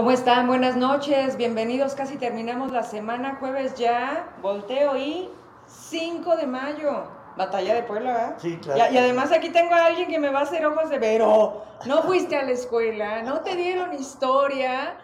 ¿Cómo 0.00 0.12
están? 0.12 0.46
Buenas 0.46 0.78
noches, 0.78 1.36
bienvenidos. 1.36 1.94
Casi 1.94 2.16
terminamos 2.16 2.72
la 2.72 2.84
semana, 2.84 3.36
jueves 3.38 3.74
ya, 3.74 4.34
volteo 4.40 4.96
y 4.96 5.28
5 5.66 6.36
de 6.36 6.46
mayo. 6.46 7.06
Batalla 7.36 7.74
de 7.74 7.82
Puebla, 7.82 8.12
¿verdad? 8.14 8.36
Sí, 8.38 8.56
claro. 8.56 8.90
Y, 8.90 8.94
y 8.94 8.98
además 8.98 9.30
aquí 9.30 9.50
tengo 9.50 9.74
a 9.74 9.84
alguien 9.84 10.08
que 10.08 10.18
me 10.18 10.30
va 10.30 10.38
a 10.38 10.42
hacer 10.44 10.64
ojos 10.64 10.88
de 10.88 10.98
vero. 10.98 11.66
No 11.84 12.02
fuiste 12.04 12.34
a 12.34 12.44
la 12.44 12.52
escuela, 12.52 13.20
no 13.20 13.42
te 13.42 13.54
dieron 13.56 13.92
historia. 13.92 14.96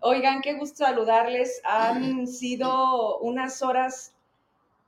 Oigan, 0.00 0.40
qué 0.40 0.54
gusto 0.54 0.82
saludarles. 0.82 1.60
Han 1.64 2.26
sido 2.26 3.18
unas 3.18 3.60
horas, 3.60 4.14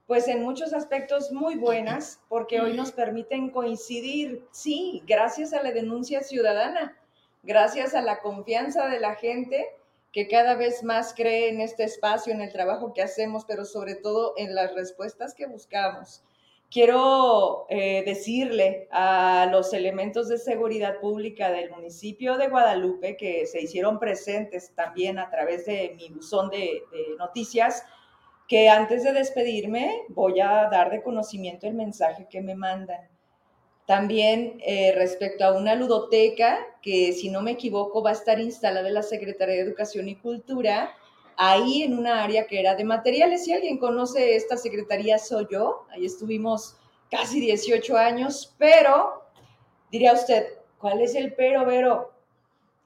pues 0.07 0.27
en 0.29 0.43
muchos 0.43 0.73
aspectos 0.73 1.33
muy 1.33 1.57
buenas, 1.57 2.19
porque 2.31 2.63
hoy 2.63 2.73
nos 2.73 2.93
permiten 2.93 3.51
coincidir, 3.51 4.43
sí, 4.53 5.03
gracias 5.07 5.53
a 5.53 5.63
la 5.63 5.73
denuncia 5.73 6.23
ciudadana, 6.23 6.97
gracias 7.43 7.95
a 7.95 8.03
la 8.03 8.21
confianza 8.21 8.89
de 8.89 9.01
la 9.01 9.15
gente 9.15 9.67
que 10.13 10.29
cada 10.29 10.55
vez 10.57 10.83
más 10.83 11.15
cree 11.15 11.49
en 11.49 11.61
este 11.61 11.85
espacio, 11.85 12.33
en 12.33 12.41
el 12.41 12.53
trabajo 12.53 12.93
que 12.93 13.03
hacemos, 13.03 13.45
pero 13.45 13.65
sobre 13.65 13.95
todo 13.95 14.35
en 14.37 14.55
las 14.55 14.75
respuestas 14.75 15.35
que 15.35 15.47
buscamos. 15.47 16.25
Quiero 16.71 17.67
eh, 17.69 18.05
decirle 18.05 18.89
a 18.93 19.49
los 19.51 19.73
elementos 19.73 20.29
de 20.29 20.39
seguridad 20.39 21.01
pública 21.01 21.51
del 21.51 21.71
municipio 21.71 22.37
de 22.37 22.49
Guadalupe 22.49 23.17
que 23.17 23.47
se 23.47 23.61
hicieron 23.61 23.99
presentes 23.99 24.73
también 24.75 25.19
a 25.19 25.31
través 25.31 25.67
de 25.67 25.95
mi 25.97 26.09
buzón 26.11 26.49
de, 26.49 26.83
de 26.93 27.17
noticias, 27.19 27.85
que 28.47 28.69
antes 28.69 29.03
de 29.03 29.13
despedirme 29.13 30.03
voy 30.09 30.41
a 30.41 30.69
dar 30.71 30.91
de 30.91 31.03
conocimiento 31.03 31.67
el 31.67 31.75
mensaje 31.75 32.29
que 32.31 32.41
me 32.41 32.55
mandan. 32.55 33.09
También 33.91 34.61
eh, 34.65 34.93
respecto 34.95 35.45
a 35.45 35.53
una 35.53 35.75
ludoteca 35.75 36.61
que, 36.81 37.13
si 37.13 37.29
no 37.29 37.43
me 37.43 37.51
equivoco, 37.51 38.05
va 38.05 38.11
a 38.11 38.13
estar 38.13 38.39
instalada 38.39 38.87
en 38.87 38.95
la 38.95 39.03
Secretaría 39.03 39.57
de 39.57 39.63
Educación 39.63 40.09
y 40.09 40.15
Cultura, 40.15 40.95
ahí 41.37 41.83
en 41.83 41.99
una 41.99 42.23
área 42.23 42.47
que 42.47 42.61
era 42.61 42.77
de 42.77 42.85
materiales. 42.85 43.45
Si 43.45 43.53
alguien 43.53 43.79
conoce 43.79 44.37
esta 44.37 44.57
secretaría, 44.57 45.19
soy 45.19 45.49
yo. 45.51 45.87
Ahí 45.91 46.07
estuvimos 46.07 46.77
casi 47.11 47.41
18 47.41 47.97
años, 47.97 48.55
pero 48.59 49.25
diría 49.91 50.13
usted, 50.13 50.47
¿cuál 50.79 51.01
es 51.01 51.17
el 51.17 51.35
pero, 51.35 51.67
Vero? 51.67 52.13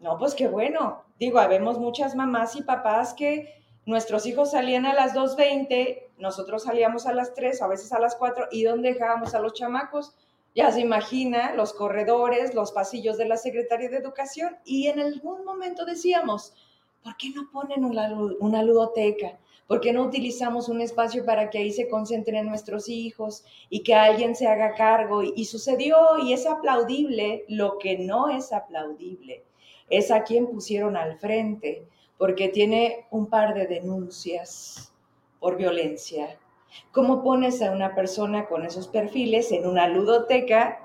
No, 0.01 0.17
pues 0.17 0.35
qué 0.35 0.49
bueno. 0.49 1.05
Digo, 1.19 1.39
habemos 1.39 1.79
muchas 1.79 2.15
mamás 2.15 2.57
y 2.57 2.63
papás 2.63 3.13
que 3.13 3.63
nuestros 3.85 4.25
hijos 4.25 4.53
salían 4.53 4.87
a 4.87 4.95
las 4.95 5.13
2.20, 5.13 6.03
nosotros 6.17 6.63
salíamos 6.63 7.05
a 7.05 7.13
las 7.13 7.35
3, 7.35 7.61
a 7.61 7.67
veces 7.67 7.93
a 7.93 7.99
las 7.99 8.17
4, 8.17 8.47
¿y 8.51 8.63
dónde 8.63 8.95
dejábamos 8.95 9.35
a 9.35 9.41
los 9.41 9.53
chamacos? 9.53 10.15
Ya 10.55 10.71
se 10.71 10.81
imagina 10.81 11.53
los 11.55 11.73
corredores, 11.73 12.55
los 12.55 12.71
pasillos 12.71 13.19
de 13.19 13.27
la 13.27 13.37
Secretaría 13.37 13.89
de 13.89 13.97
Educación 13.97 14.57
y 14.65 14.87
en 14.87 15.01
algún 15.01 15.45
momento 15.45 15.85
decíamos, 15.85 16.55
¿por 17.03 17.17
qué 17.17 17.31
no 17.31 17.51
ponen 17.53 17.85
una, 17.85 18.63
ludoteca? 18.63 19.37
¿Por 19.67 19.81
qué 19.81 19.93
no 19.93 20.03
utilizamos 20.05 20.69
un 20.69 20.81
espacio 20.81 21.25
para 21.25 21.51
que 21.51 21.59
ahí 21.59 21.73
se 21.73 21.89
concentren 21.89 22.47
nuestros 22.47 22.89
hijos 22.89 23.45
y 23.69 23.83
que 23.83 23.95
alguien 23.95 24.37
se 24.37 24.47
haga 24.47 24.75
cargo? 24.75 25.23
Y 25.25 25.45
sucedió 25.47 25.97
y 26.23 26.33
es 26.33 26.47
aplaudible. 26.47 27.45
Lo 27.49 27.79
que 27.79 27.99
no 27.99 28.29
es 28.29 28.53
aplaudible 28.53 29.43
es 29.91 30.13
a 30.13 30.23
quien 30.23 30.47
pusieron 30.47 30.97
al 30.97 31.19
frente, 31.19 31.87
porque 32.17 32.49
tiene 32.49 33.07
un 33.11 33.27
par 33.27 33.55
de 33.55 33.67
denuncias 33.67 34.93
por 35.41 35.57
violencia, 35.57 36.39
¿Cómo 36.93 37.23
pones 37.23 37.63
a 37.63 37.71
una 37.71 37.95
persona 37.95 38.47
con 38.47 38.65
esos 38.65 38.89
perfiles 38.89 39.53
en 39.53 39.67
una 39.67 39.89
ludoteca? 39.89 40.81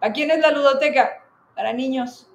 ¿A 0.00 0.12
quién 0.12 0.30
es 0.30 0.40
la 0.40 0.50
ludoteca? 0.50 1.24
Para 1.54 1.72
niños. 1.72 2.30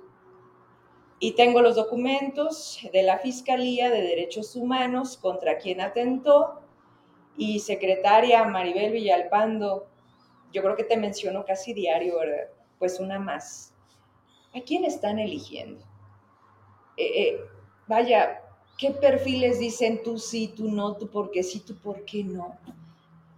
Y 1.19 1.33
tengo 1.33 1.61
los 1.61 1.75
documentos 1.75 2.79
de 2.91 3.03
la 3.03 3.17
Fiscalía 3.17 3.89
de 3.89 4.01
Derechos 4.01 4.55
Humanos 4.55 5.17
contra 5.17 5.57
quien 5.57 5.79
atentó 5.79 6.59
y 7.37 7.59
secretaria 7.59 8.43
Maribel 8.43 8.91
Villalpando, 8.91 9.87
yo 10.51 10.61
creo 10.61 10.75
que 10.75 10.83
te 10.83 10.97
menciono 10.97 11.45
casi 11.45 11.73
diario, 11.73 12.19
¿verdad? 12.19 12.49
Pues 12.77 12.99
una 12.99 13.19
más. 13.19 13.73
¿A 14.53 14.61
quién 14.61 14.85
están 14.85 15.17
eligiendo? 15.17 15.83
Eh, 16.95 17.21
eh, 17.21 17.41
vaya, 17.87 18.43
¿qué 18.77 18.91
perfiles 18.91 19.59
dicen 19.59 20.03
tú 20.03 20.19
sí, 20.19 20.53
tú 20.55 20.69
no, 20.69 20.95
tú 20.95 21.09
por 21.09 21.31
qué 21.31 21.41
sí, 21.41 21.59
tú 21.59 21.75
por 21.77 22.05
qué 22.05 22.23
no? 22.23 22.57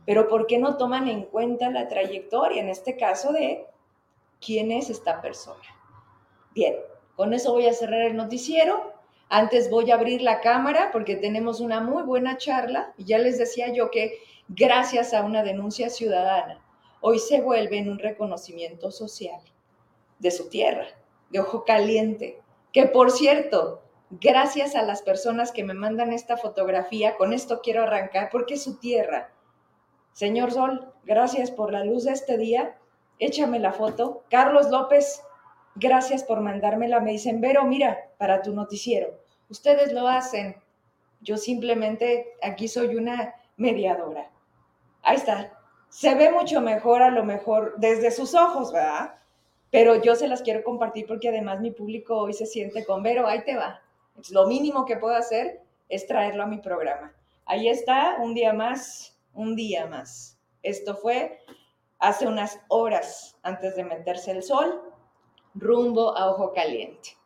Pero 0.05 0.27
¿por 0.27 0.47
qué 0.47 0.57
no 0.57 0.77
toman 0.77 1.07
en 1.07 1.23
cuenta 1.23 1.69
la 1.69 1.87
trayectoria, 1.87 2.61
en 2.61 2.69
este 2.69 2.95
caso, 2.95 3.31
de 3.31 3.65
quién 4.39 4.71
es 4.71 4.89
esta 4.89 5.21
persona? 5.21 5.63
Bien, 6.53 6.75
con 7.15 7.33
eso 7.33 7.53
voy 7.53 7.67
a 7.67 7.73
cerrar 7.73 8.01
el 8.01 8.15
noticiero. 8.15 8.93
Antes 9.29 9.69
voy 9.69 9.91
a 9.91 9.95
abrir 9.95 10.21
la 10.21 10.41
cámara 10.41 10.89
porque 10.91 11.15
tenemos 11.15 11.59
una 11.59 11.81
muy 11.81 12.03
buena 12.03 12.37
charla 12.37 12.93
y 12.97 13.05
ya 13.05 13.17
les 13.17 13.37
decía 13.37 13.73
yo 13.73 13.89
que 13.89 14.19
gracias 14.47 15.13
a 15.13 15.23
una 15.23 15.43
denuncia 15.43 15.89
ciudadana, 15.89 16.61
hoy 17.01 17.19
se 17.19 17.41
vuelve 17.41 17.79
en 17.79 17.89
un 17.89 17.99
reconocimiento 17.99 18.91
social 18.91 19.41
de 20.19 20.31
su 20.31 20.49
tierra, 20.49 20.85
de 21.29 21.39
ojo 21.39 21.65
caliente, 21.65 22.39
que 22.71 22.85
por 22.85 23.11
cierto, 23.11 23.81
gracias 24.11 24.75
a 24.75 24.83
las 24.83 25.01
personas 25.01 25.51
que 25.51 25.63
me 25.63 25.73
mandan 25.73 26.13
esta 26.13 26.37
fotografía, 26.37 27.15
con 27.17 27.33
esto 27.33 27.61
quiero 27.61 27.83
arrancar 27.83 28.29
porque 28.31 28.57
su 28.57 28.77
tierra, 28.77 29.31
Señor 30.15 30.53
Sol, 30.53 30.93
gracias 31.03 31.51
por 31.51 31.73
la 31.73 31.83
luz 31.83 32.05
de 32.05 32.13
este 32.13 32.37
día. 32.37 32.77
Échame 33.19 33.59
la 33.59 33.73
foto. 33.73 34.23
Carlos 34.29 34.69
López, 34.69 35.21
gracias 35.75 36.23
por 36.23 36.39
mandármela. 36.39 37.01
Me 37.01 37.11
dicen, 37.11 37.41
Vero, 37.41 37.65
mira, 37.65 37.97
para 38.17 38.41
tu 38.41 38.53
noticiero. 38.53 39.09
Ustedes 39.49 39.91
lo 39.91 40.07
hacen. 40.07 40.55
Yo 41.19 41.35
simplemente 41.35 42.33
aquí 42.41 42.69
soy 42.69 42.95
una 42.95 43.35
mediadora. 43.57 44.31
Ahí 45.01 45.17
está. 45.17 45.51
Se 45.89 46.15
ve 46.15 46.31
mucho 46.31 46.61
mejor 46.61 47.01
a 47.01 47.11
lo 47.11 47.25
mejor 47.25 47.73
desde 47.75 48.09
sus 48.09 48.35
ojos, 48.35 48.71
¿verdad? 48.71 49.15
Pero 49.69 50.01
yo 50.01 50.15
se 50.15 50.29
las 50.29 50.43
quiero 50.43 50.63
compartir 50.63 51.07
porque 51.07 51.27
además 51.27 51.59
mi 51.59 51.71
público 51.71 52.19
hoy 52.19 52.31
se 52.31 52.45
siente 52.45 52.85
con 52.85 53.03
Vero. 53.03 53.27
Ahí 53.27 53.43
te 53.43 53.57
va. 53.57 53.81
lo 54.31 54.47
mínimo 54.47 54.85
que 54.85 54.95
puedo 54.95 55.15
hacer 55.15 55.59
es 55.89 56.07
traerlo 56.07 56.43
a 56.43 56.47
mi 56.47 56.59
programa. 56.59 57.11
Ahí 57.45 57.67
está, 57.67 58.15
un 58.21 58.33
día 58.33 58.53
más 58.53 59.14
un 59.35 59.55
día 59.55 59.85
más. 59.85 60.39
Esto 60.63 60.95
fue 60.95 61.39
hace 61.99 62.27
unas 62.27 62.59
horas 62.67 63.37
antes 63.43 63.75
de 63.75 63.83
meterse 63.83 64.31
el 64.31 64.43
sol, 64.43 64.81
rumbo 65.53 66.17
a 66.17 66.31
ojo 66.31 66.53
caliente. 66.53 67.17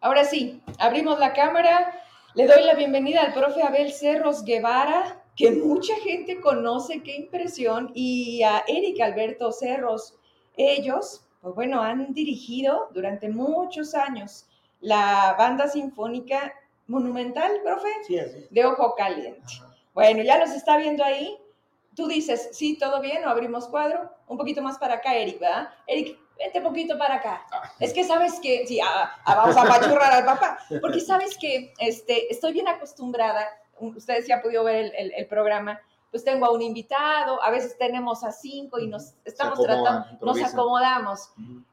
Ahora 0.00 0.24
sí, 0.24 0.62
abrimos 0.78 1.18
la 1.18 1.32
cámara. 1.32 2.02
Le 2.34 2.46
doy 2.46 2.62
la 2.64 2.74
bienvenida 2.74 3.22
al 3.22 3.34
profe 3.34 3.62
Abel 3.62 3.92
Cerros 3.92 4.44
Guevara, 4.44 5.22
que 5.36 5.50
mucha 5.52 5.94
gente 5.96 6.40
conoce, 6.40 7.02
qué 7.02 7.16
impresión, 7.16 7.90
y 7.94 8.42
a 8.42 8.64
Eric 8.66 9.00
Alberto 9.00 9.52
Cerros. 9.52 10.16
Ellos, 10.56 11.26
pues 11.40 11.54
bueno, 11.54 11.80
han 11.80 12.12
dirigido 12.12 12.88
durante 12.92 13.28
muchos 13.28 13.94
años 13.94 14.48
la 14.80 15.34
banda 15.38 15.68
sinfónica 15.68 16.52
monumental, 16.86 17.52
profe, 17.62 17.88
Sí, 18.06 18.18
de 18.50 18.64
Ojo 18.64 18.94
Caliente. 18.96 19.54
Bueno, 19.94 20.22
ya 20.22 20.38
nos 20.38 20.50
está 20.50 20.76
viendo 20.76 21.04
ahí. 21.04 21.36
Tú 21.98 22.06
dices, 22.06 22.50
sí, 22.52 22.78
todo 22.78 23.00
bien, 23.00 23.24
o 23.26 23.28
abrimos 23.28 23.66
cuadro. 23.66 24.08
Un 24.28 24.38
poquito 24.38 24.62
más 24.62 24.78
para 24.78 24.94
acá, 24.94 25.16
Eric, 25.16 25.40
¿verdad? 25.40 25.68
Eric, 25.88 26.16
vente 26.38 26.58
un 26.58 26.64
poquito 26.64 26.96
para 26.96 27.16
acá. 27.16 27.44
Es 27.80 27.92
que 27.92 28.04
sabes 28.04 28.38
que, 28.38 28.64
sí, 28.68 28.78
ah, 28.80 29.12
ah, 29.24 29.34
vamos 29.34 29.56
a 29.56 29.62
apachurrar 29.62 30.12
al 30.12 30.24
papá, 30.24 30.60
porque 30.80 31.00
sabes 31.00 31.36
que 31.36 31.72
este, 31.80 32.32
estoy 32.32 32.52
bien 32.52 32.68
acostumbrada, 32.68 33.48
ustedes 33.80 34.28
ya 34.28 34.36
han 34.36 34.42
podido 34.42 34.62
ver 34.62 34.76
el, 34.76 34.94
el- 34.94 35.12
el 35.14 35.26
programa, 35.26 35.80
pues 36.10 36.24
tengo 36.24 36.46
a 36.46 36.50
un 36.50 36.62
invitado, 36.62 37.42
a 37.42 37.50
veces 37.50 37.76
tenemos 37.76 38.24
a 38.24 38.32
cinco 38.32 38.78
y 38.78 38.86
nos 38.86 39.14
estamos 39.24 39.58
acomodan, 39.58 40.04
tratando, 40.04 40.26
nos 40.26 40.42
acomodamos. 40.42 41.30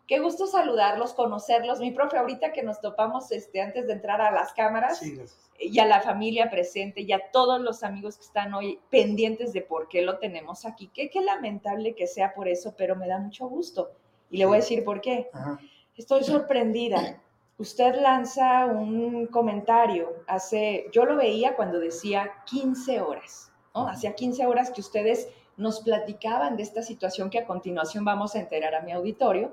Qué 0.08 0.20
gusto 0.20 0.48
saludarlos, 0.48 1.14
conocerlos. 1.14 1.80
Mi 1.80 1.92
profe, 1.92 2.18
ahorita 2.18 2.52
que 2.52 2.64
nos 2.64 2.82
topamos 2.82 3.32
este, 3.32 3.62
antes 3.62 3.88
de 3.88 3.94
entrar 3.94 4.22
a 4.22 4.32
las 4.32 4.54
cámaras, 4.54 5.00
Sí, 5.00 5.20
y 5.58 5.80
a 5.80 5.86
la 5.86 6.02
familia 6.02 6.50
presente 6.50 7.02
y 7.02 7.14
a 7.14 7.32
todos 7.32 7.62
los 7.62 7.84
amigos 7.84 8.18
que 8.18 8.26
están 8.26 8.54
hoy 8.54 8.80
pendientes 8.90 9.54
de 9.54 9.62
por 9.62 9.88
qué 9.88 10.02
lo 10.02 10.18
tenemos 10.18 10.66
aquí. 10.66 10.90
Qué, 10.94 11.10
qué 11.10 11.22
lamentable 11.22 11.96
que 11.96 12.08
sea 12.08 12.34
por 12.34 12.48
eso, 12.50 12.76
pero 12.78 12.96
me 12.96 13.08
da 13.08 13.20
mucho 13.20 13.48
gusto. 13.48 13.92
Y 14.30 14.38
le 14.38 14.46
voy 14.46 14.58
a 14.58 14.60
decir 14.62 14.84
por 14.84 15.00
qué. 15.00 15.30
Ajá. 15.32 15.60
Estoy 15.96 16.26
sorprendida. 16.26 17.22
Usted 17.58 17.96
lanza 17.96 18.66
un 18.66 19.28
comentario 19.28 20.14
hace, 20.28 20.88
yo 20.92 21.06
lo 21.06 21.16
veía 21.16 21.56
cuando 21.56 21.80
decía 21.80 22.34
15 22.46 23.00
horas, 23.00 23.52
¿no? 23.76 23.88
Hacía 23.88 24.16
15 24.16 24.46
horas 24.48 24.72
que 24.72 24.82
ustedes 24.82 25.28
nos 25.58 25.82
platicaban 25.82 26.58
de 26.58 26.64
esta 26.64 26.82
situación 26.82 27.30
que 27.30 27.40
a 27.40 27.46
continuación 27.46 28.04
vamos 28.06 28.36
a 28.36 28.40
enterar 28.40 28.74
a 28.74 28.82
mi 28.82 28.92
auditorio. 28.92 29.52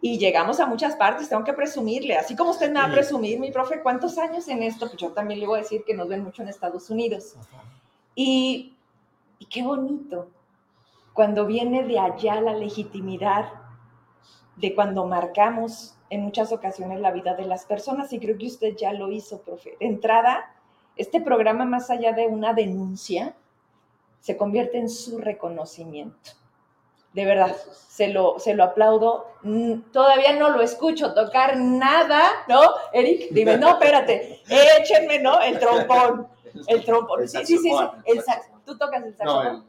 Y 0.00 0.18
llegamos 0.18 0.60
a 0.60 0.66
muchas 0.66 0.94
partes, 0.94 1.28
tengo 1.28 1.42
que 1.42 1.54
presumirle, 1.54 2.16
así 2.16 2.36
como 2.36 2.50
usted 2.50 2.70
me 2.70 2.80
va 2.80 2.84
a 2.84 2.92
presumir, 2.92 3.40
mi 3.40 3.50
profe, 3.50 3.80
¿cuántos 3.82 4.18
años 4.18 4.46
en 4.46 4.62
esto? 4.62 4.86
Pues 4.86 4.98
yo 4.98 5.12
también 5.12 5.40
le 5.40 5.46
voy 5.46 5.58
a 5.58 5.62
decir 5.62 5.84
que 5.84 5.94
nos 5.94 6.06
ven 6.06 6.22
mucho 6.22 6.42
en 6.42 6.48
Estados 6.48 6.90
Unidos. 6.90 7.34
Y, 8.14 8.74
y 9.38 9.46
qué 9.46 9.62
bonito 9.62 10.28
cuando 11.16 11.46
viene 11.46 11.84
de 11.84 11.98
allá 11.98 12.42
la 12.42 12.52
legitimidad 12.52 13.46
de 14.56 14.74
cuando 14.74 15.06
marcamos 15.06 15.96
en 16.10 16.20
muchas 16.22 16.52
ocasiones 16.52 17.00
la 17.00 17.10
vida 17.10 17.34
de 17.34 17.46
las 17.46 17.64
personas 17.64 18.12
y 18.12 18.20
creo 18.20 18.36
que 18.36 18.46
usted 18.46 18.76
ya 18.76 18.92
lo 18.92 19.10
hizo, 19.10 19.40
profe. 19.40 19.76
De 19.80 19.86
entrada, 19.86 20.54
este 20.94 21.22
programa, 21.22 21.64
más 21.64 21.90
allá 21.90 22.12
de 22.12 22.26
una 22.26 22.52
denuncia, 22.52 23.34
se 24.26 24.36
convierte 24.36 24.76
en 24.76 24.90
su 24.90 25.18
reconocimiento. 25.18 26.32
De 27.12 27.24
verdad, 27.24 27.54
se 27.88 28.08
lo, 28.08 28.40
se 28.40 28.54
lo 28.54 28.64
aplaudo. 28.64 29.28
Mm, 29.42 29.92
todavía 29.92 30.32
no 30.32 30.50
lo 30.50 30.62
escucho 30.62 31.14
tocar 31.14 31.56
nada, 31.56 32.24
¿no? 32.48 32.60
Eric, 32.92 33.28
dime, 33.30 33.56
no, 33.56 33.68
espérate, 33.68 34.42
échenme, 34.80 35.20
¿no? 35.20 35.40
El 35.40 35.60
trombón. 35.60 36.26
El 36.66 36.84
trombón. 36.84 37.28
Sí, 37.28 37.46
sí, 37.46 37.56
sí, 37.56 37.70
El 38.04 38.20
Tú 38.64 38.76
tocas 38.76 39.04
el 39.04 39.16
saxofón. 39.16 39.64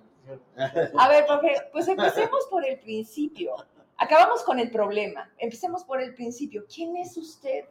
A 0.98 1.07
ver, 1.07 1.27
profe, 1.27 1.54
pues 1.71 1.88
empecemos 1.88 2.48
por 2.50 2.65
el 2.65 2.80
principio. 2.80 3.54
Acabamos 3.98 4.44
con 4.44 4.59
el 4.59 4.71
problema. 4.71 5.30
Empecemos 5.38 5.83
por 5.83 6.01
el 6.01 6.15
principio. 6.15 6.65
¿Quién 6.74 6.98
es 6.98 7.15
usted? 7.15 7.65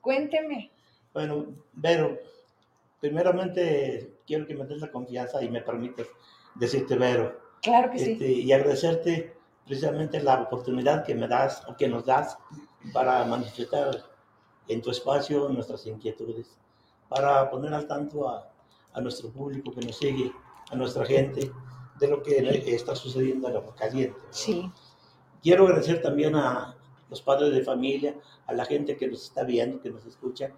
Cuénteme. 0.00 0.72
Bueno, 1.12 1.48
Vero, 1.74 2.18
primeramente 3.02 4.20
quiero 4.24 4.46
que 4.46 4.54
me 4.54 4.64
des 4.64 4.80
la 4.80 4.92
confianza 4.92 5.42
y 5.42 5.50
me 5.50 5.60
permitas 5.60 6.06
decirte 6.54 6.94
Vero. 6.96 7.36
Claro 7.60 7.90
que 7.90 7.98
sí. 7.98 8.12
Este, 8.12 8.30
y 8.30 8.52
agradecerte 8.52 9.36
precisamente 9.66 10.22
la 10.22 10.40
oportunidad 10.42 11.04
que 11.04 11.16
me 11.16 11.26
das 11.26 11.64
o 11.66 11.76
que 11.76 11.88
nos 11.88 12.06
das 12.06 12.38
para 12.92 13.24
manifestar 13.24 14.04
en 14.68 14.80
tu 14.80 14.92
espacio 14.92 15.48
nuestras 15.48 15.84
inquietudes, 15.86 16.56
para 17.08 17.50
poner 17.50 17.74
al 17.74 17.88
tanto 17.88 18.28
a, 18.28 18.48
a 18.92 19.00
nuestro 19.00 19.30
público 19.30 19.72
que 19.72 19.84
nos 19.84 19.96
sigue, 19.96 20.32
a 20.70 20.76
nuestra 20.76 21.04
gente, 21.04 21.50
de 21.98 22.08
lo 22.08 22.22
que 22.22 22.38
está 22.72 22.94
sucediendo 22.94 23.48
en 23.48 23.54
la 23.54 23.62
caliente. 23.74 24.20
Sí. 24.30 24.70
Quiero 25.42 25.64
agradecer 25.64 26.00
también 26.00 26.36
a 26.36 26.76
los 27.10 27.20
padres 27.20 27.52
de 27.52 27.62
familia, 27.62 28.14
a 28.46 28.52
la 28.52 28.64
gente 28.64 28.96
que 28.96 29.08
nos 29.08 29.24
está 29.24 29.42
viendo, 29.42 29.80
que 29.80 29.90
nos 29.90 30.06
escucha, 30.06 30.52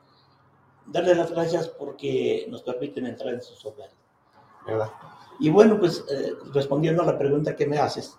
darles 0.86 1.16
las 1.16 1.30
gracias 1.30 1.68
porque 1.68 2.46
nos 2.48 2.62
permiten 2.62 3.06
entrar 3.06 3.34
en 3.34 3.42
sus 3.42 3.64
hogares, 3.64 3.94
¿verdad? 4.66 4.90
Y 5.40 5.50
bueno, 5.50 5.78
pues 5.78 6.04
eh, 6.10 6.34
respondiendo 6.52 7.02
a 7.02 7.06
la 7.06 7.18
pregunta 7.18 7.56
que 7.56 7.66
me 7.66 7.78
haces, 7.78 8.18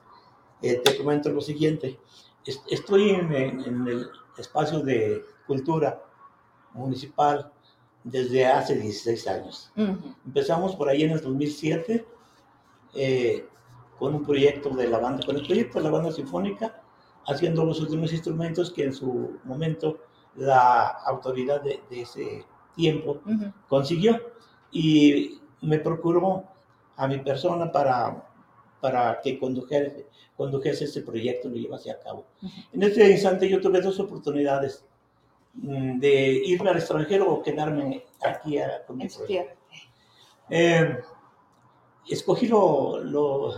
eh, 0.61 0.81
te 0.83 0.97
comento 0.97 1.29
lo 1.29 1.41
siguiente. 1.41 1.99
Estoy 2.69 3.09
en, 3.09 3.33
el 3.33 4.09
espacio 4.37 4.79
de 4.79 5.23
cultura 5.47 6.03
municipal 6.73 7.51
desde 8.03 8.45
hace 8.45 8.75
16 8.75 9.27
años. 9.27 9.71
Empezamos 10.25 10.75
por 10.75 10.89
ahí 10.89 11.03
en 11.03 11.11
el 11.11 11.21
2007 11.21 12.05
eh, 12.93 13.47
con 13.97 14.13
un 14.13 14.23
proyecto 14.23 14.69
de 14.69 14.87
la 14.87 14.99
banda, 14.99 15.25
con 15.25 15.37
el 15.37 15.45
proyecto 15.45 15.79
de 15.79 15.85
la 15.85 15.91
banda 15.91 16.11
sinfónica, 16.11 16.81
haciendo 17.25 17.65
los 17.65 17.79
últimos 17.79 18.11
instrumentos 18.11 18.71
que 18.71 18.83
en 18.83 18.93
su 18.93 19.39
momento 19.43 19.99
la 20.35 20.87
autoridad 20.87 21.61
de, 21.61 21.81
ese 21.89 22.45
tiempo 22.75 23.21
consiguió 23.67 24.19
y 24.71 25.39
me 25.61 25.79
procuró 25.79 26.43
a 26.97 27.07
mi 27.07 27.17
persona 27.19 27.71
para, 27.71 28.27
para 28.79 29.19
que 29.21 29.39
condujese, 29.39 30.07
condujese 30.35 30.85
ese 30.85 31.01
proyecto 31.01 31.47
y 31.47 31.51
lo 31.51 31.57
llevase 31.57 31.91
a 31.91 31.99
cabo. 31.99 32.25
En 32.71 32.83
este 32.83 33.09
instante 33.09 33.49
yo 33.49 33.59
tuve 33.59 33.81
dos 33.81 33.99
oportunidades 33.99 34.83
mm, 35.53 35.99
de 35.99 36.31
irme 36.45 36.69
al 36.69 36.77
extranjero 36.77 37.31
o 37.31 37.41
quedarme 37.41 38.03
aquí 38.21 38.57
a, 38.57 38.85
con 38.85 38.97
mi 38.97 39.07
eh, 40.49 40.99
escogí 42.07 42.47
lo, 42.47 42.99
lo, 43.03 43.51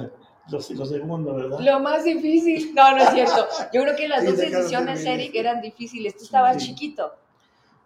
segundo, 0.62 1.36
¿verdad? 1.36 1.60
Lo 1.60 1.80
más 1.80 2.06
difícil. 2.06 2.74
No, 2.74 2.92
no 2.92 3.04
es 3.04 3.10
cierto. 3.10 3.48
Yo 3.74 3.84
creo 3.84 3.96
que 3.96 4.08
las 4.08 4.26
dos 4.26 4.38
decisiones, 4.38 5.06
Eric, 5.06 5.36
eran 5.36 5.62
difíciles. 5.62 6.16
Tú 6.16 6.24
estabas 6.24 6.58
chiquito. 6.58 7.12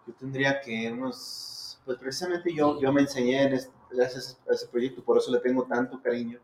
Yo 0.06 0.14
tendría 0.14 0.60
que 0.60 0.90
unos. 0.92 1.78
Pues 1.84 1.98
precisamente 1.98 2.54
yo, 2.54 2.80
yo 2.80 2.92
me 2.92 3.00
enseñé 3.00 3.42
en 3.42 3.54
ese, 3.54 3.70
ese 3.90 4.66
proyecto, 4.70 5.02
por 5.02 5.18
eso 5.18 5.32
le 5.32 5.40
tengo 5.40 5.64
tanto 5.64 6.00
cariño. 6.00 6.38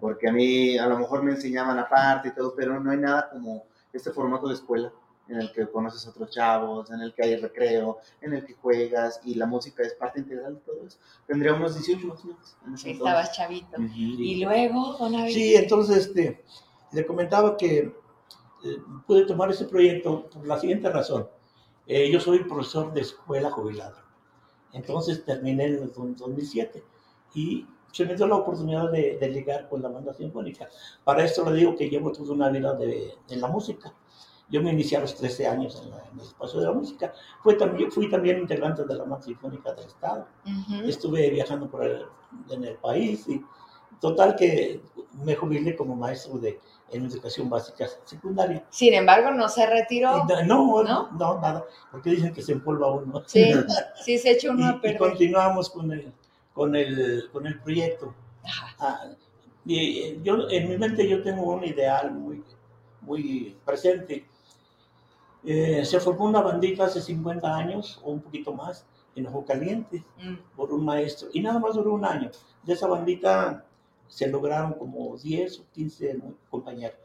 Porque 0.00 0.28
a 0.28 0.32
mí 0.32 0.78
a 0.78 0.86
lo 0.86 0.98
mejor 0.98 1.22
me 1.22 1.32
enseñaban 1.32 1.78
aparte 1.78 2.28
y 2.28 2.30
todo, 2.32 2.54
pero 2.54 2.80
no 2.80 2.90
hay 2.90 2.98
nada 2.98 3.28
como 3.30 3.64
este 3.92 4.10
formato 4.10 4.48
de 4.48 4.54
escuela 4.54 4.92
en 5.28 5.40
el 5.40 5.52
que 5.52 5.66
conoces 5.66 6.06
a 6.06 6.10
otros 6.10 6.30
chavos, 6.30 6.90
en 6.90 7.00
el 7.00 7.12
que 7.12 7.24
hay 7.24 7.36
recreo, 7.36 7.98
en 8.20 8.34
el 8.34 8.44
que 8.44 8.54
juegas 8.54 9.20
y 9.24 9.34
la 9.34 9.46
música 9.46 9.82
es 9.82 9.94
parte 9.94 10.20
integral 10.20 10.54
de 10.54 10.60
todo 10.60 10.86
eso. 10.86 10.98
Tendría 11.26 11.54
unos 11.54 11.74
18 11.74 12.06
más 12.06 12.24
o 12.24 12.26
menos. 12.28 12.84
Estabas 12.84 13.32
chavito. 13.32 13.76
Y 13.94 14.44
luego, 14.44 14.96
Sí, 15.28 15.56
entonces 15.56 16.06
este, 16.06 16.44
le 16.92 17.06
comentaba 17.06 17.56
que 17.56 17.78
eh, 18.64 18.78
pude 19.06 19.26
tomar 19.26 19.50
ese 19.50 19.64
proyecto 19.64 20.28
por 20.30 20.46
la 20.46 20.60
siguiente 20.60 20.88
razón. 20.90 21.28
Eh, 21.86 22.10
yo 22.10 22.20
soy 22.20 22.44
profesor 22.44 22.92
de 22.92 23.02
escuela 23.02 23.50
jubilado. 23.50 23.96
Entonces 24.72 25.24
terminé 25.24 25.66
en 25.66 25.74
el 25.74 25.92
2007 25.92 26.82
y 27.34 27.66
se 27.92 28.04
me 28.04 28.14
dio 28.14 28.26
la 28.26 28.36
oportunidad 28.36 28.90
de, 28.90 29.16
de 29.18 29.28
ligar 29.28 29.68
con 29.68 29.82
la 29.82 29.88
banda 29.88 30.12
sinfónica. 30.12 30.68
Para 31.04 31.24
esto 31.24 31.48
le 31.48 31.56
digo 31.56 31.76
que 31.76 31.88
llevo 31.88 32.12
toda 32.12 32.34
una 32.34 32.50
vida 32.50 32.74
de, 32.74 33.14
en 33.28 33.40
la 33.40 33.48
música. 33.48 33.94
Yo 34.48 34.62
me 34.62 34.70
inicié 34.72 34.98
a 34.98 35.00
los 35.00 35.14
13 35.14 35.46
años 35.46 35.82
en, 35.84 35.92
el 35.92 36.24
espacio 36.24 36.60
de 36.60 36.66
la 36.66 36.72
música. 36.72 37.12
Fui 37.42 37.56
también, 37.56 37.90
fui 37.90 38.08
también 38.08 38.38
integrante 38.38 38.84
de 38.84 38.94
la 38.94 39.02
banda 39.02 39.22
sinfónica 39.22 39.72
del 39.72 39.86
Estado. 39.86 40.26
Estuve 40.84 41.30
viajando 41.30 41.68
por 41.68 41.84
el, 41.84 42.04
en 42.50 42.64
el 42.64 42.76
país 42.76 43.26
y 43.28 43.42
total 44.00 44.36
que 44.36 44.80
me 45.24 45.34
jubilé 45.34 45.76
como 45.76 45.96
maestro 45.96 46.38
de 46.38 46.58
en 46.92 47.04
educación 47.04 47.50
básica 47.50 47.88
secundaria. 48.04 48.64
Sin 48.70 48.94
embargo, 48.94 49.32
no 49.32 49.48
se 49.48 49.66
retiró. 49.66 50.24
No, 50.46 50.82
no, 50.84 51.10
no, 51.10 51.40
nada, 51.40 51.64
porque 51.90 52.10
dicen 52.10 52.32
que 52.32 52.42
se 52.42 52.52
empolva 52.52 52.92
uno. 52.92 53.22
Sí, 53.26 53.52
sí 54.04 54.18
se 54.18 54.32
echa 54.32 54.50
uno 54.50 54.68
a 54.68 54.80
perder. 54.80 54.96
Y 54.96 54.98
continuamos 54.98 55.70
con 55.70 55.90
el, 55.92 56.12
con 56.52 56.76
el, 56.76 57.28
con 57.32 57.46
el 57.46 57.60
proyecto. 57.60 58.14
Ah, 58.78 59.06
y 59.64 60.22
yo, 60.22 60.48
en 60.48 60.68
mi 60.68 60.78
mente 60.78 61.08
yo 61.08 61.22
tengo 61.22 61.54
un 61.54 61.64
ideal 61.64 62.12
muy, 62.12 62.44
muy 63.00 63.56
presente 63.64 64.24
eh, 65.46 65.84
se 65.84 66.00
formó 66.00 66.24
una 66.24 66.40
bandita 66.40 66.86
hace 66.86 67.00
50 67.00 67.56
años 67.56 68.00
o 68.02 68.10
un 68.10 68.20
poquito 68.20 68.52
más 68.52 68.84
en 69.14 69.28
Ojo 69.28 69.44
Caliente 69.44 70.02
mm. 70.20 70.56
por 70.56 70.72
un 70.72 70.84
maestro 70.84 71.28
y 71.32 71.40
nada 71.40 71.60
más 71.60 71.74
duró 71.74 71.94
un 71.94 72.04
año. 72.04 72.30
De 72.64 72.72
esa 72.72 72.88
bandita 72.88 73.64
se 74.08 74.28
lograron 74.28 74.74
como 74.74 75.16
10 75.16 75.60
o 75.60 75.64
15 75.72 76.20
compañeros, 76.50 76.98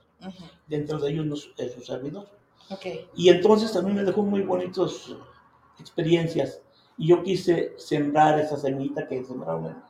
dentro 0.67 0.99
de 0.99 1.11
ellos 1.11 1.51
eh, 1.57 1.69
su 1.69 1.81
servidor. 1.81 2.27
Okay. 2.69 3.07
Y 3.15 3.29
entonces 3.29 3.73
también 3.73 3.97
me 3.97 4.03
dejó 4.03 4.23
muy 4.23 4.41
bonitas 4.43 5.13
experiencias 5.79 6.61
y 6.97 7.07
yo 7.07 7.23
quise 7.23 7.73
sembrar 7.77 8.39
esa 8.39 8.57
semillita 8.57 9.07
que 9.07 9.23
sembraron 9.23 9.83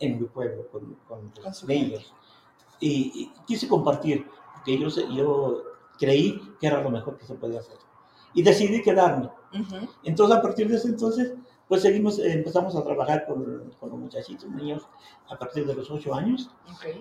en, 0.00 0.20
mi 0.20 0.26
pueblo 0.26 0.68
con, 0.70 0.94
con, 1.06 1.32
los 1.42 1.64
niños. 1.64 2.12
Y, 2.80 3.12
y, 3.14 3.32
quise 3.46 3.68
compartir, 3.68 4.26
porque 4.54 4.78
yo, 4.78 4.88
yo 4.88 5.62
creí 5.98 6.40
que 6.60 6.66
era 6.66 6.82
lo 6.82 6.90
mejor 6.90 7.16
que 7.16 7.26
se 7.26 7.34
podía 7.34 7.60
hacer. 7.60 7.76
Y 8.34 8.42
decidí 8.42 8.82
quedarme. 8.82 9.30
Entonces, 10.02 10.36
a 10.36 10.42
partir 10.42 10.68
de 10.68 10.76
ese 10.76 10.88
entonces, 10.88 11.34
pues 11.72 11.80
seguimos, 11.80 12.18
empezamos 12.18 12.76
a 12.76 12.84
trabajar 12.84 13.24
con, 13.24 13.72
con 13.80 13.88
los 13.88 13.98
muchachitos, 13.98 14.46
niños, 14.50 14.86
a 15.26 15.38
partir 15.38 15.66
de 15.66 15.74
los 15.74 15.90
ocho 15.90 16.12
años. 16.12 16.50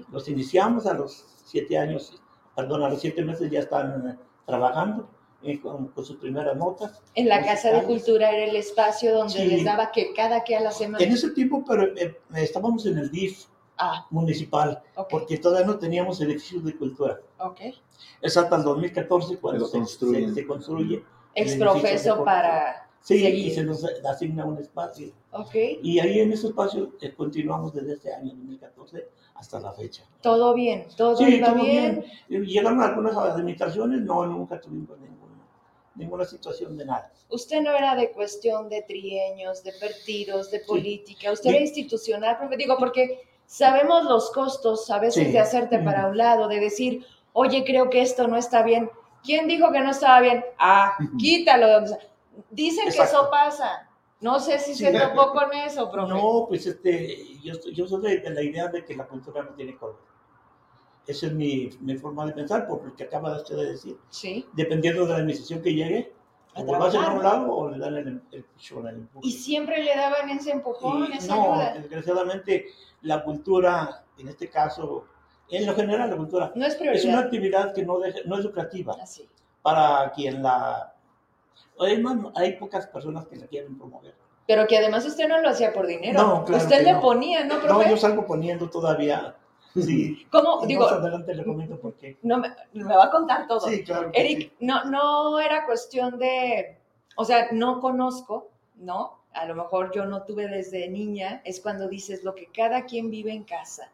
Los 0.10 0.30
iniciamos 0.30 0.86
a 0.86 0.94
los 0.94 1.26
siete 1.44 1.78
años, 1.78 2.22
perdón, 2.56 2.82
a 2.82 2.88
los 2.90 3.02
siete 3.02 3.22
meses 3.22 3.52
ya 3.52 3.60
están 3.60 4.12
eh, 4.12 4.18
trabajando. 4.46 5.10
Eh, 5.44 5.60
con, 5.60 5.92
sus 6.06 6.16
primeras 6.16 6.56
notas. 6.56 7.02
En 7.16 7.28
la 7.28 7.44
Casa 7.44 7.72
de 7.72 7.84
Cultura 7.84 8.32
era 8.32 8.46
el 8.46 8.56
espacio 8.56 9.14
donde 9.14 9.44
les 9.44 9.66
daba 9.66 9.92
que 9.92 10.14
cada 10.14 10.46
que 10.46 10.56
a 10.56 10.62
la 10.62 10.72
semana. 10.72 11.04
En 11.04 11.12
ese 11.12 11.32
tiempo, 11.32 11.66
pero 11.68 11.88
eh, 11.98 12.16
estábamos 12.36 12.86
en 12.86 12.98
el 12.98 13.12
DIF, 13.12 13.48
ah. 13.78 14.08
municipal, 14.10 14.82
porque 15.10 15.38
todavía 15.38 15.68
no 15.68 15.80
teníamos 15.80 16.22
el 16.22 16.32
edificio 16.32 16.62
de 16.62 16.78
cultura. 16.78 17.20
Okay. 17.40 17.74
Es 18.22 18.38
hasta 18.38 18.56
el 18.56 18.64
2014 18.64 19.38
cuando 19.38 19.68
se, 19.68 19.86
se, 19.86 20.34
se, 20.34 20.48
construye. 20.48 21.04
Exprofeso 21.36 22.24
para... 22.24 22.88
Sí, 23.02 23.26
y 23.26 23.52
se 23.52 23.64
nos 23.64 23.84
asigna 24.06 24.46
un 24.46 24.60
espacio. 24.60 25.12
Okay. 25.32 25.80
Y 25.82 26.00
ahí 26.00 26.20
en 26.20 26.32
ese 26.32 26.48
espacio 26.48 26.94
eh, 27.02 27.14
continuamos 27.14 27.74
desde 27.74 27.94
ese 27.94 28.14
año 28.14 28.34
2014 28.36 29.08
hasta 29.36 29.60
la 29.60 29.72
fecha. 29.72 30.04
Todo 30.22 30.54
bien, 30.54 30.86
todo 30.96 31.18
sí, 31.18 31.24
iba 31.24 31.52
todo 31.52 31.64
bien. 31.64 32.06
bien. 32.30 32.46
Llegaron 32.46 32.82
algunas 32.82 33.18
administraciones, 33.18 34.02
no, 34.02 34.26
nunca 34.28 34.62
tuvimos 34.62 35.00
ninguna, 35.00 35.48
ninguna 35.96 36.26
situación 36.26 36.78
de 36.78 36.86
nada. 36.86 37.12
Usted 37.30 37.62
no 37.62 37.76
era 37.76 37.96
de 37.96 38.12
cuestión 38.12 38.70
de 38.70 38.84
trienios, 38.84 39.64
de 39.64 39.74
partidos, 39.80 40.52
de 40.52 40.60
política, 40.60 41.32
usted 41.32 41.50
era 41.50 41.60
institucional, 41.60 42.38
digo, 42.56 42.78
porque 42.78 43.22
sabemos 43.48 44.04
los 44.04 44.30
costos 44.32 44.90
a 44.92 45.00
veces 45.00 45.32
de 45.34 45.40
hacerte 45.40 45.80
para 45.80 46.08
un 46.08 46.18
lado, 46.18 46.48
de 46.48 46.60
decir, 46.60 47.04
oye, 47.34 47.64
creo 47.66 47.90
que 47.90 48.02
esto 48.02 48.28
no 48.28 48.38
está 48.38 48.62
bien. 48.62 48.92
¿Quién 49.24 49.48
dijo 49.48 49.72
que 49.72 49.80
no 49.82 49.92
estaba 49.92 50.22
bien? 50.22 50.46
Ah, 50.60 50.96
quítalo 51.20 51.68
de 52.50 52.56
Dicen 52.56 52.90
que 52.90 52.98
eso 53.04 53.30
pasa. 53.30 53.88
No 54.20 54.40
sé 54.40 54.60
si 54.60 54.76
se 54.76 54.92
topó 54.92 55.32
con 55.34 55.52
eso, 55.54 55.90
profe. 55.92 56.14
No, 56.14 56.46
pues 56.48 56.68
este, 56.68 57.40
yo, 57.42 57.54
yo 57.74 57.88
soy 57.88 58.02
de, 58.20 58.30
la 58.30 58.42
idea 58.44 58.68
de 58.68 58.86
que 58.86 58.96
la 58.96 59.08
cultura 59.08 59.42
no 59.44 59.50
tiene 59.56 59.76
color. 59.76 60.00
Esa 61.08 61.26
es 61.28 61.34
mi, 61.34 61.70
mi 61.80 61.98
forma 61.98 62.26
de 62.28 62.34
pensar, 62.34 62.68
por 62.68 62.86
lo 62.86 62.96
que 62.96 63.04
acaba 63.06 63.32
de 63.34 63.38
usted 63.42 63.56
de 63.56 63.72
decir. 63.72 63.98
Sí. 64.10 64.46
Dependiendo 64.54 65.04
de 65.06 65.10
la 65.10 65.16
administración 65.16 65.62
que 65.64 65.74
llegue, 65.74 66.14
A 66.54 66.62
O 66.62 66.66
lo 66.66 66.84
hacen 66.84 67.02
a 67.02 67.14
un 67.14 67.24
lado 67.24 67.52
o 67.56 67.70
le 67.70 67.80
dan 67.80 67.96
el, 67.96 68.08
el 68.08 68.24
empujón, 68.32 68.88
el 68.88 68.96
empuje. 68.98 69.28
Y 69.28 69.32
siempre 69.32 69.84
le 69.84 69.96
daban 69.96 70.30
ese 70.30 70.52
empujón, 70.52 71.08
Y 71.12 71.18
esa 71.18 71.36
no, 71.36 71.54
ayuda. 71.54 71.74
desgraciadamente 71.74 72.66
la 73.02 73.24
cultura, 73.24 74.04
en 74.20 74.28
este 74.28 74.50
caso, 74.50 75.06
en 75.50 75.66
lo 75.66 75.74
general 75.74 76.12
la 76.12 76.18
cultura, 76.18 76.52
No 76.56 76.66
es 76.66 76.78
es 76.80 77.06
una 77.06 77.20
actividad 77.20 77.74
que 77.74 77.84
no, 77.84 77.98
deja- 78.00 78.20
no 78.26 78.38
es 78.38 78.44
lucrativa 78.46 78.96
Así. 79.02 79.28
para 79.64 80.12
quien 80.12 80.44
la... 80.44 80.94
Además, 81.80 82.18
hay 82.36 82.54
pocas 82.58 82.88
personas 82.88 83.28
que 83.28 83.36
la 83.38 83.48
quieren 83.48 83.78
promover. 83.78 84.14
Pero 84.48 84.68
que 84.68 84.78
además 84.78 85.06
usted 85.06 85.28
no 85.28 85.40
lo 85.40 85.50
hacía 85.50 85.72
por 85.74 85.88
dinero. 85.88 86.22
No, 86.22 86.46
claro 86.46 86.64
usted 86.64 86.84
le 86.84 86.94
no. 86.94 87.02
ponía, 87.02 87.44
¿no, 87.46 87.56
No, 87.56 87.62
profe? 87.62 87.90
yo 87.90 87.98
salgo 87.98 88.26
poniendo 88.26 88.70
todavía. 88.70 89.36
Sí. 89.76 90.26
¿Cómo? 90.32 90.66
Digo, 90.66 90.84
Más 90.84 90.94
adelante 90.94 91.34
le 91.34 91.46
comento 91.46 91.80
por 91.80 91.94
qué. 91.96 92.18
no 92.24 92.38
me, 92.40 92.54
me 92.74 92.96
va 92.96 93.06
a 93.06 93.10
contar 93.12 93.48
todo. 93.48 93.62
Sí, 93.62 93.84
claro. 93.84 94.10
Eric, 94.14 94.40
sí. 94.40 94.54
no, 94.60 94.84
no 94.86 95.40
era 95.40 95.66
cuestión 95.66 96.18
de, 96.20 96.78
o 97.16 97.24
sea, 97.24 97.48
no 97.52 97.80
conozco, 97.80 98.50
¿no? 98.76 99.21
A 99.34 99.46
lo 99.46 99.56
mejor 99.56 99.92
yo 99.96 100.06
no 100.06 100.24
tuve 100.24 100.48
desde 100.48 100.90
niña, 100.90 101.42
es 101.46 101.62
cuando 101.62 101.88
dices 101.88 102.24
lo 102.24 102.36
que 102.36 102.48
cada 102.48 102.84
quien 102.86 103.10
vive 103.10 103.32
en 103.32 103.44
casa. 103.46 103.90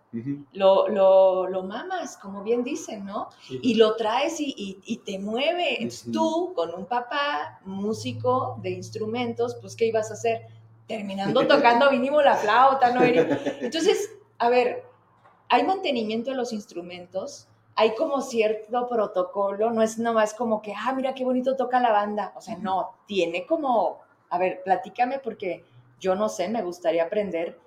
Lo, 0.53 0.87
lo, 0.87 1.47
lo 1.47 1.61
mamas, 1.63 2.17
como 2.17 2.43
bien 2.43 2.63
dicen, 2.63 3.05
¿no? 3.05 3.29
Sí. 3.47 3.59
Y 3.61 3.75
lo 3.75 3.95
traes 3.95 4.39
y, 4.39 4.53
y- 4.57 4.79
y 4.83 4.97
te 4.97 5.19
mueve. 5.19 5.75
Entonces, 5.83 6.03
Ujú. 6.07 6.11
tú, 6.11 6.53
con 6.55 6.73
un 6.73 6.85
papá 6.87 7.59
músico 7.65 8.57
de 8.63 8.71
instrumentos, 8.71 9.55
pues, 9.61 9.75
¿qué 9.75 9.85
ibas 9.85 10.09
a 10.09 10.15
hacer? 10.15 10.47
Terminando 10.87 11.45
tocando 11.47 11.91
mínimo 11.91 12.21
la 12.21 12.35
flauta, 12.35 12.91
¿no? 12.91 13.03
Entonces, 13.03 14.11
a 14.39 14.49
ver, 14.49 14.83
hay 15.49 15.63
mantenimiento 15.65 16.31
de 16.31 16.37
los 16.37 16.51
instrumentos, 16.51 17.47
hay 17.75 17.93
como 17.93 18.21
cierto 18.21 18.87
protocolo, 18.89 19.69
no 19.71 19.83
es 19.83 19.99
nomás 19.99 20.33
como 20.33 20.61
que, 20.63 20.73
ah, 20.75 20.93
mira 20.93 21.13
qué 21.13 21.23
bonito 21.23 21.55
toca 21.55 21.79
la 21.79 21.91
banda. 21.91 22.33
O 22.35 22.41
sea, 22.41 22.57
no, 22.57 22.95
tiene 23.05 23.45
como, 23.45 23.99
a 24.29 24.37
ver, 24.37 24.61
platícame 24.63 25.19
porque 25.19 25.63
yo 25.99 26.15
no 26.15 26.29
sé, 26.29 26.47
me 26.47 26.61
gustaría 26.61 27.03
aprender, 27.03 27.59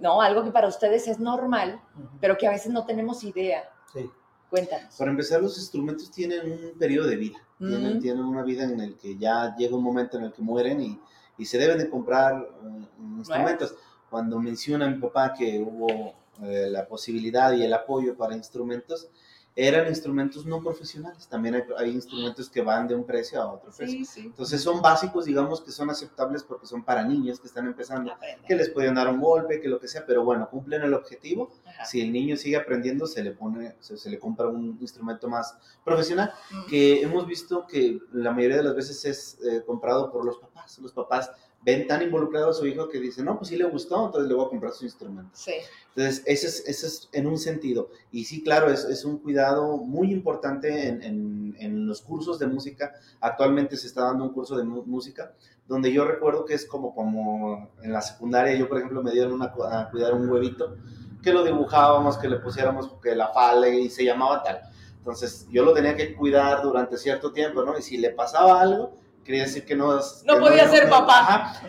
¿no? 0.00 0.20
Algo 0.20 0.44
que 0.44 0.50
para 0.50 0.68
ustedes 0.68 1.06
es 1.08 1.18
normal, 1.18 1.80
Ujú. 1.96 2.18
pero 2.20 2.38
que 2.38 2.46
a 2.46 2.50
veces 2.50 2.72
no 2.72 2.84
tenemos 2.84 3.24
idea. 3.24 3.68
Sí. 3.92 4.10
Cuéntanos. 4.50 4.94
Para 4.96 5.10
empezar, 5.10 5.42
los 5.42 5.58
instrumentos 5.58 6.10
tienen 6.10 6.52
un 6.52 6.78
periodo 6.78 7.08
de 7.08 7.16
vida. 7.16 7.38
Tienen, 7.58 7.92
Ujú. 7.92 8.00
tienen 8.00 8.24
una 8.24 8.42
vida 8.42 8.64
en 8.64 8.80
el 8.80 8.96
que 8.96 9.16
ya 9.16 9.54
llega 9.56 9.76
un 9.76 9.82
momento 9.82 10.18
en 10.18 10.24
el 10.24 10.32
que 10.32 10.42
mueren 10.42 10.80
y, 10.80 11.00
y 11.38 11.44
se 11.44 11.58
deben 11.58 11.78
de 11.78 11.90
comprar 11.90 12.34
eh, 12.36 12.86
instrumentos. 13.18 13.74
Cuando 14.10 14.38
menciona 14.38 14.86
mi 14.88 14.98
papá 14.98 15.32
que 15.32 15.58
hubo 15.60 16.14
eh, 16.42 16.68
la 16.70 16.86
posibilidad 16.86 17.52
y 17.52 17.64
el 17.64 17.72
apoyo 17.72 18.16
para 18.16 18.36
instrumentos, 18.36 19.08
eran 19.56 19.86
instrumentos 19.86 20.44
no 20.46 20.60
profesionales. 20.60 21.28
También 21.28 21.54
hay, 21.54 21.62
hay 21.78 21.90
instrumentos 21.90 22.50
que 22.50 22.60
van 22.60 22.88
de 22.88 22.96
un 22.96 23.04
precio 23.04 23.40
a 23.40 23.52
otro 23.52 23.70
precio. 23.70 23.98
Sí, 23.98 24.04
sí. 24.04 24.20
Entonces 24.26 24.60
son 24.60 24.82
básicos, 24.82 25.26
digamos, 25.26 25.60
que 25.60 25.70
son 25.70 25.90
aceptables 25.90 26.42
porque 26.42 26.66
son 26.66 26.82
para 26.82 27.04
niños 27.04 27.38
que 27.38 27.46
están 27.46 27.66
empezando, 27.66 28.12
Aprende. 28.12 28.44
que 28.48 28.56
les 28.56 28.68
pueden 28.70 28.96
dar 28.96 29.08
un 29.08 29.20
golpe, 29.20 29.60
que 29.60 29.68
lo 29.68 29.78
que 29.78 29.86
sea, 29.86 30.04
pero 30.04 30.24
bueno, 30.24 30.48
cumplen 30.50 30.82
el 30.82 30.92
objetivo 30.92 31.52
Ajá. 31.66 31.84
si 31.84 32.00
el 32.00 32.12
niño 32.12 32.36
sigue 32.36 32.56
aprendiendo, 32.56 33.06
se 33.06 33.22
le 33.22 33.30
pone, 33.30 33.76
se, 33.78 33.96
se 33.96 34.10
le 34.10 34.18
compra 34.18 34.48
un 34.48 34.76
instrumento 34.80 35.28
más 35.28 35.56
profesional, 35.84 36.32
Mm. 36.50 36.66
que 36.66 37.02
hemos 37.02 37.26
visto 37.26 37.66
que 37.66 38.00
la 38.12 38.32
mayoría 38.32 38.56
de 38.56 38.64
las 38.64 38.74
veces 38.74 39.04
es 39.04 39.38
eh, 39.44 39.62
comprado 39.64 40.10
por 40.10 40.24
los 40.24 40.38
papás. 40.38 40.78
Los 40.80 40.92
papás 40.92 41.30
ven 41.64 41.86
tan 41.86 42.02
involucrado 42.02 42.50
a 42.50 42.54
su 42.54 42.66
hijo 42.66 42.88
que 42.88 43.00
dicen, 43.00 43.24
no, 43.24 43.36
pues 43.38 43.48
sí 43.48 43.56
le 43.56 43.64
gustó, 43.64 44.06
entonces 44.06 44.28
le 44.28 44.34
voy 44.34 44.44
a 44.46 44.48
comprar 44.50 44.72
su 44.72 44.84
instrumento. 44.84 45.30
Sí. 45.34 45.52
Entonces, 45.96 46.22
ese 46.26 46.46
es, 46.48 46.64
ese 46.66 46.86
es 46.86 47.08
en 47.12 47.26
un 47.26 47.38
sentido. 47.38 47.88
Y 48.12 48.24
sí, 48.24 48.42
claro, 48.42 48.70
es, 48.70 48.84
es 48.84 49.04
un 49.04 49.18
cuidado 49.18 49.76
muy 49.78 50.12
importante 50.12 50.88
en, 50.88 51.02
en- 51.02 51.56
en 51.58 51.86
los 51.86 52.02
cursos 52.02 52.38
de 52.38 52.46
música. 52.48 52.92
Actualmente 53.20 53.76
se 53.76 53.86
está 53.86 54.02
dando 54.04 54.24
un 54.24 54.32
curso 54.32 54.56
de 54.56 54.64
música, 54.64 55.32
donde 55.68 55.92
yo 55.92 56.04
recuerdo 56.04 56.44
que 56.44 56.54
es 56.54 56.66
como, 56.66 56.94
como 56.94 57.70
en 57.82 57.92
la 57.92 58.02
secundaria, 58.02 58.54
yo 58.56 58.68
por 58.68 58.78
ejemplo 58.78 59.02
me 59.02 59.12
dieron 59.12 59.32
una, 59.32 59.46
a 59.70 59.88
cuidar 59.90 60.12
un 60.14 60.28
huevito, 60.28 60.76
que 61.22 61.32
lo 61.32 61.42
dibujábamos, 61.44 62.18
que 62.18 62.28
le 62.28 62.38
pusiéramos 62.40 62.90
que 63.02 63.14
la 63.14 63.28
fala 63.28 63.68
y 63.68 63.88
se 63.88 64.04
llamaba 64.04 64.42
tal. 64.42 64.60
Entonces, 64.98 65.46
yo 65.50 65.64
lo 65.64 65.72
tenía 65.72 65.94
que 65.96 66.14
cuidar 66.14 66.62
durante 66.62 66.98
cierto 66.98 67.32
tiempo, 67.32 67.62
¿no? 67.62 67.78
Y 67.78 67.82
si 67.82 67.96
le 67.96 68.10
pasaba 68.10 68.60
algo, 68.60 68.96
quería 69.24 69.42
decir 69.44 69.64
que 69.64 69.74
no... 69.74 69.92
No 69.94 70.00
que 70.34 70.40
podía 70.40 70.68
ser 70.68 70.88
papá. 70.88 71.60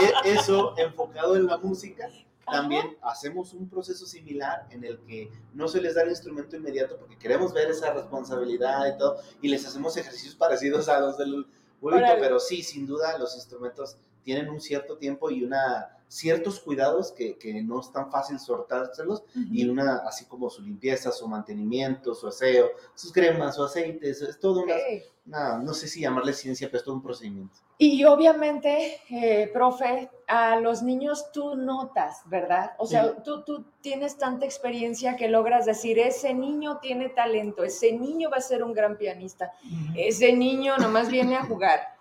E- 0.00 0.04
e- 0.30 0.34
Eso 0.34 0.74
enfocado 0.76 1.36
en 1.36 1.46
la 1.46 1.56
música 1.58 2.06
Ajá. 2.44 2.58
también 2.60 2.96
hacemos 3.02 3.52
un 3.54 3.68
proceso 3.68 4.04
similar 4.04 4.66
en 4.70 4.84
el 4.84 4.98
que 5.00 5.30
no 5.54 5.68
se 5.68 5.80
les 5.80 5.94
da 5.94 6.02
el 6.02 6.10
instrumento 6.10 6.56
inmediato 6.56 6.96
porque 6.98 7.16
queremos 7.16 7.52
ver 7.52 7.70
esa 7.70 7.92
responsabilidad 7.92 8.86
y 8.94 8.98
todo, 8.98 9.18
y 9.40 9.48
les 9.48 9.64
hacemos 9.66 9.96
ejercicios 9.96 10.34
parecidos 10.34 10.88
a 10.88 10.98
los 11.00 11.16
del 11.16 11.46
huevito, 11.80 12.12
pero 12.18 12.40
sí, 12.40 12.62
sin 12.62 12.86
duda, 12.86 13.16
los 13.18 13.34
instrumentos 13.36 13.96
tienen 14.22 14.48
un 14.50 14.60
cierto 14.60 14.96
tiempo 14.98 15.30
y 15.30 15.44
una 15.44 15.96
ciertos 16.08 16.60
cuidados 16.60 17.10
que, 17.12 17.38
que 17.38 17.62
no 17.62 17.80
es 17.80 17.90
tan 17.90 18.10
fácil 18.10 18.38
soltárselos 18.38 19.22
y 19.34 19.66
una 19.66 20.02
así 20.06 20.26
como 20.26 20.50
su 20.50 20.60
limpieza, 20.62 21.10
su 21.10 21.26
mantenimiento, 21.26 22.14
su 22.14 22.28
aseo, 22.28 22.70
sus 22.94 23.10
cremas, 23.12 23.56
su 23.56 23.64
aceites, 23.64 24.20
es 24.20 24.38
todo 24.38 24.62
una, 24.62 24.74
Ok. 24.74 24.80
una- 25.26 25.58
no 25.58 25.72
sé 25.72 25.88
si 25.88 26.00
llamarle 26.02 26.34
ciencia, 26.34 26.68
pero 26.68 26.78
es 26.78 26.84
todo 26.84 26.96
un 26.96 27.02
procedimiento. 27.02 27.54
Y 27.78 28.04
obviamente, 28.04 29.00
eh, 29.08 29.50
profe, 29.54 30.10
a 30.28 30.56
los 30.60 30.82
niños 30.82 31.32
tú 31.32 31.56
notas, 31.56 32.20
¿verdad? 32.26 32.72
O 32.78 32.86
sea, 32.86 33.04
Sí. 33.06 33.10
tú, 33.24 33.42
tú 33.44 33.64
tienes 33.80 34.18
tanta 34.18 34.44
experiencia 34.44 35.16
que 35.16 35.28
logras 35.28 35.64
decir, 35.64 35.98
ese 35.98 36.34
niño 36.34 36.78
tiene 36.82 37.08
talento, 37.08 37.64
ese 37.64 37.90
niño 37.92 38.28
va 38.30 38.36
a 38.36 38.40
ser 38.42 38.62
un 38.62 38.74
gran 38.74 38.98
pianista, 38.98 39.50
Ujú. 39.64 39.94
ese 39.96 40.32
niño 40.34 40.76
nomás 40.76 41.08
viene 41.08 41.36
a 41.36 41.44
jugar. 41.46 41.80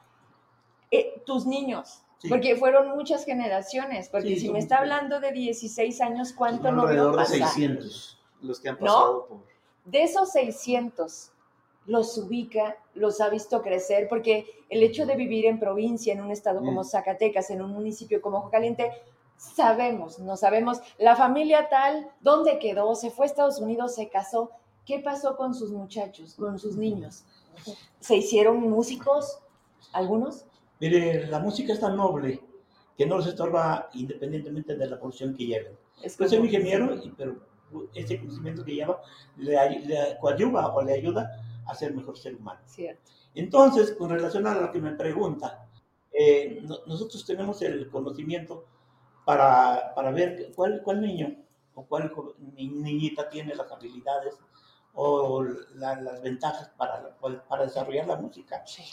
Eh, 0.93 1.23
tus 1.25 1.45
niños, 1.45 2.03
Sí. 2.21 2.29
porque 2.29 2.55
fueron 2.55 2.89
muchas 2.91 3.25
generaciones, 3.25 4.07
porque 4.09 4.35
Sí, 4.35 4.41
si 4.41 4.49
me 4.49 4.59
está 4.59 4.77
hablando 4.77 5.19
de 5.19 5.31
16 5.31 6.01
años, 6.01 6.33
¿cuánto 6.33 6.71
no 6.71 6.81
vio 6.83 6.89
alrededor 6.89 7.11
de 7.13 7.17
pasar? 7.17 7.37
600 7.37 8.19
los 8.41 8.59
que 8.59 8.69
han 8.69 8.75
¿No? 8.75 8.81
pasado 8.81 9.25
por... 9.27 9.37
De 9.85 10.03
esos 10.03 10.31
600, 10.31 11.31
los 11.87 12.15
ubica, 12.19 12.77
los 12.93 13.19
ha 13.21 13.29
visto 13.29 13.63
crecer, 13.63 14.07
porque 14.07 14.45
el 14.69 14.83
hecho 14.83 15.07
de 15.07 15.15
vivir 15.15 15.47
en 15.47 15.59
provincia, 15.59 16.13
en 16.13 16.21
un 16.21 16.29
estado 16.29 16.59
como 16.59 16.81
Mm. 16.81 16.85
Zacatecas, 16.85 17.49
en 17.49 17.63
un 17.63 17.71
municipio 17.71 18.21
como 18.21 18.37
Ojo 18.37 18.51
Caliente, 18.51 18.91
sabemos, 19.37 20.19
no 20.19 20.37
sabemos, 20.37 20.79
la 20.99 21.15
familia 21.15 21.69
tal, 21.69 22.11
¿dónde 22.21 22.59
quedó? 22.59 22.93
Se 22.93 23.09
fue 23.09 23.25
a 23.25 23.29
Estados 23.29 23.57
Unidos, 23.59 23.95
se 23.95 24.09
casó. 24.09 24.51
¿Qué 24.85 24.99
pasó 24.99 25.35
con 25.35 25.55
sus 25.55 25.71
muchachos, 25.71 26.35
con 26.35 26.59
sus 26.59 26.75
niños? 26.77 27.23
¿Se 27.99 28.15
hicieron 28.17 28.59
músicos? 28.69 29.39
¿Algunos? 29.93 30.45
Mire, 30.81 31.27
la 31.27 31.37
música 31.39 31.73
es 31.73 31.79
tan 31.79 31.95
noble 31.95 32.43
que 32.97 33.05
no 33.05 33.17
les 33.19 33.27
estorba 33.27 33.89
independientemente 33.93 34.75
de 34.75 34.87
la 34.87 34.99
profesión 34.99 35.35
que 35.35 35.45
lleven. 35.45 35.77
Es 36.01 36.17
Yo 36.17 36.27
soy 36.27 36.39
un 36.39 36.45
ingeniero, 36.45 36.95
y- 36.95 37.09
pero 37.11 37.35
ese 37.93 38.19
conocimiento 38.19 38.65
que 38.65 38.73
lleva 38.75 38.99
le, 39.37 39.79
le 39.81 40.17
coadyuva 40.19 40.73
o 40.75 40.81
le 40.81 40.93
ayuda 40.93 41.31
a 41.67 41.75
ser 41.75 41.93
mejor 41.93 42.17
ser 42.17 42.35
humano. 42.35 42.59
Cierto. 42.65 43.11
Entonces, 43.35 43.91
con 43.93 44.09
relación 44.09 44.45
a 44.47 44.55
lo 44.55 44.71
que 44.71 44.81
me 44.81 44.91
pregunta, 44.93 45.67
eh, 46.11 46.59
no- 46.63 46.79
nosotros 46.87 47.23
tenemos 47.25 47.61
el 47.61 47.87
conocimiento 47.89 48.65
para, 49.23 49.93
para 49.95 50.09
ver 50.11 50.51
cuál, 50.55 50.81
cuál 50.83 50.99
niño 51.01 51.35
o 51.75 51.85
cuál 51.85 52.11
ni- 52.55 52.67
niñita 52.67 53.29
tiene 53.29 53.53
las 53.55 53.71
habilidades 53.71 54.35
o 54.95 55.43
la- 55.75 56.01
las 56.01 56.21
ventajas 56.23 56.69
para, 56.75 57.15
para 57.47 57.63
desarrollar 57.63 58.07
la 58.07 58.15
música. 58.17 58.65
Sí. 58.65 58.83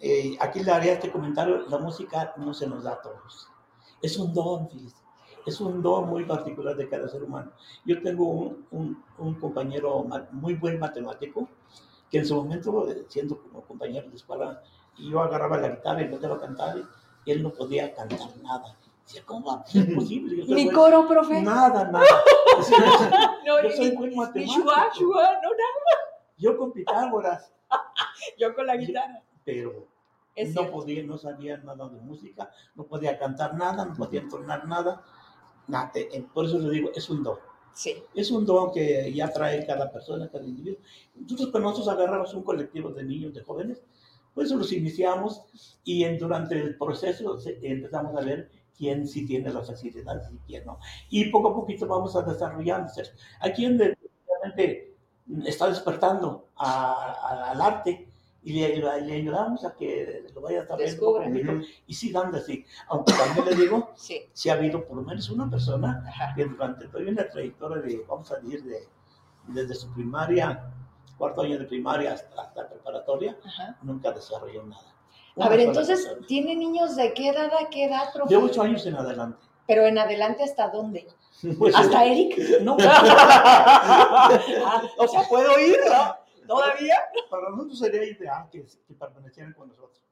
Eh, 0.00 0.36
aquí 0.40 0.60
le 0.60 0.70
haría 0.70 0.92
este 0.94 1.10
comentario, 1.10 1.66
la 1.68 1.78
música 1.78 2.34
no 2.36 2.52
se 2.54 2.66
nos 2.66 2.84
da 2.84 2.92
a 2.92 3.00
todos. 3.02 3.48
Es 4.00 4.16
un 4.18 4.32
don, 4.34 4.68
fíjese. 4.68 4.96
Es 5.46 5.60
un 5.60 5.82
don 5.82 6.08
muy 6.08 6.24
particular 6.24 6.76
de 6.76 6.88
cada 6.88 7.08
ser 7.08 7.22
humano. 7.22 7.50
Yo 7.84 8.00
tengo 8.02 8.24
un, 8.26 8.66
un- 8.70 9.04
un 9.18 9.34
compañero 9.40 10.04
muy 10.30 10.54
buen 10.54 10.78
matemático 10.78 11.48
que 12.10 12.18
en 12.18 12.26
su 12.26 12.36
momento, 12.36 12.86
siendo 13.08 13.38
como 13.42 13.62
compañero 13.62 14.08
de 14.08 14.16
escuela, 14.16 14.62
yo 14.98 15.20
agarraba 15.20 15.56
la 15.58 15.68
guitarra 15.70 16.02
y 16.02 16.04
empezaba 16.04 16.36
a 16.36 16.40
cantar 16.40 16.76
y 17.24 17.30
él 17.30 17.42
no 17.42 17.50
podía 17.50 17.92
cantar 17.94 18.20
nada. 18.42 18.76
Decía, 19.04 19.22
¿cómo 19.24 19.46
va 19.46 19.62
a 19.62 19.66
ser 19.66 19.92
posible? 19.94 20.44
¿Ni 20.48 20.70
coro, 20.70 21.08
profe? 21.08 21.40
Nada, 21.42 21.84
nada. 21.90 22.04
No, 23.46 23.60
yo 23.62 23.68
ni- 23.68 23.76
soy 23.76 23.90
ni- 23.90 23.96
buen 23.96 24.10
ni 24.10 24.16
matemático. 24.16 24.62
shua, 24.62 24.90
shua, 24.94 25.22
no, 25.42 25.50
nada. 25.50 25.96
Yo 26.36 26.56
con 26.56 26.72
Pitágoras, 26.72 27.52
Yo 28.38 28.54
con 28.54 28.66
la 28.66 28.76
guitarra. 28.76 29.22
Pero 29.44 29.86
Es 30.34 30.48
no 30.54 30.62
cierto. 30.62 30.72
podía, 30.78 31.02
no 31.04 31.18
sabía 31.18 31.56
nada 31.58 31.88
de 31.88 32.00
música, 32.00 32.50
no 32.74 32.84
podía 32.84 33.18
cantar 33.18 33.54
nada, 33.54 33.84
no 33.84 33.94
podía 33.94 34.20
entonar 34.20 34.66
nada. 34.66 35.04
nada. 35.68 35.90
Eh, 35.94 36.08
eh, 36.12 36.26
Por 36.32 36.46
eso 36.46 36.58
le 36.58 36.70
digo, 36.70 36.90
es 36.94 37.08
un 37.10 37.22
don. 37.22 37.38
Sí. 37.74 38.02
Es 38.14 38.30
un 38.30 38.44
don 38.44 38.72
que 38.72 39.12
ya 39.14 39.32
trae 39.32 39.64
cada 39.66 39.90
persona, 39.90 40.28
cada 40.30 40.44
individuo. 40.44 40.78
Nosotros 41.14 41.48
cuando 41.50 41.70
nosotros 41.70 41.94
agarramos 41.94 42.34
un 42.34 42.42
colectivo 42.42 42.90
de 42.90 43.02
niños, 43.04 43.32
de 43.34 43.42
jóvenes, 43.42 43.82
pues 44.34 44.50
los 44.50 44.72
iniciamos 44.72 45.42
y 45.84 46.04
en, 46.04 46.18
durante 46.18 46.58
el 46.58 46.76
proceso 46.78 47.38
empezamos 47.62 48.14
a 48.16 48.24
ver 48.24 48.50
quién 48.76 49.06
sí 49.06 49.26
tiene 49.26 49.52
las 49.52 49.66
facilidades 49.66 50.30
y 50.32 50.38
quién 50.46 50.64
no. 50.66 50.78
Y 51.10 51.30
poco 51.30 51.48
a 51.50 51.54
poquito 51.54 51.86
vamos 51.86 52.16
a 52.16 52.22
desarrollándose. 52.22 53.04
Hay 53.40 53.52
quien 53.52 53.76
definitivamente 53.78 54.94
está 55.46 55.68
despertando 55.68 56.48
a- 56.56 57.12
a- 57.12 57.50
al 57.52 57.60
arte 57.60 58.11
y 58.44 58.54
le, 58.54 58.76
le- 58.76 59.00
le 59.02 59.14
ayudamos 59.14 59.64
a 59.64 59.72
que 59.74 60.24
lo 60.34 60.40
vaya 60.40 60.66
poco, 60.66 61.20
Ujú. 61.20 61.62
y 61.86 61.94
sigan 61.94 62.34
así. 62.34 62.64
Aunque 62.88 63.12
también 63.12 63.46
le 63.46 63.54
digo, 63.62 63.90
Sí. 63.96 64.22
si 64.32 64.50
ha 64.50 64.54
habido 64.54 64.84
por 64.84 64.96
lo 64.96 65.02
menos 65.02 65.30
una 65.30 65.48
persona 65.48 66.02
Ajá. 66.08 66.34
que 66.34 66.44
durante 66.44 66.88
toda 66.88 67.04
una 67.08 67.28
trayectoria 67.28 67.82
de, 67.82 68.04
vamos 68.08 68.30
a 68.32 68.36
decir, 68.40 68.64
de, 68.64 68.88
desde 69.48 69.74
su 69.74 69.92
primaria, 69.92 70.64
cuarto 71.18 71.42
año 71.42 71.58
de 71.58 71.64
primaria 71.66 72.12
hasta, 72.14 72.42
hasta 72.42 72.68
preparatoria, 72.68 73.36
Ajá. 73.44 73.76
nunca 73.82 74.10
desarrolló 74.12 74.64
nada. 74.64 74.92
A 75.36 75.48
ver, 75.48 75.60
entonces, 75.60 76.02
persona. 76.04 76.26
¿tiene 76.26 76.56
niños 76.56 76.94
de 76.96 77.14
qué 77.14 77.28
edad 77.28 77.50
a 77.58 77.70
qué 77.70 77.84
edad, 77.84 78.12
profe? 78.12 78.34
De 78.34 78.42
ocho 78.42 78.62
años 78.62 78.84
en 78.86 78.96
adelante. 78.96 79.38
Pero 79.66 79.86
en 79.86 79.98
adelante, 79.98 80.42
¿hasta 80.44 80.68
dónde? 80.68 81.06
Pues, 81.58 81.74
¿Hasta 81.74 82.04
Eric? 82.04 82.38
No, 82.62 82.76
Ah, 82.80 84.30
o 84.98 85.08
sea, 85.08 85.22
¿puedo 85.28 85.58
ir? 85.58 85.76
¿no? 85.86 86.21
¿Todavía? 86.54 86.96
para 87.30 87.50
nosotros 87.50 87.78
sería 87.78 88.04
ideal 88.04 88.48
que, 88.50 88.64
que 88.86 88.94
permanecieran 88.94 89.52
con 89.54 89.68
nosotros. 89.68 90.02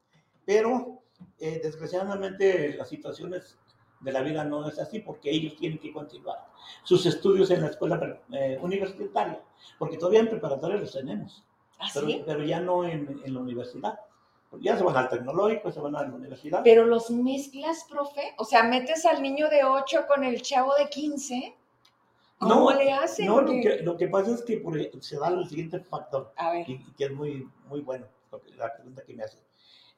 Pero, 0.45 1.03
eh, 1.39 1.61
desgraciadamente, 1.63 2.75
las 2.77 2.89
situaciones 2.89 3.59
de 4.01 4.13
la 4.13 4.23
vida 4.23 4.45
no 4.45 4.67
es 4.69 4.79
así 4.79 5.01
porque 5.01 5.31
ellos 5.31 5.57
tienen 5.57 5.79
que 5.79 5.93
continuar 5.93 6.39
sus 6.83 7.05
estudios 7.05 7.51
en 7.51 7.61
la 7.61 7.69
escuela 7.69 8.21
eh, 8.33 8.59
universitaria, 8.63 9.43
porque 9.79 9.99
todavía 9.99 10.21
en 10.21 10.31
preparatoria 10.31 10.79
los 10.79 10.93
tenemos, 10.93 11.45
pero, 11.93 12.07
¿Así? 12.07 12.23
pero 12.25 12.43
ya 12.43 12.61
no 12.61 12.85
en, 12.85 13.21
en 13.25 13.35
la 13.35 13.41
universidad. 13.41 14.01
Ya 14.61 14.77
se 14.77 14.83
van 14.83 14.97
al 14.97 15.09
tecnológico, 15.09 15.71
se 15.71 15.79
van 15.79 15.95
a 15.95 16.03
la 16.03 16.13
universidad. 16.13 16.63
Pero 16.65 16.85
los 16.85 17.09
mezclas, 17.11 17.87
profe. 17.89 18.35
O 18.37 18.45
sea, 18.45 18.65
metes 18.65 19.07
al 19.07 19.23
niño 19.23 19.49
de 19.49 19.63
8 19.63 20.07
con 20.09 20.25
el 20.25 20.43
chavo 20.43 20.75
de 20.75 20.89
15. 20.89 21.57
¿Cómo 22.41 22.71
No, 22.73 22.77
le 22.79 22.91
hacen? 22.91 23.27
No, 23.27 23.43
lo 23.43 23.53
que, 23.53 23.81
lo 23.83 23.97
que 23.99 24.09
pasa 24.09 24.33
es 24.35 24.43
que 24.43 24.57
por- 24.57 24.79
se 25.03 25.19
da 25.19 25.29
el 25.29 25.47
siguiente 25.47 25.79
factor. 25.81 26.33
A 26.37 26.53
ver. 26.53 26.69
y, 26.69 26.79
que 26.97 27.05
es 27.05 27.13
muy, 27.13 27.47
muy 27.69 27.81
bueno 27.83 28.07
la 28.57 28.73
pregunta 28.75 29.03
que 29.05 29.15
me 29.15 29.23
hace. 29.25 29.39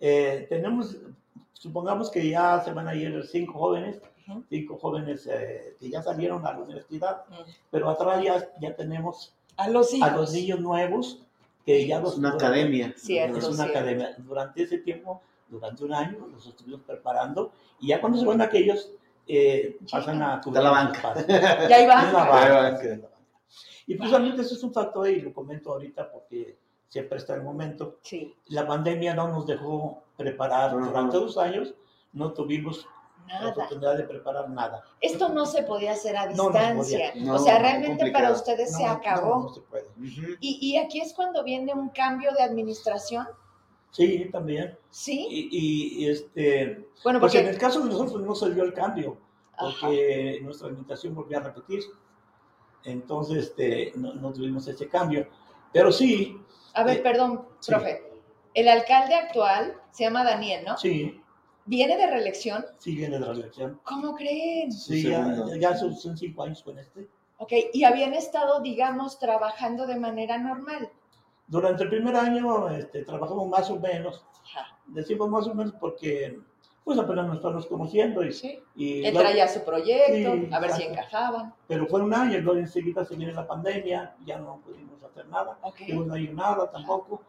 Eh, 0.01 0.47
tenemos, 0.49 0.97
supongamos 1.53 2.11
que 2.11 2.29
ya 2.29 2.61
se 2.65 2.73
van 2.73 2.89
a 2.89 2.95
ir 2.97 3.23
cinco 3.31 3.53
jóvenes, 3.59 4.03
Ujú. 4.29 4.43
cinco 4.51 4.77
jóvenes 4.79 5.29
eh, 5.31 5.77
que 5.79 5.89
ya 5.89 6.03
salieron 6.03 6.45
a 6.47 6.53
la 6.53 6.59
universidad, 6.59 7.25
Mm. 7.29 7.35
pero 7.71 7.89
atrás 7.89 8.23
ya, 8.25 8.49
ya 8.61 8.75
tenemos 8.75 9.35
A 9.57 9.69
los 9.69 9.95
hijos. 9.95 10.09
a 10.09 10.17
los 10.17 10.33
niños 10.33 10.59
nuevos 10.61 11.23
que 11.65 11.87
ya 11.87 12.01
los... 12.01 12.13
Es 12.15 12.19
una 12.19 12.31
academia. 12.33 12.93
Cierto. 12.97 13.39
Es 13.39 13.45
una 13.45 13.55
cierto. 13.65 13.79
academia. 13.79 14.15
Durante 14.19 14.63
ese 14.65 14.79
tiempo, 14.79 15.23
durante 15.49 15.85
un 15.85 15.93
año, 15.95 16.27
los 16.27 16.45
estuvimos 16.47 16.81
preparando 16.81 17.53
y 17.79 17.89
ya 17.89 18.01
cuando 18.01 18.19
se 18.19 18.27
van 18.27 18.41
aquellos, 18.41 18.91
eh, 19.27 19.79
pasan 19.91 20.23
a 20.23 20.41
cubrir 20.41 20.63
la 20.63 20.71
los 20.71 20.79
banca. 20.79 21.15
Ya 21.69 21.81
iba. 21.83 22.03
Es 22.07 22.13
la 22.13 22.25
banca. 22.25 23.09
Y 23.87 23.97
precisamente 23.97 24.43
eso 24.43 24.55
es 24.55 24.63
un 24.63 24.73
factor, 24.73 25.09
y 25.09 25.21
lo 25.21 25.33
comento 25.33 25.73
ahorita 25.73 26.11
porque 26.11 26.57
se 26.89 27.03
presta 27.03 27.35
el 27.35 27.43
momento. 27.43 27.99
Sí. 28.03 28.35
La 28.49 28.67
pandemia 28.67 29.15
no 29.15 29.29
nos 29.29 29.47
dejó 29.47 30.05
preparar. 30.17 30.73
Durante 30.73 31.17
dos 31.17 31.37
años 31.39 31.75
no 32.13 32.33
tuvimos 32.33 32.87
la 33.29 33.35
Nada. 33.41 33.51
oportunidad 33.53 33.97
de 33.97 34.03
preparar 34.05 34.51
nada. 34.51 34.83
Esto 35.01 35.29
no 35.31 35.47
se 35.47 35.63
podía 35.63 35.93
hacer 35.93 36.17
a 36.17 36.27
No, 36.27 36.35
no 36.45 36.51
distancia. 36.51 37.13
podía. 37.13 37.25
No, 37.25 37.35
o 37.37 37.39
sea, 37.39 37.59
realmente 37.59 38.11
para 38.13 38.31
ustedes 38.33 38.77
se 38.77 38.85
No, 38.85 38.91
acabó. 38.91 39.29
No, 39.37 39.43
no 39.45 39.49
se 39.55 39.61
puede. 39.63 39.87
Ujú. 39.99 40.33
Y, 40.41 40.59
y 40.61 40.77
aquí 40.77 41.01
es 41.01 41.13
cuando 41.15 41.43
viene 41.43 41.73
un 41.73 41.89
cambio 41.91 42.33
de 42.33 42.43
administración. 42.43 43.27
Sí, 43.93 44.29
también. 44.33 44.77
Sí. 44.91 45.27
Y, 45.31 46.05
y, 46.05 46.09
este, 46.09 46.89
Bueno, 47.05 47.21
pues 47.21 47.35
en 47.35 47.43
porque. 47.43 47.51
el 47.55 47.59
caso 47.59 47.81
de 47.81 47.91
nosotros 47.91 48.21
no 48.23 48.35
se 48.35 48.53
dio 48.53 48.65
el 48.65 48.73
cambio, 48.75 49.19
Ajá. 49.53 49.87
porque 49.87 50.41
nuestra 50.43 50.69
invitación 50.69 51.15
volvió 51.15 51.39
a 51.39 51.43
repetir. 51.43 51.83
Entonces, 52.85 53.45
este, 53.45 53.93
no, 53.97 54.15
no 54.15 54.33
tuvimos 54.33 54.67
ese 54.67 54.89
cambio. 54.89 55.29
Pero 55.73 55.93
sí, 55.93 56.37
A 56.75 56.83
ver, 56.85 56.99
eh, 56.99 57.01
perdón, 57.01 57.47
sí. 57.61 57.71
profe. 57.71 58.03
El 58.55 58.69
alcalde 58.69 59.15
actual 59.15 59.81
se 59.93 60.05
llama 60.05 60.25
Daniel, 60.25 60.65
¿no? 60.67 60.77
sí, 60.77 61.19
Viene 61.65 61.97
de 61.97 62.09
reelección. 62.09 62.65
sí 62.79 62.97
viene 62.97 63.21
de 63.21 63.27
la 63.27 63.33
elección. 63.33 63.81
¿Cómo 63.85 64.17
creen? 64.17 64.73
Sí, 64.73 65.03
Su 65.03 65.09
ya, 65.11 65.47
ya 65.61 65.77
son, 65.77 65.95
son 65.95 66.17
cinco 66.19 66.43
años 66.43 66.61
con 66.63 66.77
este. 66.79 67.09
Ok, 67.39 67.53
y 67.73 67.85
habían 67.85 68.15
estado, 68.15 68.61
digamos, 68.61 69.19
trabajando 69.21 69.87
de 69.87 69.97
manera 69.99 70.39
normal. 70.39 70.91
Durante 71.47 71.83
el 71.85 71.89
primer 71.91 72.17
año 72.17 72.69
este, 72.71 73.05
trabajamos 73.05 73.49
más 73.49 73.69
o 73.71 73.79
menos, 73.79 74.25
decimos 74.87 75.29
más 75.29 75.47
o 75.47 75.55
menos 75.55 75.75
porque 75.79 76.39
pues 76.85 76.99
apenas 76.99 77.27
nos 77.27 77.37
estamos 77.37 77.67
conociendo 77.67 78.25
y, 78.25 78.33
Sí. 78.33 78.59
y 78.75 79.05
Él 79.05 79.13
luego- 79.15 79.21
traía 79.29 79.47
su 79.47 79.63
proyecto, 79.65 80.33
Sí, 80.35 80.49
a 80.51 80.59
ver 80.61 80.73
si 80.73 80.83
exacto. 80.83 81.01
encajaban. 81.01 81.55
pero 81.69 81.87
fue 81.87 82.01
un 82.03 82.13
año 82.13 82.39
luego 82.41 82.59
enseguida 82.59 83.05
se 83.05 83.15
viene 83.17 83.33
la 83.33 83.47
pandemia, 83.47 84.17
ya 84.25 84.39
no 84.39 84.61
pudimos 84.65 85.01
hacer 85.05 85.27
nada, 85.29 85.59
Ok. 85.63 85.81
y 85.87 85.93
no 85.93 86.15
hay 86.15 86.29
nada 86.29 86.69
tampoco. 86.71 87.23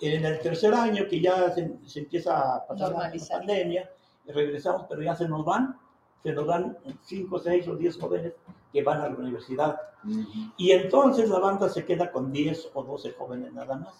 En 0.00 0.24
el 0.24 0.38
tercer 0.40 0.72
año 0.74 1.04
que 1.08 1.20
ya 1.20 1.50
se, 1.50 1.78
se 1.84 2.00
empieza 2.00 2.54
a 2.56 2.66
pasar 2.66 2.92
la- 2.92 3.10
la 3.14 3.28
pandemia, 3.28 3.90
regresamos, 4.26 4.86
pero 4.88 5.02
ya 5.02 5.14
se 5.14 5.28
nos 5.28 5.44
van, 5.44 5.78
se 6.22 6.32
nos 6.32 6.46
van 6.46 6.78
cinco, 7.02 7.38
seis 7.38 7.68
o 7.68 7.76
diez 7.76 7.98
jóvenes 7.98 8.32
que 8.74 8.82
van 8.82 9.00
a 9.00 9.08
la 9.08 9.14
universidad. 9.14 9.80
Ujú. 10.04 10.52
Y 10.56 10.72
entonces 10.72 11.28
la 11.30 11.38
banda 11.38 11.68
se 11.68 11.84
queda 11.84 12.10
con 12.10 12.32
10 12.32 12.70
o 12.74 12.82
12 12.82 13.12
jóvenes 13.12 13.52
nada 13.52 13.76
más. 13.76 13.94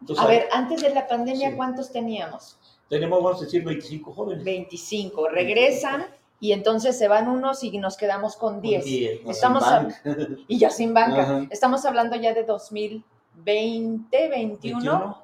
Entonces, 0.00 0.24
A 0.24 0.28
ver, 0.28 0.48
antes 0.50 0.82
de 0.82 0.92
la 0.92 1.06
pandemia, 1.06 1.50
Sí. 1.50 1.56
¿cuántos 1.56 1.92
teníamos? 1.92 2.58
tenemos, 2.88 3.22
vamos 3.22 3.40
a 3.40 3.44
decir, 3.44 3.64
25 3.64 4.12
jóvenes. 4.12 4.44
25. 4.44 5.28
Regresan 5.28 6.04
y 6.40 6.50
entonces 6.52 6.98
se 6.98 7.06
van 7.08 7.28
unos 7.28 7.62
y 7.64 7.78
nos 7.78 7.96
quedamos 7.96 8.36
con 8.36 8.60
10. 8.60 8.84
10. 8.84 9.24
No, 9.24 9.30
Estamos 9.30 9.64
sin 9.64 9.72
a-. 9.72 9.88
Y 10.48 10.58
ya 10.58 10.68
sin 10.68 10.92
banca. 10.92 11.22
Ajá. 11.22 11.46
Estamos 11.48 11.84
hablando 11.86 12.16
ya 12.16 12.34
de 12.34 12.42
2020, 12.42 14.28
21. 14.28 14.78
21. 14.80 15.04
Ujú. 15.06 15.16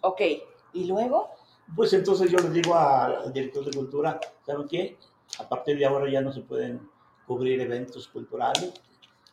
Ok. 0.00 0.20
¿Y 0.74 0.84
luego? 0.84 1.30
Pues 1.76 1.92
entonces 1.92 2.30
yo 2.30 2.38
les 2.38 2.52
digo 2.52 2.74
al 2.74 3.32
director 3.32 3.64
de 3.64 3.70
cultura, 3.76 4.20
¿saben 4.44 4.66
qué? 4.68 4.98
A 5.38 5.48
partir 5.48 5.78
de 5.78 5.86
ahora 5.86 6.10
ya 6.10 6.20
no 6.20 6.32
se 6.32 6.40
pueden 6.40 6.80
cubrir 7.26 7.60
eventos 7.60 8.08
culturales. 8.08 8.72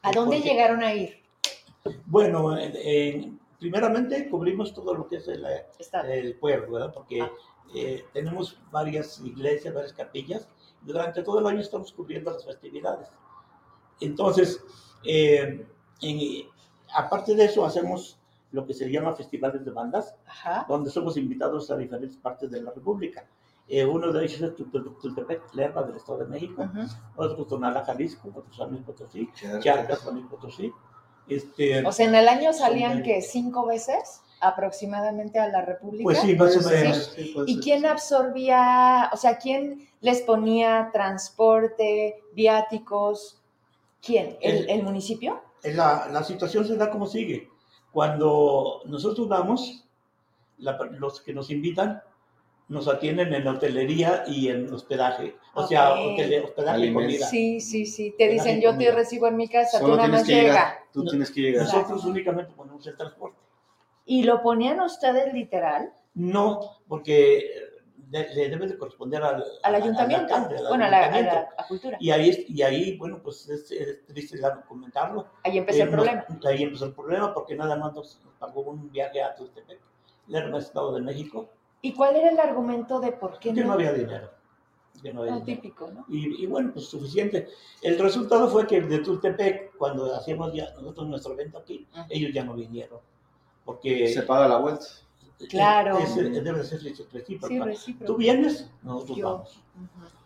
¿A 0.02 0.12
dónde 0.12 0.38
Porque- 0.38 0.50
llegaron 0.50 0.84
a 0.84 0.94
ir? 0.94 1.22
Bueno, 2.06 2.58
en- 2.58 2.74
en- 2.76 3.40
primeramente 3.60 4.30
cubrimos 4.30 4.74
todo 4.74 4.94
lo 4.94 5.08
que 5.08 5.18
es 5.18 5.28
el, 5.28 5.46
el 6.10 6.36
pueblo, 6.38 6.72
¿verdad? 6.74 6.94
Porque 6.94 7.22
Ah. 7.22 7.32
eh, 7.76 8.06
tenemos 8.14 8.60
varias 8.72 9.20
iglesias, 9.22 9.74
varias 9.74 9.94
capillas. 9.94 10.48
y 10.84 10.88
Durante 10.88 11.24
todo 11.24 11.40
el 11.40 11.48
año 11.48 11.62
estamos 11.62 11.92
cubriendo 11.94 12.32
las 12.32 12.46
festividades. 12.46 13.08
Entonces, 14.02 14.62
eh, 15.06 15.66
en- 16.02 16.48
aparte 16.94 17.36
de 17.36 17.46
eso, 17.46 17.66
hacemos 17.66 18.18
lo 18.52 18.66
que 18.66 18.74
se 18.74 18.90
llama 18.92 19.16
festivales 19.16 19.64
de 19.66 19.72
bandas, 19.72 20.14
Ajá. 20.28 20.66
donde 20.68 20.90
somos 20.92 21.16
invitados 21.18 21.72
a 21.72 21.78
diferentes 21.78 22.18
partes 22.18 22.52
de 22.52 22.62
la 22.62 22.72
República. 22.72 23.26
Eh, 23.68 23.86
uno 23.86 24.12
de 24.12 24.26
ellos 24.26 24.42
es 24.42 24.56
Tultepec, 25.02 25.54
Lerma 25.54 25.84
del 25.84 25.96
Estado 25.96 26.20
de 26.20 26.26
México, 26.26 26.62
Ujú. 26.64 26.86
otros 27.16 27.48
Tonalá, 27.48 27.84
Jalisco, 27.86 28.30
otros 28.36 28.56
San 28.58 28.70
Luis 28.72 28.84
Potosí. 28.84 29.30
Charcas, 29.62 30.00
San 30.00 30.16
Luis 30.16 30.26
Potosí. 30.28 30.72
Este, 31.28 31.86
O 31.86 31.92
sea, 31.94 32.06
en 32.08 32.16
el 32.16 32.28
año 32.28 32.52
salían 32.52 33.02
que 33.04 33.22
cinco 33.22 33.66
veces 33.66 34.22
aproximadamente 34.42 35.40
a 35.40 35.48
la 35.48 35.62
República. 35.62 36.04
pues 36.04 36.20
sí, 36.20 36.36
más 36.36 36.58
o 36.58 36.70
menos. 36.70 37.14
sí, 37.16 37.34
¿Y 37.48 37.60
quién 37.62 37.86
absorbía, 37.86 39.10
o 39.14 39.16
sea, 39.18 39.38
quién 39.38 39.88
les 40.02 40.22
ponía 40.22 40.90
transporte, 40.92 42.22
viáticos? 42.34 43.40
¿Quién? 44.06 44.38
¿El, 44.42 44.58
El- 44.64 44.70
el 44.70 44.84
municipio? 44.84 45.42
La, 45.64 46.10
la 46.12 46.24
situación 46.24 46.66
se 46.66 46.76
da 46.76 46.90
como 46.92 47.08
sigue. 47.08 47.50
Cuando 47.94 48.82
nosotros 48.86 49.30
vamos, 49.30 49.86
la- 50.58 50.78
los 50.92 51.22
que 51.22 51.34
nos 51.34 51.50
invitan 51.50 52.02
nos 52.70 52.88
atienden 52.88 53.34
en 53.34 53.48
hotelería 53.48 54.24
y 54.28 54.48
en 54.50 54.72
hospedaje. 54.74 55.36
O 55.54 55.68
sea, 55.68 55.94
Ok. 55.94 56.00
hotele- 56.00 56.44
hospedaje 56.44 56.86
y 56.88 56.94
comida. 56.94 57.28
Sí, 57.28 57.60
sí, 57.60 57.86
sí. 57.86 58.16
Te 58.18 58.28
dicen, 58.30 58.62
yo 58.62 58.78
te 58.78 58.92
recibo 58.92 59.28
en 59.28 59.36
mi 59.36 59.48
casa, 59.48 59.80
Solo 59.80 59.94
tú 59.94 59.98
nada 59.98 60.10
más 60.10 60.28
llega. 60.28 60.42
llegar. 60.42 60.74
Tú 60.92 61.04
No. 61.04 61.10
tienes 61.12 61.32
que 61.32 61.42
llegar. 61.42 61.66
Nosotros 61.66 62.06
únicamente 62.06 62.54
ponemos 62.56 62.86
el 62.88 62.96
transporte. 62.98 63.38
¿Y 64.06 64.24
lo 64.24 64.42
ponían 64.42 64.80
ustedes 64.82 65.34
literal? 65.34 65.94
No, 66.14 66.60
porque 66.88 67.44
de- 67.96 68.30
le 68.36 68.50
debe 68.50 68.68
de 68.68 68.78
corresponder 68.78 69.24
al, 69.24 69.44
Al 69.64 69.76
ayuntamiento. 69.76 70.36
alcalde, 70.36 70.58
al 70.60 70.68
bueno, 70.68 70.86
a 70.86 70.90
la, 70.90 71.06
a 71.06 71.22
la- 71.22 71.48
cultura. 71.68 71.98
Y 72.00 72.12
ahí, 72.12 72.46
y 72.48 72.62
ahí 72.62 72.98
bueno, 72.98 73.22
pues 73.24 73.50
es, 73.50 73.72
es 73.72 74.06
triste 74.06 74.38
comentarlo. 74.68 75.28
Ahí 75.44 75.58
empezó 75.58 75.80
Eh, 75.80 75.82
el 75.84 75.92
nos- 75.92 76.04
problema. 76.06 76.26
ahí 76.46 76.64
empezó 76.64 76.86
el 76.86 76.94
problema 76.94 77.34
porque 77.34 77.56
nada 77.56 77.76
más 77.76 77.94
nos 77.94 78.20
pagó 78.40 78.62
un 78.62 78.92
viaje 78.92 79.22
a 79.24 79.34
Tultepec, 79.36 79.80
el 80.28 80.56
Estado 80.56 80.94
de 80.94 81.02
México, 81.02 81.50
¿Y 81.84 81.94
cuál 81.94 82.16
era 82.16 82.30
el 82.32 82.40
argumento 82.40 83.00
de 83.00 83.12
por 83.12 83.38
qué 83.40 83.54
que 83.54 83.62
no? 83.62 83.68
no 83.68 83.74
había 83.74 83.92
dinero. 83.94 84.30
Que 85.02 85.14
no 85.14 85.22
había 85.22 85.34
dinero. 85.36 85.46
típico, 85.62 85.92
¿no? 85.92 86.06
Y, 86.08 86.44
y 86.44 86.48
bueno, 86.48 86.72
pues 86.74 86.86
suficiente. 86.88 87.50
El 87.82 88.00
resultado 88.00 88.48
fue 88.50 88.66
que 88.66 88.80
de 88.82 89.00
Tultepec, 89.00 89.76
cuando 89.78 90.16
hacíamos 90.16 90.54
ya 90.54 90.72
nosotros 90.76 91.08
nuestro 91.10 91.34
evento 91.34 91.58
aquí, 91.58 91.86
Ajá. 91.92 92.08
ellos 92.10 92.32
ya 92.34 92.44
no 92.46 92.54
vinieron. 92.56 93.00
Porque 93.66 94.08
Se 94.08 94.24
paga 94.24 94.48
la 94.48 94.58
vuelta. 94.60 94.86
Claro. 95.50 95.98
es- 95.98 96.16
es- 96.16 96.42
debe 96.44 96.60
de 96.60 96.64
ser 96.64 96.82
recíproca. 96.82 97.26
Sí, 97.50 97.60
Tú 97.60 97.66
recíproco. 97.66 98.16
vienes, 98.16 98.72
nosotros 98.82 99.18
Yo. 99.18 99.26
vamos. 99.34 99.62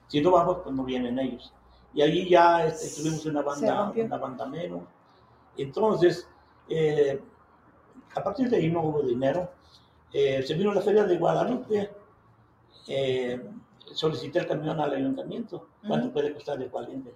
Si 0.07 0.21
no 0.21 0.31
vamos, 0.31 0.59
pues 0.63 0.75
no 0.75 0.83
vienen 0.83 1.17
ellos. 1.17 1.51
Y 1.95 2.03
allí 2.03 2.29
ya 2.29 2.67
este, 2.67 3.01
tuvimos 3.01 3.25
una 3.25 3.41
banda, 3.41 3.91
una 3.95 4.17
banda 4.17 4.45
menos. 4.45 4.83
Entonces, 5.57 6.27
eh, 6.69 7.19
a 8.15 8.23
partir 8.23 8.47
de 8.49 8.57
ahí 8.57 8.69
no 8.69 8.83
hubo 8.83 9.01
dinero. 9.01 9.49
Eh, 10.13 10.43
se 10.43 10.53
vino 10.53 10.73
la 10.73 10.81
feria 10.81 11.03
de 11.03 11.17
Guadalupe, 11.17 11.89
eh, 12.87 13.41
solicité 13.93 14.39
el 14.39 14.47
camión 14.47 14.79
al 14.79 14.93
ayuntamiento, 14.93 15.67
¿cuánto 15.85 16.11
puede 16.11 16.33
costar 16.33 16.57
de 16.57 16.67
Guadalupe? 16.67 17.13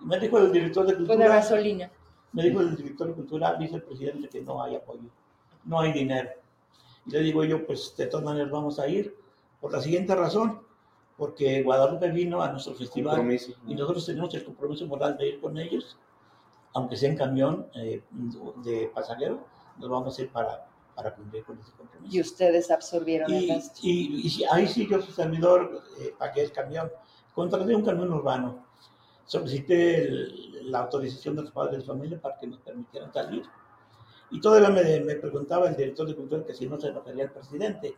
Y 0.00 0.06
me 0.06 0.18
dijo 0.18 0.38
el 0.38 0.52
director 0.52 0.86
de 0.86 0.94
Con 0.94 1.06
cultura, 1.06 1.28
la 1.28 1.34
gasolina. 1.36 1.90
me 2.32 2.42
dijo 2.42 2.60
el 2.60 2.76
director 2.76 3.08
de 3.08 3.14
cultura, 3.14 3.54
dice 3.54 3.76
el 3.76 3.82
presidente 3.82 4.28
que 4.28 4.40
no 4.40 4.62
hay 4.62 4.76
apoyo, 4.76 5.08
no 5.64 5.80
hay 5.80 5.92
dinero. 5.92 6.30
Y 7.06 7.10
le 7.10 7.20
digo 7.20 7.44
yo, 7.44 7.66
pues 7.66 7.94
de 7.96 8.06
todas 8.06 8.24
maneras 8.24 8.50
vamos 8.50 8.78
a 8.78 8.88
ir, 8.88 9.14
por 9.60 9.72
la 9.72 9.80
siguiente 9.80 10.14
razón, 10.14 10.60
porque 11.16 11.62
Guadalupe 11.62 12.10
vino 12.10 12.40
a 12.40 12.50
nuestro 12.50 12.74
festival 12.74 13.16
Compromiso. 13.16 13.52
y 13.66 13.74
nosotros 13.74 14.06
tenemos 14.06 14.32
el 14.34 14.44
compromiso 14.44 14.86
moral 14.86 15.16
de 15.16 15.28
ir 15.28 15.40
con 15.40 15.58
ellos, 15.58 15.98
aunque 16.74 16.96
sea 16.96 17.10
en 17.10 17.16
camión 17.16 17.66
eh, 17.74 18.02
de 18.62 18.90
pasajero, 18.94 19.44
nos 19.78 19.90
vamos 19.90 20.16
a 20.16 20.22
ir 20.22 20.30
para, 20.30 20.68
para 20.98 21.14
cumplir 21.14 21.44
con 21.44 21.56
ese 21.60 21.70
compromiso. 21.76 22.12
Y 22.16 22.20
ustedes 22.20 22.72
absorbieron 22.72 23.32
el 23.32 23.44
Y, 23.44 23.46
gasto. 23.46 23.80
y- 23.84 24.26
y 24.40 24.44
ahí 24.50 24.66
sí 24.66 24.84
yo, 24.90 25.00
su 25.00 25.12
servidor, 25.12 25.80
eh, 26.00 26.12
pagué 26.18 26.42
el 26.42 26.50
camión. 26.50 26.90
Contraté 27.32 27.72
un 27.76 27.84
camión 27.84 28.12
urbano. 28.12 28.66
Solicité 29.24 30.02
el- 30.02 30.70
la 30.72 30.80
autorización 30.80 31.36
de 31.36 31.42
los 31.42 31.52
padres 31.52 31.78
de 31.78 31.84
familia 31.84 32.20
para 32.20 32.36
que 32.36 32.48
nos 32.48 32.58
permitieran 32.58 33.12
salir. 33.12 33.44
Y 34.32 34.40
todavía 34.40 34.70
me, 34.70 35.00
me 35.00 35.14
preguntaba 35.14 35.68
el 35.68 35.76
director 35.76 36.08
de 36.08 36.16
cultura 36.16 36.44
que 36.44 36.52
si 36.52 36.66
no 36.66 36.80
se 36.80 36.88
enojaría 36.88 37.24
el 37.24 37.30
presidente. 37.30 37.94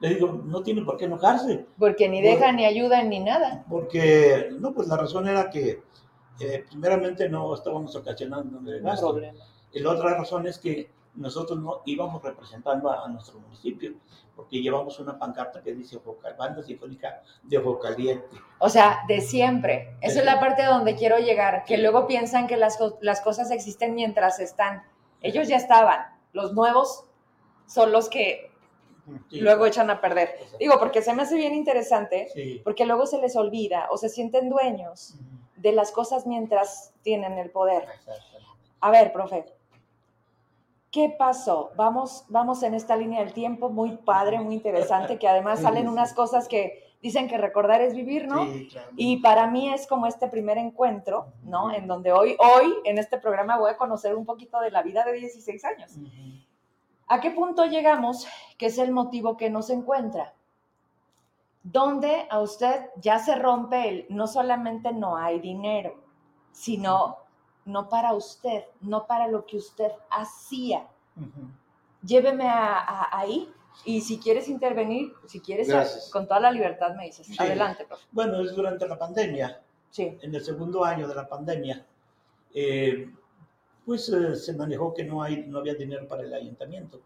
Le 0.00 0.08
digo, 0.14 0.32
no 0.44 0.62
tiene 0.62 0.82
por 0.82 0.96
qué 0.96 1.04
enojarse, 1.04 1.66
Porque 1.78 2.08
ni 2.08 2.22
dejan, 2.22 2.56
ni 2.56 2.64
ayudan, 2.64 3.10
ni 3.10 3.20
nada. 3.20 3.64
porque, 3.68 4.48
no, 4.58 4.72
pues 4.72 4.88
la 4.88 4.96
razón 4.96 5.28
era 5.28 5.50
que, 5.50 5.82
eh, 6.40 6.64
primeramente, 6.70 7.28
no 7.28 7.54
estábamos 7.54 7.94
ocasionando 7.94 8.58
el 8.72 8.80
gasto. 8.80 9.10
problema. 9.10 9.38
Y 9.72 9.80
la 9.80 9.90
otra 9.90 10.14
razón 10.16 10.46
es 10.46 10.58
que 10.58 10.90
nosotros 11.14 11.58
no 11.58 11.82
íbamos 11.84 12.22
representando 12.22 12.90
a, 12.90 13.04
a 13.04 13.08
nuestro 13.08 13.38
municipio, 13.40 13.94
porque 14.36 14.60
llevamos 14.62 14.98
una 15.00 15.18
pancarta 15.18 15.62
que 15.62 15.74
dice 15.74 15.98
Banda 16.38 16.62
Sinfónica 16.62 17.22
de 17.42 17.58
Ojo 17.58 17.78
Caliente. 17.78 18.36
O 18.58 18.68
sea, 18.68 19.00
de 19.08 19.20
siempre. 19.20 19.96
Esa 20.00 20.12
Sí. 20.14 20.18
es 20.20 20.24
la 20.24 20.38
parte 20.38 20.64
donde 20.64 20.94
quiero 20.94 21.18
llegar, 21.18 21.64
que 21.64 21.78
luego 21.78 22.06
piensan 22.06 22.46
que 22.46 22.56
las, 22.56 22.78
las 23.00 23.20
cosas 23.20 23.50
existen 23.50 23.94
mientras 23.94 24.38
están. 24.38 24.84
Ellos 25.22 25.48
ya 25.48 25.56
estaban. 25.56 26.06
Los 26.32 26.52
nuevos 26.54 27.04
son 27.66 27.90
los 27.92 28.08
que 28.08 28.52
Sí. 29.30 29.40
luego 29.40 29.64
echan 29.66 29.88
a 29.90 30.00
perder. 30.02 30.36
Digo, 30.60 30.78
porque 30.78 31.00
se 31.02 31.14
me 31.14 31.22
hace 31.22 31.34
bien 31.36 31.54
interesante, 31.54 32.28
Sí. 32.34 32.60
porque 32.62 32.84
luego 32.84 33.06
se 33.06 33.18
les 33.18 33.34
olvida 33.36 33.88
o 33.90 33.96
se 33.96 34.08
sienten 34.10 34.50
dueños 34.50 35.14
de 35.56 35.72
las 35.72 35.90
cosas 35.90 36.26
mientras 36.26 36.92
tienen 37.02 37.38
el 37.38 37.50
poder. 37.50 37.86
A 38.80 38.90
ver, 38.90 39.12
profe, 39.12 39.46
¿qué 40.90 41.14
pasó? 41.18 41.70
Vamos, 41.76 42.24
vamos 42.28 42.62
en 42.62 42.74
esta 42.74 42.96
línea 42.96 43.20
del 43.20 43.32
tiempo 43.32 43.70
muy 43.70 43.96
padre, 43.96 44.40
muy 44.40 44.54
interesante, 44.54 45.18
que 45.18 45.28
además 45.28 45.60
salen 45.60 45.88
unas 45.88 46.12
cosas 46.14 46.48
que 46.48 46.96
dicen 47.02 47.28
que 47.28 47.38
recordar 47.38 47.80
es 47.80 47.94
vivir, 47.94 48.26
¿no? 48.26 48.44
Sí, 48.46 48.68
claro. 48.68 48.88
Y 48.96 49.18
para 49.18 49.46
mí 49.46 49.72
es 49.72 49.86
como 49.86 50.06
este 50.06 50.28
primer 50.28 50.58
encuentro, 50.58 51.32
¿no? 51.42 51.72
En 51.72 51.86
donde 51.86 52.12
hoy, 52.12 52.36
hoy 52.38 52.74
en 52.84 52.98
este 52.98 53.18
programa 53.18 53.58
voy 53.58 53.70
a 53.70 53.76
conocer 53.76 54.14
un 54.14 54.24
poquito 54.24 54.60
de 54.60 54.70
la 54.70 54.82
vida 54.82 55.04
de 55.04 55.12
16 55.12 55.64
años. 55.64 55.96
Ujú. 55.96 56.08
¿A 57.06 57.20
qué 57.20 57.30
punto 57.30 57.64
llegamos? 57.64 58.26
Que 58.58 58.66
es 58.66 58.78
el 58.78 58.92
motivo 58.92 59.36
que 59.36 59.48
nos 59.48 59.70
encuentra. 59.70 60.34
Donde 61.62 62.26
a 62.30 62.40
usted 62.40 62.90
ya 62.96 63.18
se 63.18 63.34
rompe 63.34 63.88
el, 63.88 64.06
no 64.10 64.26
solamente 64.26 64.92
no 64.92 65.16
hay 65.16 65.40
dinero, 65.40 65.94
sino 66.52 67.16
no 67.68 67.88
para 67.88 68.14
usted, 68.14 68.64
no 68.80 69.06
para 69.06 69.28
lo 69.28 69.44
que 69.46 69.56
usted 69.58 69.90
hacía. 70.10 70.86
Ujú. 71.16 71.48
Lléveme 72.02 72.48
a, 72.48 72.78
a- 72.78 73.18
ahí 73.20 73.52
y 73.84 74.00
si 74.00 74.18
quieres 74.18 74.48
intervenir, 74.48 75.12
si 75.26 75.40
quieres, 75.40 75.68
Gracias. 75.68 76.10
con 76.10 76.26
toda 76.26 76.40
la 76.40 76.50
libertad 76.50 76.94
me 76.96 77.04
dices. 77.06 77.26
Sí. 77.26 77.36
Adelante, 77.38 77.84
profe. 77.84 78.04
Bueno, 78.10 78.40
es 78.40 78.54
durante 78.54 78.86
la 78.88 78.98
pandemia, 78.98 79.60
Sí. 79.90 80.18
en 80.20 80.34
el 80.34 80.42
segundo 80.44 80.84
año 80.84 81.06
de 81.06 81.14
la 81.14 81.28
pandemia, 81.28 81.84
eh, 82.54 83.10
pues 83.84 84.08
eh, 84.08 84.36
se 84.36 84.54
manejó 84.54 84.92
que 84.94 85.04
no, 85.04 85.22
hay, 85.22 85.44
no 85.46 85.58
había 85.58 85.74
dinero 85.74 86.06
para 86.08 86.22
el 86.22 86.32
ayuntamiento. 86.34 87.00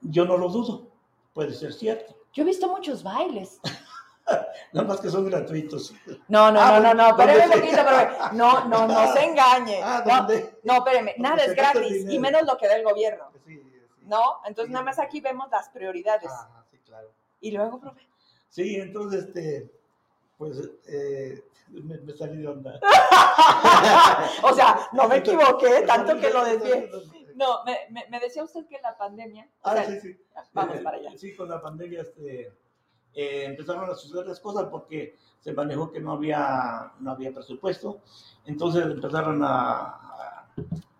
Yo 0.00 0.24
no 0.24 0.36
lo 0.36 0.48
dudo, 0.48 0.86
puede 1.34 1.52
ser 1.54 1.72
cierto, 1.72 2.14
Yo 2.34 2.42
he 2.42 2.46
visto 2.46 2.68
muchos 2.68 3.02
bailes. 3.02 3.60
nada 4.72 4.86
más 4.88 5.00
que 5.00 5.08
son 5.10 5.26
gratuitos. 5.26 5.92
No, 6.28 6.50
no, 6.52 6.60
Ah, 6.60 6.80
no, 6.80 6.80
no, 6.80 6.94
no, 6.94 7.16
¿dónde 7.16 7.32
espéreme 7.32 7.54
un 7.56 7.60
poquito, 7.60 7.84
profe. 7.86 8.36
No, 8.36 8.64
no, 8.68 8.86
no 8.86 9.12
se 9.12 9.24
engañe. 9.24 9.80
Ah, 9.82 10.02
No, 10.06 10.16
¿dónde? 10.16 10.58
No, 10.64 10.74
espéreme, 10.78 11.14
nada 11.18 11.44
es 11.44 11.54
gratis 11.54 12.06
y 12.08 12.18
menos 12.18 12.42
lo 12.44 12.56
que 12.56 12.68
da 12.68 12.76
el 12.76 12.84
gobierno, 12.84 13.30
Sí, 13.46 13.56
sí. 13.56 13.82
¿no? 14.02 14.40
Entonces 14.46 14.70
nada 14.72 14.84
más 14.84 14.98
aquí 14.98 15.20
vemos 15.20 15.48
las 15.50 15.68
prioridades. 15.70 16.30
Ah, 16.32 16.64
sí, 16.70 16.78
claro. 16.84 17.10
Y 17.40 17.50
luego, 17.52 17.80
profe. 17.80 18.06
Sí, 18.48 18.76
entonces, 18.76 19.24
este, 19.26 19.70
pues, 20.38 20.58
eh, 20.86 21.42
me, 21.68 21.98
me 21.98 22.12
salí 22.14 22.38
de 22.40 22.48
onda. 22.48 22.80
o 24.42 24.52
sea, 24.54 24.88
no 24.92 25.06
me 25.08 25.16
equivoqué, 25.18 25.82
tanto 25.86 26.18
que 26.18 26.30
lo 26.30 26.44
desvié. 26.44 26.90
No, 27.34 27.62
me, 27.64 28.20
decía 28.20 28.42
usted 28.42 28.66
que 28.66 28.80
la 28.80 28.96
pandemia. 28.96 29.44
o 29.62 29.68
Ah, 29.68 29.74
sea, 29.74 29.84
sí, 29.86 30.00
sí. 30.00 30.20
Vamos 30.52 30.76
Eh, 30.76 30.80
para 30.80 30.96
allá. 30.96 31.10
Sí, 31.16 31.36
con 31.36 31.48
la 31.48 31.60
pandemia 31.60 32.00
este, 32.02 32.52
eh, 33.14 33.44
empezaron 33.46 33.90
a 33.90 33.94
suceder 33.94 34.26
las 34.26 34.40
cosas 34.40 34.66
porque 34.70 35.16
se 35.40 35.52
manejó 35.52 35.90
que 35.90 36.00
no 36.00 36.12
había, 36.12 36.92
no 37.00 37.12
había 37.12 37.32
presupuesto. 37.32 37.98
Entonces 38.46 38.84
empezaron 38.84 39.42
a, 39.44 40.46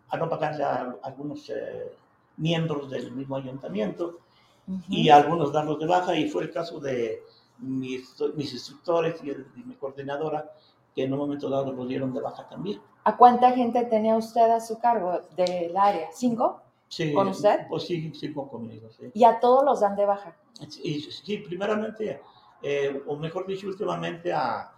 a, 0.08 0.16
no 0.16 0.28
pagarle 0.28 0.64
a 0.64 0.96
algunos 1.02 1.48
eh, 1.50 1.92
miembros 2.36 2.90
del 2.90 3.12
mismo 3.12 3.36
ayuntamiento 3.36 4.18
Ujú. 4.66 4.82
y 4.88 5.08
a 5.08 5.16
algunos 5.16 5.52
darlos 5.52 5.78
de 5.78 5.86
baja. 5.86 6.14
Y 6.16 6.28
fue 6.28 6.44
el 6.44 6.50
caso 6.52 6.78
de 6.80 7.22
mis, 7.58 8.14
mis 8.34 8.52
instructores 8.52 9.22
y, 9.24 9.30
el- 9.30 9.46
y 9.56 9.62
mi 9.64 9.74
coordinadora 9.74 10.50
que 10.94 11.04
en 11.04 11.12
un 11.12 11.18
momento 11.20 11.48
dado 11.48 11.72
los 11.72 11.88
dieron 11.88 12.12
de 12.12 12.20
baja 12.20 12.48
también. 12.48 12.80
¿A 13.04 13.16
cuánta 13.16 13.52
gente 13.52 13.84
tenía 13.84 14.16
usted 14.16 14.50
a 14.50 14.60
su 14.60 14.78
cargo 14.78 15.20
del 15.36 15.76
área? 15.76 16.08
¿Cinco? 16.12 16.60
Sí, 16.88 17.12
¿Con 17.12 17.28
usted? 17.28 17.66
Pues 17.68 17.82
sí, 17.84 18.12
sí, 18.14 18.32
con- 18.32 18.48
conmigo, 18.48 18.88
sí. 18.90 19.10
Y 19.14 19.24
a 19.24 19.38
todos 19.40 19.64
los 19.64 19.80
dan 19.80 19.94
de 19.94 20.06
baja. 20.06 20.36
Sí, 20.68 21.00
sí, 21.02 21.38
primeramente, 21.38 22.20
eh, 22.62 23.02
o 23.06 23.16
mejor 23.16 23.46
dicho, 23.46 23.66
últimamente 23.68 24.32
a, 24.32 24.72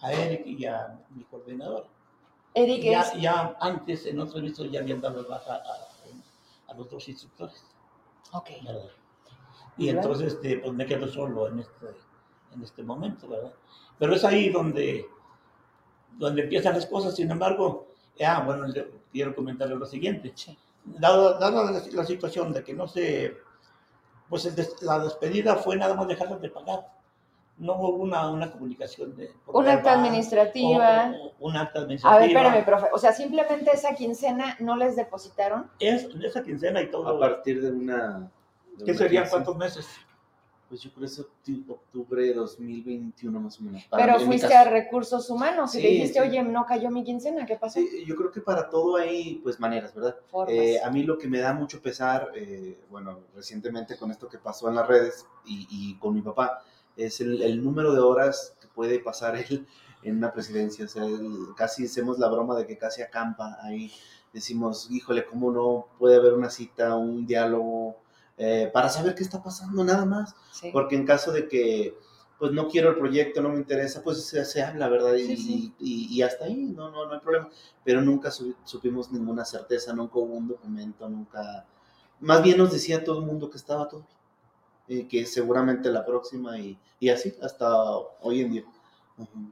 a 0.00 0.12
Eric 0.12 0.46
y 0.46 0.64
a 0.64 0.98
mi 1.10 1.22
coordinador. 1.24 1.86
Eric 2.54 2.82
Ya, 2.82 3.02
es. 3.02 3.20
ya 3.20 3.56
antes, 3.60 4.06
en 4.06 4.18
otro 4.20 4.40
visto, 4.40 4.64
ya 4.64 4.80
habían 4.80 5.00
dado 5.00 5.26
baja 5.28 5.54
a, 5.56 6.70
a 6.72 6.74
los 6.74 6.90
dos 6.90 7.08
instructores. 7.08 7.62
Ok. 8.32 8.48
¿verdad? 8.64 8.82
Y 9.76 9.86
¿Verdad? 9.86 10.02
entonces 10.04 10.32
este, 10.34 10.58
pues 10.58 10.72
me 10.72 10.86
quedo 10.86 11.06
solo 11.08 11.46
en 11.48 11.60
este, 11.60 11.86
en 12.54 12.62
este 12.62 12.82
momento, 12.82 13.28
¿verdad? 13.28 13.52
Pero 13.98 14.14
es 14.14 14.24
ahí 14.24 14.48
donde, 14.48 15.06
donde 16.16 16.42
empiezan 16.42 16.74
las 16.74 16.86
cosas, 16.86 17.14
sin 17.14 17.30
embargo, 17.30 17.86
ah, 18.24 18.42
bueno, 18.44 18.66
quiero 19.12 19.34
comentarle 19.34 19.76
lo 19.76 19.86
siguiente. 19.86 20.32
Sí. 20.34 20.56
Dada, 20.84 21.38
dada 21.38 21.70
la, 21.70 21.82
la 21.92 22.04
situación 22.04 22.52
de 22.52 22.64
que 22.64 22.72
no 22.74 22.88
se, 22.88 23.36
pues 24.28 24.46
el 24.46 24.54
des- 24.54 24.80
la 24.82 24.98
despedida 24.98 25.56
fue 25.56 25.76
nada 25.76 25.94
más 25.94 26.08
dejarlas 26.08 26.40
de 26.40 26.48
pagar. 26.50 26.86
No 27.58 27.74
hubo 27.74 27.88
una, 27.96 28.30
una 28.30 28.50
comunicación 28.50 29.14
de... 29.16 29.34
Un 29.46 29.68
acta 29.68 29.92
administrativa. 29.92 31.12
un 31.40 31.56
acta 31.56 31.80
A 31.80 31.82
administrativa. 31.82 32.18
ver, 32.18 32.30
espérame, 32.30 32.64
profe. 32.64 32.86
O 32.94 32.98
sea, 32.98 33.12
simplemente 33.12 33.70
esa 33.74 33.94
quincena 33.94 34.56
no 34.60 34.76
les 34.76 34.96
depositaron. 34.96 35.70
Es 35.78 36.08
esa 36.24 36.42
quincena 36.42 36.80
y 36.80 36.90
todo. 36.90 37.06
A 37.16 37.20
partir 37.20 37.60
de 37.60 37.70
una... 37.70 38.30
de 38.78 38.84
¿Qué 38.86 38.92
una 38.92 38.98
serían 38.98 39.28
cuántos 39.28 39.56
meses? 39.58 39.86
Pues 40.70 40.82
yo 40.82 40.90
creo 40.92 41.00
que 41.00 41.06
es 41.06 41.18
octu- 41.20 41.64
octubre 41.68 42.24
de 42.24 42.32
2021 42.32 43.40
más 43.40 43.58
o 43.60 43.64
menos. 43.64 43.82
Pero 43.90 44.18
mí, 44.20 44.24
fuiste 44.24 44.54
a 44.54 44.62
recursos 44.64 45.28
humanos 45.28 45.74
y 45.74 45.78
Sí, 45.78 45.82
le 45.82 45.88
dijiste, 45.90 46.22
sí. 46.22 46.28
oye, 46.28 46.42
no 46.44 46.64
cayó 46.64 46.90
mi 46.90 47.02
quincena, 47.02 47.44
¿qué 47.44 47.56
pasó? 47.56 47.80
Sí, 47.80 48.04
yo 48.06 48.14
creo 48.14 48.30
que 48.30 48.40
para 48.40 48.70
todo 48.70 48.96
hay 48.96 49.40
pues 49.42 49.58
maneras, 49.58 49.92
¿verdad? 49.92 50.16
Eh, 50.46 50.78
a 50.80 50.88
mí 50.90 51.02
lo 51.02 51.18
que 51.18 51.26
me 51.26 51.40
da 51.40 51.52
mucho 51.52 51.82
pesar, 51.82 52.30
eh, 52.36 52.78
bueno, 52.88 53.18
recientemente 53.34 53.98
con 53.98 54.12
esto 54.12 54.28
que 54.28 54.38
pasó 54.38 54.68
en 54.68 54.76
las 54.76 54.86
redes 54.86 55.26
y, 55.44 55.66
y 55.70 55.98
con 55.98 56.14
mi 56.14 56.22
papá, 56.22 56.62
es 56.96 57.20
el, 57.20 57.42
el 57.42 57.62
número 57.64 57.92
de 57.92 58.00
horas 58.00 58.56
que 58.60 58.68
puede 58.68 59.00
pasar 59.00 59.34
él 59.50 59.66
en 60.04 60.18
una 60.18 60.32
presidencia. 60.32 60.84
O 60.84 60.88
sea, 60.88 61.02
casi 61.56 61.86
hacemos 61.86 62.18
la 62.20 62.28
broma 62.28 62.56
de 62.56 62.66
que 62.66 62.78
casi 62.78 63.02
acampa 63.02 63.58
ahí. 63.60 63.90
Decimos, 64.32 64.88
híjole, 64.88 65.26
¿cómo 65.26 65.50
no 65.50 65.88
puede 65.98 66.14
haber 66.14 66.34
una 66.34 66.48
cita, 66.48 66.94
un 66.96 67.26
diálogo 67.26 67.96
eh, 68.40 68.70
para 68.72 68.88
saber 68.88 69.14
qué 69.14 69.22
está 69.22 69.42
pasando 69.42 69.84
nada 69.84 70.04
más? 70.06 70.34
Sí. 70.52 70.70
Porque 70.72 70.96
en 70.96 71.06
caso 71.06 71.30
de 71.32 71.46
que 71.48 71.94
pues 72.38 72.52
no 72.52 72.68
quiero 72.68 72.90
el 72.90 72.96
proyecto, 72.98 73.42
no 73.42 73.50
me 73.50 73.58
interesa, 73.58 74.02
pues 74.02 74.24
se, 74.24 74.44
se 74.46 74.62
habla, 74.62 74.88
¿verdad? 74.88 75.14
Y, 75.14 75.26
Sí, 75.26 75.36
sí. 75.36 75.74
y- 75.78 76.06
y 76.16 76.22
hasta 76.22 76.46
ahí, 76.46 76.56
no, 76.56 76.90
no, 76.90 77.06
no 77.06 77.12
hay 77.12 77.20
problema. 77.20 77.50
Pero 77.84 78.00
nunca 78.00 78.30
su- 78.30 78.54
supimos 78.64 79.12
ninguna 79.12 79.44
certeza, 79.44 79.92
nunca 79.92 80.18
hubo 80.18 80.34
un 80.34 80.48
documento, 80.48 81.06
nunca... 81.08 81.66
Más 82.20 82.42
bien 82.42 82.58
nos 82.58 82.72
decía 82.72 83.04
todo 83.04 83.20
el 83.20 83.26
mundo 83.26 83.50
que 83.50 83.58
estaba 83.58 83.88
todo 83.88 84.06
bien. 84.88 85.00
Y 85.02 85.04
que 85.08 85.26
seguramente 85.26 85.90
la 85.90 86.04
próxima 86.06 86.58
y, 86.58 86.78
y 86.98 87.10
así 87.10 87.34
hasta 87.42 87.68
hoy 88.22 88.40
en 88.40 88.52
día. 88.52 88.64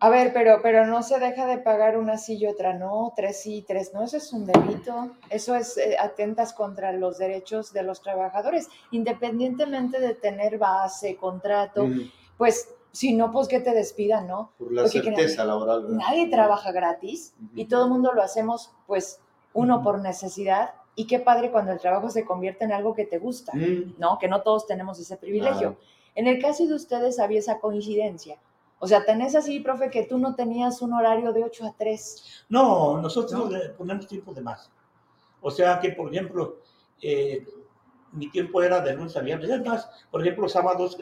A 0.00 0.08
ver, 0.08 0.32
pero, 0.32 0.60
pero 0.62 0.86
no 0.86 1.02
se 1.02 1.18
deja 1.18 1.46
de 1.46 1.58
pagar 1.58 1.96
una 1.98 2.18
sí 2.18 2.36
y 2.36 2.46
otra 2.46 2.74
no, 2.74 3.12
tres 3.16 3.42
sí 3.42 3.56
y 3.56 3.62
tres 3.62 3.92
no, 3.94 4.02
eso 4.02 4.16
es 4.16 4.32
un 4.32 4.46
delito, 4.46 5.10
eso 5.30 5.54
es 5.54 5.76
eh, 5.76 5.96
atentas 5.98 6.52
contra 6.52 6.92
los 6.92 7.18
derechos 7.18 7.72
de 7.72 7.82
los 7.82 8.02
trabajadores, 8.02 8.68
independientemente 8.90 10.00
de 10.00 10.14
tener 10.14 10.58
base, 10.58 11.16
contrato, 11.16 11.88
pues 12.36 12.74
si 12.92 13.14
no, 13.14 13.30
pues 13.30 13.48
que 13.48 13.60
te 13.60 13.72
despidan, 13.72 14.26
¿no? 14.26 14.52
Por 14.58 14.72
la 14.72 14.88
certeza 14.88 15.44
laboral. 15.44 15.96
Nadie 15.96 16.28
trabaja 16.28 16.72
gratis 16.72 17.34
y 17.54 17.66
todo 17.66 17.84
el 17.84 17.90
mundo 17.90 18.12
lo 18.12 18.22
hacemos, 18.22 18.72
pues, 18.86 19.20
uno 19.52 19.82
por 19.82 20.00
necesidad 20.00 20.74
y 20.94 21.06
qué 21.06 21.20
padre 21.20 21.50
cuando 21.50 21.72
el 21.72 21.78
trabajo 21.78 22.10
se 22.10 22.24
convierte 22.24 22.64
en 22.64 22.72
algo 22.72 22.94
que 22.94 23.04
te 23.04 23.18
gusta, 23.18 23.52
¿no? 23.98 24.18
Que 24.18 24.28
no 24.28 24.42
todos 24.42 24.66
tenemos 24.66 24.98
ese 24.98 25.16
privilegio. 25.16 25.76
En 26.14 26.26
el 26.26 26.42
caso 26.42 26.66
de 26.66 26.74
ustedes 26.74 27.20
había 27.20 27.38
esa 27.38 27.60
coincidencia. 27.60 28.38
O 28.80 28.86
sea, 28.86 29.04
tenés 29.04 29.34
así, 29.34 29.60
profe, 29.60 29.90
que 29.90 30.04
tú 30.04 30.18
no 30.18 30.34
tenías 30.34 30.80
un 30.82 30.92
horario 30.92 31.32
de 31.32 31.44
8 31.44 31.66
a 31.66 31.74
3. 31.76 32.44
No, 32.48 33.00
nosotros 33.00 33.50
le 33.50 33.70
ponemos 33.70 34.06
tiempo 34.06 34.32
de 34.32 34.40
más. 34.40 34.70
O 35.40 35.50
sea 35.50 35.80
que, 35.80 35.90
por 35.90 36.12
ejemplo, 36.12 36.58
eh, 37.02 37.46
mi 38.12 38.30
tiempo 38.30 38.62
era 38.62 38.80
de 38.80 38.94
lunes 38.94 39.16
a 39.16 39.20
viernes. 39.20 39.50
Es 39.50 39.64
más, 39.64 39.88
por 40.10 40.20
ejemplo, 40.20 40.42
los 40.42 40.52
sábados 40.52 40.96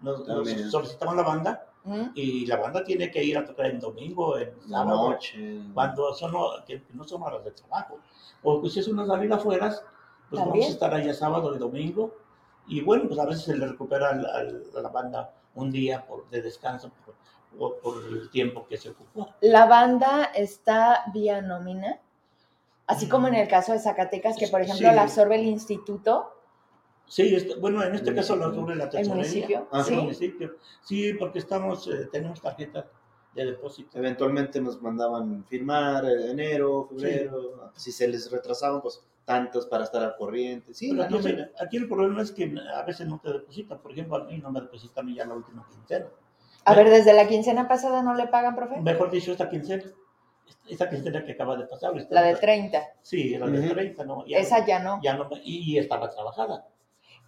nos, 0.00 0.26
solicitaban 0.70 1.16
la 1.16 1.22
banda 1.22 1.66
y 2.14 2.44
la 2.46 2.56
banda 2.56 2.82
tiene 2.82 3.10
que 3.10 3.22
ir 3.22 3.38
a 3.38 3.44
tocar 3.44 3.66
en 3.66 3.78
domingo, 3.78 4.36
en 4.36 4.50
sábado, 4.68 5.10
noche. 5.10 5.60
cuando 5.72 6.12
son, 6.14 6.32
que 6.66 6.82
no 6.92 7.04
son 7.04 7.22
horas 7.22 7.44
de 7.44 7.52
trabajo. 7.52 7.98
O 8.42 8.60
pues 8.60 8.72
si 8.72 8.80
es 8.80 8.88
una 8.88 9.06
salida 9.06 9.36
afuera, 9.36 9.74
pues 10.28 10.44
vamos 10.44 10.66
a 10.66 10.68
estar 10.68 10.92
allá 10.92 11.14
sábado 11.14 11.54
y 11.54 11.58
domingo. 11.58 12.14
Y 12.66 12.80
bueno, 12.82 13.04
pues 13.06 13.20
a 13.20 13.26
veces 13.26 13.44
se 13.44 13.56
le 13.56 13.66
recupera 13.68 14.10
a 14.10 14.80
la 14.80 14.88
banda 14.88 15.32
un 15.56 15.70
día 15.70 16.06
por, 16.06 16.28
de 16.30 16.42
descanso 16.42 16.92
por, 17.04 17.80
por, 17.80 18.04
el 18.04 18.30
tiempo 18.30 18.66
que 18.66 18.76
se 18.76 18.90
ocupó. 18.90 19.34
¿La 19.40 19.66
banda 19.66 20.30
está 20.34 21.04
vía 21.12 21.40
nómina? 21.42 22.00
Así 22.86 23.08
como 23.08 23.26
en 23.26 23.34
el 23.34 23.48
caso 23.48 23.72
de 23.72 23.80
Zacatecas, 23.80 24.36
que 24.38 24.46
por 24.46 24.60
ejemplo 24.60 24.92
la 24.92 25.02
absorbe 25.02 25.34
el 25.36 25.46
instituto. 25.46 26.32
Sí, 27.06 27.36
bueno, 27.60 27.82
en 27.82 27.94
este 27.94 28.14
caso 28.14 28.36
lo 28.36 28.46
absorbe 28.46 28.76
la 28.76 28.88
tesorería. 28.88 29.12
¿El 29.12 29.18
municipio? 29.18 29.68
Ah, 29.72 29.82
¿Sí? 29.82 29.94
El 29.94 30.00
municipio. 30.02 30.56
Sí, 30.82 31.12
porque 31.14 31.40
estamos, 31.40 31.88
eh, 31.88 32.08
tenemos 32.12 32.40
tarjeta 32.40 32.86
de 33.34 33.46
depósito. 33.46 33.98
Eventualmente 33.98 34.60
nos 34.60 34.80
mandaban 34.80 35.44
firmar 35.44 36.04
enero, 36.04 36.86
febrero. 36.88 37.72
Si 37.74 37.90
se 37.90 38.06
les 38.06 38.30
retrasaban, 38.30 38.80
pues 38.80 39.02
tantos 39.26 39.66
para 39.66 39.84
estar 39.84 40.02
al 40.02 40.16
corriente. 40.16 40.72
Sí, 40.72 40.96
aquí, 41.60 41.76
el 41.76 41.88
problema 41.88 42.22
es 42.22 42.30
que 42.30 42.54
a 42.74 42.82
veces 42.84 43.06
no 43.06 43.18
te 43.18 43.32
depositan. 43.32 43.78
Por 43.78 43.92
ejemplo, 43.92 44.16
a 44.16 44.24
mí 44.24 44.38
no 44.38 44.50
me 44.50 44.60
depositan 44.62 45.12
ya 45.12 45.26
la 45.26 45.34
última 45.34 45.66
quincena. 45.68 46.06
A 46.64 46.74
ver, 46.74 46.88
desde 46.88 47.12
la 47.12 47.28
quincena 47.28 47.68
pasada 47.68 48.02
no 48.02 48.14
le 48.14 48.28
pagan, 48.28 48.54
profe. 48.54 48.80
Mejor 48.80 49.10
dicho, 49.10 49.32
esta 49.32 49.50
quincena. 49.50 49.82
Esta 50.68 50.88
quincena 50.88 51.24
que 51.24 51.32
acaba 51.32 51.56
de 51.56 51.66
pasar. 51.66 51.92
La 52.10 52.22
de 52.22 52.36
30. 52.36 52.80
Sí, 53.02 53.36
la 53.36 53.48
de 53.48 53.68
30, 53.68 54.04
no. 54.04 54.24
Esa 54.28 54.64
ya 54.64 54.78
no. 54.78 55.00
Ya 55.02 55.14
no 55.14 55.28
y, 55.42 55.76
estaba 55.76 56.08
trabajada. 56.08 56.68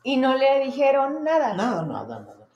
¿Y 0.05 0.17
no 0.17 0.37
le 0.37 0.61
dijeron 0.61 1.25
nada? 1.25 1.55
Nada, 1.55 1.83
nada, 1.85 2.21
nada. 2.21 2.49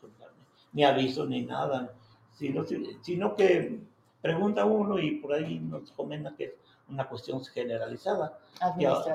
Ni 0.72 0.84
aviso, 0.84 1.26
ni 1.26 1.42
nada. 1.42 1.92
Sino, 2.32 2.64
sino 3.02 3.34
que 3.34 3.80
pregunta 4.20 4.64
uno 4.64 4.98
y 4.98 5.16
por 5.16 5.34
ahí 5.34 5.58
nos 5.58 5.90
comenta 5.92 6.34
que 6.36 6.56
una 6.88 7.08
cuestión 7.08 7.44
generalizada. 7.44 8.38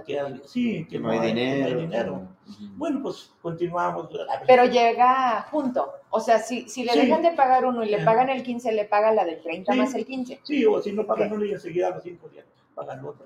Que, 0.05 0.41
sí, 0.45 0.85
que 0.89 0.99
no, 0.99 1.09
hay, 1.09 1.31
dinero. 1.31 2.27
Bueno, 2.75 3.01
pues 3.03 3.31
continuamos. 3.41 4.09
Pero 4.45 4.65
llega 4.65 5.47
junto. 5.51 5.93
O 6.09 6.19
sea, 6.19 6.39
si, 6.39 6.67
si 6.67 6.83
le 6.83 6.93
dejan 6.95 7.21
de 7.21 7.31
pagar 7.31 7.65
uno 7.65 7.83
y 7.83 7.89
le 7.89 8.03
pagan 8.03 8.29
el 8.29 8.43
15, 8.43 8.71
le 8.73 8.85
pagan 8.85 9.15
la 9.15 9.23
del 9.23 9.41
30 9.41 9.73
más 9.75 9.93
el 9.93 10.05
15. 10.05 10.41
Sí, 10.43 10.65
o 10.65 10.81
si 10.81 10.91
no 10.91 11.05
pagan 11.05 11.31
uno 11.31 11.45
y 11.45 11.51
enseguida 11.51 11.91
los 11.91 12.03
5 12.03 12.29
días 12.29 12.45
pagan 12.75 13.03
otro. 13.05 13.25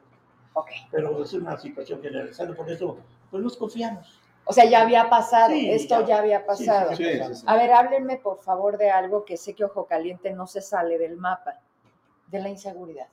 Okay. 0.54 0.77
Pero 0.91 1.23
es 1.23 1.34
una 1.34 1.58
situación 1.58 2.01
generalizada, 2.01 2.54
por 2.54 2.69
eso 2.69 2.97
pues 3.30 3.41
nos 3.41 3.56
confiamos. 3.56 4.19
O 4.43 4.54
sea, 4.54 4.65
ya 4.65 4.82
había 4.82 5.10
pasado, 5.10 5.54
esto 5.54 6.06
ya, 6.06 6.19
había 6.19 6.45
pasado. 6.45 6.91
A 7.45 7.56
ver, 7.56 7.71
háblenme 7.71 8.17
por 8.17 8.39
favor 8.41 8.77
de 8.77 8.89
algo 8.89 9.23
que 9.23 9.38
sé 9.38 9.54
que 9.54 9.63
Ojo 9.63 9.86
Caliente 9.86 10.32
no 10.32 10.47
se 10.47 10.62
sale 10.62 10.97
del 10.97 11.15
mapa, 11.15 11.62
de 12.27 12.39
la 12.39 12.49
inseguridad. 12.49 13.08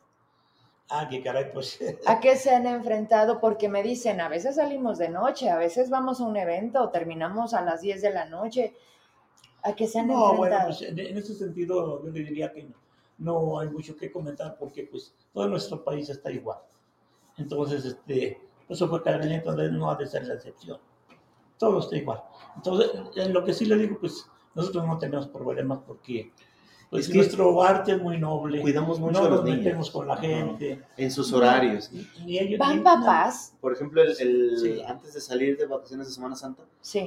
Ah, 0.91 1.07
qué 1.09 1.23
caray, 1.23 1.53
pues. 1.53 1.79
¿A 2.07 2.21
qué 2.21 2.37
se 2.37 2.51
han 2.51 2.67
enfrentado? 2.67 3.41
Porque 3.41 3.69
me 3.69 3.83
dicen, 3.83 4.21
a 4.21 4.29
veces 4.29 4.57
salimos 4.57 4.99
de 4.99 5.11
noche, 5.11 5.51
a 5.51 5.59
veces 5.59 5.91
vamos 5.91 6.21
a 6.21 6.25
un 6.25 6.37
evento, 6.37 6.89
terminamos 6.91 7.55
a 7.55 7.63
las 7.63 7.81
10 7.83 8.03
de 8.03 8.11
la 8.13 8.25
noche. 8.27 8.75
¿A 9.63 9.75
qué 9.75 9.87
se 9.87 9.99
han 9.99 10.11
enfrentado? 10.11 10.33
No, 10.33 10.39
bueno, 10.39 10.57
pues 10.65 10.83
en, 10.83 10.99
ese 10.99 11.35
sentido 11.35 12.03
yo 12.05 12.11
le 12.11 12.21
diría 12.21 12.53
que 12.53 12.69
no, 13.19 13.59
hay 13.59 13.69
mucho 13.69 13.97
que 13.97 14.11
comentar 14.11 14.57
porque 14.59 14.85
pues 14.85 15.15
todo 15.33 15.49
nuestro 15.49 15.85
país 15.85 16.09
está 16.09 16.31
igual. 16.31 16.59
Entonces, 17.37 17.85
este, 17.85 18.41
eso 18.69 18.89
fue 18.89 19.03
entonces 19.05 19.73
no 19.73 19.91
ha 19.91 19.97
de 19.97 20.07
ser 20.07 20.27
la 20.27 20.35
excepción. 20.35 20.79
Todo 21.59 21.81
está 21.81 21.97
igual. 21.97 22.23
Entonces, 22.57 22.91
en 23.17 23.33
lo 23.33 23.45
que 23.45 23.53
sí 23.53 23.67
le 23.67 23.77
digo, 23.77 23.99
pues 23.99 24.27
nosotros 24.55 24.87
no 24.87 24.99
tenemos 24.99 25.27
problemas 25.29 25.81
porque 25.87 26.33
pues 26.91 27.15
nuestro 27.15 27.63
arte 27.63 27.93
es 27.93 28.01
muy 28.01 28.19
noble. 28.19 28.63
Cuidamos 28.63 28.99
mucho 28.99 29.25
a 29.25 29.29
los 29.29 29.45
nos 29.45 29.57
metemos 29.57 29.91
con 29.91 30.07
la 30.07 30.17
gente. 30.17 30.83
En 30.97 31.11
sus 31.11 31.33
horarios. 31.33 31.91
¿Van 32.59 32.83
papás? 32.83 33.53
Por 33.61 33.73
ejemplo, 33.73 34.03
el, 34.03 34.83
antes 34.87 35.15
de 35.15 35.21
salir 35.21 35.59
de 35.59 35.67
vacaciones 35.67 36.07
de 36.07 36.15
Semana 36.15 36.35
Santa, 36.35 36.63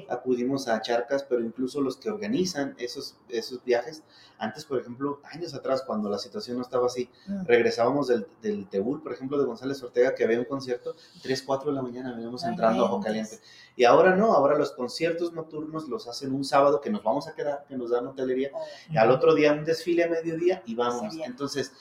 acudimos 0.09 0.67
a 0.67 0.81
charcas, 0.81 1.23
pero 1.23 1.41
incluso 1.41 1.81
los 1.81 1.97
que 1.97 2.09
organizan 2.09 2.75
esos, 2.77 3.17
esos 3.29 3.63
viajes, 3.63 4.03
antes, 4.37 4.65
por 4.65 4.79
ejemplo, 4.79 5.19
años 5.23 5.53
atrás, 5.53 5.83
cuando 5.85 6.09
la 6.09 6.17
situación 6.17 6.57
no 6.57 6.63
estaba 6.63 6.87
así, 6.87 7.09
mm. 7.27 7.45
regresábamos 7.45 8.07
del, 8.07 8.27
del 8.41 8.67
Teúl, 8.67 9.01
por 9.01 9.13
ejemplo, 9.13 9.39
de 9.39 9.45
González 9.45 9.81
Ortega, 9.83 10.15
que 10.15 10.23
había 10.23 10.39
un 10.39 10.45
concierto, 10.45 10.95
3, 11.21 11.43
4 11.43 11.69
de 11.69 11.75
la 11.75 11.81
mañana 11.81 12.13
veníamos 12.13 12.43
entrando 12.43 12.85
a 12.85 12.91
Ojo 12.91 13.01
Caliente. 13.01 13.39
Y 13.75 13.83
ahora 13.85 14.15
no, 14.15 14.33
ahora 14.33 14.57
los 14.57 14.71
conciertos 14.71 15.33
nocturnos 15.33 15.87
los 15.87 16.07
hacen 16.07 16.33
un 16.33 16.43
sábado 16.43 16.81
que 16.81 16.89
nos 16.89 17.03
vamos 17.03 17.27
a 17.27 17.33
quedar, 17.33 17.65
que 17.67 17.77
nos 17.77 17.91
dan 17.91 18.07
hotelería, 18.07 18.51
y 18.89 18.97
al 18.97 19.11
otro 19.11 19.33
día 19.33 19.53
un 19.53 19.63
desfile 19.63 20.03
a 20.03 20.09
mediodía 20.09 20.61
y 20.65 20.75
vamos. 20.75 21.15
Entonces, 21.25 21.71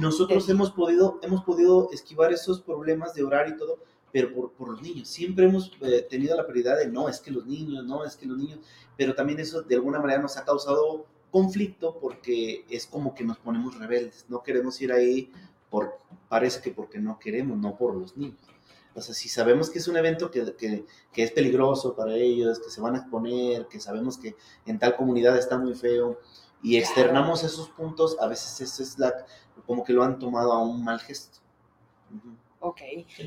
nosotros 0.00 0.48
hemos 0.48 0.70
podido, 0.70 1.18
hemos 1.22 1.42
podido 1.44 1.90
esquivar 1.92 2.32
esos 2.32 2.60
problemas 2.60 3.14
de 3.14 3.24
horario 3.24 3.54
y 3.54 3.58
todo, 3.58 3.78
pero 4.12 4.32
por, 4.32 4.52
por 4.52 4.70
los 4.70 4.82
niños. 4.82 5.08
Siempre 5.08 5.46
hemos 5.46 5.72
eh, 5.82 6.06
tenido 6.08 6.36
la 6.36 6.46
prioridad 6.46 6.78
de 6.78 6.88
no, 6.88 7.08
es 7.08 7.20
que 7.20 7.30
los 7.30 7.44
niños, 7.44 7.84
no, 7.84 8.04
es 8.04 8.16
que 8.16 8.26
los 8.26 8.38
niños, 8.38 8.60
pero 8.96 9.14
también 9.14 9.40
eso 9.40 9.62
de 9.62 9.74
alguna 9.74 9.98
manera 9.98 10.22
nos 10.22 10.36
ha 10.36 10.44
causado 10.44 11.06
conflicto 11.30 11.98
porque 12.00 12.64
es 12.70 12.86
como 12.86 13.14
que 13.14 13.24
nos 13.24 13.36
ponemos 13.38 13.78
rebeldes, 13.78 14.24
no 14.28 14.42
queremos 14.42 14.80
ir 14.80 14.92
ahí 14.92 15.30
por, 15.68 15.98
parece 16.28 16.62
que 16.62 16.70
porque 16.70 16.98
no 16.98 17.18
queremos, 17.18 17.58
no 17.58 17.76
por 17.76 17.94
los 17.94 18.16
niños. 18.16 18.38
O 18.96 19.02
sea, 19.02 19.14
si 19.14 19.28
sabemos 19.28 19.68
que 19.68 19.78
es 19.78 19.88
un 19.88 19.96
evento 19.96 20.30
que, 20.30 20.56
que, 20.56 20.86
que, 21.12 21.22
es 21.22 21.30
peligroso 21.30 21.94
para 21.94 22.14
ellos, 22.14 22.58
que 22.58 22.70
se 22.70 22.80
van 22.80 22.94
a 22.94 22.98
exponer, 22.98 23.66
que 23.66 23.78
sabemos 23.78 24.16
que 24.16 24.34
en 24.64 24.78
tal 24.78 24.96
comunidad 24.96 25.36
está 25.36 25.58
muy 25.58 25.74
feo 25.74 26.18
y 26.62 26.78
externamos 26.78 27.44
esos 27.44 27.68
puntos, 27.68 28.16
a 28.18 28.26
veces 28.26 28.58
eso 28.60 28.82
es 28.82 28.98
la, 28.98 29.12
como 29.66 29.84
que 29.84 29.92
lo 29.92 30.02
han 30.02 30.18
tomado 30.18 30.52
a 30.52 30.62
un 30.62 30.82
mal 30.82 30.98
gesto. 30.98 31.40
Ok, 32.60 32.80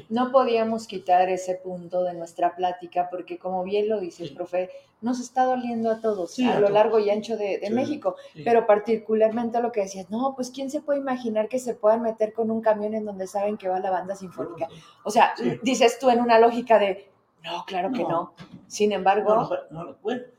no 0.09 0.31
podíamos 0.31 0.87
quitar 0.87 1.29
ese 1.29 1.55
punto 1.55 2.03
de 2.03 2.15
nuestra 2.15 2.55
plática 2.55 3.07
porque 3.09 3.37
como 3.37 3.63
bien 3.63 3.87
lo 3.87 3.99
dice 3.99 4.23
el 4.23 4.33
profe, 4.33 4.69
nos 5.01 5.19
está 5.19 5.45
doliendo 5.45 5.89
a 5.91 6.01
todos 6.01 6.37
a, 6.39 6.59
lo 6.59 6.69
largo 6.69 6.99
y 6.99 7.09
ancho 7.09 7.37
de, 7.37 7.67
México, 7.71 8.15
pero 8.43 8.65
particularmente 8.67 9.61
lo 9.61 9.71
que 9.71 9.81
decías, 9.81 10.09
no, 10.09 10.33
pues 10.35 10.51
quién 10.51 10.69
se 10.69 10.81
puede 10.81 10.99
imaginar 10.99 11.47
que 11.47 11.59
se 11.59 11.73
puedan 11.73 12.01
meter 12.01 12.33
con 12.33 12.51
un 12.51 12.61
camión 12.61 12.93
en 12.93 13.05
donde 13.05 13.27
saben 13.27 13.57
que 13.57 13.69
va 13.69 13.79
la 13.79 13.91
banda 13.91 14.15
sinfónica. 14.15 14.67
O 15.03 15.11
sea, 15.11 15.33
dices 15.61 15.99
tú 15.99 16.09
en 16.09 16.19
una 16.19 16.39
lógica 16.39 16.79
de, 16.79 17.09
no, 17.43 17.63
claro 17.65 17.91
que 17.91 18.03
no. 18.03 18.33
Sin 18.67 18.91
embargo, 18.91 19.49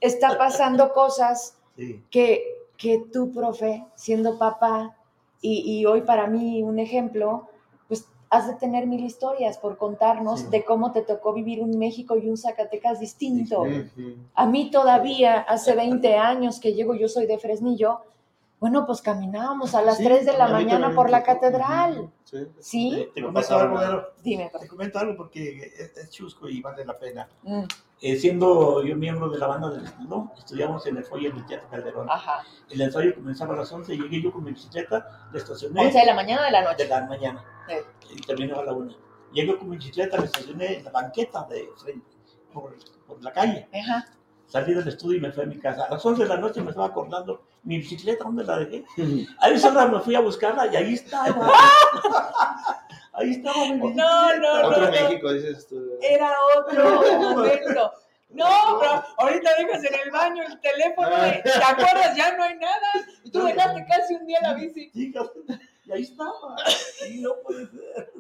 está 0.00 0.36
pasando 0.36 0.92
cosas 0.92 1.58
que, 2.10 2.66
que 2.76 3.04
tú, 3.12 3.32
profe, 3.32 3.86
siendo 3.94 4.38
papá, 4.38 4.96
y, 5.42 5.78
y 5.80 5.86
hoy 5.86 6.02
para 6.02 6.26
mí 6.26 6.62
un 6.62 6.78
ejemplo, 6.78 7.48
has 8.30 8.46
de 8.46 8.54
tener 8.54 8.86
mil 8.86 9.04
historias 9.04 9.58
por 9.58 9.76
contarnos 9.76 10.50
de 10.50 10.64
cómo 10.64 10.92
te 10.92 11.02
tocó 11.02 11.32
vivir 11.32 11.60
un 11.62 11.76
México 11.76 12.16
y 12.16 12.28
un 12.28 12.36
Zacatecas 12.36 13.00
distinto. 13.00 13.64
A 14.34 14.46
mí 14.46 14.70
todavía, 14.70 15.40
hace 15.40 15.74
20 15.74 16.14
años 16.14 16.60
que 16.60 16.72
llego, 16.72 16.94
yo 16.94 17.08
soy 17.08 17.26
de 17.26 17.38
Fresnillo, 17.38 18.02
bueno, 18.60 18.84
pues 18.86 19.00
caminábamos 19.00 19.74
a 19.74 19.80
las 19.80 19.96
3 19.96 20.26
de 20.26 20.36
la 20.36 20.46
mañana 20.48 20.94
por 20.94 21.08
la 21.08 21.22
catedral. 21.22 22.12
Sí. 22.58 23.08
Te, 23.14 23.22
comento 23.22 23.56
algo, 23.56 24.02
Dime. 24.22 24.52
Te 24.60 24.68
comento 24.68 24.98
algo 24.98 25.16
porque 25.16 25.72
es, 25.78 26.10
chusco 26.10 26.46
y 26.46 26.60
vale 26.60 26.84
la 26.84 26.98
pena. 26.98 27.26
Mm. 27.42 27.64
Eh, 28.02 28.16
siendo 28.16 28.84
yo 28.84 28.96
miembro 28.96 29.30
de 29.30 29.38
la 29.38 29.46
banda 29.46 29.70
del 29.70 29.84
estilo, 29.84 30.30
estudiamos 30.36 30.86
en 30.86 30.98
el 30.98 31.04
foyer 31.04 31.34
del 31.34 31.46
Teatro 31.46 31.70
Calderón. 31.70 32.10
Ajá. 32.10 32.44
El 32.68 32.82
ensayo 32.82 33.14
comenzaba 33.14 33.54
a 33.54 33.58
las 33.58 33.72
11, 33.72 33.96
llegué 33.96 34.20
yo 34.20 34.30
con 34.30 34.44
mi 34.44 34.52
bicicleta, 34.52 35.28
le 35.32 35.38
estacioné. 35.38 35.80
¿11 35.80 35.92
de 35.92 36.06
la 36.06 36.14
mañana 36.14 36.42
o 36.42 36.44
de 36.44 36.50
la 36.50 36.62
noche? 36.62 36.84
De 36.84 36.90
la 36.90 37.06
mañana. 37.06 37.44
Y 38.14 38.20
terminó 38.20 38.60
a 38.60 38.64
la 38.64 38.72
1. 38.74 38.94
Llegué 39.32 39.56
con 39.56 39.70
mi 39.70 39.78
bicicleta, 39.78 40.18
le 40.18 40.26
estacioné 40.26 40.76
en 40.76 40.84
la 40.84 40.90
banqueta 40.90 41.44
de 41.44 41.66
frente, 41.78 42.10
por, 42.52 42.76
por 43.06 43.22
la 43.22 43.32
calle. 43.32 43.68
Ajá. 43.72 44.06
Salí 44.50 44.74
del 44.74 44.88
estudio 44.88 45.18
y 45.18 45.20
me 45.20 45.32
fui 45.32 45.44
a 45.44 45.46
mi 45.46 45.58
casa. 45.58 45.84
A 45.84 45.90
las 45.90 46.04
11 46.04 46.22
de 46.24 46.28
la 46.28 46.36
noche 46.36 46.60
me 46.60 46.70
estaba 46.70 46.88
acordando, 46.88 47.42
mi 47.62 47.78
bicicleta, 47.78 48.24
¿dónde 48.24 48.44
la 48.44 48.58
dejé? 48.58 48.84
A 49.38 49.48
esa 49.48 49.70
hora 49.70 49.86
me 49.86 50.00
fui 50.00 50.14
a 50.14 50.20
buscarla 50.20 50.66
y 50.66 50.76
ahí 50.76 50.94
estaba. 50.94 51.52
ahí 53.12 53.30
estaba 53.30 53.64
mi 53.66 53.80
bicicleta. 53.80 53.94
No, 53.94 54.36
no, 54.36 54.68
Otro 54.68 54.84
no. 54.84 54.90
México, 54.90 55.32
dices 55.32 55.66
tú. 55.68 55.80
Era 56.02 56.32
otro 56.58 57.02
momento. 57.34 57.92
No, 58.30 58.46
pero 58.80 59.04
ahorita 59.18 59.50
dejas 59.58 59.84
en 59.84 59.94
el 60.04 60.10
baño 60.12 60.44
el 60.44 60.60
teléfono 60.60 61.10
y 61.26 61.42
te 61.42 61.50
acuerdas, 61.50 62.16
ya 62.16 62.36
no 62.36 62.44
hay 62.44 62.56
nada. 62.56 62.92
Y 63.24 63.30
tú 63.30 63.42
dejaste 63.42 63.84
casi 63.88 64.14
un 64.14 64.26
día 64.26 64.38
la 64.42 64.54
bici. 64.54 64.90
Y 64.94 65.12
ahí 65.92 66.02
estaba. 66.02 66.56
Y 67.08 67.20
no 67.20 67.34
puede 67.42 67.66
ser. 67.66 68.12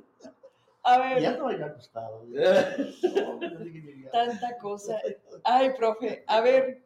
A 0.82 1.18
Ya 1.18 1.30
ver, 1.30 1.38
no 1.38 1.48
había 1.48 1.68
gustado. 1.68 2.26
Tanta 4.12 4.58
cosa. 4.58 4.98
Ay, 5.44 5.70
profe, 5.76 6.24
a 6.26 6.40
ver. 6.40 6.82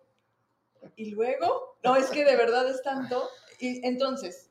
¿Y 0.96 1.10
luego? 1.10 1.76
No, 1.82 1.96
es 1.96 2.10
que 2.10 2.24
de 2.24 2.36
verdad 2.36 2.68
es 2.68 2.82
tanto. 2.82 3.28
Y 3.60 3.86
entonces, 3.86 4.50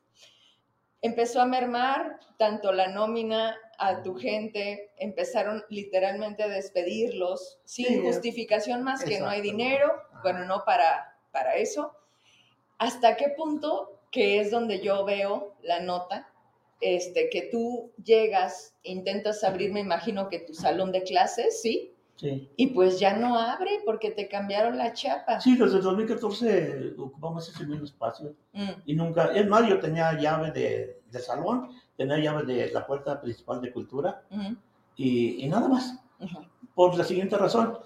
empezó 1.02 1.40
a 1.40 1.46
mermar 1.46 2.18
tanto 2.38 2.72
la 2.72 2.88
nómina 2.88 3.56
a 3.78 4.02
tu 4.02 4.14
gente, 4.14 4.92
empezaron 4.96 5.64
literalmente 5.68 6.42
a 6.42 6.48
despedirlos 6.48 7.60
sin 7.64 7.86
Sí, 7.86 8.00
justificación 8.00 8.82
más 8.82 9.04
que 9.04 9.20
no 9.20 9.28
hay 9.28 9.40
dinero, 9.42 9.92
bueno, 10.22 10.44
no 10.46 10.64
para, 10.64 11.18
para 11.32 11.56
eso. 11.56 11.94
¿Hasta 12.78 13.16
qué 13.16 13.28
punto, 13.30 14.00
que 14.10 14.40
es 14.40 14.50
donde 14.50 14.80
yo 14.80 15.04
veo 15.04 15.56
la 15.62 15.80
nota, 15.80 16.32
este, 16.84 17.30
que 17.30 17.48
tú 17.50 17.90
llegas, 18.04 18.74
intentas 18.82 19.42
abrir, 19.42 19.72
me 19.72 19.80
imagino 19.80 20.28
que 20.28 20.40
tu 20.40 20.52
salón 20.54 20.92
de 20.92 21.02
clases, 21.02 21.62
¿sí? 21.62 21.90
Sí. 22.16 22.48
Y 22.56 22.68
pues 22.68 23.00
ya 23.00 23.16
no 23.16 23.36
abre 23.38 23.80
porque 23.84 24.10
te 24.10 24.28
cambiaron 24.28 24.76
la 24.78 24.92
chapa. 24.92 25.40
Sí, 25.40 25.56
desde 25.56 25.78
el 25.78 25.82
2014 25.82 26.94
ocupamos 26.98 27.48
ese 27.48 27.66
mismo 27.66 27.84
espacio 27.84 28.34
Mm, 28.52 28.70
y 28.86 28.94
nunca, 28.94 29.34
es 29.34 29.48
más, 29.48 29.68
yo 29.68 29.80
tenía 29.80 30.16
llave 30.16 30.52
de, 30.52 31.00
de 31.10 31.18
salón, 31.18 31.70
tenía 31.96 32.18
llave 32.18 32.44
de 32.44 32.70
la 32.70 32.86
puerta 32.86 33.20
principal 33.20 33.60
de 33.60 33.72
cultura 33.72 34.22
mm, 34.30 34.52
y, 34.96 35.44
y 35.44 35.48
nada 35.48 35.66
más. 35.68 35.98
Por 36.74 36.96
la 36.96 37.02
siguiente 37.02 37.36
razón, 37.36 37.78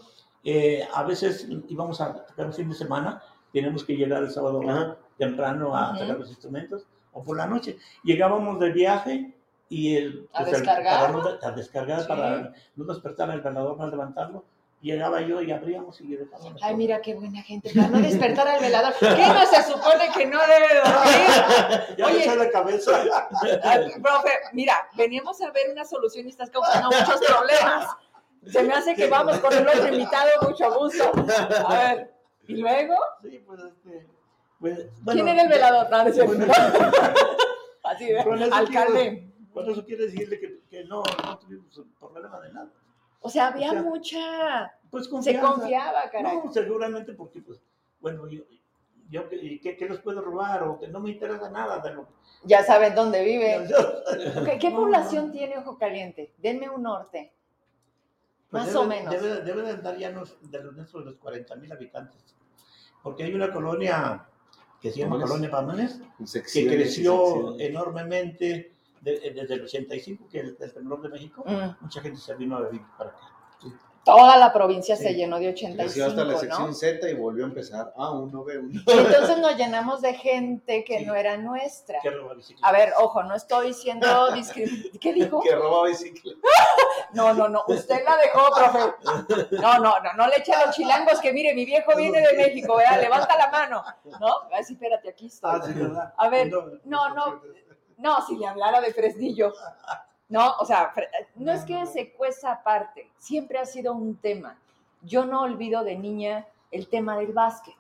eh, 0.45 0.87
a 0.93 1.03
veces 1.05 1.49
íbamos 1.69 2.01
a 2.03 2.27
tocar 2.27 2.47
un 2.47 2.53
fin 2.53 2.69
de 2.69 2.75
semana, 2.75 3.23
tenemos 3.53 3.83
que 3.85 3.97
llegar 3.97 4.23
el 4.23 4.31
sábado 4.31 4.61
Ajá. 4.69 4.99
temprano 5.17 5.75
a 5.75 5.91
Ujú. 5.93 5.99
sacar 6.01 6.19
los 6.19 6.29
instrumentos, 6.29 6.87
o 7.13 7.23
por 7.23 7.37
la 7.37 7.47
noche. 7.47 7.79
Llegábamos 8.05 8.59
de 8.61 8.71
viaje 8.73 9.35
y 9.69 9.97
el, 9.97 10.29
¿A 10.33 10.43
el- 10.43 10.51
descargar? 10.53 11.01
para 11.01 11.13
no- 11.13 11.39
a 11.43 11.51
descargar 11.53 12.01
Sí. 12.03 12.07
para 12.09 12.53
no 12.77 12.85
despertar 12.85 13.31
al 13.31 13.41
velador, 13.41 13.77
no 13.77 13.87
levantarlo. 13.89 14.45
Llegaba 14.81 15.21
yo 15.23 15.43
y 15.43 15.51
abríamos 15.51 16.01
y 16.01 16.15
dejábamos. 16.15 16.63
Ay, 16.63 16.77
mira 16.77 17.01
qué 17.03 17.13
buena 17.17 17.43
gente, 17.43 17.69
para 17.75 17.89
no 17.89 17.99
despertar 17.99 18.47
al 18.47 18.61
velador. 18.61 18.95
¿Qué 19.01 19.07
no 19.27 19.45
se 19.45 19.63
supone 19.65 20.09
que 20.17 20.25
no 20.27 20.39
debe 20.39 20.69
dormir? 20.77 21.97
Ya 21.99 22.07
Oye. 22.07 22.29
me 22.29 22.37
la 22.37 22.51
cabeza. 22.51 23.03
Ay, 23.65 23.91
profe, 24.01 24.31
mira, 24.53 24.89
veníamos 24.95 25.41
a 25.43 25.51
ver 25.51 25.71
una 25.73 25.85
solución 25.85 26.27
y 26.27 26.31
estás 26.31 26.49
causando 26.51 26.91
muchos 26.97 27.21
problemas. 27.27 27.89
Se 28.47 28.63
me 28.63 28.73
hace 28.73 28.95
que 28.95 29.09
vamos 29.09 29.39
con 29.41 29.53
el 29.53 29.67
otro 29.67 29.89
invitado, 29.89 30.31
mucho 30.49 30.73
gusto. 30.79 31.11
A 31.67 31.75
ver, 31.75 32.15
¿y 32.47 32.55
luego? 32.59 32.95
Sí, 33.23 33.43
pues 33.45 33.61
este. 33.61 34.07
Pues, 34.61 34.79
¿Quién 34.79 34.91
bueno, 35.05 35.29
era 35.31 35.43
el 35.43 35.49
velador? 35.49 35.91
No, 35.91 36.05
no. 36.05 36.27
Bueno, 36.27 36.47
Así 37.85 38.11
eso 38.11 38.55
alcalde. 38.55 39.33
Con 39.53 39.71
eso 39.71 39.85
quiere 39.85 40.05
decirle 40.07 40.39
que, 40.39 40.61
que 40.69 40.85
no, 40.85 41.03
no 41.25 41.39
tuvimos 41.39 41.81
problema 41.99 42.41
de 42.41 42.53
nada. 42.53 42.71
O 43.21 43.31
sea, 43.31 43.49
había 43.49 43.71
O 43.71 43.73
sea, 43.73 43.83
mucha... 43.83 44.73
Pues 44.91 45.05
Se 45.05 45.11
confianza. 45.11 45.53
confiaba, 45.53 46.11
caray. 46.11 46.37
No, 46.37 46.53
seguramente 46.53 47.13
porque, 47.15 47.41
pues, 47.41 47.61
bueno, 48.01 48.29
yo, 48.29 48.43
yo 49.11 49.29
¿qué, 49.29 49.77
qué- 49.77 49.89
les 49.89 49.99
puedo 49.99 50.21
robar? 50.21 50.63
O 50.63 50.79
que 50.79 50.87
no 50.89 51.01
me 51.01 51.11
interesa 51.11 51.51
nada 51.51 51.79
de 51.81 51.95
lo 51.95 52.09
Ya 52.45 52.63
saben 52.63 52.95
dónde 52.95 53.25
vive. 53.25 53.67
¿Qué, 54.45 54.59
qué 54.59 54.71
No, 54.71 54.77
población 54.77 55.33
tiene 55.33 55.59
Ojo 55.59 55.77
Caliente? 55.79 56.33
Denme 56.39 56.69
un 56.71 56.83
norte. 56.85 57.33
Pues 58.51 58.63
Más 58.65 58.73
debe- 58.73 58.79
o 58.79 58.85
menos. 58.87 59.11
Debe, 59.13 59.41
debe 59.43 59.63
de 59.63 59.71
andar 59.73 59.97
ya 59.99 60.09
de 60.11 60.15
los, 60.15 60.39
de 60.99 61.05
los 61.05 61.17
40 61.17 61.57
mil 61.57 61.73
habitantes. 61.73 62.37
Porque 63.03 63.25
hay 63.25 63.35
una 63.35 63.53
colonia 63.53 64.27
que 64.81 64.91
se 64.93 65.01
llama. 65.01 65.21
Colonia 65.21 65.49
En 65.49 66.27
que 66.53 66.67
creció 66.67 67.59
enormemente 67.61 68.73
de- 69.01 69.33
desde 69.35 69.55
el 69.55 69.63
85, 69.63 70.29
que 70.31 70.41
es 70.41 70.61
el 70.61 70.73
temblor 70.75 71.03
de 71.03 71.09
México. 71.09 71.45
Mm. 71.47 71.83
Mucha 71.85 72.01
gente 72.01 72.19
se 72.21 72.35
vino 72.35 72.57
a 72.57 72.63
vivir 72.69 72.83
para 72.97 73.11
acá. 73.11 73.19
Toda 74.05 74.39
la 74.39 74.53
provincia 74.55 74.97
se 74.97 75.09
Sí. 75.11 75.17
llenó 75.17 75.39
de 75.39 75.53
Creció 75.53 75.69
85, 75.69 76.07
hasta 76.07 76.25
la 76.25 76.39
sección 76.39 76.69
¿no? 76.69 76.73
Z 76.73 77.11
y 77.11 77.15
volvió 77.15 77.45
a 77.45 77.49
empezar. 77.49 77.93
Ah, 77.95 78.13
uno 78.13 78.43
ve 78.43 78.59
uno. 78.59 78.81
Entonces 78.87 79.39
nos 79.39 79.55
llenamos 79.57 80.01
de 80.01 80.15
gente 80.15 80.83
que 80.85 81.01
Sí. 81.01 81.05
no 81.05 81.15
era 81.15 81.37
nuestra. 81.37 81.99
¿Qué 82.03 82.11
roba 82.11 82.33
bicicletas? 82.33 82.67
A 82.67 82.73
ver, 82.73 82.93
ojo, 82.99 83.23
no 83.25 83.35
estoy 83.35 83.75
siendo 83.75 84.33
discriminante. 84.33 84.99
¿Qué 84.99 85.13
dijo? 85.13 85.41
Que 85.43 85.55
robaba 85.55 85.89
bicicleta. 85.89 86.39
No, 87.13 87.33
no, 87.33 87.49
no, 87.49 87.65
usted 87.69 88.05
la 88.05 88.17
dejó, 88.17 88.49
profe. 88.55 89.57
No, 89.61 89.79
no, 89.79 90.01
no, 90.01 90.13
no 90.15 90.27
le 90.27 90.37
eche 90.37 90.53
a 90.53 90.67
los 90.67 90.75
chilangos 90.75 91.21
que 91.21 91.33
mire, 91.33 91.55
mi 91.55 91.65
viejo 91.65 91.95
viene 91.97 92.21
de 92.21 92.35
México, 92.35 92.77
vea, 92.77 92.97
levanta 92.99 93.37
la 93.37 93.51
mano. 93.51 93.85
¿No? 94.21 94.41
Así, 94.53 94.75
espérate, 94.75 95.09
aquí 95.11 95.27
estoy. 95.27 95.51
Ah, 95.53 95.67
¿verdad? 95.67 96.15
A 96.17 96.29
ver, 96.29 96.51
no, 96.85 97.09
no. 97.15 97.41
No, 97.97 98.25
si 98.27 98.37
le 98.37 98.47
hablara 98.47 98.81
de 98.81 98.93
Fresnillo. 98.95 99.53
No, 100.29 100.55
o 100.61 100.65
sea, 100.65 100.93
no 101.37 101.53
es 101.53 101.65
que 101.65 101.87
se 101.87 102.13
cueza 102.13 102.53
aparte, 102.53 103.11
siempre 103.19 103.59
ha 103.59 103.65
sido 103.67 103.93
un 103.95 104.17
tema. 104.19 104.59
Yo 105.03 105.25
no 105.25 105.43
olvido 105.43 105.83
de 105.85 105.97
niña 105.97 106.47
el 106.71 106.89
tema 106.89 107.17
del 107.17 107.33
básquet. 107.33 107.75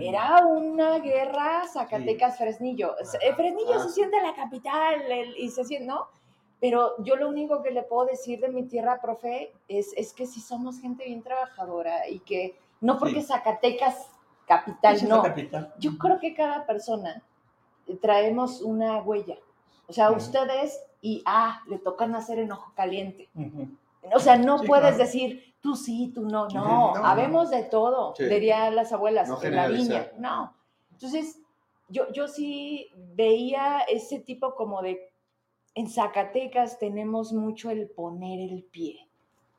Era 0.00 0.44
una 0.44 0.98
guerra 0.98 1.62
Zacatecas-Fresnillo. 1.72 2.96
Eh, 3.20 3.32
Fresnillo 3.34 3.74
Ah, 3.76 3.82
se 3.84 3.90
siente 3.90 4.20
la 4.20 4.34
capital 4.34 5.00
el- 5.10 5.36
y 5.38 5.50
se 5.50 5.64
siente, 5.64 5.86
¿no? 5.86 6.08
Pero 6.60 6.94
yo 7.04 7.16
lo 7.16 7.28
único 7.28 7.62
que 7.62 7.70
le 7.70 7.82
puedo 7.82 8.06
decir 8.06 8.40
de 8.40 8.48
mi 8.48 8.64
tierra, 8.64 9.00
profe, 9.00 9.52
es, 9.68 9.92
es 9.96 10.12
que 10.12 10.26
sí 10.26 10.40
somos 10.40 10.80
gente 10.80 11.04
bien 11.04 11.22
trabajadora 11.22 12.08
y 12.08 12.18
que 12.20 12.58
no 12.80 12.98
porque 12.98 13.20
Sí. 13.22 13.28
Zacatecas 13.28 14.10
capital, 14.46 14.94
es 14.96 15.02
no. 15.04 15.22
capital. 15.22 15.72
Yo 15.78 15.96
creo 15.98 16.18
que 16.18 16.34
cada 16.34 16.66
persona 16.66 17.22
eh, 17.86 17.96
traemos 17.96 18.60
una 18.62 19.00
huella. 19.02 19.36
O 19.86 19.92
sea, 19.92 20.10
ustedes 20.10 20.80
y, 21.00 21.22
ah, 21.26 21.62
le 21.68 21.78
tocan 21.78 22.14
hacer 22.16 22.38
enojo 22.40 22.72
caliente. 22.74 23.28
O 24.12 24.18
sea, 24.18 24.36
no 24.36 24.58
Sí, 24.58 24.66
puedes 24.66 24.82
claro. 24.96 24.98
decir, 24.98 25.54
tú 25.60 25.76
sí, 25.76 26.10
tú 26.14 26.22
no. 26.22 26.48
No, 26.48 26.94
no, 26.94 27.04
habemos 27.06 27.50
de 27.50 27.62
todo, 27.62 28.14
Sí. 28.16 28.24
dirían 28.24 28.74
las 28.74 28.92
abuelas, 28.92 29.28
No 29.28 29.40
en 29.42 29.54
la 29.54 29.68
viña. 29.68 30.10
No. 30.18 30.52
Entonces, 30.92 31.40
yo, 31.88 32.10
yo 32.12 32.26
sí 32.26 32.90
veía 33.14 33.80
ese 33.88 34.18
tipo 34.18 34.54
como 34.54 34.82
de, 34.82 35.10
en 35.78 35.88
Zacatecas 35.88 36.78
tenemos 36.78 37.32
mucho 37.32 37.70
el 37.70 37.88
poner 37.88 38.40
el 38.40 38.64
pie. 38.64 39.06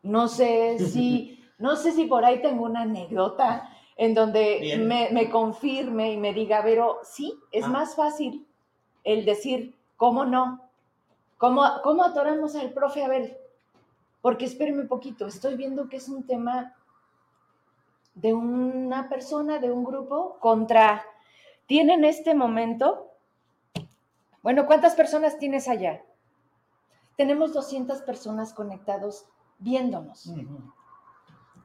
No 0.04 0.28
sé 0.28 0.78
si, 0.80 1.40
no 1.58 1.76
sé 1.78 1.94
si 1.94 2.06
por 2.06 2.26
ahí 2.26 2.42
tengo 2.42 2.66
una 2.66 2.82
anécdota 2.82 3.70
en 3.96 4.14
donde 4.14 4.78
me, 4.80 5.10
me 5.12 5.30
confirme 5.30 6.12
y 6.12 6.18
me 6.18 6.34
diga, 6.34 6.62
pero 6.64 7.00
sí, 7.04 7.34
es 7.52 7.64
Ah. 7.66 7.70
más 7.70 7.96
fácil 7.96 8.46
el 9.04 9.24
decir, 9.24 9.76
¿cómo 9.98 10.26
no? 10.26 10.62
¿Cómo, 11.38 11.64
¿Cómo 11.84 12.04
atoramos 12.04 12.56
al 12.56 12.72
profe? 12.74 13.04
A 13.04 13.08
ver, 13.08 13.40
porque 14.22 14.44
espéreme 14.46 14.84
poquito, 14.84 15.26
estoy 15.28 15.56
viendo 15.56 15.88
que 15.88 15.98
es 15.98 16.10
un 16.10 16.26
tema 16.26 16.76
de 18.14 18.34
una 18.34 19.08
persona, 19.08 19.60
de 19.60 19.72
un 19.72 19.86
grupo, 19.86 20.38
contra... 20.42 21.06
Tiene 21.66 21.94
en 21.94 22.04
este 22.04 22.34
momento, 22.36 23.08
bueno, 24.42 24.66
¿cuántas 24.66 24.96
personas 24.96 25.38
tienes 25.38 25.70
allá? 25.70 26.04
Tenemos 27.20 27.52
200 27.52 28.02
personas 28.04 28.54
conectados 28.54 29.26
viéndonos. 29.58 30.32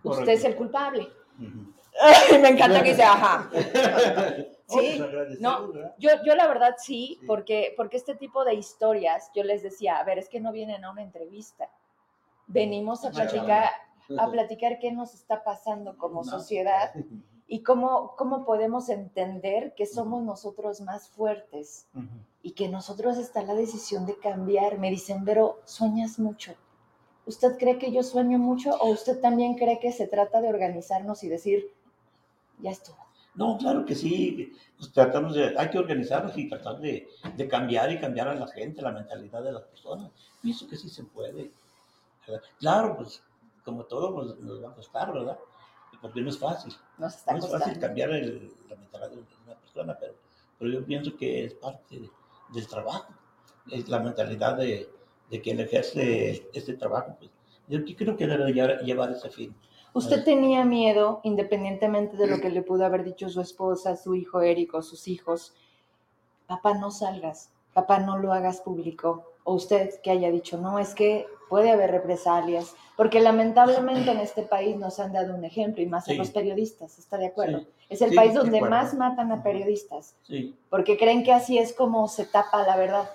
Usted 0.03 0.29
es 0.31 0.43
el 0.43 0.57
culpable. 0.57 1.07
Me 1.39 2.49
encanta 2.49 2.83
que 2.83 2.89
dice, 2.91 3.05
ajá. 3.05 3.49
Sí, 4.67 5.01
no. 5.39 5.73
Yo, 5.99 6.11
yo 6.27 6.35
la 6.35 6.49
verdad 6.49 6.75
sí, 6.79 7.19
Sí. 7.21 7.27
porque, 7.27 7.73
porque 7.77 7.99
este 7.99 8.17
tipo 8.17 8.45
de 8.45 8.55
historias, 8.55 9.31
yo 9.33 9.45
les 9.45 9.63
decía, 9.63 9.99
a 9.99 10.05
ver, 10.05 10.19
es 10.19 10.29
que 10.29 10.41
no 10.41 10.51
vienen 10.51 10.85
a 10.85 10.91
una 10.91 11.03
entrevista. 11.03 11.71
Venimos 12.49 13.05
a 13.05 13.13
platicar, 13.13 13.71
a 14.19 14.31
platicar 14.33 14.81
qué 14.81 14.91
nos 14.91 15.15
está 15.15 15.45
pasando 15.45 15.97
como 15.99 16.25
sociedad 16.25 16.93
y 17.47 17.63
cómo, 17.63 18.17
cómo 18.17 18.45
podemos 18.45 18.89
entender 18.89 19.73
que 19.77 19.87
somos 19.87 20.25
nosotros 20.25 20.81
más 20.81 21.11
fuertes 21.11 21.87
Ujú. 21.95 22.09
Y 22.45 22.53
que 22.53 22.69
nosotros 22.69 23.17
está 23.19 23.43
la 23.43 23.55
decisión 23.55 24.07
de 24.07 24.17
cambiar. 24.19 24.79
Me 24.79 24.91
dicen, 24.91 25.25
pero 25.25 25.61
sueñas 25.65 26.19
mucho. 26.21 26.55
¿Usted 27.27 27.57
cree 27.59 27.79
que 27.79 27.91
yo 27.91 28.03
sueño 28.03 28.39
mucho 28.39 28.77
o 28.77 28.91
usted 28.91 29.19
también 29.21 29.57
cree 29.57 29.81
que 29.81 29.91
se 29.93 30.07
trata 30.07 30.41
de 30.43 30.49
organizarnos 30.51 31.25
y 31.25 31.29
decir, 31.29 31.73
ya 32.59 32.71
estuvo? 32.71 32.99
No, 33.35 33.57
claro 33.59 33.85
que 33.85 33.95
sí. 33.95 34.53
Pues 34.77 34.93
tratamos 34.93 35.35
de, 35.35 35.59
hay 35.59 35.71
que 35.71 35.79
organizarnos 35.79 36.37
y 36.37 36.49
tratar 36.49 36.79
de, 36.81 37.09
de 37.37 37.49
cambiar 37.49 37.91
y 37.91 37.99
cambiar 37.99 38.29
a 38.29 38.35
la 38.35 38.47
gente, 38.47 38.83
la 38.83 38.93
mentalidad 38.93 39.43
de 39.43 39.53
las 39.53 39.63
personas. 39.65 40.13
Pienso 40.43 40.69
que 40.69 40.77
sí 40.77 40.89
se 40.91 41.03
puede. 41.05 41.51
¿verdad? 42.29 42.43
Claro, 42.61 42.97
pues 42.99 43.23
como 43.65 43.85
todo 43.85 44.15
pues, 44.15 44.39
nos 44.41 44.63
va 44.63 44.69
a 44.71 44.75
costar, 44.75 45.13
¿verdad? 45.13 45.39
porque 46.03 46.21
no 46.21 46.29
es 46.29 46.39
fácil. 46.39 46.75
Nos 46.99 47.15
está 47.17 47.33
No 47.33 47.39
es 47.39 47.45
costando. 47.45 47.65
fácil 47.65 47.81
cambiar 47.81 48.11
el, 48.11 48.53
la 48.69 48.77
mentalidad 48.77 49.11
de 49.11 49.25
una 49.47 49.55
persona, 49.59 49.97
pero, 49.99 50.15
pero 50.59 50.71
yo 50.71 50.85
pienso 50.85 51.17
que 51.17 51.45
es 51.47 51.55
parte 51.55 51.99
de- 51.99 52.11
del 52.53 52.67
trabajo. 52.67 53.13
Es 53.71 53.89
la 53.89 54.01
mentalidad 54.01 54.57
de, 54.57 54.89
de 55.31 55.41
quien 55.41 55.61
ejerce 55.61 56.49
este 56.53 56.75
trabajo. 56.75 57.17
Pues, 57.19 57.31
yo 57.69 57.81
creo 57.97 58.17
que 58.17 58.27
debe 58.27 58.53
llevar, 58.53 58.81
llevar 58.81 59.11
ese 59.11 59.31
fin. 59.31 59.55
¿Usted 59.95 60.25
tenía 60.25 60.65
miedo, 60.65 61.21
independientemente 61.23 62.17
de 62.17 62.27
lo 62.27 62.41
que 62.41 62.51
le 62.51 62.63
pudo 62.63 62.85
haber 62.85 63.05
dicho 63.05 63.29
su 63.29 63.41
esposa, 63.41 63.97
su 63.97 64.17
hijo 64.17 64.41
Eric 64.41 64.75
o 64.75 64.83
sus 64.83 65.07
hijos? 65.07 65.55
Papá, 66.49 66.75
no 66.75 66.91
salgas. 66.91 67.53
Papá, 67.73 68.01
no 68.01 68.19
lo 68.19 68.33
hagas 68.33 68.61
público. 68.61 69.33
O 69.45 69.55
usted 69.55 70.01
que 70.03 70.11
haya 70.11 70.33
dicho, 70.33 70.59
no, 70.59 70.81
es 70.81 70.95
que 70.95 71.27
puede 71.49 71.71
haber 71.71 71.91
represalias. 71.91 72.75
Porque 72.97 73.21
lamentablemente 73.21 74.11
en 74.13 74.19
este 74.21 74.43
país 74.43 74.77
nos 74.77 75.01
han 75.01 75.13
dado 75.13 75.35
un 75.35 75.45
ejemplo, 75.45 75.83
y 75.83 75.87
más 75.87 76.09
a 76.09 76.15
los 76.15 76.31
periodistas, 76.31 76.99
¿está 76.99 77.19
de 77.19 77.27
acuerdo? 77.27 77.59
Sí, 77.61 77.67
Es 77.91 78.03
el 78.03 78.11
sí, 78.11 78.17
país 78.17 78.33
de 78.35 78.39
donde 78.41 78.61
más 78.61 78.95
matan 78.95 79.33
a 79.33 79.43
periodistas, 79.43 80.15
sí. 80.23 80.55
porque 80.71 80.97
creen 80.97 81.25
que 81.25 81.33
así 81.33 81.59
es 81.59 81.73
como 81.73 82.07
se 82.09 82.25
tapa 82.25 82.65
la 82.65 82.77
verdad. 82.77 83.11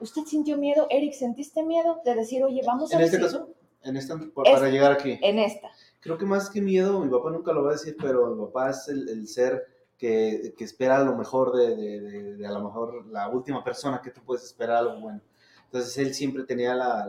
¿Usted 0.00 0.22
sintió 0.24 0.58
miedo? 0.58 0.86
Eric, 0.90 1.12
¿sentiste 1.14 1.62
miedo 1.62 2.00
de 2.04 2.14
decir, 2.14 2.42
oye, 2.44 2.60
vamos 2.66 2.92
a 2.92 2.96
En 2.96 3.02
este 3.02 3.18
decir- 3.18 3.32
caso, 3.38 3.48
en 3.82 3.96
esta, 3.96 4.14
Es- 4.14 4.30
para 4.52 4.68
llegar 4.68 4.92
aquí. 4.92 5.18
En 5.22 5.38
esta. 5.38 5.68
Creo 6.00 6.18
que 6.18 6.24
más 6.26 6.50
que 6.50 6.60
miedo, 6.60 7.00
mi 7.00 7.08
papá 7.08 7.30
nunca 7.30 7.52
lo 7.52 7.62
va 7.62 7.70
a 7.70 7.72
decir, 7.74 7.96
pero 8.00 8.26
mi 8.34 8.44
papá 8.46 8.70
es 8.70 8.88
el, 8.88 9.08
el 9.08 9.26
ser 9.28 9.66
que, 9.96 10.52
que 10.58 10.64
espera 10.64 11.02
lo 11.04 11.16
mejor 11.16 11.54
de, 11.56 11.76
de- 11.76 12.00
de- 12.00 12.36
de 12.36 12.46
a 12.46 12.50
lo 12.50 12.60
mejor 12.64 13.06
la 13.06 13.28
última 13.28 13.62
persona 13.62 14.02
que 14.02 14.10
tú 14.10 14.20
puedes 14.22 14.44
esperar 14.44 14.76
algo 14.78 15.00
bueno. 15.00 15.20
Entonces 15.72 15.96
él 15.98 16.14
siempre 16.14 16.44
tenía 16.44 16.74
la, 16.74 17.06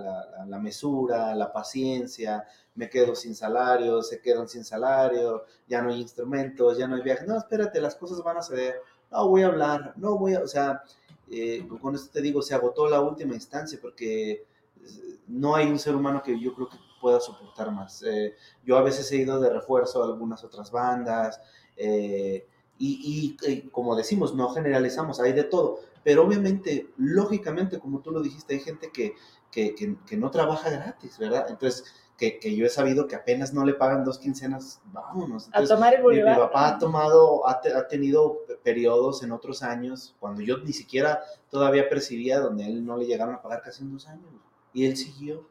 la- 0.48 0.60
mesura, 0.60 1.36
la 1.36 1.52
paciencia, 1.52 2.48
me 2.76 2.90
quedo 2.90 3.14
sin 3.16 3.36
salario, 3.36 4.02
se 4.02 4.22
quedan 4.22 4.48
sin 4.48 4.64
salario, 4.64 5.44
ya 5.68 5.82
no 5.82 5.90
hay 5.90 6.00
instrumentos, 6.02 6.78
ya 6.78 6.88
no 6.88 6.96
hay 6.96 7.02
viajes. 7.02 7.28
No, 7.28 7.38
espérate, 7.38 7.82
las 7.82 7.96
cosas 7.96 8.24
van 8.24 8.38
a 8.38 8.42
ceder. 8.42 8.76
No, 9.12 9.28
voy 9.28 9.44
a 9.44 9.48
hablar, 9.48 9.94
no 9.98 10.18
voy 10.18 10.36
a, 10.36 10.40
o 10.42 10.48
sea, 10.48 10.82
eh, 11.30 11.68
con 11.82 11.96
esto 11.96 12.10
te 12.12 12.22
digo, 12.22 12.42
se 12.42 12.56
agotó 12.56 12.90
la 12.90 13.02
última 13.02 13.34
instancia 13.34 13.80
porque 13.82 14.32
eh, 14.32 15.20
no 15.28 15.56
hay 15.56 15.68
un 15.70 15.80
ser 15.80 15.96
humano 15.96 16.22
que 16.24 16.40
yo 16.40 16.54
creo 16.54 16.70
que 16.70 16.78
pueda 17.02 17.20
soportar 17.20 17.72
más. 17.72 18.04
Eh, 18.04 18.36
yo 18.64 18.78
a 18.78 18.82
veces 18.82 19.12
he 19.12 19.18
ido 19.18 19.40
de 19.40 19.50
refuerzo 19.50 20.04
a 20.04 20.06
algunas 20.08 20.44
otras 20.44 20.72
bandas 20.72 21.40
eh, 21.76 22.48
y, 22.88 23.38
y, 23.46 23.52
eh, 23.52 23.70
como 23.72 23.96
decimos, 23.96 24.34
no 24.36 24.50
generalizamos, 24.50 25.20
hay 25.20 25.34
de 25.34 25.44
todo, 25.44 25.80
pero 26.04 26.24
obviamente, 26.26 26.90
lógicamente, 26.98 27.80
como 27.80 28.00
tú 28.02 28.12
lo 28.12 28.22
dijiste, 28.22 28.56
hay 28.56 28.60
gente 28.60 28.92
que, 28.92 29.14
que, 29.52 29.74
que- 29.76 29.96
que 30.06 30.18
no 30.18 30.32
trabaja 30.32 30.70
gratis, 30.70 31.18
¿verdad? 31.18 31.46
Entonces, 31.50 31.86
que, 32.18 32.40
que 32.40 32.56
yo 32.56 32.66
he 32.66 32.70
sabido 32.70 33.08
que 33.08 33.16
apenas 33.16 33.54
no 33.54 33.66
le 33.66 33.74
pagan 33.74 34.04
dos 34.04 34.20
quincenas, 34.20 34.82
vámonos. 34.86 35.44
A 35.46 35.48
Entonces, 35.48 35.70
tomar 35.76 35.94
el 35.96 36.02
mi, 36.04 36.08
mi 36.18 36.22
papá 36.40 36.68
ha 36.68 36.78
tomado, 36.80 37.48
ha, 37.48 37.62
te- 37.62 37.74
ha 37.74 37.88
tenido 37.88 38.40
periodos 38.64 39.24
en 39.24 39.32
otros 39.32 39.64
años, 39.64 40.16
cuando 40.20 40.42
yo 40.42 40.58
ni 40.60 40.74
siquiera 40.74 41.22
todavía 41.50 41.90
percibía, 41.90 42.40
donde 42.40 42.66
él 42.66 42.86
no 42.86 42.98
le 42.98 43.06
llegaron 43.06 43.34
a 43.36 43.42
pagar 43.42 43.62
casi 43.64 43.82
en 43.84 43.92
dos 43.94 44.08
años. 44.08 44.26
Y 44.74 44.86
él 44.86 44.98
siguió. 44.98 45.48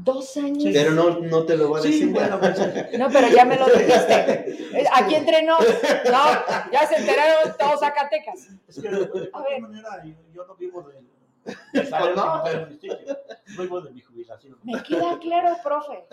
Dos 0.00 0.36
años. 0.36 0.64
Pero 0.72 0.92
no, 0.92 1.18
no 1.18 1.44
te 1.44 1.56
lo 1.56 1.68
voy 1.68 1.80
a 1.80 1.82
Sí, 1.82 1.90
decir. 1.90 2.12
bueno, 2.12 2.38
pues, 2.38 2.56
No, 2.98 3.08
pero 3.10 3.28
ya 3.28 3.44
me 3.44 3.56
lo 3.56 3.66
dijiste. 3.66 4.54
Eh, 4.68 4.84
Aquí 4.94 5.14
entre 5.14 5.42
nos. 5.42 5.60
No, 5.60 6.70
ya 6.70 6.86
se 6.86 6.96
enteraron 6.96 7.56
todos 7.58 7.80
Zacatecas. 7.80 8.48
Es 8.68 8.80
que 8.80 8.88
de, 8.90 8.98
de 8.98 9.04
A 9.04 9.08
cualquier 9.30 9.42
ver. 9.48 9.60
manera 9.62 10.04
yo, 10.04 10.12
yo 10.34 10.44
no 10.46 10.54
vivo 10.56 10.82
del, 10.82 11.08
del 11.72 11.88
salario 11.88 12.14
no. 12.14 12.42
municipio, 12.66 12.98
vivo 13.58 13.80
de 13.80 13.90
mi 13.92 14.00
jubilación. 14.02 14.58
Me 14.62 14.82
queda 14.82 15.18
claro, 15.18 15.56
profe. 15.64 16.04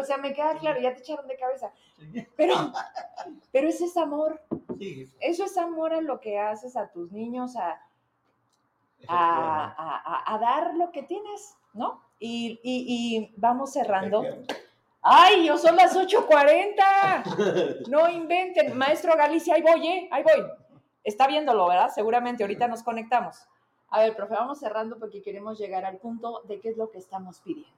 O 0.00 0.04
sea, 0.04 0.16
me 0.16 0.32
queda 0.32 0.56
claro, 0.56 0.80
ya 0.80 0.94
te 0.94 1.00
echaron 1.00 1.26
de 1.28 1.36
cabeza. 1.36 1.70
Sí, 1.98 2.26
Pero, 2.36 2.72
pero 3.52 3.68
ese 3.68 3.84
es 3.84 3.96
amor. 3.98 4.40
sí, 4.78 5.06
Eso 5.20 5.44
es 5.44 5.56
amor 5.58 5.92
a 5.92 6.00
lo 6.00 6.20
que 6.20 6.38
haces 6.38 6.76
a 6.76 6.88
tus 6.90 7.12
niños, 7.12 7.54
a, 7.56 7.80
a- 9.08 9.74
a- 9.76 10.34
a 10.34 10.38
dar 10.38 10.74
lo 10.74 10.90
que 10.90 11.02
tienes, 11.02 11.54
¿no? 11.74 12.02
Y, 12.20 12.60
y- 12.62 13.16
y 13.16 13.34
vamos 13.38 13.72
cerrando. 13.72 14.22
¡Ay, 15.02 15.46
yo 15.46 15.56
son 15.56 15.74
las 15.76 15.96
8.40! 15.96 17.88
No 17.88 18.08
inventen. 18.08 18.76
Maestro 18.76 19.16
Galicia, 19.16 19.54
ahí 19.54 19.62
voy, 19.62 19.86
¿eh? 19.88 20.08
Ahí 20.12 20.22
voy. 20.22 20.44
Está 21.02 21.26
viéndolo, 21.26 21.66
¿verdad? 21.68 21.90
Seguramente 21.94 22.44
ahorita 22.44 22.68
nos 22.68 22.82
conectamos. 22.82 23.38
A 23.88 24.00
ver, 24.00 24.14
profe, 24.14 24.34
vamos 24.34 24.60
cerrando 24.60 24.98
porque 24.98 25.22
queremos 25.22 25.58
llegar 25.58 25.84
al 25.84 25.96
punto 25.98 26.42
de 26.46 26.60
qué 26.60 26.68
es 26.68 26.76
lo 26.76 26.90
que 26.90 26.98
estamos 26.98 27.40
pidiendo. 27.40 27.72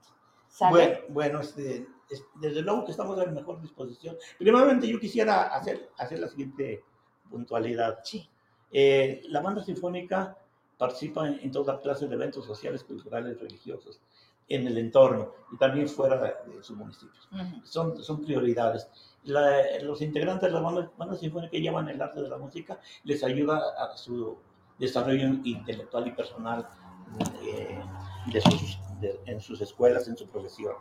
¿Sale? 0.48 0.70
Bueno, 0.70 0.98
bueno 1.08 1.40
este, 1.40 1.86
es- 2.10 2.24
desde 2.34 2.60
luego 2.62 2.84
que 2.84 2.90
estamos 2.90 3.18
en 3.22 3.32
mejor 3.32 3.60
disposición. 3.62 4.16
Primeramente 4.38 4.86
yo 4.88 4.98
quisiera 4.98 5.44
hacer, 5.54 5.88
hacer 5.96 6.18
la 6.18 6.28
siguiente 6.28 6.82
puntualidad. 7.30 8.00
Sí. 8.02 8.28
Eh, 8.72 9.22
la 9.28 9.40
banda 9.40 9.62
sinfónica 9.62 10.36
participa 10.76 11.26
en, 11.28 11.38
en 11.40 11.50
toda 11.52 11.80
clase 11.80 12.06
de 12.08 12.14
eventos 12.16 12.44
sociales, 12.44 12.82
culturales, 12.84 13.40
religiosos 13.40 14.00
en 14.54 14.66
el 14.66 14.78
entorno 14.78 15.32
y 15.52 15.56
también 15.56 15.88
fuera 15.88 16.16
de, 16.18 16.62
sus 16.62 16.76
municipios. 16.76 17.28
Ujú. 17.32 17.64
Son, 17.66 18.02
son 18.02 18.22
prioridades. 18.24 18.88
La- 19.24 19.80
los 19.82 20.00
integrantes 20.02 20.48
de 20.48 20.54
la 20.54 20.60
banda, 20.60 20.90
banda 20.96 21.16
sinfónica 21.16 21.56
llevan 21.56 21.88
el 21.88 22.00
arte 22.02 22.20
de 22.22 22.28
la 22.28 22.38
música, 22.38 22.78
les 23.04 23.22
ayuda 23.24 23.60
a 23.78 23.96
su 23.96 24.36
desarrollo 24.78 25.28
intelectual 25.44 26.06
y 26.08 26.12
personal 26.12 26.66
eh, 27.44 27.78
de 28.32 28.40
sus- 28.40 28.78
de- 29.00 29.20
en 29.26 29.40
sus 29.40 29.60
escuelas, 29.60 30.08
en 30.08 30.16
su 30.16 30.26
profesión. 30.28 30.74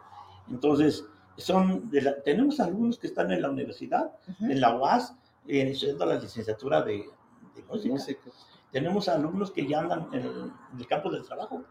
Entonces, 0.49 1.05
son 1.37 1.89
de 1.89 2.01
la- 2.01 2.21
tenemos 2.21 2.59
alumnos 2.59 2.97
que 2.99 3.07
están 3.07 3.31
en 3.31 3.41
la 3.41 3.49
universidad, 3.49 4.11
Ujú. 4.27 4.45
en 4.45 4.61
la 4.61 4.75
UAS, 4.75 5.13
eh, 5.47 5.61
estudiando 5.69 6.05
la 6.05 6.15
licenciatura 6.15 6.81
de, 6.83 7.05
de 7.55 7.63
música. 7.69 7.93
Música. 7.93 8.21
Tenemos 8.71 9.09
alumnos 9.09 9.51
que 9.51 9.67
ya 9.67 9.79
andan 9.79 10.07
en 10.13 10.21
el, 10.21 10.51
en 10.73 10.79
el 10.79 10.87
campo 10.87 11.09
del 11.09 11.23
trabajo, 11.25 11.63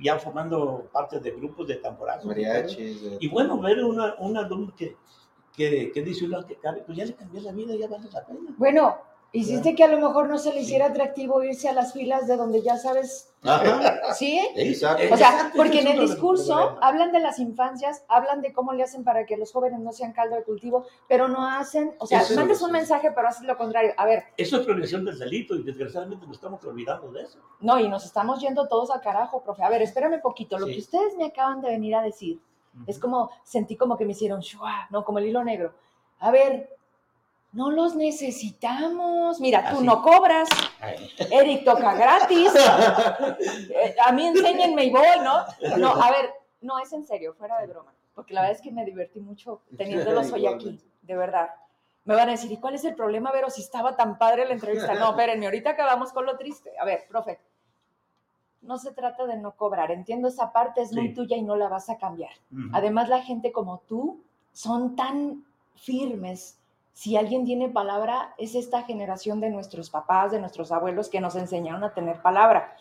ya 0.00 0.18
formando 0.18 0.88
parte 0.92 1.20
de 1.20 1.30
grupos 1.32 1.66
de 1.68 1.76
tamborazos. 1.76 2.26
Mariachis. 2.26 3.02
Y 3.20 3.28
bueno, 3.28 3.58
ver 3.60 3.84
una, 3.84 4.14
un 4.18 4.36
alumno 4.36 4.74
que, 4.74 4.96
que, 5.54 5.92
que 5.92 6.02
dice, 6.02 6.24
uno 6.24 6.46
que 6.46 6.56
cabe, 6.56 6.82
pues 6.86 6.96
ya 6.96 7.04
le 7.04 7.14
cambió 7.14 7.40
la 7.40 7.52
vida, 7.52 7.74
ya 7.76 7.88
vale 7.88 8.08
la 8.12 8.24
pena. 8.24 8.54
Bueno, 8.56 8.98
hiciste 9.32 9.74
que 9.74 9.82
a 9.84 9.88
lo 9.88 9.98
mejor 9.98 10.28
no 10.28 10.36
se 10.38 10.52
le 10.52 10.60
hiciera 10.60 10.86
atractivo 10.86 11.42
irse 11.42 11.68
a 11.68 11.72
las 11.72 11.92
filas 11.94 12.26
de 12.26 12.36
donde 12.36 12.60
ya 12.62 12.76
sabes, 12.76 13.32
Ajá. 13.42 14.14
¿sí? 14.14 14.38
Exacto. 14.56 15.14
O 15.14 15.16
sea, 15.16 15.50
porque 15.56 15.80
en 15.80 15.86
el 15.88 16.00
discurso 16.00 16.78
hablan 16.82 17.12
de 17.12 17.20
las 17.20 17.38
infancias, 17.38 18.04
hablan 18.08 18.42
de 18.42 18.52
cómo 18.52 18.72
le 18.74 18.82
hacen 18.82 19.04
para 19.04 19.24
que 19.24 19.36
los 19.38 19.50
jóvenes 19.50 19.80
no 19.80 19.90
sean 19.92 20.12
caldo 20.12 20.36
de 20.36 20.44
cultivo, 20.44 20.84
pero 21.08 21.28
no 21.28 21.46
hacen, 21.48 21.94
o 21.98 22.06
sea, 22.06 22.20
Eso 22.20 22.34
es 22.34 22.38
mandas 22.38 22.60
un 22.62 22.72
mensaje, 22.72 23.10
pero 23.14 23.28
haces 23.28 23.44
lo 23.46 23.56
contrario. 23.56 23.92
A 23.96 24.04
ver, 24.04 24.24
Eso 24.36 24.58
es 24.58 24.66
prevención 24.66 25.04
del 25.04 25.18
delito 25.18 25.54
y 25.54 25.62
desgraciadamente 25.62 26.26
nos 26.26 26.36
estamos 26.36 26.62
olvidando 26.64 27.10
de 27.10 27.22
eso. 27.22 27.38
no, 27.60 27.78
y 27.80 27.88
nos 27.88 28.04
estamos 28.04 28.40
yendo 28.40 28.68
todos 28.68 28.90
al 28.90 29.00
carajo, 29.00 29.42
profe. 29.42 29.62
A 29.62 29.70
ver, 29.70 29.80
espérame 29.82 30.20
poquito. 30.20 30.58
Lo 30.58 30.66
Sí. 30.66 30.74
que 30.74 30.80
ustedes 30.80 31.16
me 31.16 31.24
acaban 31.26 31.60
de 31.62 31.70
venir 31.70 31.94
a 31.96 32.02
decir 32.02 32.38
es 32.86 32.98
como, 32.98 33.30
sentí 33.44 33.76
como 33.76 33.96
que 33.98 34.04
me 34.04 34.12
hicieron 34.12 34.40
shua, 34.40 34.86
no, 34.90 35.04
como 35.04 35.18
el 35.18 35.26
hilo 35.26 35.42
negro. 35.44 35.72
A 36.20 36.30
ver, 36.30 36.70
no 37.52 37.70
los 37.70 37.94
necesitamos. 37.96 39.40
Mira, 39.40 39.70
tú 39.70 39.76
Así. 39.76 39.84
no 39.86 40.02
cobras, 40.02 40.48
Ay, 40.80 41.10
Eric 41.30 41.64
toca 41.64 41.94
gratis. 41.94 42.52
Eh, 43.74 43.94
a 44.06 44.12
mí 44.12 44.26
enséñenme 44.26 44.84
y 44.84 44.90
voy, 44.90 45.02
¿no? 45.22 45.44
No, 45.78 45.90
a 46.02 46.10
ver, 46.10 46.30
no, 46.60 46.78
es 46.78 46.92
en 46.92 47.04
serio, 47.04 47.34
fuera 47.34 47.58
de 47.60 47.66
broma. 47.66 47.92
Porque 48.14 48.34
la 48.34 48.42
verdad 48.42 48.56
es 48.56 48.62
que 48.62 48.70
me 48.70 48.84
divertí 48.84 49.20
mucho 49.20 49.62
teniéndolos 49.76 50.30
hoy 50.32 50.46
aquí, 50.46 50.80
de 51.02 51.16
verdad. 51.16 51.50
Me 52.04 52.14
van 52.14 52.28
a 52.28 52.32
decir, 52.32 52.50
¿y 52.52 52.58
cuál 52.58 52.74
es 52.74 52.84
el 52.84 52.94
problema, 52.94 53.32
Vero, 53.32 53.48
si 53.48 53.62
estaba 53.62 53.96
tan 53.96 54.18
padre 54.18 54.44
la 54.46 54.52
entrevista? 54.54 54.94
No, 54.94 55.10
espérenme, 55.10 55.46
ahorita 55.46 55.70
acabamos 55.70 56.12
con 56.12 56.26
lo 56.26 56.36
triste. 56.36 56.72
A 56.80 56.84
ver, 56.84 57.06
profe, 57.08 57.38
no 58.60 58.76
se 58.78 58.92
trata 58.92 59.24
de 59.26 59.36
no 59.36 59.52
cobrar. 59.52 59.90
Entiendo 59.90 60.28
esa 60.28 60.52
parte, 60.52 60.82
es 60.82 60.92
muy 60.92 61.08
Sí. 61.08 61.14
tuya 61.14 61.36
y 61.36 61.42
no 61.42 61.56
la 61.56 61.68
vas 61.68 61.88
a 61.90 61.96
cambiar. 61.98 62.32
Además, 62.72 63.08
la 63.08 63.22
gente 63.22 63.50
como 63.52 63.78
tú 63.88 64.20
son 64.52 64.94
tan 64.96 65.44
firmes. 65.76 66.58
Si 66.92 67.16
alguien 67.16 67.44
tiene 67.44 67.68
palabra, 67.68 68.34
es 68.38 68.54
esta 68.54 68.82
generación 68.82 69.40
de 69.40 69.50
nuestros 69.50 69.90
papás, 69.90 70.32
de 70.32 70.40
nuestros 70.40 70.72
abuelos 70.72 71.08
que 71.08 71.20
nos 71.20 71.36
enseñaron 71.36 71.84
a 71.84 71.94
tener 71.94 72.20
palabra. 72.20 72.76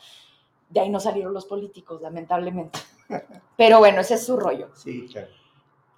De 0.70 0.80
ahí 0.80 0.90
no 0.90 1.00
salieron 1.00 1.34
los 1.34 1.46
políticos, 1.46 2.02
lamentablemente. 2.02 2.80
Pero 3.58 3.80
bueno, 3.80 4.02
ese 4.02 4.16
es 4.16 4.26
su 4.26 4.38
rollo. 4.38 4.70
Sí, 4.76 5.08
claro. 5.12 5.30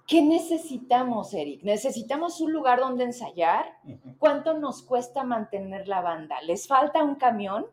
¿Qué 0.06 0.20
necesitamos, 0.20 1.32
Eric? 1.32 1.62
¿Necesitamos 1.62 2.40
un 2.40 2.52
lugar 2.52 2.78
donde 2.78 3.04
ensayar? 3.04 3.64
¿Cuánto 4.18 4.52
nos 4.52 4.82
cuesta 4.82 5.24
mantener 5.24 5.88
la 5.88 6.02
banda? 6.02 6.40
¿Les 6.42 6.68
falta 6.68 7.02
un 7.02 7.14
camión? 7.14 7.66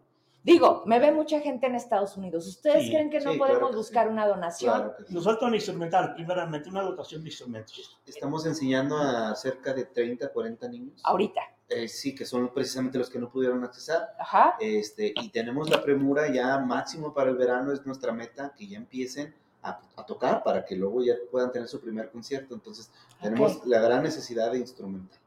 Digo, 0.43 0.81
me 0.87 0.97
ve 0.99 1.11
mucha 1.11 1.39
gente 1.39 1.67
en 1.67 1.75
Estados 1.75 2.17
Unidos. 2.17 2.47
¿Ustedes 2.47 2.83
Sí, 2.85 2.89
creen 2.89 3.09
que 3.11 3.19
no 3.19 3.33
sí, 3.33 3.37
podemos 3.37 3.59
claro 3.59 3.69
que 3.71 3.77
buscar 3.77 4.07
sí. 4.07 4.11
una 4.11 4.27
donación? 4.27 4.73
Claro 4.75 4.95
que 4.97 5.03
sí. 5.05 5.13
Nos 5.13 5.23
falta 5.23 5.45
un 5.45 5.53
instrumental, 5.55 6.13
primeramente, 6.15 6.69
una 6.69 6.81
dotación 6.81 7.21
de 7.23 7.29
instrumentos. 7.29 7.99
Estamos 8.07 8.45
enseñando 8.47 8.97
a 8.97 9.35
cerca 9.35 9.73
de 9.73 9.85
30, 9.85 10.29
40 10.29 10.67
niños. 10.69 10.99
Ahorita. 11.03 11.41
Eh, 11.69 11.87
sí, 11.87 12.15
que 12.15 12.25
son 12.25 12.51
precisamente 12.53 12.97
los 12.97 13.09
que 13.09 13.19
no 13.19 13.29
pudieron 13.29 13.63
accesar. 13.63 14.13
Ajá. 14.19 14.55
Este, 14.59 15.13
y 15.15 15.29
tenemos 15.29 15.69
la 15.69 15.81
premura 15.83 16.27
ya 16.33 16.57
máximo 16.57 17.13
para 17.13 17.29
el 17.29 17.37
verano, 17.37 17.71
es 17.71 17.85
nuestra 17.85 18.11
meta, 18.11 18.53
que 18.57 18.67
ya 18.67 18.77
empiecen 18.77 19.33
a, 19.61 19.79
a 19.95 20.05
tocar 20.05 20.43
para 20.43 20.65
que 20.65 20.75
luego 20.75 21.03
ya 21.03 21.13
puedan 21.29 21.51
tener 21.51 21.67
su 21.67 21.79
primer 21.79 22.09
concierto. 22.09 22.55
Entonces, 22.55 22.91
tenemos 23.21 23.63
la 23.67 23.79
gran 23.79 24.01
necesidad 24.01 24.51
de 24.51 24.57
instrumental, 24.57 25.19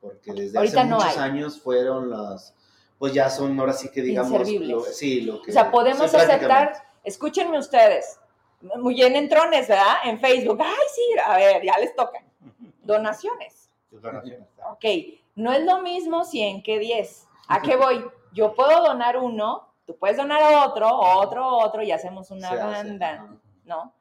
porque 0.00 0.32
desde 0.32 0.56
Ahorita 0.56 0.80
hace 0.82 0.90
no 0.90 0.96
muchos 0.96 1.16
hay. 1.18 1.30
años 1.30 1.60
fueron 1.60 2.08
las, 2.08 2.54
pues 3.00 3.14
ya 3.14 3.30
son 3.30 3.58
ahora 3.58 3.72
sí 3.72 3.88
que 3.90 4.02
digamos, 4.02 4.30
Inservibles. 4.32 4.68
lo- 4.68 4.82
sí, 4.84 5.22
lo 5.22 5.40
que... 5.40 5.50
O 5.50 5.54
sea, 5.54 5.70
podemos 5.70 6.02
aceptar, 6.14 6.74
escúchenme 7.02 7.58
ustedes, 7.58 8.20
muy 8.60 8.92
bien 8.92 9.16
en 9.16 9.26
trones, 9.30 9.66
¿verdad? 9.68 9.94
En 10.04 10.20
Facebook, 10.20 10.60
ay, 10.62 10.74
sí, 10.94 11.18
a 11.24 11.36
ver, 11.38 11.62
ya 11.64 11.78
les 11.78 11.96
toca. 11.96 12.22
Donaciones. 12.82 13.70
Donaciones. 13.90 14.46
Ok, 14.70 14.84
no 15.34 15.50
es 15.50 15.64
lo 15.64 15.80
mismo 15.80 16.24
100 16.24 16.62
que 16.62 16.78
10. 16.78 17.26
¿A 17.48 17.62
qué 17.62 17.76
voy? 17.76 18.04
Yo 18.34 18.54
puedo 18.54 18.82
donar 18.84 19.16
uno, 19.16 19.72
tú 19.86 19.96
puedes 19.96 20.18
donar 20.18 20.42
otro, 20.66 20.88
otro, 20.94 21.56
otro, 21.56 21.82
y 21.82 21.92
hacemos 21.92 22.30
una 22.30 22.50
Se 22.50 22.56
banda. 22.56 23.28
¿no? 23.64 23.94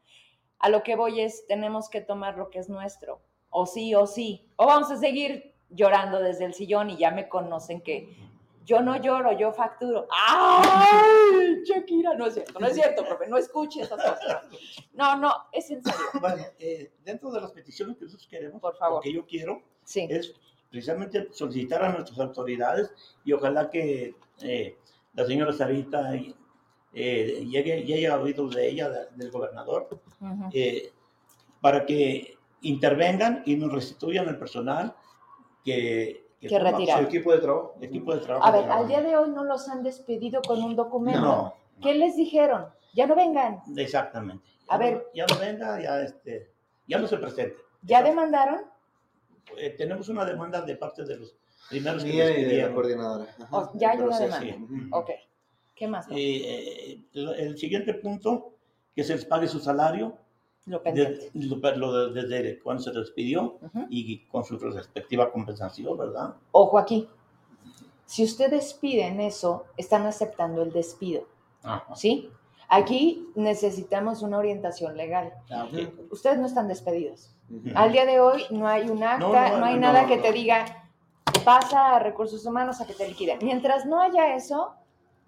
A 0.59 0.67
lo 0.67 0.83
que 0.83 0.97
voy 0.97 1.21
es, 1.21 1.47
tenemos 1.47 1.89
que 1.89 2.01
tomar 2.01 2.37
lo 2.37 2.49
que 2.49 2.59
es 2.59 2.67
nuestro, 2.67 3.21
o 3.49 3.65
sí, 3.65 3.95
o 3.95 4.05
sí, 4.07 4.45
o 4.57 4.65
vamos 4.65 4.91
a 4.91 4.97
seguir 4.97 5.53
llorando 5.69 6.19
desde 6.19 6.43
el 6.43 6.53
sillón 6.53 6.89
y 6.89 6.97
ya 6.97 7.11
me 7.11 7.29
conocen 7.29 7.79
que 7.81 8.09
yo 8.69 8.81
no 8.81 8.95
lloro, 9.01 9.31
yo 9.37 9.51
facturo. 9.51 10.07
¡Ay, 10.11 11.63
Shakira! 11.65 12.13
No 12.13 12.27
es 12.27 12.35
cierto, 12.35 12.59
no 12.59 12.67
es 12.67 12.73
cierto, 12.75 13.03
profe, 13.03 13.27
no 13.27 13.37
escuche 13.37 13.81
esas 13.81 13.97
cosas. 13.99 14.43
No, 14.93 15.15
no, 15.17 15.33
es 15.51 15.71
en 15.71 15.83
serio, 15.83 15.99
Bueno, 16.21 16.43
eh, 16.59 16.91
dentro 17.03 17.31
de 17.31 17.41
las 17.41 17.51
peticiones 17.51 17.97
que 17.97 18.05
nosotros 18.05 18.27
queremos, 18.29 18.61
Por 18.61 18.75
favor. 18.77 18.97
lo 18.97 19.01
que 19.01 19.13
yo 19.13 19.25
quiero 19.25 19.63
sí. 19.83 20.05
es 20.09 20.33
precisamente 20.69 21.29
solicitar 21.31 21.83
a 21.83 21.91
nuestras 21.93 22.19
autoridades 22.19 22.91
y 23.25 23.33
ojalá 23.33 23.71
que 23.71 24.15
eh, 24.43 24.77
la 25.15 25.25
señora 25.25 25.51
Sarita 25.51 26.13
eh, 26.13 27.45
llegue, 27.49 27.83
llegue 27.83 28.07
a 28.07 28.19
oídos 28.19 28.53
de 28.55 28.69
ella, 28.69 28.89
de- 28.89 29.07
del 29.15 29.31
gobernador, 29.31 29.89
eh, 30.53 30.91
para 31.59 31.85
que 31.87 32.37
intervengan 32.61 33.41
y 33.47 33.55
nos 33.55 33.71
restituyan 33.73 34.27
el 34.27 34.37
personal 34.37 34.95
que, 35.65 36.28
Que 36.39 36.49
forma 36.49 36.71
retiraron. 36.71 37.03
Su 37.03 37.09
equipo 37.09 37.31
de 37.33 37.37
trabajo. 37.39 37.75
equipo 37.81 38.13
de 38.13 38.19
trabajo. 38.21 38.45
A 38.47 38.51
ver, 38.51 38.69
al 38.71 38.87
día 38.87 39.01
de 39.01 39.15
hoy 39.17 39.29
no 39.31 39.43
los 39.43 39.67
han 39.67 39.83
despedido 39.83 40.41
con 40.41 40.61
un 40.63 40.75
documento. 40.75 41.19
No, 41.21 41.53
¿Qué 41.81 41.93
les 41.93 42.15
dijeron? 42.15 42.65
Ya 42.93 43.07
no 43.07 43.15
vengan. 43.15 43.61
exactamente. 43.77 44.45
A 44.69 44.73
Ya 44.73 44.77
ver. 44.77 44.93
no- 44.95 45.01
ya 45.13 45.25
no 45.27 45.39
venga, 45.39 45.81
ya, 45.81 46.01
este, 46.01 46.51
ya 46.87 46.97
no 46.99 47.07
se 47.07 47.17
presente. 47.17 47.57
¿Ya 47.81 48.01
demandaron? 48.03 48.61
Eh, 49.57 49.71
tenemos 49.71 50.07
una 50.09 50.23
demanda 50.25 50.61
de 50.61 50.75
parte 50.75 51.03
de 51.03 51.17
los 51.17 51.35
primeros 51.69 52.03
que 52.03 52.09
y 52.09 52.43
de 52.45 52.61
la 52.67 52.73
coordinadora. 52.73 53.25
Ajá, 53.39 53.47
Oh, 53.57 53.71
ya 53.75 53.91
hay 53.91 53.99
una 53.99 54.19
demanda. 54.19 54.55
Ujú. 54.55 54.75
Ok. 54.97 55.09
¿Qué 55.75 55.87
más? 55.87 56.07
Eh, 56.09 56.13
eh, 56.15 57.03
el 57.13 57.57
siguiente 57.57 57.93
punto, 57.95 58.53
que 58.95 59.03
se 59.03 59.15
les 59.15 59.25
pague 59.25 59.47
su 59.47 59.59
salario 59.59 60.17
Lo 60.69 60.81
pendiente. 60.81 61.29
de- 61.33 61.47
lo- 61.47 61.75
lo- 61.75 62.09
desde 62.13 62.59
cuando 62.59 62.81
se 62.83 62.91
despidió 62.91 63.57
Ujú. 63.61 63.87
y 63.89 64.19
con 64.27 64.43
su 64.43 64.57
respectiva 64.57 65.31
compensación, 65.31 65.97
¿verdad? 65.97 66.35
Ojo 66.51 66.77
aquí. 66.77 67.07
Si 68.05 68.23
ustedes 68.23 68.73
piden 68.73 69.19
eso, 69.19 69.65
están 69.77 70.05
aceptando 70.05 70.61
el 70.63 70.71
despido, 70.71 71.23
Ajá. 71.63 71.93
¿sí? 71.95 72.29
Aquí 72.67 73.27
necesitamos 73.35 74.21
una 74.21 74.37
orientación 74.37 74.95
legal. 74.95 75.33
Ah, 75.49 75.65
ok. 75.65 76.11
Ustedes 76.11 76.37
no 76.39 76.45
están 76.45 76.67
despedidos. 76.67 77.35
Al 77.73 77.91
día 77.91 78.05
de 78.05 78.19
hoy 78.19 78.43
no 78.51 78.67
hay 78.67 78.89
un 78.89 79.03
acta, 79.03 79.17
No, 79.27 79.33
no, 79.33 79.57
no, 79.59 79.65
hay 79.65 79.73
no, 79.75 79.81
nada 79.81 80.03
no, 80.03 80.07
que 80.07 80.17
te 80.17 80.31
diga, 80.31 80.65
pasa 81.43 81.95
a 81.95 81.99
recursos 81.99 82.45
humanos 82.45 82.79
a 82.79 82.85
que 82.85 82.93
te 82.93 83.07
liquiden. 83.07 83.39
Mientras 83.41 83.87
no 83.87 83.99
haya 83.99 84.35
eso, 84.35 84.75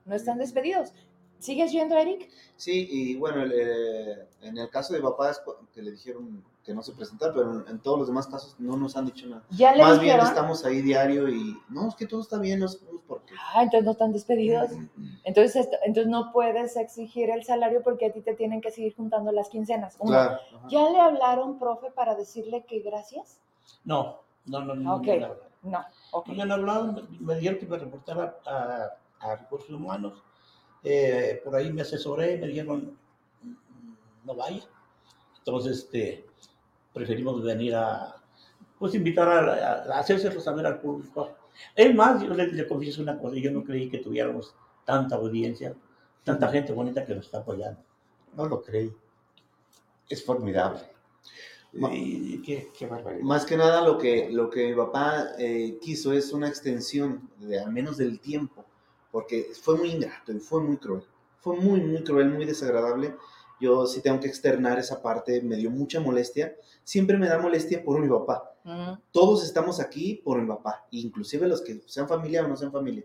no 0.06 0.14
están 0.16 0.38
despedidos. 0.38 0.94
¿Sigues 1.42 1.72
yendo, 1.72 1.98
Eric? 1.98 2.30
Sí, 2.56 2.88
y 2.92 3.16
bueno, 3.16 3.42
el, 3.42 3.52
eh, 3.56 4.28
en 4.44 4.58
el 4.58 4.70
caso 4.70 4.94
de 4.94 5.02
papá 5.02 5.32
es 5.32 5.42
que 5.74 5.82
le 5.82 5.92
dijeron 5.92 6.44
que 6.64 6.74
no 6.76 6.84
se 6.84 6.92
presentara, 6.94 7.34
pero 7.34 7.52
en, 7.52 7.68
en 7.68 7.80
todos 7.80 7.98
los 7.98 8.08
demás 8.08 8.28
casos 8.28 8.56
no 8.60 8.78
nos 8.78 8.96
han 8.96 9.08
dicho 9.08 9.26
nada. 9.28 9.42
Ya 9.50 9.74
le 9.76 9.82
Más 9.82 10.00
bien 10.00 10.20
estamos 10.20 10.64
ahí 10.64 10.84
diario 10.84 11.28
y 11.28 11.58
no, 11.70 11.88
es 11.90 11.96
que 11.96 12.06
todo 12.06 12.22
está 12.22 12.38
bien, 12.38 12.60
no 12.60 12.68
sabemos 12.68 13.02
por 13.08 13.22
qué. 13.24 13.34
Ah, 13.56 13.64
entonces 13.64 13.84
no 13.86 13.92
están 13.94 14.12
despedidos. 14.14 14.70
Entonces, 15.24 15.56
esto- 15.56 15.78
entonces 15.84 16.12
no 16.12 16.32
puedes 16.32 16.78
exigir 16.78 17.32
el 17.32 17.44
salario 17.44 17.82
porque 17.82 18.06
a 18.06 18.12
ti 18.14 18.22
te 18.22 18.36
tienen 18.36 18.62
que 18.62 18.70
seguir 18.70 18.96
juntando 18.96 19.32
las 19.32 19.50
quincenas. 19.50 19.96
Uno. 20.00 20.12
Claro. 20.12 20.40
¿Ya 20.70 20.88
le 20.92 21.00
hablaron, 21.02 21.58
profe, 21.58 21.90
para 21.90 22.14
decirle 22.14 22.64
que 22.68 22.82
gracias? 22.82 23.40
No, 23.84 24.22
no, 24.46 24.60
no, 24.64 24.76
no. 24.76 24.96
Ok. 24.98 25.08
no. 25.20 25.28
No, 25.64 25.86
ok. 26.12 26.28
No 26.28 26.34
me 26.36 26.44
han 26.44 26.52
hablado, 26.52 26.92
me- 26.94 27.04
me 27.20 27.36
dijeron 27.36 27.60
que 27.60 27.66
me 27.66 27.78
reportara 27.80 28.38
a, 28.46 28.90
a 29.20 29.36
recursos 29.36 29.70
humanos. 29.72 30.22
Eh, 30.84 31.42
por 31.44 31.56
ahí 31.56 31.72
me 31.72 31.82
asesoré, 31.84 32.38
me 32.38 32.48
dijeron, 32.48 32.98
"Mm, 33.44 33.56
no 34.26 34.36
vaya. 34.36 34.64
Entonces, 35.40 35.80
este, 35.80 36.26
preferimos 36.94 37.44
venir 37.44 37.76
a, 37.76 38.16
pues, 38.80 38.96
invitar 38.96 39.28
a, 39.30 39.40
a, 39.94 39.96
a 39.96 40.00
hacérselo 40.00 40.40
saber 40.42 40.66
al 40.66 40.80
público. 40.82 41.36
Es 41.76 41.94
más, 41.96 42.22
yo 42.24 42.34
le, 42.34 42.48
le 42.48 42.68
confieso 42.68 43.02
una 43.02 43.18
cosa, 43.20 43.36
yo 43.38 43.52
no 43.52 43.64
creí 43.64 43.90
que 43.90 44.00
tuviéramos 44.00 44.56
tanta 44.86 45.16
audiencia, 45.16 45.76
tanta 46.24 46.48
gente 46.50 46.74
bonita 46.74 47.06
que 47.06 47.16
nos 47.16 47.26
está 47.26 47.40
apoyando. 47.40 47.82
No 48.36 48.46
lo 48.48 48.62
creí. 48.62 48.92
Es 50.10 50.24
formidable. 50.24 50.82
Y, 51.74 52.42
qué, 52.42 52.70
qué 52.78 52.86
barbaridad. 52.86 53.24
Más 53.24 53.46
que 53.46 53.56
nada 53.56 53.82
lo 53.86 53.98
que, 53.98 54.30
lo 54.30 54.50
que 54.50 54.70
mi 54.70 54.76
papá 54.76 55.30
eh, 55.38 55.78
quiso 55.82 56.12
es 56.12 56.34
una 56.34 56.50
extensión, 56.50 57.30
de, 57.38 57.60
al 57.60 57.72
menos 57.72 57.98
del 57.98 58.20
tiempo, 58.20 58.66
porque 59.12 59.52
fue 59.62 59.76
muy 59.78 59.92
ingrato 59.92 60.32
y 60.32 60.40
fue 60.40 60.62
muy 60.62 60.78
cruel. 60.78 61.04
Fue 61.40 61.56
muy, 61.60 61.82
muy 61.82 62.04
cruel, 62.04 62.30
muy 62.30 62.46
desagradable. 62.46 63.16
Yo 63.60 63.86
sí 63.86 64.02
tengo 64.02 64.20
que 64.20 64.28
externar 64.28 64.80
esa 64.80 65.02
parte, 65.02 65.42
me 65.42 65.56
dio 65.56 65.70
mucha 65.70 66.00
molestia. 66.00 66.56
Siempre 66.84 67.18
me 67.18 67.28
da 67.28 67.38
molestia 67.38 67.84
por 67.84 68.00
mi 68.00 68.08
papá. 68.10 68.56
Mm, 68.64 68.94
Todos 69.12 69.44
estamos 69.44 69.80
aquí 69.80 70.22
por 70.24 70.40
mi 70.42 70.48
papá, 70.48 70.86
inclusive 70.92 71.48
los 71.48 71.62
que 71.62 71.82
sean 71.88 72.08
familia 72.08 72.44
o 72.44 72.48
no 72.48 72.56
sean 72.58 72.72
familia. 72.72 73.04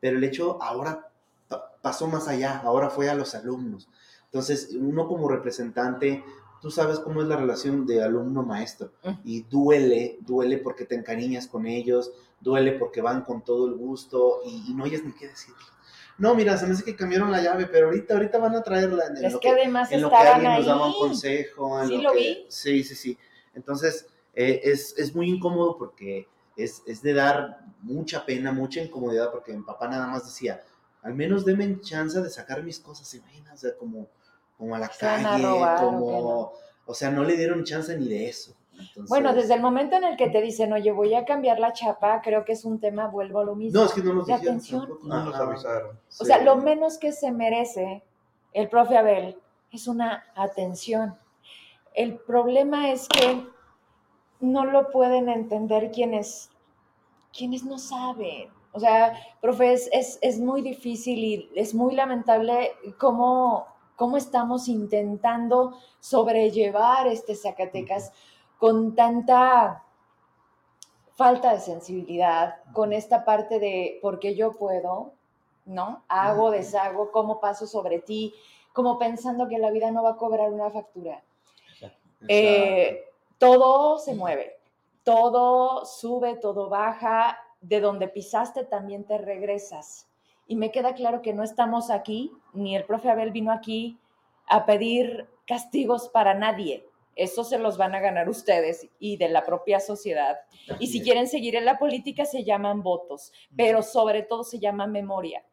Pero 0.00 0.16
el 0.18 0.24
hecho 0.24 0.62
ahora 0.62 1.10
pa- 1.48 1.72
pasó 1.82 2.06
más 2.06 2.28
allá, 2.28 2.58
ahora 2.58 2.88
fue 2.90 3.08
a 3.10 3.14
los 3.14 3.34
alumnos. 3.34 3.88
Entonces, 4.26 4.70
uno 4.78 5.08
como 5.08 5.28
representante, 5.28 6.22
tú 6.60 6.70
sabes 6.70 6.98
cómo 7.00 7.22
es 7.22 7.28
la 7.28 7.36
relación 7.36 7.86
de 7.86 8.02
alumno-maestro. 8.02 8.92
Mm. 9.04 9.10
Y 9.24 9.42
duele, 9.42 10.18
duele 10.20 10.58
porque 10.58 10.84
te 10.84 10.94
encariñas 10.94 11.46
con 11.46 11.66
ellos, 11.66 12.12
duele 12.40 12.72
porque 12.72 13.00
van 13.00 13.22
con 13.22 13.42
todo 13.44 13.66
el 13.68 13.74
gusto 13.74 14.40
y, 14.44 14.70
y 14.70 14.74
no 14.74 14.84
hayas 14.84 15.02
ni 15.04 15.12
qué 15.12 15.28
decirles. 15.28 15.66
No, 16.18 16.34
mira, 16.34 16.56
se 16.56 16.66
me 16.66 16.72
hace 16.74 16.82
que 16.84 16.96
cambiaron 16.96 17.30
la 17.30 17.40
llave, 17.40 17.66
pero 17.66 17.86
ahorita, 17.86 18.14
ahorita 18.14 18.38
van 18.38 18.56
a 18.56 18.62
traerla. 18.62 19.06
En, 19.06 19.24
Es 19.24 19.32
lo 19.32 19.38
que 19.40 19.50
además 19.50 19.92
en 19.92 20.02
lo 20.02 20.10
que 20.10 20.16
alguien 20.16 20.50
ahí. 20.50 20.58
nos 20.58 20.66
daba 20.66 20.86
un 20.88 20.94
consejo. 20.94 21.80
en 21.80 21.88
Sí, 21.88 21.96
lo 21.96 22.02
lo 22.02 22.12
que- 22.12 22.18
vi. 22.18 22.46
Sí, 22.48 22.82
sí, 22.84 22.94
sí. 22.96 23.18
Entonces, 23.54 24.06
eh, 24.34 24.60
es, 24.64 24.98
es 24.98 25.14
muy 25.14 25.28
incómodo 25.30 25.76
porque 25.78 26.26
es, 26.56 26.82
es 26.86 27.02
de 27.02 27.12
dar 27.14 27.60
mucha 27.82 28.26
pena, 28.26 28.50
mucha 28.52 28.80
incomodidad, 28.82 29.30
porque 29.30 29.52
mi 29.52 29.62
papá 29.62 29.86
nada 29.88 30.08
más 30.08 30.24
decía, 30.24 30.60
al 31.02 31.14
menos 31.14 31.44
denme 31.44 31.80
chance 31.80 32.20
de 32.20 32.30
sacar 32.30 32.64
mis 32.64 32.80
cosas, 32.80 33.12
imagina, 33.14 33.52
o 33.54 33.56
sea, 33.56 33.76
como, 33.76 34.08
como 34.56 34.74
a 34.74 34.78
la 34.80 34.90
Se 34.90 34.98
calle, 34.98 35.44
robar, 35.44 35.84
¿o 35.84 35.88
como, 35.88 36.10
no? 36.20 36.52
o 36.86 36.94
sea, 36.94 37.10
no 37.12 37.22
le 37.22 37.36
dieron 37.36 37.62
chance 37.62 37.96
ni 37.96 38.08
de 38.08 38.28
eso. 38.28 38.54
Entonces, 38.78 39.08
Bueno, 39.08 39.34
desde 39.34 39.54
el 39.54 39.60
momento 39.60 39.96
en 39.96 40.04
el 40.04 40.16
que 40.16 40.30
te 40.30 40.40
dicen, 40.40 40.72
oye, 40.72 40.92
voy 40.92 41.14
a 41.14 41.24
cambiar 41.24 41.58
la 41.58 41.72
chapa, 41.72 42.20
creo 42.22 42.44
que 42.44 42.52
es 42.52 42.64
un 42.64 42.78
tema, 42.80 43.08
vuelvo 43.08 43.40
a 43.40 43.44
lo 43.44 43.54
mismo. 43.56 43.80
No, 43.80 43.86
es 43.86 43.92
que 43.92 44.02
no 44.02 44.14
nos 44.14 44.26
de 44.26 44.34
dijeron. 44.34 44.54
atención. 44.56 44.88
No 45.02 45.24
nos 45.24 45.34
avisaron. 45.34 45.96
O 45.96 46.00
Sí. 46.08 46.24
sea, 46.26 46.42
lo 46.42 46.56
menos 46.56 46.98
que 46.98 47.12
se 47.12 47.32
merece 47.32 48.02
el 48.52 48.68
profe 48.68 48.96
Abel 48.96 49.36
es 49.72 49.88
una 49.88 50.24
atención. 50.34 51.16
El 51.94 52.16
problema 52.18 52.90
es 52.90 53.08
que 53.08 53.44
no 54.40 54.64
lo 54.64 54.90
pueden 54.90 55.28
entender 55.28 55.90
quienes, 55.90 56.50
quienes 57.36 57.64
no 57.64 57.78
saben. 57.78 58.50
O 58.72 58.80
sea, 58.80 59.14
profe, 59.40 59.72
es, 59.72 59.88
es, 59.92 60.18
es 60.22 60.38
muy 60.38 60.62
difícil 60.62 61.18
y 61.18 61.50
es 61.56 61.74
muy 61.74 61.94
lamentable 61.96 62.72
cómo, 62.98 63.66
cómo 63.96 64.16
estamos 64.16 64.68
intentando 64.68 65.76
sobrellevar 66.00 67.08
este 67.08 67.34
Zacatecas 67.34 68.12
con 68.58 68.94
tanta 68.94 69.84
falta 71.14 71.52
de 71.52 71.60
sensibilidad, 71.60 72.56
con 72.72 72.92
esta 72.92 73.24
parte 73.24 73.58
de 73.58 73.98
porque 74.02 74.34
yo 74.34 74.52
puedo, 74.52 75.14
¿no? 75.64 76.04
Hago, 76.08 76.50
deshago, 76.50 77.10
cómo 77.10 77.40
paso 77.40 77.66
sobre 77.66 78.00
ti, 78.00 78.34
como 78.72 78.98
pensando 78.98 79.48
que 79.48 79.58
la 79.58 79.70
vida 79.70 79.90
no 79.90 80.02
va 80.02 80.10
a 80.10 80.16
cobrar 80.16 80.52
una 80.52 80.70
factura. 80.70 81.22
Eh, 82.26 83.04
todo 83.38 83.98
se 83.98 84.14
mueve, 84.14 84.58
todo 85.04 85.84
sube, 85.84 86.36
todo 86.36 86.68
baja, 86.68 87.38
de 87.60 87.80
donde 87.80 88.08
pisaste 88.08 88.64
también 88.64 89.04
te 89.04 89.18
regresas. 89.18 90.08
Y 90.46 90.56
me 90.56 90.70
queda 90.70 90.94
claro 90.94 91.22
que 91.22 91.32
no 91.32 91.42
estamos 91.42 91.90
aquí, 91.90 92.32
ni 92.52 92.76
el 92.76 92.84
profe 92.84 93.10
Abel 93.10 93.30
vino 93.30 93.52
aquí 93.52 93.98
a 94.46 94.66
pedir 94.66 95.28
castigos 95.46 96.08
para 96.08 96.34
nadie. 96.34 96.87
Eso 97.18 97.42
se 97.42 97.58
los 97.58 97.76
van 97.76 97.96
a 97.96 98.00
ganar 98.00 98.28
ustedes 98.28 98.88
y 99.00 99.16
de 99.16 99.28
la 99.28 99.44
propia 99.44 99.80
sociedad. 99.80 100.38
Y 100.78 100.86
si 100.86 101.02
quieren 101.02 101.26
seguir 101.26 101.56
en 101.56 101.64
la 101.64 101.76
política 101.76 102.24
se 102.24 102.44
llaman 102.44 102.84
votos, 102.84 103.32
pero 103.56 103.82
sobre 103.82 104.22
todo 104.22 104.44
se 104.44 104.60
llama 104.60 104.86
memoria. 104.86 105.44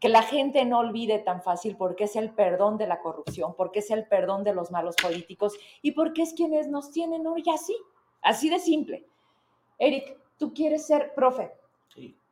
que 0.00 0.08
la 0.08 0.22
gente 0.22 0.64
no 0.64 0.78
olvide 0.78 1.18
tan 1.18 1.42
fácil 1.42 1.76
porque 1.76 2.04
es 2.04 2.16
el 2.16 2.30
perdón 2.34 2.76
de 2.78 2.86
la 2.86 3.00
corrupción, 3.00 3.54
porque 3.56 3.78
es 3.80 3.90
el 3.90 4.06
perdón 4.06 4.44
de 4.44 4.54
los 4.54 4.70
malos 4.70 4.94
políticos 4.96 5.54
y 5.82 5.92
porque 5.92 6.22
es 6.22 6.34
quienes 6.34 6.68
nos 6.68 6.90
tienen 6.90 7.26
hoy 7.26 7.44
así, 7.52 7.76
así 8.22 8.48
de 8.50 8.58
simple. 8.58 9.06
Eric, 9.78 10.16
tú 10.38 10.52
quieres 10.54 10.86
ser 10.86 11.14
profe. 11.14 11.50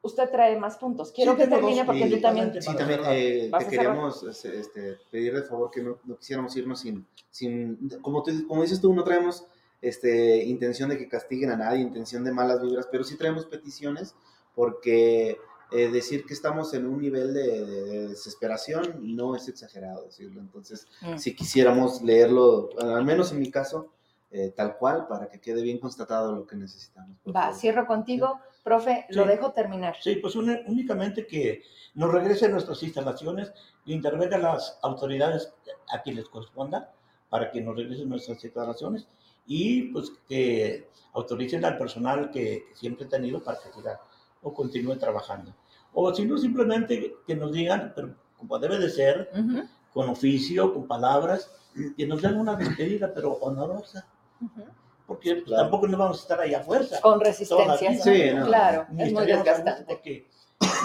Sí. 0.05 0.09
Usted 0.09 0.31
trae 0.31 0.59
más 0.59 0.77
puntos. 0.77 1.13
Quiero 1.13 1.33
Sí, 1.33 1.39
que 1.39 1.47
termine 1.49 1.77
dos. 1.79 1.87
porque 1.87 2.07
Y 2.07 2.11
tú 2.17 2.21
también. 2.21 2.53
Sí, 2.63 2.77
también 2.77 3.01
eh, 3.07 3.49
¿Vas 3.51 3.65
te 3.65 3.71
queríamos 3.71 4.23
este, 4.45 4.99
pedir 5.11 5.35
de 5.35 5.43
favor 5.43 5.71
que 5.71 5.83
no, 5.83 5.99
no 6.05 6.17
quisiéramos 6.19 6.55
irnos 6.57 6.81
sin, 6.81 7.07
sin 7.31 7.89
como, 8.03 8.23
tú- 8.23 8.47
como 8.47 8.63
dices 8.63 8.81
tú, 8.81 8.93
no 8.95 9.03
traemos 9.03 9.45
este, 9.81 10.45
intención 10.45 10.89
de 10.91 10.99
que 10.99 11.09
castiguen 11.09 11.51
a 11.51 11.57
nadie, 11.57 11.81
intención 11.81 12.23
de 12.25 12.33
malas 12.33 12.61
vibras, 12.63 12.87
pero 12.91 13.03
sí 13.05 13.17
traemos 13.17 13.47
peticiones 13.47 14.15
porque 14.55 15.39
eh, 15.73 15.89
decir 15.91 16.25
que 16.27 16.35
estamos 16.35 16.73
en 16.75 16.87
un 16.87 17.01
nivel 17.01 17.35
de, 17.35 17.65
de 17.67 18.09
desesperación 18.09 19.17
no 19.17 19.35
es 19.35 19.49
exagerado 19.49 20.05
decirlo. 20.05 20.41
Entonces, 20.41 20.87
Mm. 21.03 21.17
si 21.19 21.35
quisiéramos 21.35 22.03
leerlo, 22.03 22.71
al 22.79 23.05
menos 23.05 23.33
en 23.33 23.41
mi 23.41 23.51
caso, 23.51 23.89
eh, 24.31 24.53
tal 24.55 24.77
cual, 24.77 25.07
para 25.09 25.29
que 25.29 25.41
quede 25.41 25.63
bien 25.63 25.79
constatado 25.79 26.33
lo 26.35 26.47
que 26.47 26.57
necesitamos. 26.57 27.17
Va, 27.35 27.53
cierro 27.55 27.87
contigo. 27.87 28.39
Profe, 28.65 29.05
lo 29.11 29.23
Sí. 29.25 29.29
dejo 29.29 29.53
terminar. 29.53 29.95
Sí, 30.01 30.17
pues 30.17 30.35
uni- 30.37 30.63
únicamente 30.67 31.27
que 31.27 31.63
nos 31.95 32.11
regresen 32.11 32.51
nuestras 32.53 32.83
instalaciones 32.83 33.53
intervengan 33.85 34.43
las 34.43 34.79
autoridades 34.83 35.53
a 35.93 36.01
quien 36.03 36.17
les 36.17 36.29
corresponda 36.31 36.91
para 37.29 37.51
que 37.51 37.61
nos 37.61 37.77
regresen 37.77 38.09
nuestras 38.09 38.43
instalaciones 38.43 39.07
y 39.47 39.93
pues 39.93 40.11
que 40.27 40.89
autoricen 41.13 41.65
al 41.67 41.77
personal 41.77 42.31
que, 42.31 42.65
que 42.71 42.75
siempre 42.75 43.05
he 43.07 43.09
tenido 43.09 43.45
para 43.45 43.59
que 43.61 43.71
siga 43.73 44.01
o 44.43 44.53
continúe 44.55 44.97
trabajando. 44.97 45.55
O 45.93 46.13
si 46.15 46.25
no, 46.25 46.39
simplemente 46.39 47.15
que 47.27 47.37
nos 47.37 47.53
digan, 47.53 47.93
pero 47.95 48.15
como 48.39 48.59
debe 48.59 48.79
de 48.79 48.89
ser, 48.91 49.31
Ujú, 49.35 49.63
con 49.93 50.09
oficio, 50.09 50.73
con 50.73 50.89
palabras, 50.89 51.51
que 51.97 52.07
nos 52.07 52.23
den 52.23 52.37
una 52.39 52.57
despedida, 52.57 53.13
pero 53.15 53.33
honorosa, 53.35 54.07
ujú. 54.41 54.65
Porque 55.07 55.33
pues, 55.35 55.45
Claro. 55.45 55.63
tampoco 55.65 55.87
nos 55.89 55.99
vamos 55.99 56.19
a 56.19 56.23
estar 56.23 56.41
ahí 56.41 56.55
a 56.55 56.61
fuerza. 56.61 57.01
Con 57.01 57.21
resistencia. 57.21 57.95
Sí, 58.03 58.31
no. 58.35 58.47
Claro, 58.47 58.87
Ni 58.91 59.03
es 59.05 59.13
muy 59.13 59.27
desgastante. 59.27 59.85
Porque 59.95 60.27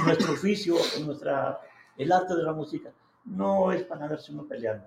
nuestro 0.06 0.34
oficio, 0.34 0.76
nuestra, 1.06 1.60
el 1.98 2.12
arte 2.12 2.36
de 2.36 2.44
la 2.44 2.54
música, 2.54 2.92
no 3.26 3.72
es 3.72 3.84
para 3.84 4.04
andarse 4.04 4.32
uno 4.32 4.46
peleando. 4.46 4.86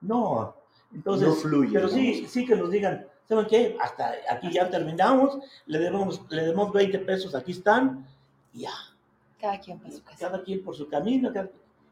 No. 0.00 0.54
Entonces, 0.94 1.28
No 1.28 1.34
fluye, 1.34 1.70
pero 1.72 1.88
¿no? 1.88 1.92
sí, 1.92 2.26
sí 2.28 2.46
que 2.46 2.56
nos 2.56 2.70
digan, 2.70 3.06
¿saben 3.28 3.46
qué? 3.46 3.76
Hasta 3.80 4.12
aquí 4.30 4.50
ya 4.50 4.70
terminamos, 4.70 5.38
le 5.66 5.78
debemos, 5.78 6.22
le 6.30 6.42
debemos 6.42 6.72
20 6.72 6.98
pesos, 7.00 7.34
aquí 7.34 7.52
están, 7.52 8.06
y 8.54 8.60
ya, 8.60 8.70
Cada 9.40 9.58
quien 9.60 9.78
para 9.78 9.92
su 9.94 10.02
casa. 10.02 10.16
cada 10.18 10.42
quien 10.42 10.62
por 10.64 10.74
su 10.74 10.88
camino, 10.88 11.30
cada- 11.32 11.50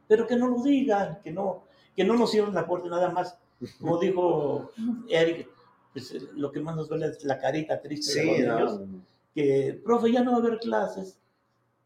pero 0.08 0.26
que 0.26 0.36
no 0.36 0.48
lo 0.48 0.62
digan, 0.62 1.20
que 1.22 1.30
no, 1.30 1.64
que 1.94 2.04
no 2.04 2.14
nos 2.14 2.30
cierren 2.30 2.54
la 2.54 2.66
puerta 2.66 2.88
nada 2.88 3.10
más. 3.10 3.36
Como 3.80 3.98
dijo 3.98 4.70
Eric, 5.08 5.48
pues, 5.96 6.12
eh, 6.12 6.28
lo 6.34 6.52
que 6.52 6.60
más 6.60 6.76
nos 6.76 6.90
duele 6.90 7.06
es 7.06 7.24
la 7.24 7.38
carita 7.38 7.80
triste 7.80 8.12
de 8.12 8.20
Sí, 8.20 8.26
los 8.28 8.38
niños, 8.38 8.80
no, 8.80 9.00
que, 9.34 9.80
profe, 9.82 10.12
ya 10.12 10.22
no 10.22 10.32
va 10.32 10.36
a 10.36 10.40
haber 10.40 10.58
clases. 10.58 11.18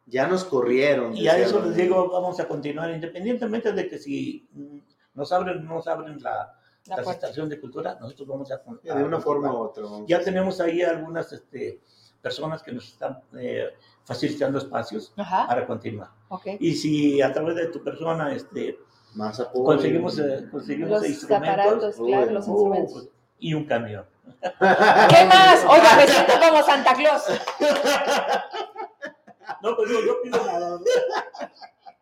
ya 0.07 0.27
nos 0.27 0.43
corrieron. 0.45 1.17
Y 1.17 1.29
a 1.29 1.39
eso 1.39 1.65
les 1.65 1.77
digo, 1.77 2.11
vamos 2.11 2.41
a 2.41 2.49
continuar, 2.49 2.91
independientemente 2.91 3.73
de 3.73 3.89
que 3.89 3.99
si 3.99 4.49
mm, 4.53 4.79
nos 5.15 5.31
abren 5.31 5.59
o 5.59 5.63
no 5.63 5.75
nos 5.77 5.87
abren 5.87 6.21
la, 6.21 6.53
La 6.87 6.97
estación 7.13 7.49
de 7.49 7.61
cultura, 7.61 7.97
nosotros 8.01 8.27
vamos 8.27 8.51
a... 8.51 8.57
de 8.83 9.05
una 9.05 9.19
a- 9.19 9.21
forma 9.21 9.53
u 9.53 9.59
otra. 9.59 9.85
Ya 10.09 10.17
a- 10.19 10.23
tenemos 10.25 10.61
ahí 10.61 10.83
algunas 10.83 11.33
este, 11.33 11.79
personas 12.21 12.65
que 12.65 12.73
nos 12.73 12.89
están 12.89 13.21
eh, 13.39 13.69
facilitando 14.05 14.59
espacios 14.59 15.13
Ajá, 15.17 15.47
para 15.47 15.65
continuar. 15.69 16.09
ok. 16.31 16.47
Y 16.59 16.75
si 16.75 17.23
a 17.23 17.33
través 17.33 17.55
de 17.55 17.67
tu 17.69 17.81
persona 17.85 18.35
este, 18.35 18.77
más 19.15 19.39
apoyo. 19.39 19.65
conseguimos, 19.65 20.19
eh, 20.19 20.49
conseguimos 20.51 20.91
Los 20.91 21.09
instrumentos 21.09 21.49
aparatos, 21.53 21.97
claro, 21.97 22.31
los 22.33 22.49
uh, 22.49 22.51
instrumentos. 22.51 22.93
pues, 22.93 23.09
y 23.41 23.55
un 23.55 23.65
camión. 23.65 24.07
¿Qué 24.41 25.25
más? 25.25 25.65
Oiga, 25.65 25.97
me 25.97 26.07
siento 26.07 26.33
como 26.41 26.63
Santa 26.63 26.95
Claus. 26.95 27.25
No, 29.63 29.77
pues 29.77 29.91
no, 29.91 30.01
no 30.01 30.13
pido 30.23 30.47
nada. 30.47 30.79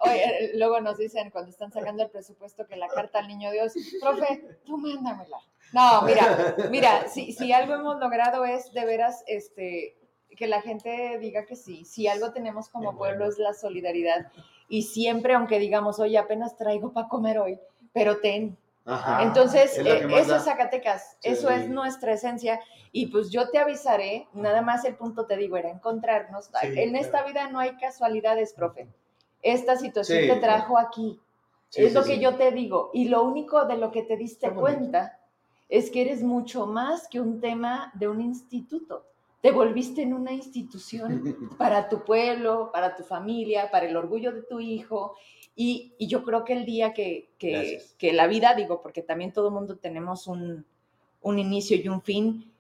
Oye, 0.00 0.52
luego 0.54 0.80
nos 0.80 0.96
dicen 0.96 1.30
cuando 1.30 1.50
están 1.50 1.72
sacando 1.72 2.04
el 2.04 2.10
presupuesto 2.10 2.66
que 2.66 2.76
la 2.76 2.86
carta 2.88 3.18
al 3.18 3.26
niño 3.26 3.50
Dios, 3.50 3.72
profe, 4.00 4.58
tú 4.64 4.76
mándamela. 4.78 5.38
No, 5.72 6.02
mira, 6.02 6.54
mira, 6.70 7.08
si, 7.08 7.32
si 7.32 7.52
algo 7.52 7.74
hemos 7.74 7.98
logrado 7.98 8.44
es 8.44 8.72
de 8.72 8.84
veras 8.84 9.24
este, 9.26 9.96
que 10.36 10.46
la 10.46 10.62
gente 10.62 11.18
diga 11.18 11.44
que 11.46 11.56
sí. 11.56 11.84
Si 11.84 12.06
algo 12.06 12.32
tenemos 12.32 12.68
como 12.68 12.96
pueblo 12.96 13.26
es 13.26 13.38
la 13.38 13.54
solidaridad. 13.54 14.30
Y 14.68 14.82
siempre, 14.82 15.34
aunque 15.34 15.58
digamos, 15.58 15.98
oye, 15.98 16.16
apenas 16.16 16.56
traigo 16.56 16.92
para 16.92 17.08
comer 17.08 17.38
hoy, 17.38 17.58
pero 17.92 18.20
ten. 18.20 18.56
Ajá. 18.88 19.22
Entonces, 19.22 19.76
es 19.76 19.86
eh, 19.86 20.06
eso 20.16 20.36
es 20.36 20.44
Zacatecas, 20.44 21.16
Sí. 21.20 21.28
eso 21.30 21.50
es 21.50 21.68
nuestra 21.68 22.14
esencia. 22.14 22.58
Y 22.90 23.08
pues 23.08 23.30
yo 23.30 23.50
te 23.50 23.58
avisaré, 23.58 24.26
nada 24.32 24.62
más 24.62 24.84
el 24.84 24.96
punto 24.96 25.26
te 25.26 25.36
digo, 25.36 25.56
era 25.56 25.70
encontrarnos. 25.70 26.46
Sí, 26.60 26.68
en 26.74 26.96
esta 26.96 27.22
vida 27.24 27.48
no 27.48 27.58
hay 27.58 27.76
casualidades, 27.76 28.54
profe. 28.54 28.88
Esta 29.42 29.76
situación 29.76 30.22
Sí, 30.22 30.28
te 30.28 30.36
trajo 30.36 30.78
aquí. 30.78 31.20
Es 31.74 31.92
lo 31.92 32.02
que 32.02 32.18
yo 32.18 32.36
te 32.36 32.50
digo. 32.50 32.90
Y 32.94 33.08
lo 33.08 33.22
único 33.24 33.66
de 33.66 33.76
lo 33.76 33.92
que 33.92 34.02
te 34.02 34.16
diste 34.16 34.50
cuenta 34.50 35.20
es 35.68 35.90
que 35.90 36.00
eres 36.00 36.22
mucho 36.22 36.66
más 36.66 37.08
que 37.08 37.20
un 37.20 37.40
tema 37.40 37.92
de 37.94 38.08
un 38.08 38.22
instituto. 38.22 39.04
Te 39.42 39.52
volviste 39.52 40.02
en 40.02 40.14
una 40.14 40.32
institución 40.32 41.22
para 41.58 41.88
tu 41.88 42.04
pueblo, 42.04 42.70
para 42.72 42.96
tu 42.96 43.04
familia, 43.04 43.70
para 43.70 43.86
el 43.86 43.96
orgullo 43.96 44.32
de 44.32 44.42
tu 44.42 44.60
hijo. 44.60 45.14
Y, 45.60 45.96
y 45.98 46.06
yo 46.06 46.22
creo 46.22 46.44
que 46.44 46.52
el 46.52 46.64
día 46.64 46.94
que, 46.94 47.30
que, 47.36 47.82
que 47.98 48.12
la 48.12 48.28
vida, 48.28 48.54
digo, 48.54 48.80
porque 48.80 49.02
también 49.02 49.32
todo 49.32 49.50
mundo 49.50 49.76
tenemos 49.76 50.28
un, 50.28 50.64
un 51.20 51.38
inicio 51.40 51.76
y 51.76 51.88
un 51.88 52.00
fin, 52.00 52.52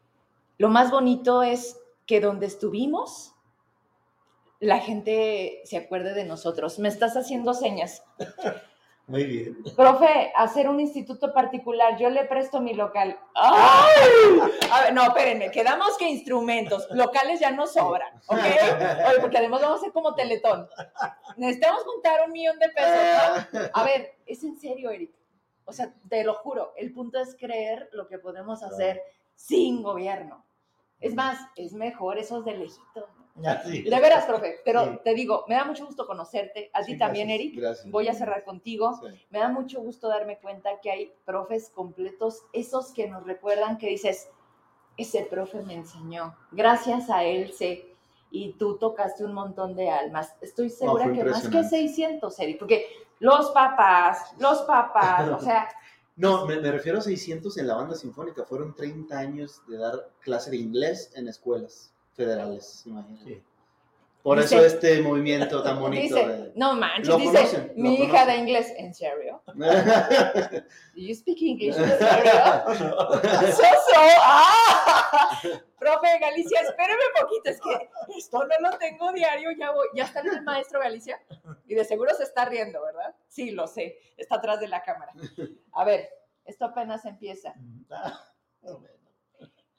lo 0.56 0.68
más 0.68 0.90
bonito 0.90 1.44
es 1.44 1.78
que 2.06 2.20
donde 2.20 2.46
estuvimos, 2.46 3.36
la 4.58 4.80
gente 4.80 5.60
se 5.62 5.76
acuerde 5.76 6.12
de 6.12 6.24
nosotros. 6.24 6.80
Me 6.80 6.88
estás 6.88 7.16
haciendo 7.16 7.54
señas. 7.54 8.02
Muy 9.08 9.24
bien. 9.24 9.56
Profe, 9.74 10.32
hacer 10.36 10.68
un 10.68 10.80
instituto 10.80 11.32
particular, 11.32 11.96
yo 11.96 12.10
le 12.10 12.26
presto 12.26 12.60
mi 12.60 12.74
local. 12.74 13.18
¡Ay! 13.34 14.38
A 14.70 14.82
ver, 14.82 14.92
no, 14.92 15.02
espérenme, 15.02 15.50
quedamos 15.50 15.96
que 15.96 16.10
instrumentos, 16.10 16.86
locales 16.90 17.40
ya 17.40 17.50
no 17.50 17.66
sobran, 17.66 18.14
¿ok? 18.26 18.38
Oye, 18.38 19.20
porque 19.22 19.38
además 19.38 19.62
vamos 19.62 19.78
a 19.78 19.80
hacer 19.80 19.92
como 19.92 20.14
teletón. 20.14 20.68
Necesitamos 21.38 21.84
juntar 21.84 22.20
un 22.26 22.32
millón 22.32 22.58
de 22.58 22.68
pesos, 22.68 23.48
¿no? 23.52 23.60
A 23.72 23.84
ver, 23.84 24.18
es 24.26 24.44
en 24.44 24.60
serio, 24.60 24.90
Eric. 24.90 25.10
O 25.64 25.72
sea, 25.72 25.90
te 26.10 26.22
lo 26.22 26.34
juro, 26.34 26.74
el 26.76 26.92
punto 26.92 27.18
es 27.18 27.34
creer 27.34 27.88
lo 27.92 28.08
que 28.08 28.18
podemos 28.18 28.62
hacer 28.62 29.02
sin 29.34 29.82
gobierno. 29.82 30.44
Es 31.00 31.14
más, 31.14 31.38
es 31.56 31.72
mejor 31.72 32.18
esos 32.18 32.44
de 32.44 32.58
lejito. 32.58 33.08
Así. 33.46 33.82
De 33.82 34.00
veras, 34.00 34.24
profe, 34.26 34.60
pero 34.64 34.84
Sí. 34.84 35.00
te 35.04 35.14
digo, 35.14 35.44
me 35.48 35.54
da 35.54 35.64
mucho 35.64 35.86
gusto 35.86 36.06
conocerte, 36.06 36.70
a 36.72 36.82
ti 36.82 36.92
Sí, 36.92 36.98
también, 36.98 37.28
gracias, 37.28 37.46
Eric. 37.46 37.60
Gracias. 37.60 37.90
Voy 37.90 38.08
a 38.08 38.14
cerrar 38.14 38.44
contigo. 38.44 38.98
Sí. 39.02 39.20
Me 39.30 39.38
da 39.38 39.48
mucho 39.48 39.80
gusto 39.80 40.08
darme 40.08 40.38
cuenta 40.38 40.70
que 40.82 40.90
hay 40.90 41.12
profes 41.24 41.70
completos, 41.70 42.42
esos 42.52 42.92
que 42.92 43.08
nos 43.08 43.24
recuerdan 43.26 43.78
que 43.78 43.88
dices, 43.88 44.28
ese 44.96 45.22
profe 45.22 45.62
me 45.62 45.74
enseñó, 45.74 46.36
gracias 46.50 47.08
a 47.10 47.22
él 47.24 47.52
sé, 47.52 47.94
y 48.30 48.52
tú 48.54 48.76
tocaste 48.76 49.24
un 49.24 49.32
montón 49.32 49.74
de 49.76 49.88
almas. 49.88 50.34
Estoy 50.40 50.68
segura 50.70 51.04
que 51.04 51.24
más 51.24 51.40
que 51.42 51.46
impresionante. 51.46 51.68
600, 51.68 52.38
Eric, 52.40 52.58
porque 52.58 52.86
los 53.20 53.50
papás, 53.52 54.34
los 54.38 54.62
papás, 54.62 55.28
o 55.30 55.40
sea, 55.40 55.68
No, 56.16 56.46
me, 56.46 56.60
me 56.60 56.72
refiero 56.72 56.98
a 56.98 57.00
600 57.00 57.56
en 57.58 57.68
la 57.68 57.76
banda 57.76 57.94
sinfónica. 57.94 58.44
Fueron 58.44 58.74
30 58.74 59.16
años 59.16 59.62
de 59.68 59.78
dar 59.78 60.10
clase 60.18 60.50
de 60.50 60.56
inglés 60.56 61.12
en 61.14 61.28
escuelas 61.28 61.94
federales, 62.18 62.82
imagínate. 62.84 63.24
Sí. 63.24 63.42
Por 64.22 64.38
Dice- 64.42 64.56
eso 64.56 64.66
este 64.66 65.00
movimiento 65.00 65.62
tan 65.62 65.78
bonito. 65.80 66.02
dice, 66.16 66.52
no 66.56 66.74
manches, 66.74 67.16
dice, 67.16 67.32
conocen, 67.32 67.72
mi 67.76 67.94
hija 67.94 68.06
conocen. 68.08 68.26
de 68.28 68.36
inglés, 68.36 68.72
¿en 68.76 68.92
serio? 68.94 69.42
de- 69.54 70.60
Do 70.94 71.00
you 71.00 71.14
speak 71.14 71.38
English? 71.40 71.76
¿En 71.76 71.88
serio? 71.98 72.32
¡Soso! 73.52 74.00
¡Ah! 74.20 75.40
Profe 75.78 76.18
Galicia, 76.20 76.60
espéreme 76.62 77.00
un 77.14 77.22
poquito, 77.22 77.50
es 77.50 77.60
que 77.60 78.18
esto 78.18 78.38
no 78.44 78.70
lo 78.70 78.76
tengo 78.78 79.12
diario, 79.12 79.50
ya 79.52 79.70
voy. 79.70 79.86
¿Ya 79.94 80.04
está 80.04 80.20
el 80.20 80.42
maestro 80.42 80.80
Galicia? 80.80 81.22
Y 81.68 81.76
de 81.76 81.84
seguro 81.84 82.12
se 82.16 82.24
está 82.24 82.44
riendo, 82.44 82.82
¿verdad? 82.82 83.14
Sí, 83.28 83.52
lo 83.52 83.68
sé, 83.68 83.96
está 84.16 84.36
atrás 84.36 84.58
de 84.58 84.66
la 84.66 84.82
cámara. 84.82 85.12
A 85.72 85.84
ver, 85.84 86.10
esto 86.44 86.64
apenas 86.64 87.04
empieza. 87.04 87.54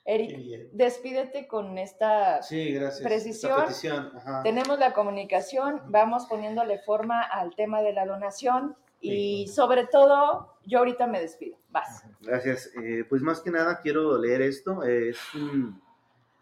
Eric, 0.09 0.37
bien. 0.37 0.69
despídete 0.73 1.47
con 1.47 1.77
esta... 1.77 2.41
sí, 2.41 2.73
gracias. 2.73 3.07
Precisión. 3.07 3.63
Esta. 3.69 4.41
Tenemos 4.43 4.79
la 4.79 4.93
comunicación, 4.93 5.81
vamos 5.87 6.25
poniéndole 6.25 6.79
forma 6.79 7.21
al 7.21 7.55
tema 7.55 7.81
de 7.83 7.93
la 7.93 8.07
donación 8.07 8.75
y 9.01 9.47
sobre 9.47 9.85
todo, 9.85 10.57
yo 10.65 10.79
ahorita 10.79 11.07
me 11.07 11.21
despido. 11.21 11.57
Vas. 11.69 12.03
Gracias. 12.21 12.71
Eh, 12.75 13.05
pues 13.07 13.21
más 13.21 13.39
que 13.39 13.51
nada 13.51 13.79
quiero 13.81 14.17
leer 14.17 14.41
esto. 14.41 14.83
Eh, 14.83 15.09
es 15.09 15.19
un 15.35 15.79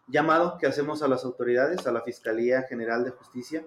llamado 0.08 0.58
que 0.58 0.66
hacemos 0.66 1.04
a 1.04 1.08
las 1.08 1.26
autoridades, 1.26 1.86
a 1.86 1.92
la 1.92 2.02
Fiscalía 2.02 2.64
General 2.64 3.04
de 3.04 3.12
Justicia, 3.12 3.64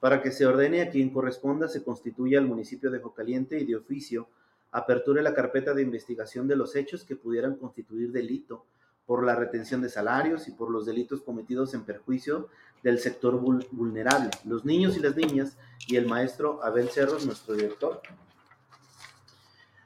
para 0.00 0.22
que 0.22 0.30
se 0.30 0.46
ordene 0.46 0.80
a 0.80 0.90
quien 0.90 1.10
corresponda 1.10 1.68
se 1.68 1.84
constituya 1.84 2.38
el 2.38 2.46
municipio 2.46 2.90
de 2.90 3.00
Jocaliente 3.00 3.58
y 3.58 3.66
de 3.66 3.76
oficio 3.76 4.28
aperture 4.72 5.22
la 5.22 5.34
carpeta 5.34 5.74
de 5.74 5.82
investigación 5.82 6.48
de 6.48 6.56
los 6.56 6.74
hechos 6.74 7.04
que 7.04 7.16
pudieran 7.16 7.56
constituir 7.56 8.12
delito 8.12 8.64
por 9.06 9.24
la 9.24 9.36
retención 9.36 9.80
de 9.80 9.88
salarios 9.88 10.48
y 10.48 10.52
por 10.52 10.70
los 10.70 10.84
delitos 10.86 11.22
cometidos 11.22 11.74
en 11.74 11.84
perjuicio 11.84 12.48
del 12.82 12.98
sector 12.98 13.38
vulnerable, 13.38 14.30
los 14.44 14.64
niños 14.64 14.96
y 14.96 15.00
las 15.00 15.16
niñas, 15.16 15.56
y 15.88 15.96
el 15.96 16.06
maestro 16.06 16.62
Abel 16.62 16.88
Cerros, 16.88 17.24
nuestro 17.24 17.54
director, 17.54 18.00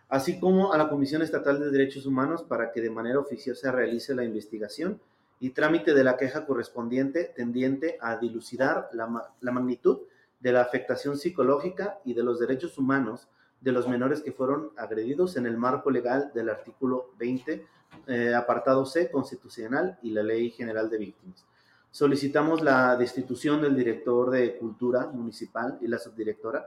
así 0.08 0.40
como 0.40 0.72
a 0.72 0.78
la 0.78 0.88
Comisión 0.88 1.22
Estatal 1.22 1.60
de 1.60 1.70
Derechos 1.70 2.06
Humanos 2.06 2.42
para 2.42 2.72
que 2.72 2.80
de 2.80 2.90
manera 2.90 3.18
oficiosa 3.18 3.70
realice 3.70 4.14
la 4.14 4.24
investigación 4.24 5.00
y 5.38 5.50
trámite 5.50 5.94
de 5.94 6.04
la 6.04 6.16
queja 6.16 6.44
correspondiente 6.46 7.24
tendiente 7.24 7.96
a 8.00 8.16
dilucidar 8.16 8.88
la, 8.92 9.32
la 9.40 9.52
magnitud 9.52 10.00
de 10.40 10.52
la 10.52 10.62
afectación 10.62 11.16
psicológica 11.16 11.98
y 12.04 12.14
de 12.14 12.22
los 12.22 12.40
derechos 12.40 12.76
humanos 12.76 13.28
de 13.60 13.72
los 13.72 13.88
menores 13.88 14.22
que 14.22 14.32
fueron 14.32 14.70
agredidos 14.76 15.36
en 15.36 15.46
el 15.46 15.56
marco 15.56 15.90
legal 15.90 16.32
del 16.34 16.48
artículo 16.48 17.10
20, 17.18 17.66
eh, 18.06 18.34
apartado 18.34 18.84
C 18.86 19.10
constitucional 19.10 19.98
y 20.02 20.10
la 20.10 20.22
Ley 20.22 20.50
General 20.50 20.88
de 20.88 20.98
Víctimas. 20.98 21.44
Solicitamos 21.90 22.62
la 22.62 22.96
destitución 22.96 23.62
del 23.62 23.76
director 23.76 24.30
de 24.30 24.56
Cultura 24.56 25.06
Municipal 25.06 25.78
y 25.80 25.88
la 25.88 25.98
subdirectora, 25.98 26.66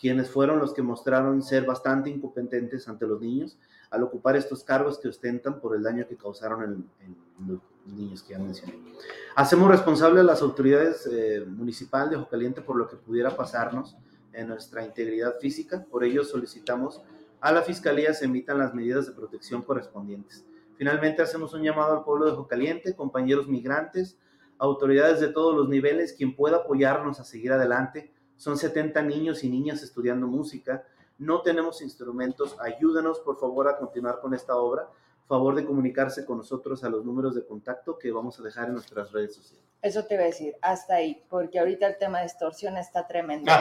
quienes 0.00 0.30
fueron 0.30 0.58
los 0.58 0.72
que 0.72 0.82
mostraron 0.82 1.42
ser 1.42 1.64
bastante 1.64 2.10
incompetentes 2.10 2.88
ante 2.88 3.06
los 3.06 3.20
niños 3.20 3.58
al 3.90 4.02
ocupar 4.02 4.36
estos 4.36 4.64
cargos 4.64 4.98
que 4.98 5.08
ostentan 5.08 5.60
por 5.60 5.76
el 5.76 5.82
daño 5.82 6.08
que 6.08 6.16
causaron 6.16 6.88
en, 7.00 7.16
los 7.46 7.60
niños 7.86 8.22
que 8.22 8.32
ya 8.32 8.38
mencioné. 8.38 8.78
Hacemos 9.36 9.68
responsable 9.68 10.20
a 10.20 10.24
las 10.24 10.40
autoridades 10.40 11.06
eh, 11.12 11.44
municipales 11.46 12.10
de 12.10 12.16
Jocaliente 12.16 12.62
por 12.62 12.76
lo 12.76 12.88
que 12.88 12.96
pudiera 12.96 13.36
pasarnos 13.36 13.96
en 14.32 14.48
nuestra 14.48 14.84
integridad 14.84 15.38
física. 15.38 15.84
Por 15.90 16.04
ello 16.04 16.24
solicitamos 16.24 17.02
a 17.42 17.50
la 17.50 17.62
Fiscalía 17.62 18.14
se 18.14 18.26
emitan 18.26 18.58
las 18.58 18.72
medidas 18.72 19.06
de 19.06 19.12
protección 19.12 19.62
correspondientes. 19.62 20.44
Finalmente 20.82 21.22
hacemos 21.22 21.54
un 21.54 21.62
llamado 21.62 21.92
al 21.92 22.02
pueblo 22.02 22.26
de 22.26 22.32
Jocaliente, 22.32 22.96
compañeros 22.96 23.46
migrantes, 23.46 24.18
autoridades 24.58 25.20
de 25.20 25.28
todos 25.28 25.54
los 25.54 25.68
niveles, 25.68 26.12
quien 26.12 26.34
pueda 26.34 26.56
apoyarnos 26.56 27.20
a 27.20 27.24
seguir 27.24 27.52
adelante. 27.52 28.12
Son 28.34 28.58
70 28.58 29.00
niños 29.02 29.44
y 29.44 29.48
niñas 29.48 29.84
estudiando 29.84 30.26
música. 30.26 30.84
No 31.18 31.42
tenemos 31.42 31.82
instrumentos. 31.82 32.56
Ayúdenos, 32.58 33.20
por 33.20 33.38
favor, 33.38 33.68
a 33.68 33.78
continuar 33.78 34.18
con 34.18 34.34
esta 34.34 34.56
obra. 34.56 34.88
Favor 35.28 35.54
de 35.54 35.64
comunicarse 35.64 36.26
con 36.26 36.38
nosotros 36.38 36.82
a 36.82 36.88
los 36.88 37.04
números 37.04 37.36
de 37.36 37.46
contacto 37.46 37.96
que 37.96 38.10
vamos 38.10 38.40
a 38.40 38.42
dejar 38.42 38.66
en 38.66 38.72
nuestras 38.72 39.12
redes 39.12 39.36
sociales. 39.36 39.64
Eso 39.82 40.04
te 40.06 40.14
iba 40.14 40.24
a 40.24 40.26
decir, 40.26 40.56
hasta 40.62 40.96
ahí, 40.96 41.24
porque 41.30 41.60
ahorita 41.60 41.86
el 41.86 41.96
tema 41.96 42.18
de 42.18 42.24
extorsión 42.24 42.76
está 42.76 43.06
tremendo. 43.06 43.52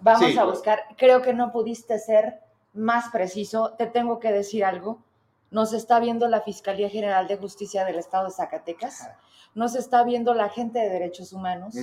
Vamos 0.00 0.38
a 0.38 0.44
buscar, 0.44 0.78
creo 0.96 1.22
que 1.22 1.34
no 1.34 1.50
pudiste 1.50 1.98
ser 1.98 2.38
más 2.72 3.10
preciso, 3.10 3.74
te 3.76 3.88
tengo 3.88 4.20
que 4.20 4.30
decir 4.30 4.64
algo. 4.64 5.07
Nos 5.50 5.72
está 5.72 6.00
viendo 6.00 6.28
la 6.28 6.42
Fiscalía 6.42 6.88
General 6.88 7.26
de 7.26 7.36
Justicia 7.36 7.84
del 7.84 7.98
Estado 7.98 8.26
de 8.26 8.32
Zacatecas, 8.32 9.08
nos 9.54 9.74
está 9.74 10.04
viendo 10.04 10.34
la 10.34 10.48
gente 10.48 10.78
de 10.78 10.88
derechos 10.88 11.32
humanos, 11.32 11.74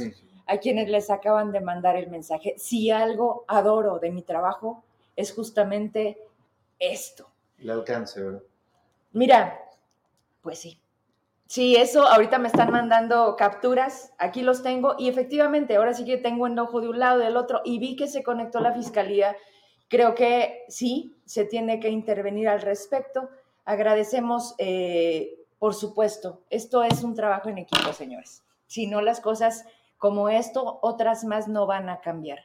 a 0.47 0.57
quienes 0.57 0.89
les 0.89 1.09
acaban 1.09 1.51
de 1.51 1.61
mandar 1.61 1.95
el 1.95 2.09
mensaje. 2.09 2.55
Si 2.57 2.91
algo 2.91 3.45
adoro 3.47 3.99
de 3.99 4.11
mi 4.11 4.21
trabajo 4.21 4.83
es 5.15 5.33
justamente 5.33 6.19
esto. 6.77 7.29
El 7.57 7.71
alcance, 7.71 8.21
¿verdad? 8.21 8.43
Mira, 9.11 9.59
pues 10.41 10.59
sí, 10.59 10.79
Sí, 11.47 11.75
eso, 11.75 12.07
ahorita 12.07 12.39
me 12.39 12.47
están 12.47 12.71
mandando 12.71 13.35
capturas, 13.35 14.11
aquí 14.17 14.41
los 14.41 14.63
tengo 14.63 14.95
y 14.97 15.09
efectivamente, 15.09 15.75
ahora 15.75 15.93
sí 15.93 16.03
que 16.03 16.17
tengo 16.17 16.47
enojo 16.47 16.81
de 16.81 16.89
un 16.89 16.97
lado 16.97 17.21
y 17.21 17.25
del 17.25 17.37
otro 17.37 17.61
y 17.63 17.77
vi 17.77 17.95
que 17.95 18.07
se 18.07 18.23
conectó 18.23 18.59
la 18.61 18.73
fiscalía. 18.73 19.35
Creo 19.87 20.15
que 20.15 20.63
sí, 20.69 21.15
se 21.25 21.45
tiene 21.45 21.79
que 21.79 21.89
intervenir 21.89 22.49
al 22.49 22.61
respecto. 22.61 23.29
Agradecemos, 23.65 24.55
eh, 24.57 25.45
por 25.59 25.73
supuesto, 25.73 26.43
esto 26.49 26.83
es 26.83 27.03
un 27.03 27.15
trabajo 27.15 27.49
en 27.49 27.57
equipo, 27.57 27.91
señores. 27.93 28.43
Si 28.67 28.87
no, 28.87 29.01
las 29.01 29.19
cosas 29.19 29.65
como 29.97 30.29
esto, 30.29 30.79
otras 30.81 31.23
más 31.23 31.47
no 31.47 31.65
van 31.65 31.89
a 31.89 32.01
cambiar. 32.01 32.39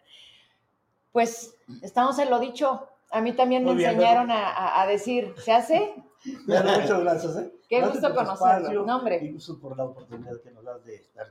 Pues 1.12 1.54
estamos 1.82 2.18
en 2.18 2.30
lo 2.30 2.38
dicho. 2.38 2.88
A 3.10 3.20
mí 3.20 3.32
también 3.32 3.64
me 3.64 3.72
enseñaron 3.72 4.30
a, 4.30 4.80
a 4.80 4.86
decir, 4.86 5.34
¿se 5.38 5.52
hace? 5.52 5.94
muchas 6.46 7.00
gracias. 7.00 7.36
¿eh? 7.36 7.52
Qué 7.68 7.80
gusto 7.82 8.14
conocerlo. 8.14 8.84
Nombre. 8.84 9.20
Y 9.22 9.32
gusto 9.32 9.58
por 9.60 9.76
la 9.76 9.84
oportunidad 9.84 10.40
que 10.42 10.50
nos 10.50 10.64
das 10.64 10.84
de 10.84 10.96
estar. 10.96 11.26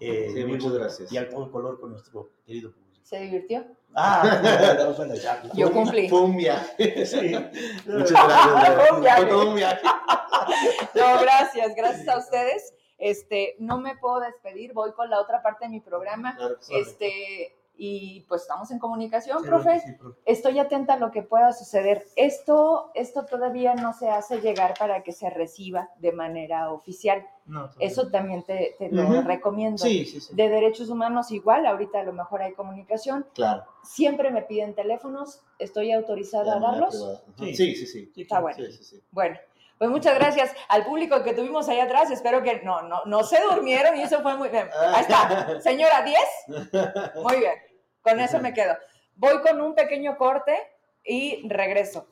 Eh, 0.00 0.30
sí, 0.34 0.44
muchas 0.44 0.72
gracias. 0.72 1.12
Y 1.12 1.16
al 1.16 1.28
todo 1.28 1.50
color 1.50 1.80
con 1.80 1.90
nuestro 1.90 2.30
querido 2.44 2.72
público. 2.72 2.91
¿Se 3.02 3.20
divirtió? 3.20 3.64
Ah, 3.94 4.40
Yo 5.54 5.72
cumplí. 5.72 6.08
Fue 6.08 6.22
un 6.22 6.36
viaje. 6.36 7.06
Sí. 7.06 7.34
Muchas 7.86 8.10
gracias. 8.10 8.74
Fue 8.74 8.96
un 8.96 9.02
viaje. 9.02 9.20
Fue 9.22 9.30
todo 9.30 9.48
un 9.50 9.56
viaje. 9.56 9.82
No, 10.94 11.20
gracias, 11.20 11.74
gracias 11.74 12.08
a 12.08 12.18
ustedes. 12.18 12.74
Este, 12.98 13.54
no 13.58 13.78
me 13.78 13.96
puedo 13.96 14.20
despedir, 14.20 14.72
voy 14.72 14.92
con 14.92 15.08
la 15.08 15.20
otra 15.20 15.42
parte 15.42 15.64
de 15.64 15.70
mi 15.70 15.80
programa. 15.80 16.36
Claro, 16.36 16.56
este, 16.70 17.56
y 17.74 18.24
pues 18.28 18.42
estamos 18.42 18.70
en 18.70 18.78
comunicación, 18.78 19.42
profe. 19.42 19.82
Estoy 20.24 20.58
atenta 20.58 20.94
a 20.94 20.98
lo 20.98 21.10
que 21.10 21.22
pueda 21.22 21.52
suceder. 21.52 22.06
Esto, 22.16 22.90
esto 22.94 23.24
todavía 23.24 23.74
no 23.74 23.92
se 23.92 24.08
hace 24.08 24.40
llegar 24.40 24.74
para 24.78 25.02
que 25.02 25.12
se 25.12 25.30
reciba 25.30 25.90
de 25.98 26.12
manera 26.12 26.70
oficial. 26.72 27.26
Eso 27.78 28.08
también 28.08 28.44
te, 28.44 28.76
lo 28.90 29.22
recomiendo. 29.22 29.82
de 29.84 30.48
derechos 30.48 30.88
humanos 30.88 31.30
igual, 31.30 31.66
ahorita 31.66 32.00
a 32.00 32.04
lo 32.04 32.12
mejor 32.12 32.42
hay 32.42 32.52
comunicación. 32.52 33.26
Claro. 33.34 33.64
Siempre 33.82 34.30
me 34.30 34.42
piden 34.42 34.74
teléfonos, 34.74 35.42
¿estoy 35.58 35.92
autorizada 35.92 36.56
a 36.56 36.60
darlos? 36.60 37.22
Sí, 37.38 37.54
sí, 37.54 37.86
sí. 37.86 38.12
Está 38.16 38.40
bueno. 38.40 38.64
Bueno. 39.10 39.38
Pues 39.78 39.90
muchas 39.90 40.14
gracias 40.14 40.54
al 40.68 40.84
público 40.84 41.24
que 41.24 41.34
tuvimos 41.34 41.68
ahí 41.68 41.80
atrás. 41.80 42.08
Espero 42.12 42.40
que 42.40 42.62
no, 42.62 42.82
no, 42.82 43.02
no 43.04 43.24
se 43.24 43.40
durmieron 43.42 43.96
y 43.96 44.02
eso 44.02 44.20
fue 44.22 44.36
muy 44.36 44.48
bien. 44.48 44.68
Ahí 44.78 45.00
está. 45.02 45.60
Señora, 45.60 46.04
10. 46.04 46.18
Muy 47.16 47.38
bien. 47.38 47.54
Con 48.00 48.20
eso 48.20 48.38
me 48.38 48.54
quedo. 48.54 48.76
Voy 49.16 49.40
con 49.40 49.60
un 49.60 49.74
pequeño 49.74 50.16
corte 50.16 50.56
y 51.04 51.48
regreso. 51.48 52.11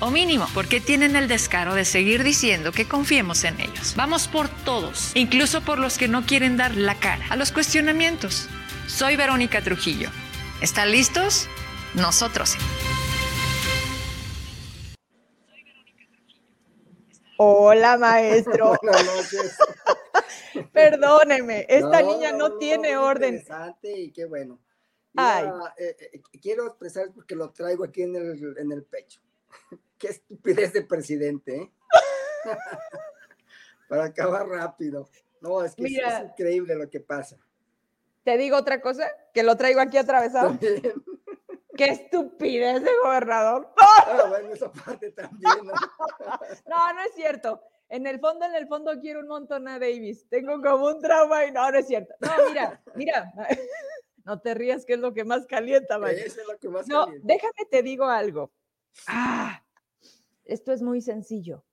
o 0.00 0.10
mínimo, 0.10 0.46
porque 0.54 0.80
tienen 0.80 1.16
el 1.16 1.28
descaro 1.28 1.74
de 1.74 1.84
seguir 1.84 2.24
diciendo 2.24 2.72
que 2.72 2.88
confiemos 2.88 3.44
en 3.44 3.60
ellos. 3.60 3.94
Vamos 3.94 4.26
por 4.26 4.48
todos, 4.64 5.12
incluso 5.14 5.60
por 5.60 5.78
los 5.78 5.98
que 5.98 6.08
no 6.08 6.24
quieren 6.24 6.56
dar 6.56 6.74
la 6.74 6.94
cara 6.94 7.26
a 7.28 7.36
los 7.36 7.52
cuestionamientos. 7.52 8.48
Soy 8.86 9.16
Verónica 9.16 9.60
Trujillo. 9.60 10.08
¿Están 10.62 10.92
listos? 10.92 11.46
Nosotros. 11.94 12.56
Hola, 17.36 17.98
maestro. 17.98 18.78
Buenas 18.82 19.04
noches. 19.04 19.58
Perdóneme, 20.72 21.66
esta 21.68 22.00
niña 22.00 22.32
no, 22.32 22.56
tiene 22.56 22.96
orden. 22.96 23.34
Interesante 23.34 23.92
y 23.92 24.10
qué 24.10 24.24
bueno. 24.24 24.58
Ay. 25.16 25.44
Eh, 25.76 25.96
eh, 26.00 26.22
quiero 26.40 26.66
expresar 26.66 27.12
porque 27.14 27.34
lo 27.34 27.50
traigo 27.50 27.84
aquí 27.84 28.02
en 28.02 28.16
el, 28.16 28.56
en 28.58 28.72
el 28.72 28.84
pecho. 28.84 29.20
qué 29.98 30.08
estupidez 30.08 30.72
de 30.72 30.82
presidente, 30.82 31.56
¿eh? 31.56 31.70
Para 33.88 34.04
acabar 34.04 34.46
rápido. 34.48 35.08
No, 35.40 35.62
es 35.62 35.74
que 35.74 35.84
es, 35.84 35.98
es 35.98 36.24
increíble 36.30 36.74
lo 36.74 36.90
que 36.90 37.00
pasa. 37.00 37.36
¿Te 38.24 38.36
digo 38.36 38.56
otra 38.56 38.80
cosa? 38.80 39.08
Que 39.32 39.44
lo 39.44 39.56
traigo 39.56 39.80
aquí 39.80 39.96
atravesado. 39.98 40.48
También. 40.48 40.82
¡Qué 41.76 41.84
estupidez 41.84 42.82
de 42.82 42.90
gobernador! 43.04 43.72
Ah, 43.76 44.24
bueno, 44.28 44.52
esa 44.52 44.72
parte 44.72 45.10
también. 45.12 45.52
¿no? 45.62 45.72
No, 46.66 46.92
no 46.94 47.00
es 47.02 47.12
cierto. 47.14 47.60
En 47.88 48.06
el 48.06 48.18
fondo, 48.18 48.46
en 48.46 48.54
el 48.56 48.66
fondo 48.66 48.98
quiero 49.00 49.20
un 49.20 49.28
montón 49.28 49.68
a 49.68 49.78
Davis. 49.78 50.26
Tengo 50.28 50.60
como 50.60 50.86
un 50.86 51.00
trauma 51.00 51.44
y 51.44 51.52
no, 51.52 51.70
no 51.70 51.78
es 51.78 51.86
cierto. 51.86 52.14
No, 52.18 52.30
mira, 52.48 52.82
mira. 52.96 53.32
No 54.24 54.40
te 54.40 54.54
rías, 54.54 54.84
que 54.84 54.94
es 54.94 54.98
lo 54.98 55.14
que 55.14 55.24
más 55.24 55.46
calienta. 55.46 55.96
Eso 56.10 56.40
es 56.40 56.48
lo 56.48 56.58
que 56.58 56.68
más 56.68 56.88
No, 56.88 57.04
calienta. 57.04 57.26
déjame 57.32 57.64
te 57.70 57.82
digo 57.82 58.06
algo. 58.06 58.50
Ah, 59.06 59.62
esto 60.44 60.72
es 60.72 60.82
muy 60.82 61.00
sencillo 61.00 61.64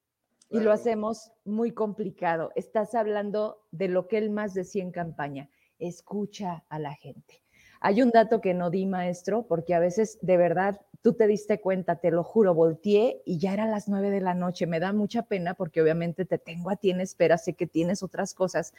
y 0.50 0.60
lo 0.60 0.72
hacemos 0.72 1.32
muy 1.46 1.72
complicado. 1.72 2.52
Estás 2.56 2.94
hablando 2.94 3.64
de 3.72 3.88
lo 3.88 4.08
que 4.08 4.20
él 4.20 4.30
más 4.30 4.54
decía 4.54 4.84
en 4.84 4.92
campaña. 4.92 5.50
Escucha 5.80 6.64
a 6.70 6.78
la 6.78 6.94
gente. 6.94 7.42
Hay 7.80 8.02
un 8.02 8.12
dato 8.12 8.40
que 8.40 8.54
no 8.54 8.70
di, 8.70 8.86
maestro, 8.86 9.48
porque 9.48 9.74
a 9.74 9.80
veces 9.80 10.20
de 10.22 10.38
verdad 10.38 10.80
tú 11.02 11.14
te 11.14 11.28
diste 11.28 11.60
cuenta, 11.60 11.96
te 11.98 12.12
lo 12.12 12.24
juro, 12.24 12.54
volteé 12.54 13.22
y 13.26 13.40
ya 13.40 13.52
era 13.54 13.66
las 13.66 13.90
nueve 13.90 14.12
de 14.12 14.22
la 14.22 14.36
noche. 14.36 14.68
Me 14.68 14.80
da 14.80 14.94
mucha 14.94 15.24
pena 15.24 15.56
porque 15.56 15.82
obviamente 15.82 16.24
te 16.24 16.38
tengo 16.38 16.70
a 16.70 16.76
ti 16.76 16.92
en 16.92 17.02
espera, 17.02 17.38
sé 17.38 17.54
que 17.54 17.68
tienes 17.68 18.04
otras 18.04 18.34
cosas, 18.34 18.74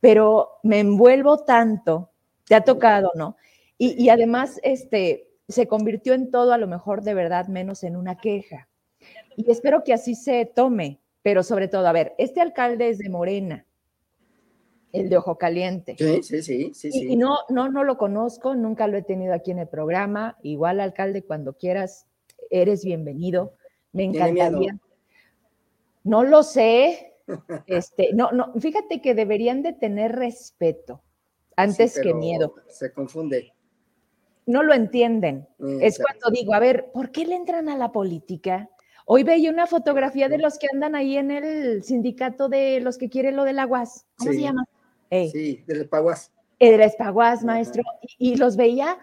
pero 0.00 0.58
me 0.62 0.80
envuelvo 0.80 1.44
tanto, 1.44 2.10
te 2.46 2.54
ha 2.54 2.62
tocado, 2.62 3.12
¿no? 3.14 3.36
Y, 3.76 4.02
y 4.02 4.08
además, 4.08 4.58
este, 4.62 5.29
se 5.50 5.66
convirtió 5.66 6.14
en 6.14 6.30
todo 6.30 6.52
a 6.52 6.58
lo 6.58 6.66
mejor 6.66 7.02
de 7.02 7.14
verdad 7.14 7.48
menos 7.48 7.82
en 7.84 7.96
una 7.96 8.18
queja. 8.18 8.68
Y 9.36 9.50
espero 9.50 9.84
que 9.84 9.92
así 9.92 10.14
se 10.14 10.44
tome, 10.44 11.00
pero 11.22 11.42
sobre 11.42 11.68
todo, 11.68 11.86
a 11.86 11.92
ver, 11.92 12.14
este 12.18 12.40
alcalde 12.40 12.88
es 12.88 12.98
de 12.98 13.08
Morena, 13.08 13.66
el 14.92 15.08
de 15.08 15.16
Ojo 15.16 15.38
Caliente. 15.38 15.96
Sí, 15.98 16.22
sí, 16.22 16.42
sí, 16.42 16.72
sí, 16.74 16.88
Y, 16.88 16.92
sí. 16.92 17.12
y 17.12 17.16
no, 17.16 17.38
no, 17.48 17.70
no 17.70 17.84
lo 17.84 17.96
conozco, 17.96 18.54
nunca 18.54 18.86
lo 18.86 18.98
he 18.98 19.02
tenido 19.02 19.32
aquí 19.32 19.50
en 19.50 19.60
el 19.60 19.68
programa. 19.68 20.36
Igual, 20.42 20.80
alcalde, 20.80 21.22
cuando 21.22 21.54
quieras, 21.54 22.06
eres 22.50 22.84
bienvenido. 22.84 23.54
Me 23.92 24.04
encantaría. 24.04 24.78
No 26.04 26.24
lo 26.24 26.42
sé. 26.42 27.06
Este, 27.68 28.12
no, 28.12 28.32
no, 28.32 28.52
fíjate 28.58 29.00
que 29.00 29.14
deberían 29.14 29.62
de 29.62 29.72
tener 29.72 30.16
respeto 30.16 31.00
antes 31.54 31.92
Sí, 31.92 32.00
que 32.00 32.12
miedo. 32.12 32.56
Se 32.66 32.92
confunde. 32.92 33.52
No 34.46 34.62
lo 34.62 34.74
entienden. 34.74 35.46
Es 35.58 35.98
Exacto. 35.98 36.04
cuando 36.20 36.40
digo, 36.40 36.54
a 36.54 36.58
ver, 36.58 36.90
¿por 36.92 37.10
qué 37.10 37.24
le 37.26 37.34
entran 37.36 37.68
a 37.68 37.76
la 37.76 37.92
política? 37.92 38.68
Hoy 39.06 39.22
veía 39.24 39.50
una 39.50 39.66
fotografía 39.66 40.28
de 40.28 40.38
los 40.38 40.58
que 40.58 40.68
andan 40.72 40.94
ahí 40.94 41.16
en 41.16 41.30
el 41.30 41.82
sindicato 41.82 42.48
de 42.48 42.80
los 42.80 42.96
que 42.96 43.08
quieren 43.08 43.36
lo 43.36 43.44
del 43.44 43.58
aguas. 43.58 44.06
¿Cómo 44.16 44.32
se 44.32 44.40
llama? 44.40 44.64
Sí, 45.10 45.64
del 45.66 45.88
Paguas. 45.88 46.32
el 46.60 46.80
Espaguas, 46.80 47.38
Ajá. 47.38 47.46
maestro, 47.46 47.82
y, 48.18 48.32
y 48.32 48.36
los 48.36 48.56
veía 48.56 48.98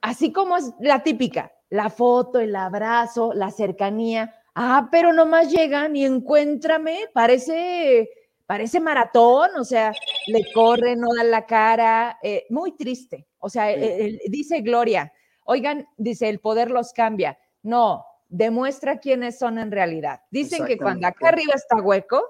así 0.00 0.30
como 0.32 0.56
es 0.56 0.72
la 0.78 1.02
típica, 1.02 1.52
la 1.70 1.90
foto, 1.90 2.38
el 2.38 2.54
abrazo, 2.54 3.32
la 3.34 3.50
cercanía. 3.50 4.32
Ah, 4.54 4.88
pero 4.92 5.12
nomás 5.12 5.50
llegan 5.50 5.96
y 5.96 6.04
encuéntrame, 6.04 7.06
parece, 7.12 8.10
parece 8.48 8.80
maratón, 8.80 9.50
o 9.58 9.64
sea, 9.64 9.92
le 10.26 10.52
corren, 10.54 11.00
no 11.00 11.08
dan 11.14 11.30
la 11.30 11.44
cara, 11.44 12.18
eh, 12.22 12.46
muy 12.48 12.74
triste. 12.76 13.28
O 13.38 13.50
sea, 13.50 13.68
Sí. 13.68 13.80
eh, 13.80 14.18
dice 14.28 14.62
Gloria, 14.62 15.12
oigan, 15.44 15.86
dice, 15.98 16.30
el 16.30 16.40
poder 16.40 16.70
los 16.70 16.94
cambia. 16.94 17.38
No, 17.62 18.06
demuestra 18.28 19.00
quiénes 19.00 19.38
son 19.38 19.58
en 19.58 19.70
realidad. 19.70 20.22
Dicen 20.30 20.64
que 20.64 20.78
cuando 20.78 21.06
acá 21.06 21.28
arriba 21.28 21.52
está 21.54 21.76
hueco, 21.76 22.24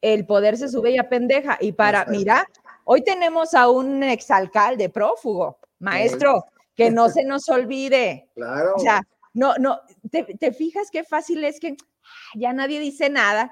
el 0.00 0.24
poder 0.24 0.56
se 0.56 0.68
sube 0.68 0.92
y 0.92 1.02
pendeja. 1.02 1.58
Y 1.60 1.72
para, 1.72 2.04
mira, 2.04 2.46
Hoy 2.88 3.02
tenemos 3.02 3.52
a 3.54 3.68
un 3.68 4.04
exalcalde 4.04 4.88
prófugo, 4.90 5.58
maestro, 5.80 6.44
que 6.76 6.88
no 6.92 7.08
se 7.08 7.24
nos 7.24 7.48
olvide. 7.48 8.30
Claro. 8.36 8.74
O 8.76 8.78
sea, 8.78 9.02
no, 9.34 9.56
no, 9.58 9.80
te, 10.08 10.22
te 10.22 10.52
fijas 10.52 10.88
qué 10.92 11.02
fácil 11.02 11.42
es 11.42 11.58
que 11.58 11.76
ya 12.36 12.52
nadie 12.52 12.78
dice 12.78 13.10
nada. 13.10 13.50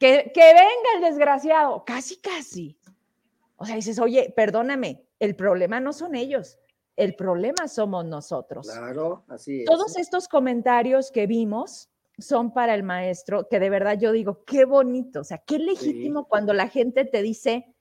Que, 0.00 0.32
que 0.34 0.40
venga 0.40 0.90
el 0.96 1.02
desgraciado, 1.02 1.84
casi, 1.84 2.16
casi. 2.16 2.76
O 3.56 3.66
sea, 3.66 3.76
dices, 3.76 3.98
oye, 3.98 4.32
perdóname, 4.34 5.04
el 5.18 5.36
problema 5.36 5.78
no 5.78 5.92
son 5.92 6.14
ellos, 6.14 6.58
el 6.96 7.14
problema 7.14 7.68
somos 7.68 8.06
nosotros. 8.06 8.66
claro, 8.66 9.24
así 9.28 9.60
es. 9.60 9.66
Todos 9.66 9.98
estos 9.98 10.26
comentarios 10.26 11.10
que 11.10 11.26
vimos 11.26 11.90
son 12.18 12.52
para 12.52 12.74
el 12.74 12.82
maestro, 12.82 13.46
que 13.48 13.60
de 13.60 13.70
verdad 13.70 13.98
yo 13.98 14.12
digo, 14.12 14.44
qué 14.44 14.64
bonito, 14.64 15.20
o 15.20 15.24
sea, 15.24 15.38
qué 15.38 15.58
legítimo 15.58 16.26
cuando 16.26 16.54
la 16.54 16.68
gente 16.68 17.04
te 17.04 17.22
dice, 17.22 17.74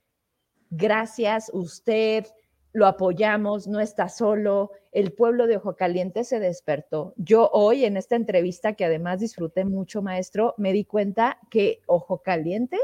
gracias, 0.69 1.49
usted, 1.53 2.25
lo 2.73 2.85
apoyamos, 2.85 3.67
no 3.67 3.79
está 3.79 4.09
solo, 4.09 4.71
el 4.91 5.13
pueblo 5.13 5.47
de 5.47 5.57
Ojo 5.57 5.75
Caliente 5.75 6.23
se 6.23 6.39
despertó. 6.39 7.13
Yo 7.17 7.49
hoy 7.51 7.85
en 7.85 7.97
esta 7.97 8.15
entrevista, 8.15 8.73
que 8.73 8.85
además 8.85 9.19
disfruté 9.19 9.65
mucho, 9.65 10.01
maestro, 10.01 10.53
me 10.57 10.73
di 10.73 10.85
cuenta 10.85 11.39
que 11.49 11.81
Ojo 11.87 12.21
Caliente 12.21 12.77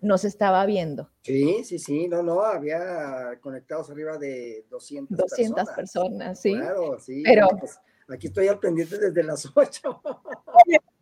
nos 0.00 0.24
estaba 0.24 0.64
viendo. 0.66 1.10
Sí, 1.22 1.64
sí, 1.64 1.78
sí, 1.78 2.08
no, 2.08 2.22
no, 2.22 2.42
había 2.42 3.38
conectados 3.40 3.90
arriba 3.90 4.18
de 4.18 4.66
200, 4.68 5.16
200 5.16 5.70
personas, 5.70 6.40
¿sí? 6.40 6.54
Claro, 6.54 6.98
sí. 7.00 7.22
Pero- 7.24 7.48
pues, 7.58 7.78
aquí 8.08 8.26
estoy 8.26 8.48
al 8.48 8.58
pendiente 8.58 8.98
desde 8.98 9.22
las 9.22 9.50
8. 9.54 10.02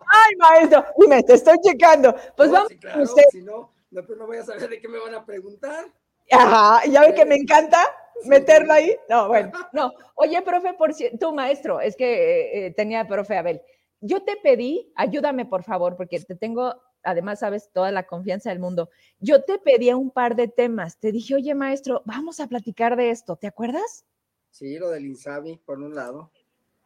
Ay, 0.07 0.37
maestro, 0.37 0.85
dime, 0.99 1.23
te 1.25 1.35
estoy 1.35 1.57
checando. 1.61 2.15
Pues 2.37 2.49
No, 2.49 2.55
vamos 2.55 2.69
sí, 2.69 2.79
claro, 2.79 3.03
usted. 3.03 3.23
Si 3.31 3.43
no, 3.43 3.73
no, 3.91 4.07
pues 4.07 4.19
no 4.19 4.27
voy 4.27 4.37
a 4.37 4.45
saber 4.45 4.69
de 4.69 4.81
qué 4.81 4.89
me 4.89 4.99
van 4.99 5.15
a 5.15 5.25
preguntar. 5.25 5.85
Ajá, 6.33 6.87
ya 6.87 7.03
ve 7.03 7.15
que 7.15 7.25
me 7.25 7.37
encanta 7.37 7.79
meterlo 8.25 8.73
ahí. 8.73 8.97
No, 9.09 9.29
bueno, 9.29 9.53
no. 9.73 9.93
Oye, 10.15 10.41
profe, 10.43 10.75
por 10.75 10.95
si, 10.95 11.17
tú 11.19 11.33
maestro, 11.33 11.81
es 11.81 11.97
que 11.97 12.13
eh, 12.13 12.67
eh, 12.67 12.71
tenía 12.75 13.07
profe 13.07 13.37
Abel. 13.37 13.63
Yo 14.01 14.23
te 14.25 14.37
pedí, 14.37 14.93
ayúdame 14.97 15.47
por 15.47 15.63
favor, 15.63 15.97
porque 15.97 16.19
te 16.21 16.35
tengo, 16.35 16.75
además 17.05 17.41
sabes, 17.41 17.71
toda 17.73 17.93
la 17.93 18.05
confianza 18.07 18.51
del 18.51 18.59
mundo. 18.59 18.91
Yo 19.21 19.45
te 19.45 19.59
pedía 19.59 19.97
un 19.97 20.11
par 20.11 20.35
de 20.35 20.49
temas. 20.49 20.99
Te 20.99 21.13
dije, 21.13 21.35
oye, 21.37 21.55
maestro, 21.55 22.03
vamos 22.05 22.41
a 22.41 22.49
platicar 22.49 22.97
de 22.97 23.11
esto. 23.11 23.37
¿Te 23.37 23.47
acuerdas? 23.47 24.05
Sí, 24.51 24.79
lo 24.79 24.91
del 24.91 25.07
Insabi, 25.07 25.57
por 25.59 25.79
un 25.79 25.95
lado. 25.95 26.31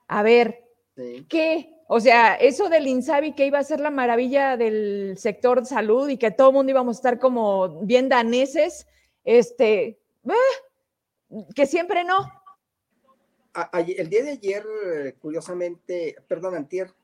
A 0.09 0.23
ver, 0.23 0.63
Sí. 0.97 1.27
¿qué? 1.29 1.75
O 1.89 2.01
sea, 2.01 2.35
eso 2.37 2.69
del 2.71 2.87
Insabi 2.87 3.35
que 3.35 3.47
iba 3.47 3.59
a 3.59 3.65
ser 3.65 3.81
la 3.81 3.91
maravilla 3.91 4.57
del 4.57 5.17
sector 5.19 5.65
salud 5.67 6.09
y 6.09 6.17
que 6.17 6.31
todo 6.31 6.49
el 6.49 6.55
mundo 6.55 6.71
íbamos 6.71 6.97
a 6.97 6.99
estar 7.01 7.19
como 7.19 7.83
bien 7.85 8.09
daneses, 8.09 8.87
este, 9.27 9.99
eh, 10.25 11.47
que 11.55 11.67
siempre 11.67 12.05
no. 12.05 12.17
A- 13.53 13.81
el 13.81 14.09
día 14.09 14.23
de 14.23 14.31
ayer, 14.31 14.65
eh, 14.87 15.15
curiosamente, 15.21 16.17
perdón, 16.29 16.55
antier, 16.55 16.95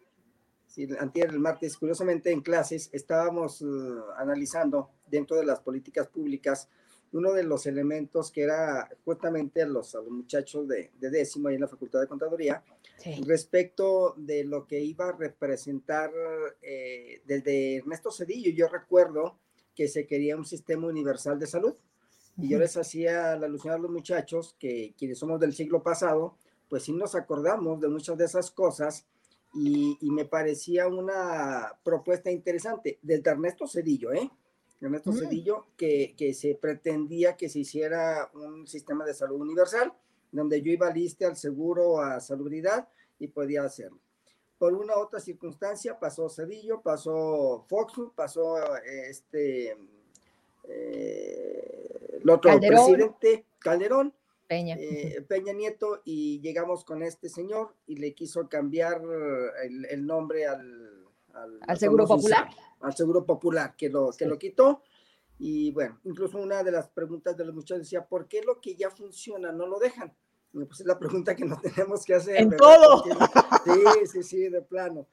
sí, 0.66 0.86
antier, 0.98 1.30
el 1.30 1.40
martes, 1.40 1.76
curiosamente 1.76 2.30
en 2.30 2.40
clases 2.40 2.88
estábamos 2.92 3.60
eh, 3.62 3.64
analizando 4.16 4.90
dentro 5.06 5.36
de 5.36 5.44
las 5.44 5.60
políticas 5.60 6.08
públicas 6.08 6.68
uno 7.14 7.32
de 7.32 7.42
los 7.42 7.66
elementos 7.66 8.30
que 8.30 8.42
era 8.42 8.88
justamente 9.04 9.60
a 9.60 9.66
los, 9.66 9.94
a 9.94 9.98
los 9.98 10.10
muchachos 10.10 10.66
de, 10.66 10.92
de 10.98 11.10
décimo 11.10 11.48
ahí 11.48 11.56
en 11.56 11.60
la 11.60 11.68
Facultad 11.68 12.00
de 12.00 12.06
Contaduría, 12.08 12.64
respecto 13.26 14.14
de 14.16 14.44
lo 14.44 14.66
que 14.66 14.80
iba 14.80 15.08
a 15.08 15.12
representar 15.12 16.10
eh, 16.62 17.20
desde 17.26 17.76
Ernesto 17.76 18.10
Cedillo. 18.10 18.50
Yo 18.52 18.66
recuerdo 18.68 19.36
que 19.74 19.88
se 19.88 20.06
quería 20.06 20.36
un 20.38 20.46
sistema 20.46 20.86
universal 20.86 21.38
de 21.38 21.46
salud. 21.46 21.74
Y 22.38 22.48
yo 22.48 22.58
les 22.58 22.76
hacía 22.76 23.36
la 23.36 23.46
alusión 23.46 23.74
a 23.74 23.78
los 23.78 23.90
muchachos 23.90 24.56
que 24.58 24.94
quienes 24.96 25.18
somos 25.18 25.38
del 25.38 25.54
siglo 25.54 25.82
pasado, 25.82 26.36
pues 26.68 26.84
sí 26.84 26.92
nos 26.92 27.14
acordamos 27.14 27.80
de 27.80 27.88
muchas 27.88 28.16
de 28.16 28.24
esas 28.24 28.50
cosas 28.50 29.06
y, 29.54 29.98
y 30.00 30.10
me 30.10 30.24
parecía 30.24 30.88
una 30.88 31.74
propuesta 31.84 32.30
interesante 32.30 32.98
desde 33.02 33.30
Ernesto 33.30 33.66
Cedillo, 33.66 34.12
¿eh? 34.12 34.30
Ernesto 34.80 35.12
Mm. 35.12 35.16
Cedillo, 35.16 35.66
que, 35.76 36.14
que 36.16 36.34
se 36.34 36.54
pretendía 36.54 37.36
que 37.36 37.48
se 37.48 37.60
hiciera 37.60 38.30
un 38.34 38.66
sistema 38.66 39.04
de 39.04 39.14
salud 39.14 39.40
universal, 39.40 39.92
donde 40.32 40.60
yo 40.62 40.72
iba 40.72 40.90
lista 40.90 41.28
al 41.28 41.36
seguro, 41.36 42.00
a 42.00 42.20
salubridad 42.20 42.88
y 43.18 43.28
podía 43.28 43.64
hacerlo. 43.64 43.98
Por 44.58 44.74
una 44.74 44.96
otra 44.96 45.20
circunstancia 45.20 45.98
pasó 45.98 46.28
Cedillo, 46.28 46.80
pasó 46.80 47.64
Fox, 47.68 47.94
pasó 48.14 48.56
este, 48.84 49.76
eh, 50.64 51.81
el 52.22 52.30
otro 52.30 52.50
Calderón. 52.50 52.86
presidente 52.86 53.46
Calderón, 53.58 54.14
Peña. 54.48 54.76
eh, 54.78 55.24
Peña 55.28 55.52
Nieto 55.52 56.02
y 56.04 56.40
llegamos 56.40 56.84
con 56.84 57.02
este 57.02 57.28
señor 57.28 57.74
y 57.86 57.96
le 57.96 58.14
quiso 58.14 58.48
cambiar 58.48 59.02
el, 59.64 59.84
el 59.86 60.06
nombre 60.06 60.46
al, 60.46 61.06
al, 61.32 61.58
¿Al 61.66 61.78
Seguro 61.78 62.06
Popular? 62.06 62.48
Al 62.80 62.94
Seguro 62.94 63.24
Popular, 63.24 63.74
que 63.76 63.88
lo, 63.88 64.10
que 64.12 64.26
lo 64.26 64.38
quitó. 64.38 64.82
Y 65.38 65.72
bueno, 65.72 65.98
incluso 66.04 66.38
una 66.38 66.62
de 66.62 66.70
las 66.70 66.88
preguntas 66.88 67.36
de 67.36 67.44
los 67.44 67.54
muchachos 67.54 67.80
decía, 67.84 68.06
¿por 68.06 68.28
qué 68.28 68.42
lo 68.42 68.60
que 68.60 68.76
ya 68.76 68.90
funciona 68.90 69.50
no 69.52 69.66
lo 69.66 69.78
dejan? 69.78 70.14
Y 70.52 70.64
pues 70.64 70.80
es 70.80 70.86
la 70.86 70.98
pregunta 70.98 71.34
que 71.34 71.44
nos 71.44 71.60
tenemos 71.62 72.04
que 72.04 72.14
hacer. 72.14 72.36
En 72.36 72.50
¿verdad? 72.50 72.66
todo. 72.76 73.02
Porque- 73.02 73.72
sí, 74.04 74.06
sí, 74.06 74.22
sí, 74.22 74.48
de 74.48 74.62
plano. 74.62 75.06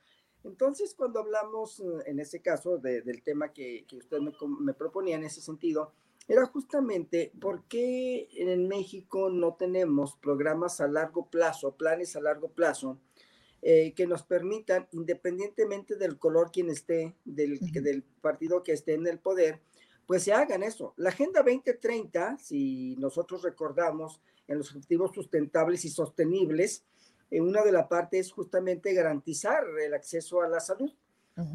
Entonces, 0.44 0.94
cuando 0.96 1.20
hablamos, 1.20 1.80
eh, 1.80 1.84
en 2.06 2.20
ese 2.20 2.42
caso, 2.42 2.78
de- 2.78 3.02
del 3.02 3.24
tema 3.24 3.52
que, 3.54 3.86
que 3.88 3.98
usted 3.98 4.20
me, 4.20 4.32
me 4.60 4.74
proponía 4.74 5.16
en 5.16 5.24
ese 5.24 5.42
sentido, 5.42 5.94
era 6.30 6.46
justamente 6.46 7.34
por 7.42 7.64
qué 7.68 8.30
en 8.34 8.68
México 8.68 9.30
no 9.30 9.56
tenemos 9.56 10.16
programas 10.16 10.80
a 10.80 10.88
largo 10.88 11.28
plazo, 11.30 11.76
planes 11.76 12.16
a 12.16 12.22
largo 12.22 12.50
plazo, 12.50 13.00
eh, 13.62 13.94
que 13.94 14.08
nos 14.08 14.24
permitan, 14.24 14.88
independientemente 14.94 15.96
del 15.98 16.18
color 16.18 16.52
quien 16.52 16.70
esté, 16.70 17.16
del, 17.26 17.60
que- 17.74 17.82
del 17.82 18.04
partido 18.04 18.64
que 18.64 18.72
esté 18.74 18.94
en 18.94 19.08
el 19.08 19.20
poder, 19.20 19.60
pues 20.06 20.24
se 20.24 20.32
hagan 20.32 20.64
eso. 20.64 20.94
La 20.98 21.10
Agenda 21.10 21.42
2030, 21.44 22.38
si 22.38 22.96
nosotros 22.98 23.42
recordamos 23.42 24.22
en 24.48 24.60
los 24.60 24.70
objetivos 24.74 25.12
sustentables 25.14 25.84
y 25.84 25.90
sostenibles, 25.90 26.86
en 27.32 27.44
una 27.44 27.64
de 27.64 27.72
las 27.72 27.88
partes 27.88 28.28
es 28.28 28.32
justamente 28.32 28.94
garantizar 28.94 29.64
el 29.84 29.94
acceso 29.94 30.42
a 30.42 30.48
la 30.48 30.60
salud. 30.60 30.92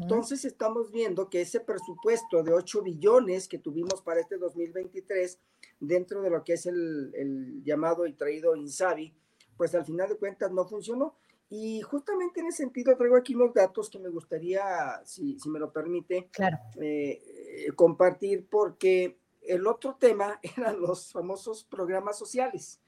Entonces 0.01 0.45
estamos 0.45 0.91
viendo 0.91 1.29
que 1.29 1.41
ese 1.41 1.59
presupuesto 1.59 2.43
de 2.43 2.53
8 2.53 2.81
billones 2.81 3.47
que 3.47 3.59
tuvimos 3.59 4.01
para 4.01 4.19
este 4.21 4.37
2023, 4.37 5.39
dentro 5.79 6.21
de 6.21 6.29
lo 6.29 6.43
que 6.43 6.53
es 6.53 6.65
el, 6.65 7.11
el 7.15 7.63
llamado 7.63 8.05
y 8.07 8.13
traído 8.13 8.55
INSABI, 8.55 9.13
pues 9.57 9.75
al 9.75 9.85
final 9.85 10.09
de 10.09 10.17
cuentas 10.17 10.51
no 10.51 10.65
funcionó. 10.65 11.15
Y 11.49 11.81
justamente 11.81 12.39
en 12.39 12.47
ese 12.47 12.63
sentido 12.63 12.97
traigo 12.97 13.15
aquí 13.15 13.35
unos 13.35 13.53
datos 13.53 13.89
que 13.89 13.99
me 13.99 14.09
gustaría, 14.09 14.63
si, 15.05 15.37
si 15.39 15.49
me 15.49 15.59
lo 15.59 15.71
permite, 15.71 16.27
Claro. 16.31 16.57
eh, 16.81 17.21
eh, 17.67 17.71
compartir 17.75 18.47
porque 18.49 19.17
el 19.41 19.67
otro 19.67 19.95
tema 19.99 20.39
eran 20.57 20.81
los 20.81 21.11
famosos 21.11 21.63
programas 21.63 22.17
sociales 22.17 22.79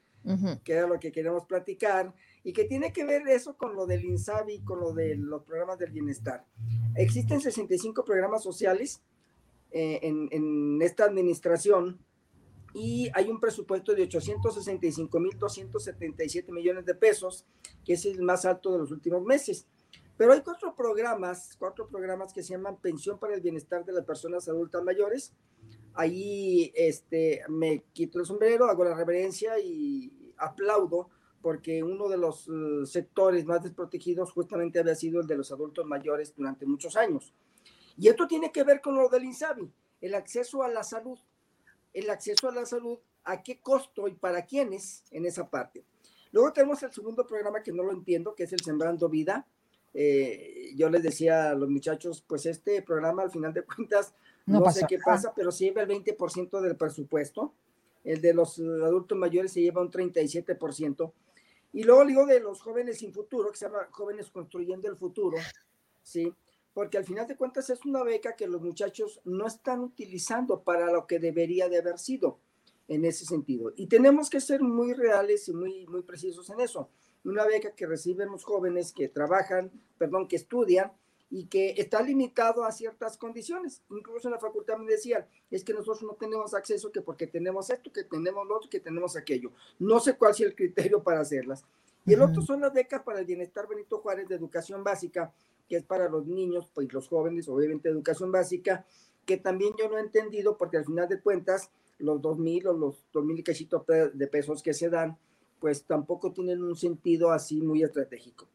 que 0.64 0.72
era 0.74 0.86
lo 0.86 0.98
que 0.98 1.10
queremos 1.10 1.46
platicar, 1.46 2.12
y 2.48 2.52
que 2.54 2.64
tiene 2.64 2.94
que 2.94 3.04
ver 3.04 3.28
eso 3.28 3.58
con 3.58 3.76
lo 3.76 3.84
del 3.84 4.06
INSABI, 4.06 4.60
con 4.60 4.80
lo 4.80 4.94
de 4.94 5.16
los 5.16 5.42
programas 5.42 5.78
del 5.78 5.90
bienestar. 5.90 6.46
Existen 6.94 7.42
65 7.42 8.06
programas 8.06 8.42
sociales 8.42 9.02
eh, 9.70 9.98
en, 10.00 10.30
en 10.32 10.80
esta 10.80 11.04
administración 11.04 11.98
y 12.72 13.10
hay 13.12 13.28
un 13.28 13.38
presupuesto 13.38 13.94
de 13.94 14.08
865.277 14.08 16.50
millones 16.50 16.86
de 16.86 16.94
pesos, 16.94 17.44
que 17.84 17.92
es 17.92 18.06
el 18.06 18.22
más 18.22 18.46
alto 18.46 18.72
de 18.72 18.78
los 18.78 18.92
últimos 18.92 19.22
meses. 19.24 19.66
Pero 20.16 20.32
hay 20.32 20.40
cuatro 20.40 20.74
programas, 20.74 21.54
cuatro 21.58 21.86
programas 21.86 22.32
que 22.32 22.42
se 22.42 22.54
llaman 22.54 22.80
Pensión 22.80 23.18
para 23.18 23.34
el 23.34 23.42
Bienestar 23.42 23.84
de 23.84 23.92
las 23.92 24.06
Personas 24.06 24.48
Adultas 24.48 24.82
Mayores. 24.82 25.34
Ahí 25.92 26.72
este, 26.74 27.42
me 27.50 27.84
quito 27.92 28.18
el 28.18 28.24
sombrero, 28.24 28.70
hago 28.70 28.84
la 28.84 28.94
reverencia 28.94 29.58
y 29.58 30.32
aplaudo 30.38 31.10
porque 31.48 31.82
uno 31.82 32.10
de 32.10 32.18
los 32.18 32.46
uh, 32.48 32.84
sectores 32.84 33.46
más 33.46 33.62
desprotegidos 33.62 34.32
justamente 34.32 34.80
había 34.80 34.94
sido 34.94 35.22
el 35.22 35.26
de 35.26 35.34
los 35.34 35.50
adultos 35.50 35.86
mayores 35.86 36.34
durante 36.36 36.66
muchos 36.66 36.94
años. 36.94 37.32
Y 37.96 38.08
esto 38.08 38.26
tiene 38.26 38.52
que 38.52 38.64
ver 38.64 38.82
con 38.82 38.94
lo 38.96 39.08
del 39.08 39.24
INSABI, 39.24 39.72
el 40.02 40.14
acceso 40.14 40.62
a 40.62 40.68
la 40.68 40.82
salud. 40.82 41.18
El 41.94 42.10
acceso 42.10 42.50
a 42.50 42.52
la 42.52 42.66
salud, 42.66 42.98
¿a 43.24 43.42
qué 43.42 43.62
costo 43.62 44.08
y 44.08 44.14
para 44.14 44.44
quiénes 44.44 45.04
en 45.10 45.24
esa 45.24 45.48
parte? 45.48 45.86
Luego 46.32 46.52
tenemos 46.52 46.82
el 46.82 46.92
segundo 46.92 47.26
programa 47.26 47.62
que 47.62 47.72
no 47.72 47.82
lo 47.82 47.92
entiendo, 47.92 48.34
que 48.34 48.42
es 48.42 48.52
el 48.52 48.60
Sembrando 48.60 49.08
Vida. 49.08 49.46
Eh, 49.94 50.74
yo 50.76 50.90
les 50.90 51.02
decía 51.02 51.48
a 51.48 51.54
los 51.54 51.70
muchachos, 51.70 52.22
pues 52.28 52.44
este 52.44 52.82
programa 52.82 53.22
al 53.22 53.30
final 53.30 53.54
de 53.54 53.64
cuentas, 53.64 54.12
No 54.44 54.60
no, 54.60 54.70
sé 54.70 54.84
qué 54.86 54.98
pasa, 54.98 55.32
pero 55.34 55.50
se 55.50 55.64
lleva 55.64 55.80
el 55.80 55.88
20% 55.88 56.60
del 56.60 56.76
presupuesto. 56.76 57.54
El 58.04 58.20
de 58.20 58.34
los 58.34 58.58
adultos 58.58 59.16
mayores 59.16 59.52
se 59.52 59.62
lleva 59.62 59.80
un 59.80 59.90
37%. 59.90 61.10
Y 61.72 61.82
luego 61.82 62.04
digo 62.04 62.26
de 62.26 62.40
los 62.40 62.62
jóvenes 62.62 62.98
sin 62.98 63.12
futuro, 63.12 63.50
que 63.50 63.58
se 63.58 63.66
llama 63.66 63.88
Jóvenes 63.90 64.30
Construyendo 64.30 64.88
el 64.88 64.96
Futuro, 64.96 65.36
¿sí? 66.02 66.32
Porque 66.72 66.98
al 66.98 67.04
final 67.04 67.26
de 67.26 67.36
cuentas 67.36 67.68
es 67.70 67.84
una 67.84 68.02
beca 68.02 68.36
que 68.36 68.46
los 68.46 68.62
muchachos 68.62 69.20
no 69.24 69.46
están 69.46 69.80
utilizando 69.80 70.62
para 70.62 70.90
lo 70.92 71.06
que 71.06 71.18
debería 71.18 71.68
de 71.68 71.78
haber 71.78 71.98
sido 71.98 72.38
en 72.88 73.04
ese 73.04 73.26
sentido. 73.26 73.72
Y 73.76 73.86
tenemos 73.86 74.30
que 74.30 74.40
ser 74.40 74.62
muy 74.62 74.94
reales 74.94 75.48
y 75.48 75.52
muy, 75.52 75.86
muy 75.86 76.02
precisos 76.02 76.48
en 76.50 76.60
eso. 76.60 76.88
Una 77.24 77.44
beca 77.44 77.74
que 77.74 77.86
reciben 77.86 78.30
los 78.30 78.44
jóvenes 78.44 78.92
que 78.92 79.08
trabajan, 79.08 79.70
perdón, 79.98 80.28
que 80.28 80.36
estudian 80.36 80.92
y 81.30 81.46
que 81.46 81.74
está 81.76 82.02
limitado 82.02 82.64
a 82.64 82.72
ciertas 82.72 83.16
condiciones. 83.18 83.82
Incluso 83.90 84.28
en 84.28 84.32
la 84.34 84.40
facultad 84.40 84.78
me 84.78 84.90
decían, 84.90 85.26
es 85.50 85.62
que 85.62 85.74
nosotros 85.74 86.02
no 86.02 86.14
tenemos 86.14 86.54
acceso 86.54 86.90
que 86.90 87.02
porque 87.02 87.26
tenemos 87.26 87.68
esto, 87.70 87.92
que 87.92 88.04
tenemos 88.04 88.46
lo 88.46 88.56
otro, 88.56 88.70
que 88.70 88.80
tenemos 88.80 89.16
aquello. 89.16 89.52
No 89.78 90.00
sé 90.00 90.16
cuál 90.16 90.34
sea 90.34 90.46
el 90.46 90.54
criterio 90.54 91.02
para 91.02 91.20
hacerlas. 91.20 91.64
Y 92.06 92.14
el 92.14 92.22
otro 92.22 92.40
son 92.40 92.62
las 92.62 92.72
becas 92.72 93.02
para 93.02 93.20
el 93.20 93.26
bienestar 93.26 93.68
Benito 93.68 93.98
Juárez 93.98 94.26
de 94.28 94.34
educación 94.34 94.82
básica, 94.82 95.34
que 95.68 95.76
es 95.76 95.84
para 95.84 96.08
los 96.08 96.26
niños, 96.26 96.70
pues 96.72 96.90
los 96.90 97.06
jóvenes, 97.06 97.46
obviamente 97.48 97.90
educación 97.90 98.32
básica, 98.32 98.86
que 99.26 99.36
también 99.36 99.74
yo 99.78 99.90
no 99.90 99.98
he 99.98 100.00
entendido 100.00 100.56
porque 100.56 100.78
al 100.78 100.86
final 100.86 101.06
de 101.06 101.20
cuentas 101.20 101.70
los 101.98 102.22
dos 102.22 102.38
mil 102.38 102.66
o 102.66 102.72
los 102.72 103.04
dos 103.12 103.24
mil 103.26 103.38
y 103.38 103.42
cachito 103.42 103.82
pe- 103.82 104.08
de 104.08 104.26
pesos 104.26 104.62
que 104.62 104.72
se 104.72 104.88
dan, 104.88 105.18
pues 105.60 105.84
tampoco 105.84 106.32
tienen 106.32 106.62
un 106.62 106.76
sentido 106.76 107.30
así 107.30 107.60
muy 107.60 107.82
estratégico. 107.82 108.48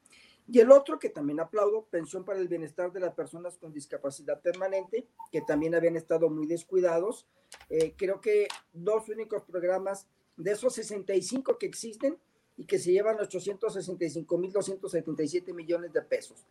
Y 0.48 0.60
el 0.60 0.72
otro 0.72 0.98
que 1.00 1.10
también 1.10 1.40
aplaudo, 1.40 1.86
pensión 1.86 2.26
para 2.26 2.40
el 2.40 2.50
bienestar 2.50 2.92
de 2.92 3.00
las 3.00 3.14
personas 3.14 3.58
con 3.58 3.72
discapacidad 3.72 4.42
permanente, 4.42 5.08
que 5.32 5.40
también 5.42 5.74
habían 5.74 5.96
estado 5.96 6.30
muy 6.30 6.46
descuidados. 6.48 7.26
Eh, 7.70 7.94
creo 7.98 8.20
que 8.20 8.50
dos 8.74 9.08
únicos 9.10 9.44
programas 9.44 10.08
de 10.36 10.52
esos 10.52 10.74
65 10.74 11.58
que 11.58 11.66
existen 11.66 12.18
y 12.58 12.66
que 12.66 12.78
se 12.78 12.92
llevan 12.92 13.16
865.277 13.18 15.54
millones 15.54 15.94
de 15.94 16.02
pesos. 16.02 16.46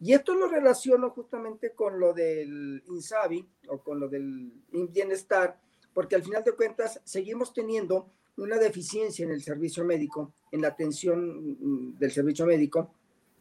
Y 0.00 0.12
esto 0.12 0.34
lo 0.34 0.48
relaciono 0.48 1.08
justamente 1.10 1.70
con 1.70 1.98
lo 1.98 2.12
del 2.12 2.82
INSABI 2.88 3.48
o 3.68 3.78
con 3.78 4.00
lo 4.00 4.08
del 4.08 4.52
bienestar, 4.90 5.58
porque 5.94 6.16
al 6.16 6.22
final 6.22 6.44
de 6.44 6.52
cuentas 6.52 7.00
seguimos 7.04 7.54
teniendo 7.54 8.10
una 8.36 8.58
deficiencia 8.58 9.24
en 9.24 9.30
el 9.30 9.42
servicio 9.42 9.82
médico, 9.84 10.32
en 10.50 10.60
la 10.60 10.68
atención 10.68 11.56
mm, 11.58 11.98
del 11.98 12.10
servicio 12.10 12.44
médico, 12.46 12.90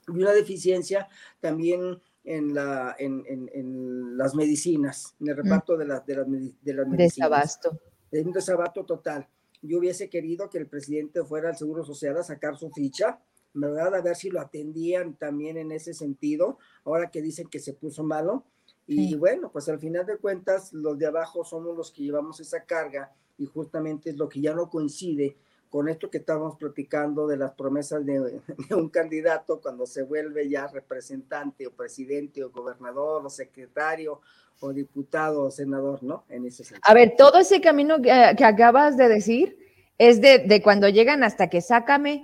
y 0.07 0.11
una 0.11 0.31
deficiencia 0.31 1.07
también 1.39 2.01
en, 2.23 2.53
la, 2.53 2.95
en, 2.99 3.23
en, 3.27 3.49
en 3.53 4.17
las 4.17 4.33
medicinas, 4.35 5.15
en 5.19 5.29
el 5.29 5.37
reparto 5.37 5.75
de, 5.77 5.85
las 5.85 6.05
de, 6.05 6.15
las 6.15 6.27
medi- 6.27 6.55
de 6.61 6.73
las 6.73 6.87
medicinas. 6.87 7.29
Desabasto. 7.29 7.79
Es 8.11 8.25
un 8.25 8.31
desabato 8.31 8.85
total. 8.85 9.27
Yo 9.61 9.79
hubiese 9.79 10.09
querido 10.09 10.49
que 10.49 10.57
el 10.57 10.67
presidente 10.67 11.23
fuera 11.23 11.49
al 11.49 11.57
Seguro 11.57 11.83
Social 11.83 12.17
a 12.17 12.23
sacar 12.23 12.57
su 12.57 12.69
ficha, 12.69 13.19
¿verdad? 13.53 13.95
A 13.95 14.01
ver 14.01 14.15
si 14.15 14.29
lo 14.29 14.39
atendían 14.41 15.15
también 15.15 15.57
en 15.57 15.71
ese 15.71 15.93
sentido, 15.93 16.57
ahora 16.85 17.11
que 17.11 17.21
dicen 17.21 17.47
que 17.47 17.59
se 17.59 17.73
puso 17.73 18.03
malo. 18.03 18.45
Y 18.85 19.09
Sí. 19.09 19.15
bueno, 19.15 19.49
pues 19.51 19.69
al 19.69 19.79
final 19.79 20.05
de 20.05 20.17
cuentas, 20.17 20.73
los 20.73 20.97
de 20.97 21.05
abajo 21.05 21.45
somos 21.45 21.75
los 21.77 21.91
que 21.91 22.03
llevamos 22.03 22.39
esa 22.41 22.65
carga 22.65 23.13
y 23.37 23.45
justamente 23.45 24.09
es 24.09 24.17
lo 24.17 24.27
que 24.27 24.41
ya 24.41 24.53
no 24.53 24.69
coincide 24.69 25.37
con 25.73 25.89
esto 25.89 26.11
que 26.11 26.19
estábamos 26.19 26.55
platicando 26.55 27.25
de 27.25 27.35
las 27.35 27.53
promesas 27.53 28.05
de, 28.05 28.19
de 28.69 28.75
un 28.75 28.89
candidato 28.89 29.59
cuando 29.59 29.87
se 29.87 30.03
vuelve 30.03 30.47
ya 30.47 30.67
representante 30.67 31.65
o 31.65 31.71
presidente 31.71 32.43
o 32.43 32.51
gobernador 32.51 33.25
o 33.25 33.29
secretario 33.31 34.21
o 34.59 34.71
diputado 34.71 35.45
o 35.45 35.49
senador, 35.49 36.03
¿no? 36.03 36.25
En 36.29 36.45
ese 36.45 36.63
sentido. 36.63 36.83
A 36.85 36.93
ver, 36.93 37.15
todo 37.17 37.39
ese 37.39 37.59
camino 37.59 37.99
que, 38.03 38.35
que 38.37 38.45
acabas 38.45 38.97
de 38.97 39.09
decir 39.09 39.57
es 39.97 40.21
de, 40.21 40.45
de 40.45 40.61
cuando 40.61 40.89
llegan 40.89 41.23
hasta 41.23 41.49
que 41.49 41.59
sácame. 41.59 42.23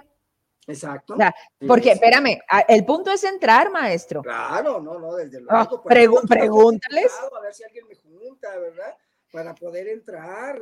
Exacto. 0.67 1.15
O 1.15 1.17
sea, 1.17 1.33
Sí, 1.59 1.65
Porque, 1.65 1.93
espérame, 1.93 2.39
el 2.67 2.85
punto 2.85 3.09
es 3.11 3.23
entrar, 3.23 3.71
maestro. 3.71 4.21
Claro, 4.21 4.79
no, 4.79 4.99
no, 4.99 5.15
desde 5.15 5.39
luego. 5.39 5.57
Ah, 5.57 5.63
eso 5.63 5.77
estoy 5.77 6.37
pregúntales. 6.37 7.11
A 7.35 7.41
ver 7.41 7.53
si 7.55 7.63
alguien 7.63 7.87
me 7.87 7.95
junta, 7.95 8.55
¿verdad? 8.59 8.95
Para 9.31 9.55
poder 9.55 9.87
entrar. 9.87 10.61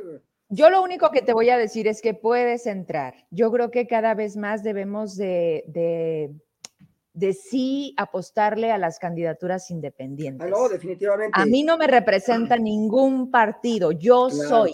Yo 0.50 0.70
lo 0.70 0.82
único 0.82 1.10
que 1.10 1.20
te 1.22 1.32
voy 1.34 1.50
a 1.50 1.58
decir 1.58 1.86
es 1.86 2.00
que 2.00 2.14
puedes 2.14 2.66
entrar. 2.66 3.26
Yo 3.30 3.52
creo 3.52 3.70
que 3.70 3.86
cada 3.86 4.14
vez 4.14 4.36
más 4.36 4.62
debemos 4.62 5.16
de, 5.16 5.64
de, 5.66 6.30
de 7.12 7.32
sí 7.34 7.94
apostarle 7.98 8.72
a 8.72 8.78
las 8.78 8.98
candidaturas 8.98 9.70
independientes. 9.70 10.46
Ah, 10.46 10.50
no, 10.50 10.68
definitivamente. 10.68 11.32
A 11.38 11.44
mí 11.44 11.62
no 11.64 11.76
me 11.76 11.86
representa 11.86 12.56
ningún 12.56 13.30
partido, 13.30 13.92
yo 13.92 14.28
Claro. 14.28 14.48
soy. 14.48 14.72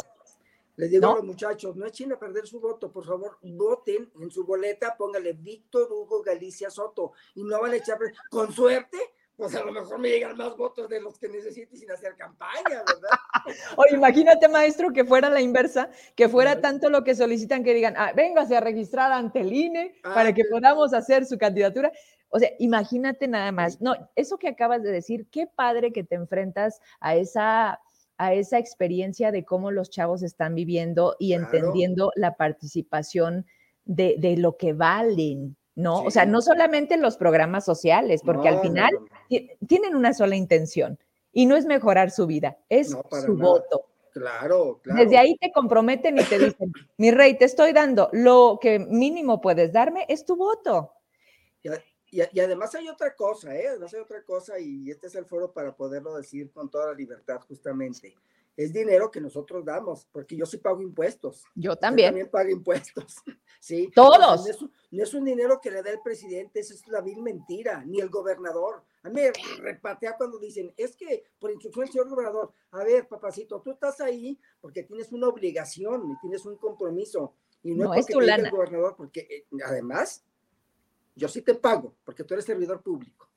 Les 0.77 0.91
digo 0.91 1.07
¿no? 1.07 1.13
a 1.13 1.17
los 1.17 1.25
muchachos, 1.25 1.77
no 1.77 1.87
echen 1.87 2.13
a 2.13 2.19
perder 2.19 2.47
su 2.49 2.61
voto, 2.61 2.91
por 2.91 3.05
favor, 3.05 3.39
voten 3.43 4.11
en 4.21 4.31
su 4.31 4.45
boleta, 4.45 4.97
póngale 4.97 5.33
Víctor 5.33 5.89
Hugo 5.93 6.21
Galicia 6.23 6.69
Soto 6.69 7.13
y 7.37 7.45
no 7.45 7.61
van 7.61 7.73
a 7.73 7.77
echar, 7.77 7.99
con 8.29 8.53
suerte, 8.53 8.99
pues 9.37 9.55
a 9.55 9.65
lo 9.65 9.73
mejor 9.73 9.99
me 9.99 10.11
llegan 10.11 10.37
más 10.37 10.57
votos 10.57 10.89
de 10.89 11.01
los 11.01 11.19
que 11.19 11.29
necesito 11.29 11.77
sin 11.77 11.91
hacer 11.91 12.15
campaña, 12.17 12.83
¿verdad? 12.87 13.11
o 13.77 13.85
imagínate, 13.93 14.49
maestro, 14.49 14.93
que 14.93 15.05
fuera 15.05 15.29
la 15.29 15.41
inversa, 15.41 15.91
que 16.15 16.29
fuera 16.29 16.61
tanto 16.61 16.89
lo 16.89 17.03
que 17.03 17.15
solicitan 17.15 17.65
que 17.65 17.75
digan, 17.75 17.95
ah, 17.97 18.13
véngase 18.15 18.57
a 18.57 18.61
registrar 18.61 19.11
ante 19.11 19.41
el 19.41 19.53
INE 19.53 19.95
para 20.03 20.33
que 20.33 20.45
podamos 20.45 20.95
hacer 20.95 21.27
su 21.27 21.37
candidatura. 21.37 21.91
O 22.29 22.39
sea, 22.39 22.51
imagínate 22.59 23.27
nada 23.27 23.51
más. 23.51 23.81
No, 23.81 23.95
eso 24.15 24.39
que 24.39 24.49
acabas 24.49 24.83
de 24.83 24.93
decir, 24.93 25.27
qué 25.31 25.47
padre 25.47 25.93
que 25.93 26.05
te 26.05 26.15
enfrentas 26.15 26.81
a 27.01 27.17
esa 27.17 27.81
a 28.17 28.33
esa 28.33 28.59
experiencia 28.59 29.33
de 29.33 29.45
cómo 29.45 29.73
los 29.73 29.91
chavos 29.91 30.23
están 30.23 30.55
viviendo 30.55 31.17
y 31.19 31.33
entendiendo 31.33 32.13
la 32.15 32.37
participación 32.37 33.45
de, 33.85 34.15
de, 34.19 34.37
lo 34.37 34.57
que 34.57 34.73
valen, 34.73 35.57
¿no? 35.75 36.03
O 36.03 36.11
sea, 36.11 36.27
no 36.27 36.41
solamente 36.41 36.95
en 36.95 37.03
los 37.03 37.17
programas 37.17 37.65
sociales, 37.65 38.23
porque 38.25 38.49
al 38.49 38.61
final 38.61 38.91
tienen 39.67 39.97
una 39.97 40.15
sola 40.15 40.37
intención 40.37 40.99
y 41.33 41.47
no 41.47 41.57
es 41.57 41.67
mejorar 41.67 42.11
su 42.11 42.27
vida, 42.27 42.59
es 42.69 42.91
su 42.91 43.37
voto. 43.37 43.87
Claro, 44.13 44.79
claro. 44.81 45.03
Desde 45.03 45.19
ahí 45.19 45.37
te 45.39 45.51
comprometen 45.51 46.17
y 46.19 46.23
te 46.23 46.39
dicen, 46.39 46.73
mi 46.99 47.11
rey, 47.11 47.37
te 47.37 47.47
estoy 47.47 47.73
dando 47.73 48.09
lo 48.13 48.59
que 48.61 48.79
mínimo 48.79 49.41
puedes 49.41 49.73
darme, 49.73 50.07
es 50.09 50.25
tu 50.25 50.37
voto. 50.37 50.93
Y, 51.63 52.21
y, 52.33 52.41
además 52.41 52.73
hay 52.77 52.89
otra 52.89 53.17
cosa, 53.17 53.57
¿eh? 53.57 53.67
Además 53.67 53.93
hay 53.93 54.01
otra 54.01 54.23
cosa 54.23 54.61
y 54.61 54.89
este 54.89 55.09
es 55.09 55.17
el 55.17 55.25
foro 55.25 55.53
para 55.53 55.75
poderlo 55.75 56.15
decir 56.15 56.53
con 56.53 56.71
toda 56.71 56.87
la 56.87 56.95
libertad 56.95 57.41
justamente 57.49 58.15
es 58.57 58.73
dinero 58.73 59.11
que 59.11 59.21
nosotros 59.21 59.65
damos, 59.65 60.07
porque 60.13 60.37
yo 60.37 60.47
sí 60.47 60.59
pago 60.59 60.81
impuestos. 60.81 61.45
Yo 61.55 61.77
también. 61.77 62.07
Yo 62.07 62.11
también 62.11 62.31
pago 62.31 62.51
impuestos. 62.51 63.17
Sí. 63.61 63.91
Todos. 63.95 64.47
no, 64.91 65.03
es, 65.03 65.15
un 65.15 65.25
dinero 65.25 65.59
que 65.59 65.71
le 65.71 65.83
da 65.83 65.91
el 65.91 66.03
presidente, 66.03 66.61
eso 66.61 66.75
es 66.75 66.87
la 66.87 67.01
vil 67.01 67.23
mentira, 67.23 67.83
ni 67.87 67.99
el 67.99 68.11
gobernador. 68.11 68.85
A 69.03 69.09
mí 69.09 69.15
me 69.15 69.33
repatea 69.63 70.19
cuando 70.19 70.39
dicen, 70.39 70.75
es 70.77 70.95
que 70.95 71.25
por 71.39 71.51
instrucción 71.51 71.87
del 71.87 71.93
señor 71.93 72.09
gobernador, 72.11 72.53
a 72.73 72.85
ver, 72.85 73.09
papacito, 73.09 73.63
tú 73.63 73.71
estás 73.71 74.03
ahí 74.03 74.39
porque 74.61 74.83
tienes 74.83 75.11
una 75.13 75.29
obligación 75.29 76.11
y 76.11 76.21
tienes 76.21 76.45
un 76.45 76.57
compromiso. 76.57 77.33
Y 77.63 77.75
no, 77.75 77.95
es, 77.95 78.07
porque 78.07 78.13
tu 78.13 78.21
el 78.21 78.51
gobernador, 78.51 78.97
porque 78.97 79.21
eh, 79.21 79.47
además, 79.65 80.23
yo 81.17 81.27
sí 81.29 81.41
te 81.41 81.55
pago, 81.55 81.95
porque 82.05 82.23
tú 82.23 82.35
eres 82.35 82.45
servidor 82.45 82.83
público. 82.83 83.31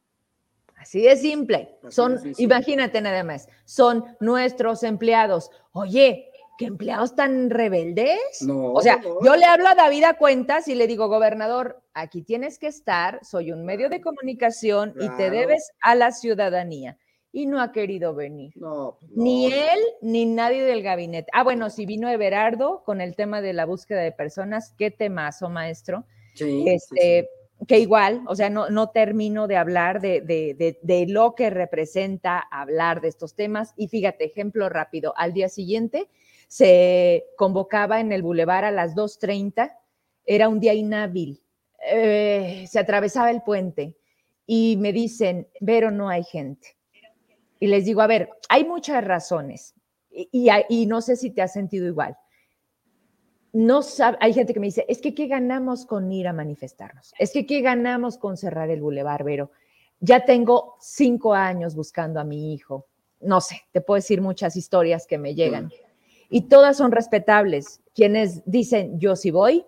Así 0.78 1.02
de 1.02 1.16
simple. 1.18 1.78
son, 1.90 2.20
imagínate 2.38 3.02
nada 3.02 3.24
más, 3.24 3.50
son 3.66 4.06
nuestros 4.20 4.84
empleados. 4.84 5.50
Oye, 5.74 6.32
¿qué 6.58 6.66
empleados 6.66 7.16
tan 7.16 7.50
rebeldes? 7.50 8.42
No, 8.42 8.74
o 8.74 8.82
sea, 8.82 9.02
yo 9.24 9.36
le 9.36 9.46
hablo 9.46 9.68
a 9.68 9.76
David 9.76 10.04
a 10.04 10.18
cuentas 10.18 10.68
y 10.68 10.76
le 10.76 10.88
digo, 10.88 11.08
gobernador, 11.08 11.82
aquí 11.94 12.22
tienes 12.22 12.60
que 12.60 12.68
estar, 12.68 13.20
soy 13.24 13.52
un 13.52 13.66
medio 13.66 13.90
de 13.90 14.02
comunicación 14.02 14.94
y 15.00 15.10
te 15.18 15.30
debes 15.30 15.72
a 15.82 15.96
la 15.96 16.12
ciudadanía. 16.12 16.98
Y 17.34 17.46
no 17.46 17.62
ha 17.62 17.72
querido 17.72 18.16
venir. 18.16 18.54
No, 18.56 18.98
pues 19.00 19.12
Ni 19.16 19.48
él 19.48 19.80
ni 20.02 20.26
nadie 20.26 20.64
del 20.64 20.82
gabinete. 20.82 21.30
Ah, 21.34 21.44
bueno, 21.44 21.70
si 21.70 21.86
vino 21.86 22.10
Everardo 22.10 22.84
con 22.84 23.02
el 23.02 23.16
tema 23.16 23.42
de 23.42 23.54
la 23.54 23.66
búsqueda 23.66 24.02
de 24.02 24.12
personas, 24.12 24.74
qué 24.78 24.90
temazo, 24.90 25.50
maestro. 25.50 26.06
Sí, 26.34 26.64
este, 26.68 27.30
que 27.66 27.80
igual, 27.80 28.24
o 28.28 28.36
sea, 28.36 28.50
no, 28.50 28.70
no 28.70 28.90
termino 28.90 29.48
de 29.48 29.58
hablar 29.58 30.00
de, 30.00 30.22
de, 30.22 30.78
de, 30.82 31.08
lo 31.08 31.34
que 31.34 31.50
representa 31.50 32.40
hablar 32.40 33.02
de 33.02 33.08
estos 33.08 33.36
temas. 33.36 33.74
Y 33.76 33.88
fíjate, 33.88 34.26
ejemplo 34.26 34.70
rápido, 34.70 35.14
al 35.18 35.34
día 35.34 35.50
siguiente 35.50 36.10
se 36.48 37.26
convocaba 37.36 38.00
en 38.00 38.12
el 38.12 38.22
bulevar 38.22 38.64
a 38.64 38.72
las 38.72 38.96
2.30, 38.96 39.76
era 40.26 40.50
un 40.50 40.60
día 40.60 40.74
inhábil, 40.74 41.42
eh, 41.92 42.66
se 42.70 42.80
atravesaba 42.80 43.32
el 43.32 43.42
puente 43.42 43.98
y 44.46 44.78
me 44.78 44.94
dicen, 44.94 45.48
pero 45.66 45.90
no 45.90 46.10
hay 46.10 46.24
gente. 46.24 46.78
Y 47.60 47.68
les 47.68 47.86
digo, 47.86 48.02
a 48.02 48.08
ver, 48.08 48.30
hay 48.50 48.66
muchas 48.66 49.04
razones 49.04 49.74
y, 50.10 50.48
y 50.70 50.86
no 50.86 51.02
sé 51.02 51.16
si 51.16 51.32
te 51.32 51.42
has 51.42 51.54
sentido 51.54 51.88
igual 51.88 52.16
no 53.54 53.82
sabe, 53.82 54.18
hay 54.20 54.34
gente 54.34 54.54
que 54.54 54.60
me 54.60 54.68
dice, 54.68 54.86
es 54.88 55.02
que 55.02 55.14
qué 55.14 55.28
ganamos 55.28 55.86
con 55.86 56.12
ir 56.12 56.28
a 56.28 56.34
manifestarnos, 56.34 57.14
es 57.18 57.32
que 57.32 57.46
qué 57.46 57.62
ganamos 57.62 58.18
con 58.18 58.38
cerrar 58.38 58.70
el 58.70 58.82
bulevar, 58.82 59.24
pero 59.24 59.52
ya 60.00 60.26
tengo 60.26 60.76
cinco 60.80 61.34
años 61.34 61.76
buscando 61.76 62.20
a 62.20 62.24
mi 62.24 62.54
hijo, 62.54 62.88
no 63.20 63.42
sé, 63.42 63.62
te 63.72 63.82
puedo 63.82 63.96
decir 63.96 64.22
muchas 64.22 64.56
historias 64.56 65.08
que 65.08 65.18
me 65.18 65.34
llegan 65.34 65.72
y 66.30 66.44
todas 66.44 66.78
son 66.78 66.92
respetables, 66.92 67.82
quienes 67.96 68.44
dicen 68.46 69.00
yo 69.00 69.16
sí 69.16 69.32
voy 69.32 69.66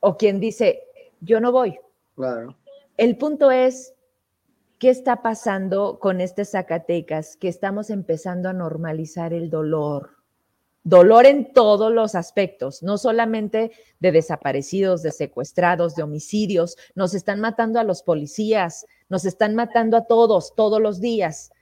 o 0.00 0.16
quien 0.16 0.40
dice 0.40 0.82
yo 1.20 1.40
no 1.40 1.52
voy. 1.52 1.78
Claro. 2.14 2.56
El 2.96 3.16
punto 3.16 3.50
es, 3.50 3.94
¿qué 4.78 4.90
está 4.90 5.22
pasando 5.22 5.98
con 6.00 6.20
este 6.20 6.44
Zacatecas? 6.44 7.36
Que 7.36 7.48
estamos 7.48 7.90
empezando 7.90 8.48
a 8.48 8.52
normalizar 8.52 9.32
el 9.32 9.50
dolor 9.50 10.17
dolor 10.88 11.26
en 11.26 11.52
todos 11.52 11.92
los 11.92 12.14
aspectos, 12.14 12.82
no 12.82 12.96
solamente 12.96 13.72
de 14.00 14.10
desaparecidos, 14.10 15.02
de 15.02 15.12
secuestrados, 15.12 15.94
de 15.94 16.02
homicidios, 16.02 16.76
nos 16.94 17.12
están 17.14 17.40
matando 17.40 17.78
a 17.78 17.84
los 17.84 18.02
policías, 18.02 18.86
nos 19.10 19.26
están 19.26 19.54
matando 19.54 19.98
a 19.98 20.06
todos, 20.06 20.54
todos 20.54 20.80
los 20.80 21.00
días. 21.00 21.52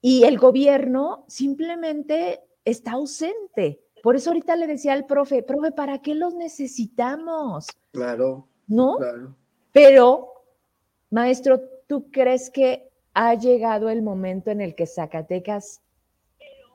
Y 0.00 0.24
el 0.24 0.38
gobierno 0.38 1.24
simplemente 1.28 2.40
está 2.64 2.92
ausente. 2.92 3.82
Por 4.02 4.16
eso 4.16 4.30
ahorita 4.30 4.56
le 4.56 4.66
decía 4.66 4.94
al 4.94 5.04
profe, 5.04 5.42
profe, 5.42 5.72
¿para 5.72 6.00
qué 6.00 6.14
los 6.14 6.34
necesitamos? 6.34 7.66
Claro. 7.92 8.48
¿No? 8.66 8.96
Claro. 8.96 9.36
Pero, 9.72 10.32
maestro, 11.10 11.60
¿tú 11.86 12.10
crees 12.10 12.48
que 12.48 12.90
ha 13.12 13.34
llegado 13.34 13.90
el 13.90 14.00
momento 14.00 14.50
en 14.50 14.62
el 14.62 14.74
que 14.74 14.86
Zacatecas 14.86 15.82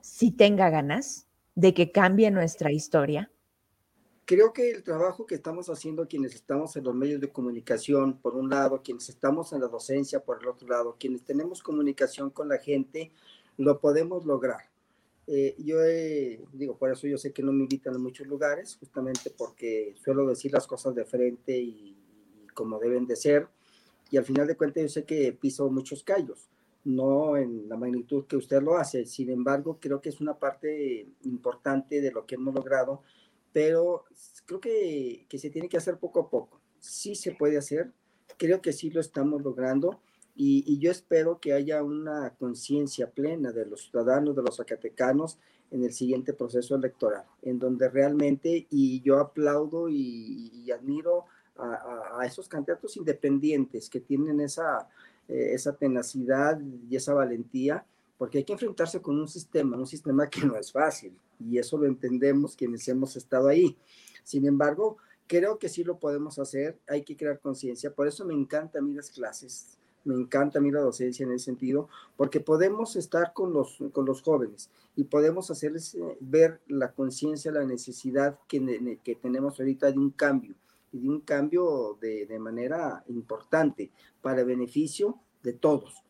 sí 0.02 0.30
tenga 0.30 0.70
ganas? 0.70 1.25
De 1.56 1.74
que 1.74 1.92
cambie 1.92 2.30
nuestra 2.30 2.72
historia? 2.72 3.32
Creo 4.26 4.54
que 4.54 4.72
el 4.72 4.84
trabajo 4.84 5.26
que 5.26 5.36
estamos 5.36 5.70
haciendo 5.70 6.08
quienes 6.08 6.34
estamos 6.36 6.76
en 6.76 6.84
los 6.84 6.96
medios 6.96 7.22
de 7.22 7.32
comunicación, 7.32 8.20
por 8.20 8.36
un 8.36 8.50
lado, 8.50 8.82
quienes 8.84 9.08
estamos 9.10 9.54
en 9.54 9.62
la 9.62 9.68
docencia, 9.68 10.24
por 10.24 10.42
el 10.42 10.48
otro 10.48 10.68
lado, 10.68 10.98
quienes 11.00 11.24
tenemos 11.24 11.62
comunicación 11.62 12.32
con 12.32 12.50
la 12.50 12.58
gente, 12.58 13.12
lo 13.58 13.80
podemos 13.80 14.26
lograr. 14.26 14.70
Eh, 15.28 15.56
yo 15.60 15.78
digo, 16.54 16.78
por 16.78 16.92
eso 16.92 17.08
yo 17.08 17.18
sé 17.18 17.34
que 17.34 17.44
no 17.44 17.52
me 17.52 17.64
invitan 17.64 17.96
a 17.96 18.00
muchos 18.00 18.28
lugares, 18.28 18.78
justamente 18.80 19.32
porque 19.36 19.94
suelo 20.04 20.28
decir 20.28 20.52
las 20.52 20.68
cosas 20.68 20.96
de 20.96 21.06
frente 21.06 21.58
y, 21.58 21.96
y 22.44 22.48
como 22.54 22.80
deben 22.80 23.06
de 23.06 23.16
ser. 23.16 23.48
Y 24.10 24.18
al 24.18 24.26
final 24.26 24.48
de 24.48 24.58
cuentas 24.58 24.84
yo 24.84 24.90
sé 24.90 25.06
que 25.06 25.34
piso 25.34 25.70
muchos 25.70 26.04
callos 26.04 26.50
no 26.86 27.36
en 27.36 27.68
la 27.68 27.76
magnitud 27.76 28.26
que 28.26 28.38
usted 28.38 28.62
lo 28.62 28.78
hace. 28.78 29.06
Sin 29.06 29.30
embargo, 29.30 29.78
creo 29.80 30.02
que 30.02 30.10
es 30.10 30.22
una 30.22 30.40
parte 30.40 31.08
importante 31.24 32.02
de 32.02 32.12
lo 32.12 32.26
que 32.26 32.36
hemos 32.36 32.54
logrado, 32.54 33.02
pero 33.52 34.06
creo 34.46 34.60
que, 34.60 35.26
que 35.28 35.38
se 35.38 35.50
tiene 35.50 35.68
que 35.68 35.78
hacer 35.78 35.98
poco 35.98 36.22
a 36.22 36.30
poco. 36.30 36.62
Sí 36.80 37.16
se 37.16 37.32
puede 37.34 37.58
hacer, 37.58 37.92
creo 38.38 38.62
que 38.62 38.74
sí 38.74 38.90
lo 38.90 39.02
estamos 39.02 39.42
logrando. 39.42 40.00
Y, 40.38 40.80
yo 40.80 40.92
espero 40.92 41.40
que 41.40 41.54
haya 41.54 41.82
una 41.82 42.36
conciencia 42.38 43.10
plena 43.10 43.54
de 43.54 43.66
los 43.66 43.84
ciudadanos, 43.84 44.36
de 44.36 44.42
los 44.42 44.58
zacatecanos, 44.58 45.40
en 45.72 45.84
el 45.84 45.94
siguiente 45.94 46.34
proceso 46.34 46.76
electoral, 46.76 47.24
en 47.42 47.58
donde 47.58 47.90
realmente, 47.90 48.68
y 48.70 49.02
yo 49.02 49.20
aplaudo 49.20 49.88
y, 49.88 50.52
y 50.54 50.72
admiro 50.72 51.26
a, 51.58 52.26
esos 52.26 52.48
candidatos 52.48 52.98
independientes 52.98 53.90
que 53.90 54.02
tienen 54.02 54.40
esa, 54.42 54.88
eh, 55.28 55.52
esa 55.54 55.76
tenacidad 55.76 56.60
y 56.90 56.96
esa 56.96 57.14
valentía, 57.14 57.86
porque 58.18 58.40
hay 58.40 58.44
que 58.44 58.54
enfrentarse 58.54 59.02
con 59.02 59.20
un 59.20 59.28
sistema, 59.28 59.78
un 59.78 59.88
sistema 59.88 60.30
que 60.30 60.46
no 60.46 60.56
es 60.56 60.72
fácil, 60.72 61.14
y 61.40 61.58
eso 61.58 61.78
lo 61.78 61.86
entendemos 61.86 62.56
quienes 62.56 62.88
hemos 62.88 63.16
estado 63.16 63.48
ahí. 63.48 63.78
Sin 64.24 64.46
embargo, 64.46 64.98
creo 65.28 65.58
que 65.58 65.70
sí 65.70 65.84
lo 65.84 65.98
podemos 65.98 66.40
hacer, 66.40 66.78
hay 66.88 67.04
que 67.04 67.16
crear 67.16 67.40
conciencia, 67.40 67.92
por 67.92 68.08
eso 68.08 68.26
me 68.26 68.34
encanta 68.34 68.80
a 68.80 68.82
mí 68.82 68.94
las 68.94 69.10
clases, 69.10 69.78
me 70.04 70.14
encanta 70.14 70.60
a 70.60 70.62
mí 70.62 70.70
la 70.72 70.82
docencia 70.82 71.26
en 71.26 71.32
ese 71.32 71.46
sentido, 71.46 71.90
porque 72.16 72.40
podemos 72.40 72.96
estar 72.96 73.34
con 73.34 73.52
los, 73.52 73.80
con 73.92 74.06
los 74.06 74.22
jóvenes 74.22 74.70
y 74.96 75.06
podemos 75.06 75.50
hacerles 75.50 75.96
eh, 75.96 76.18
ver 76.20 76.62
la 76.68 76.92
conciencia, 76.92 77.52
la 77.52 77.66
necesidad 77.66 78.38
que, 78.48 79.00
que 79.04 79.16
tenemos 79.16 79.60
ahorita 79.60 79.92
de 79.92 79.98
un 79.98 80.12
cambio 80.12 80.56
y 80.96 81.00
de 81.00 81.10
un 81.10 81.20
cambio 81.22 81.98
de, 82.00 82.26
de 82.26 82.40
manera 82.40 83.04
importante 83.10 83.92
para 84.22 84.46
beneficio 84.46 85.20
de 85.44 85.52
todos. 85.52 86.04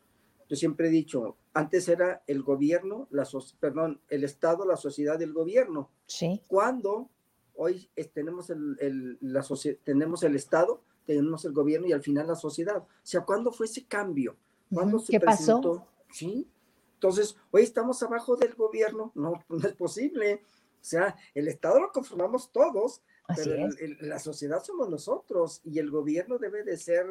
Yo 0.48 0.54
siempre 0.54 0.86
he 0.86 0.90
dicho, 0.90 1.36
antes 1.54 1.88
era 1.88 2.22
el 2.28 2.42
gobierno, 2.42 3.08
la 3.10 3.26
perdón, 3.58 4.00
el 4.08 4.22
Estado, 4.22 4.64
la 4.64 4.76
sociedad 4.76 5.18
del 5.18 5.32
gobierno. 5.32 5.90
Sí. 6.06 6.40
Cuando 6.46 7.10
hoy 7.56 7.90
tenemos 8.14 8.48
el, 8.50 9.18
la 9.20 9.44
tenemos 9.82 10.22
el 10.22 10.36
Estado, 10.36 10.82
tenemos 11.04 11.44
el 11.44 11.52
gobierno 11.52 11.88
y 11.88 11.92
al 11.92 12.02
final 12.02 12.28
la 12.28 12.36
sociedad. 12.36 12.78
O 12.78 12.86
sea, 13.02 13.22
¿cuándo 13.22 13.50
fue 13.50 13.66
ese 13.66 13.86
cambio? 13.86 14.36
¿Cuándo 14.72 15.00
se 15.00 15.10
¿Qué 15.10 15.20
presentó? 15.20 15.78
pasó? 15.78 15.88
Sí. 16.12 16.48
Entonces, 16.94 17.36
hoy 17.50 17.62
estamos 17.62 18.00
abajo 18.04 18.36
del 18.36 18.54
gobierno. 18.54 19.10
No, 19.16 19.42
no 19.48 19.66
es 19.66 19.74
posible. 19.74 20.42
O 20.80 20.88
sea, 20.88 21.16
el 21.34 21.48
Estado 21.48 21.80
lo 21.80 21.90
conformamos 21.90 22.52
todos, 22.52 23.02
pero 23.34 23.68
la 24.00 24.18
sociedad 24.18 24.62
somos 24.62 24.88
nosotros 24.88 25.60
y 25.64 25.78
el 25.78 25.90
gobierno 25.90 26.38
debe 26.38 26.62
de 26.62 26.76
ser 26.76 27.06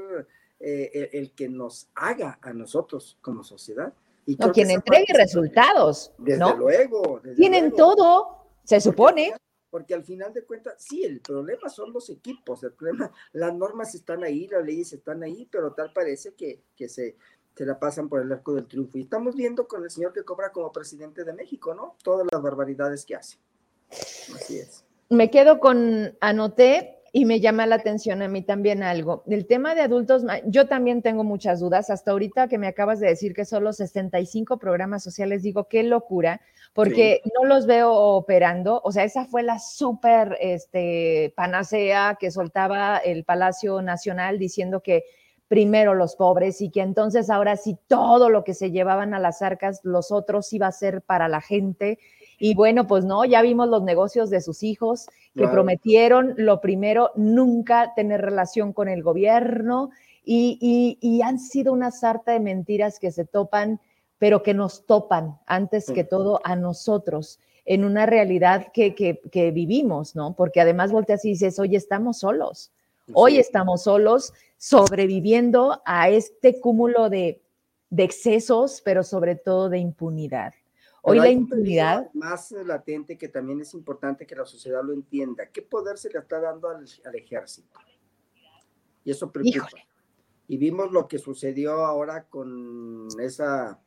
eh, 0.60 1.10
el, 1.14 1.32
que 1.32 1.50
nos 1.50 1.90
haga 1.96 2.40
a 2.42 2.54
nosotros 2.54 3.18
como 3.22 3.44
sociedad. 3.44 3.94
Y 4.26 4.36
no, 4.36 4.52
quien 4.52 4.72
entregue 4.72 5.14
resultados. 5.14 6.14
Desde 6.18 6.56
luego. 6.58 7.22
Tienen 7.36 7.72
todo, 7.74 8.48
se 8.64 8.80
supone. 8.80 9.34
Porque 9.70 9.94
al 9.94 10.06
final 10.06 10.34
de 10.34 10.46
cuentas, 10.46 10.76
sí, 10.78 11.04
el 11.04 11.20
problema 11.20 11.68
son 11.68 11.92
los 11.92 12.10
equipos, 12.10 12.64
el 12.64 12.72
problema, 12.72 13.12
las 13.34 13.54
normas 13.54 13.94
están 13.94 14.24
ahí, 14.24 14.48
las 14.48 14.64
leyes 14.64 14.94
están 14.94 15.22
ahí, 15.22 15.50
pero 15.52 15.74
tal 15.74 15.92
parece 15.92 16.34
que, 16.34 16.64
que 16.78 16.88
se, 16.88 17.18
se 17.54 17.66
la 17.66 17.78
pasan 17.78 18.08
por 18.08 18.22
el 18.22 18.32
arco 18.32 18.54
del 18.54 18.68
triunfo. 18.68 18.98
Y 18.98 19.02
estamos 19.02 19.36
viendo 19.36 19.68
con 19.68 19.84
el 19.84 19.92
señor 19.92 20.14
que 20.14 20.24
cobra 20.24 20.54
como 20.54 20.72
presidente 20.72 21.26
de 21.26 21.34
México, 21.34 21.76
¿no? 21.76 21.98
Todas 22.02 22.26
las 22.32 22.42
barbaridades 22.42 23.04
que 23.06 23.18
hace. 23.18 23.38
Así 24.34 24.60
es. 24.60 24.85
Me 25.16 25.30
quedo 25.30 25.60
con, 25.62 26.18
anoté 26.20 26.98
y 27.14 27.24
me 27.24 27.40
llama 27.40 27.66
la 27.66 27.76
atención 27.76 28.22
a 28.22 28.28
mí 28.28 28.42
también 28.42 28.84
algo. 28.84 29.24
El 29.28 29.48
tema 29.48 29.74
de 29.74 29.80
adultos, 29.80 30.24
yo 30.46 30.68
también 30.68 31.02
tengo 31.02 31.24
muchas 31.24 31.62
dudas. 31.62 31.90
Hasta 31.90 32.12
ahorita 32.12 32.50
que 32.50 32.58
me 32.58 32.68
acabas 32.68 33.00
de 33.00 33.08
decir 33.08 33.34
que 33.34 33.46
solo 33.46 33.72
65 33.72 34.58
programas 34.58 35.02
sociales, 35.02 35.42
digo, 35.42 35.70
qué 35.70 35.84
locura, 35.84 36.42
porque 36.74 37.22
no 37.34 37.48
los 37.48 37.66
veo 37.66 37.94
operando. 37.94 38.82
O 38.84 38.92
sea, 38.92 39.06
esa 39.06 39.24
fue 39.24 39.44
la 39.44 39.60
súper 39.60 40.38
este, 40.42 41.34
panacea 41.38 42.18
que 42.20 42.30
soltaba 42.30 42.98
el 42.98 43.24
Palacio 43.24 43.82
Nacional 43.82 44.38
diciendo 44.38 44.82
que 44.82 45.06
primero 45.48 45.94
los 45.94 46.18
pobres 46.18 46.60
y 46.60 46.70
que 46.70 46.82
entonces 46.82 47.30
ahora 47.30 47.56
sí 47.56 47.78
todo 47.88 48.30
lo 48.30 48.44
que 48.44 48.54
se 48.54 48.72
llevaban 48.72 49.14
a 49.14 49.20
las 49.20 49.42
arcas, 49.42 49.80
los 49.84 50.12
otros 50.12 50.52
iba 50.52 50.68
a 50.68 50.74
ser 50.74 51.02
para 51.02 51.30
la 51.30 51.40
gente. 51.40 52.00
Y 52.38 52.56
bueno, 52.56 52.88
pues 52.88 53.06
no, 53.06 53.26
ya 53.26 53.41
vimos 53.41 53.70
los 53.70 53.84
negocios 53.84 54.30
de 54.30 54.41
sus 54.41 54.64
hijos 54.64 55.07
que 55.36 55.48
prometieron, 55.48 56.34
lo 56.38 56.62
primero, 56.62 57.12
nunca 57.16 57.94
tener 57.95 58.22
relación 58.22 58.72
con 58.72 58.88
el 58.88 59.03
gobierno 59.03 59.90
y, 60.24 60.98
y, 61.02 61.22
han 61.22 61.40
sido 61.40 61.74
una 61.74 61.91
sarta 61.91 62.32
de 62.32 62.40
mentiras 62.40 62.99
que 62.99 63.12
se 63.12 63.26
topan, 63.26 63.80
pero 64.18 64.44
que 64.44 64.53
nos 64.53 64.86
topan 64.86 65.38
antes 65.45 65.91
que 65.91 66.03
todo 66.03 66.40
a 66.44 66.56
nosotros 66.56 67.40
en 67.66 67.84
una 67.84 68.06
realidad 68.06 68.68
que, 68.74 68.95
que, 68.95 69.20
que 69.32 69.52
vivimos, 69.52 70.16
¿no? 70.16 70.36
Porque 70.36 70.62
además 70.62 70.91
volteas 70.91 71.26
y 71.26 71.30
dices, 71.30 71.60
oye, 71.60 71.78
estamos 71.78 72.20
solos. 72.20 72.72
Hoy 73.14 73.38
estamos 73.38 73.84
solos 73.84 74.34
sobreviviendo 74.57 75.82
a 75.86 76.10
este 76.10 76.60
cúmulo 76.60 77.10
de, 77.10 77.41
excesos, 77.95 78.82
pero 78.84 79.03
sobre 79.03 79.36
todo 79.36 79.70
de 79.70 79.78
impunidad. 79.78 80.53
Hoy 81.06 81.19
la 81.19 81.30
impunidad... 81.30 82.11
Más 82.14 82.52
latente 82.52 83.18
que 83.18 83.27
también 83.27 83.61
es 83.61 83.73
importante 83.73 84.26
que 84.26 84.36
la 84.36 84.45
sociedad 84.45 84.84
lo 84.84 84.94
entienda. 84.94 85.49
¿Qué 85.49 85.61
poder 85.61 85.98
se 85.98 86.10
le 86.10 86.19
está 86.19 86.40
dando 86.40 86.69
al, 86.69 86.86
ejército? 87.14 87.80
Y 89.03 89.11
eso 89.11 89.32
preocupa. 89.32 89.69
Y 90.48 90.57
vimos 90.57 90.91
lo 90.91 91.07
que 91.07 91.19
sucedió 91.19 91.86
ahora 91.86 92.26
con 92.26 93.07
esa, 93.19 93.80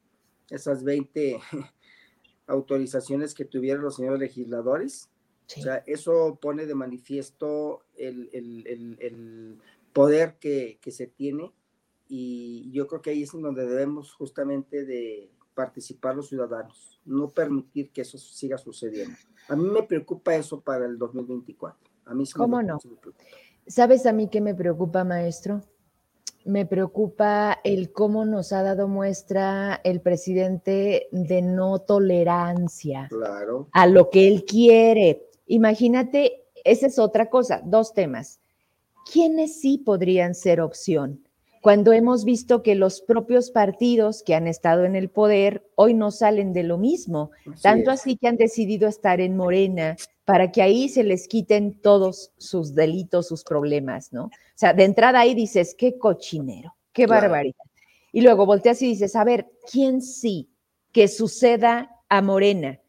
esas 0.49 0.85
20 0.85 1.41
autorizaciones 2.47 3.35
que 3.35 3.45
tuvieron 3.45 3.83
los 3.83 3.97
señores 3.97 4.21
legisladores 4.21 5.11
o 5.57 5.63
sea, 5.63 5.77
eso 5.87 6.39
pone 6.41 6.67
de 6.67 6.75
manifiesto 6.75 7.83
el, 7.97 9.59
poder 9.93 10.37
que, 10.39 10.79
se 10.91 11.07
tiene 11.07 11.53
y 12.07 12.71
yo 12.71 12.87
creo 12.87 13.03
que 13.03 13.11
ahí 13.11 13.23
es 13.23 13.35
en 13.35 13.43
donde 13.43 13.67
debemos 13.67 14.13
justamente 14.13 14.85
de 14.85 15.31
participar 15.59 16.15
los 16.15 16.29
ciudadanos, 16.29 17.01
no 17.05 17.31
permitir 17.31 17.91
que 17.91 18.03
eso 18.03 18.17
siga 18.17 18.57
sucediendo. 18.57 19.17
A 19.49 19.57
mí 19.57 19.69
me 19.69 19.83
preocupa 19.83 20.37
eso 20.37 20.61
para 20.61 20.87
el 20.87 20.97
2024. 20.97 21.91
A 22.05 22.15
mí 22.15 22.23
¿Cómo 22.37 22.63
no? 22.63 22.79
¿Sabes 23.67 24.07
a 24.07 24.13
mí 24.13 24.29
qué 24.29 24.41
me 24.41 24.55
preocupa, 24.55 25.03
maestro? 25.03 25.63
Me 26.45 26.65
preocupa 26.65 27.59
el 27.65 27.91
cómo 27.91 28.25
nos 28.25 28.53
ha 28.53 28.63
dado 28.63 28.87
muestra 28.87 29.81
el 29.83 30.01
presidente 30.01 31.09
de 31.11 31.43
no 31.43 31.81
tolerancia 31.81 33.09
a 33.73 33.87
lo 33.89 34.11
que 34.11 34.29
él 34.29 34.45
quiere. 34.45 35.29
Imagínate, 35.49 36.45
esa 36.63 36.87
es 36.87 37.01
otra 37.01 37.31
cosa, 37.31 37.63
dos 37.65 37.95
temas. 37.95 38.39
¿Quiénes 39.13 39.61
sí 39.61 39.79
podrían 39.79 40.37
ser 40.37 40.61
opción? 40.61 41.28
Cuando 41.69 41.93
hemos 41.93 42.25
visto 42.25 42.63
que 42.63 42.75
los 42.75 43.03
propios 43.03 43.51
partidos 43.51 44.23
que 44.23 44.35
han 44.35 44.47
estado 44.47 44.87
en 44.87 44.97
el 44.97 45.11
poder 45.11 45.69
hoy 45.75 45.93
no 45.93 46.11
salen 46.11 46.55
de 46.55 46.63
lo 46.63 46.79
mismo, 46.79 47.31
tanto 47.61 47.91
así 47.91 48.17
que 48.17 48.27
han 48.27 48.39
decidido 48.39 48.89
estar 48.89 49.21
en 49.21 49.37
Morena 49.37 49.95
para 50.25 50.51
que 50.51 50.63
ahí 50.63 50.89
se 50.89 51.05
les 51.05 51.29
quiten 51.29 51.79
todos 51.79 52.33
sus 52.39 52.75
delitos, 52.75 53.29
sus 53.29 53.45
problemas, 53.45 54.15
¿no? 54.15 54.25
O 54.25 54.31
sea, 54.55 54.73
de 54.73 54.85
entrada 54.85 55.21
ahí 55.21 55.35
dices, 55.35 55.75
qué 55.77 55.99
cochinero, 55.99 56.75
qué 56.95 57.07
barbaridad. 57.07 57.67
Y 58.13 58.23
luego 58.23 58.47
volteas 58.47 58.81
y 58.81 58.87
dices, 58.87 59.15
a 59.15 59.25
ver, 59.25 59.51
¿quién 59.71 60.01
sí 60.01 60.49
que 60.91 61.07
suceda 61.07 61.91
a 62.09 62.23
Morena? 62.23 62.81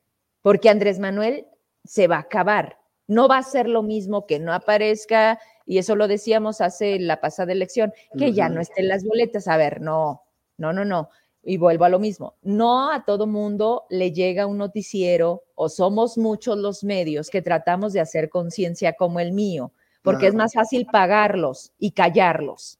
Porque 0.41 0.69
Andrés 0.69 0.99
Manuel 0.99 1.47
se 1.83 2.07
va 2.07 2.15
a 2.15 2.21
acabar. 2.21 2.77
No 3.07 3.27
va 3.27 3.39
a 3.39 3.43
ser 3.43 3.67
lo 3.67 3.83
mismo 3.83 4.25
que 4.25 4.39
no 4.39 4.53
aparezca, 4.53 5.37
y 5.69 5.77
eso 5.77 5.95
lo 5.95 6.07
decíamos 6.07 6.61
hace 6.61 6.97
la 6.97 7.21
pasada 7.21 7.51
elección, 7.51 7.93
que 8.17 8.33
ya 8.33 8.49
no 8.49 8.59
estén 8.59 8.87
las 8.87 9.03
boletas. 9.03 9.47
A 9.47 9.55
ver, 9.55 9.81
no, 9.81 10.23
no, 10.57 10.73
no, 10.73 10.83
no. 10.83 11.09
Y 11.43 11.57
vuelvo 11.57 11.85
a 11.85 11.89
lo 11.89 11.99
mismo. 11.99 12.33
No 12.41 12.91
a 12.91 13.05
todo 13.05 13.27
mundo 13.27 13.85
le 13.91 14.11
llega 14.11 14.47
un 14.47 14.57
noticiero 14.57 15.43
o 15.53 15.69
somos 15.69 16.17
muchos 16.17 16.57
los 16.57 16.83
medios 16.83 17.29
que 17.29 17.43
tratamos 17.43 17.93
de 17.93 17.99
hacer 17.99 18.29
conciencia 18.29 18.93
como 18.93 19.19
el 19.19 19.31
mío, 19.31 19.71
porque 20.01 20.25
es 20.25 20.33
más 20.33 20.53
fácil 20.53 20.87
pagarlos 20.91 21.71
y 21.77 21.91
callarlos. 21.91 22.79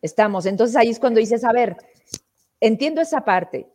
Estamos. 0.00 0.46
Entonces 0.46 0.74
ahí 0.74 0.88
es 0.88 0.98
cuando 0.98 1.20
dices, 1.20 1.44
a 1.44 1.52
ver, 1.52 1.76
entiendo 2.58 3.00
esa 3.00 3.24
parte, 3.24 3.70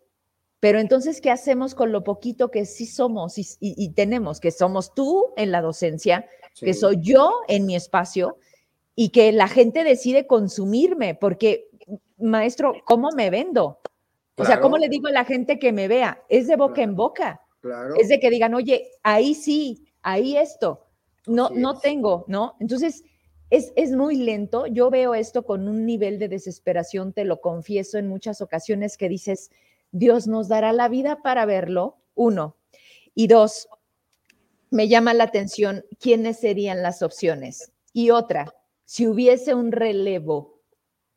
pero 0.60 0.80
entonces, 0.80 1.22
¿qué 1.22 1.30
hacemos 1.30 1.76
con 1.76 1.92
lo 1.92 2.04
poquito 2.04 2.50
que 2.50 2.66
sí 2.66 2.88
somos 2.88 3.36
y, 3.38 3.94
tenemos? 3.94 4.40
Que 4.40 4.52
somos 4.52 4.94
tú 4.96 5.34
en 5.38 5.52
la 5.52 5.62
docencia, 5.62 6.28
que 6.60 6.74
soy 6.74 6.98
yo 7.02 7.34
en 7.48 7.66
mi 7.66 7.76
espacio 7.76 8.38
y 8.96 9.10
que 9.10 9.32
la 9.32 9.48
gente 9.48 9.84
decide 9.84 10.28
consumirme, 10.28 11.16
porque, 11.16 11.70
maestro, 12.18 12.74
¿cómo 12.86 13.10
me 13.12 13.30
vendo? 13.30 13.80
O 14.38 14.46
sea, 14.46 14.60
¿cómo 14.60 14.78
le 14.78 14.90
digo 14.90 15.08
a 15.08 15.12
la 15.12 15.26
gente 15.26 15.60
que 15.60 15.72
me 15.72 15.88
vea? 15.88 16.24
Es 16.30 16.48
de 16.48 16.56
boca 16.56 16.82
en 16.82 16.96
boca. 16.96 17.42
Es 18.00 18.08
de 18.08 18.20
que 18.20 18.30
digan, 18.30 18.54
oye, 18.54 18.92
ahí 19.04 19.34
sí, 19.34 19.88
ahí 20.02 20.38
esto. 20.38 20.86
No, 21.26 21.50
no 21.50 21.80
tengo, 21.80 22.24
¿no? 22.28 22.56
Entonces, 22.60 23.04
es, 23.50 23.74
es, 23.76 23.92
muy 23.92 24.16
lento. 24.16 24.66
Yo 24.68 24.90
veo 24.90 25.16
esto 25.16 25.44
con 25.44 25.68
un 25.68 25.86
nivel 25.86 26.20
de 26.20 26.28
desesperación, 26.28 27.14
te 27.14 27.26
lo 27.26 27.42
confieso 27.42 27.98
en 27.98 28.08
muchas 28.08 28.42
ocasiones 28.42 28.98
que 28.98 29.10
dices, 29.10 29.52
Dios 29.92 30.28
nos 30.28 30.48
dará 30.48 30.72
la 30.74 30.88
vida 30.90 31.22
para 31.22 31.46
verlo, 31.46 31.98
uno. 32.16 32.56
Y 33.16 33.28
dos, 33.28 33.68
me 34.70 34.88
llama 34.88 35.14
la 35.14 35.26
atención 35.26 35.86
quiénes 36.00 36.40
serían 36.40 36.82
las 36.82 37.02
opciones. 37.02 37.72
Y 37.94 38.10
otra, 38.12 38.54
si 38.86 39.08
hubiese 39.08 39.54
un 39.54 39.72
relevo 39.72 40.62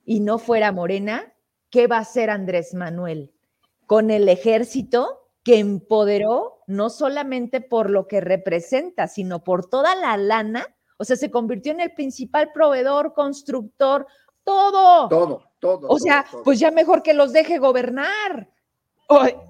y 0.04 0.20
no 0.20 0.38
fuera 0.38 0.72
Morena, 0.72 1.32
¿qué 1.70 1.86
va 1.86 1.98
a 1.98 2.00
hacer 2.00 2.30
Andrés 2.30 2.74
Manuel? 2.74 3.32
Con 3.86 4.10
el 4.10 4.28
ejército 4.28 5.28
que 5.42 5.58
empoderó 5.58 6.62
no 6.66 6.90
solamente 6.90 7.60
por 7.60 7.90
lo 7.90 8.06
que 8.06 8.20
representa, 8.20 9.08
sino 9.08 9.42
por 9.42 9.68
toda 9.68 9.94
la 9.94 10.16
lana, 10.16 10.66
o 10.98 11.04
sea, 11.04 11.16
se 11.16 11.30
convirtió 11.30 11.72
en 11.72 11.80
el 11.80 11.92
principal 11.94 12.52
proveedor, 12.52 13.14
constructor, 13.14 14.06
todo. 14.44 15.08
Todo, 15.08 15.42
todo. 15.58 15.88
O 15.88 15.98
sea, 15.98 16.26
pues 16.44 16.60
ya 16.60 16.70
mejor 16.70 17.02
que 17.02 17.14
los 17.14 17.32
deje 17.32 17.58
gobernar 17.58 18.50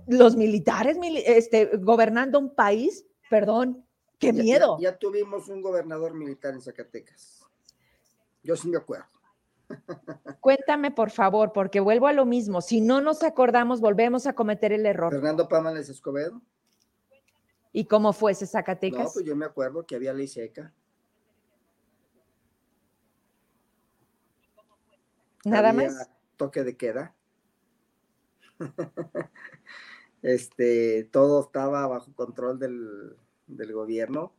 los 0.06 0.36
militares 0.36 0.96
este, 1.26 1.66
gobernando 1.78 2.38
un 2.38 2.54
país, 2.54 3.04
perdón, 3.28 3.84
qué 4.20 4.32
miedo. 4.32 4.78
Ya, 4.78 4.96
tuvimos 4.96 5.48
un 5.48 5.62
gobernador 5.62 6.14
militar 6.14 6.54
en 6.54 6.60
Zacatecas. 6.60 7.44
Yo 8.42 8.54
sí 8.54 8.68
me 8.68 8.76
acuerdo. 8.76 9.06
Cuéntame, 10.40 10.90
por 10.90 11.10
favor, 11.10 11.52
porque 11.52 11.80
vuelvo 11.80 12.06
a 12.06 12.12
lo 12.12 12.26
mismo. 12.26 12.60
Si 12.60 12.80
no 12.80 13.00
nos 13.00 13.22
acordamos, 13.22 13.80
volvemos 13.80 14.26
a 14.26 14.34
cometer 14.34 14.72
el 14.72 14.86
error. 14.86 15.12
Fernando 15.12 15.48
Pámales 15.48 15.88
Escobedo. 15.88 16.40
¿Y 17.72 17.86
cómo 17.86 18.12
fue 18.12 18.32
ese 18.32 18.46
Zacatecas? 18.46 19.04
No, 19.04 19.10
pues 19.12 19.24
yo 19.24 19.36
me 19.36 19.46
acuerdo 19.46 19.86
que 19.86 19.94
había 19.96 20.12
ley 20.12 20.28
seca. 20.28 20.74
Nada 25.44 25.72
más. 25.72 26.10
Toque 26.36 26.64
de 26.64 26.76
queda. 26.76 27.14
este, 30.22 31.04
todo 31.04 31.42
estaba 31.42 31.86
bajo 31.86 32.12
control 32.14 32.58
del, 32.58 33.16
gobierno. 33.72 34.32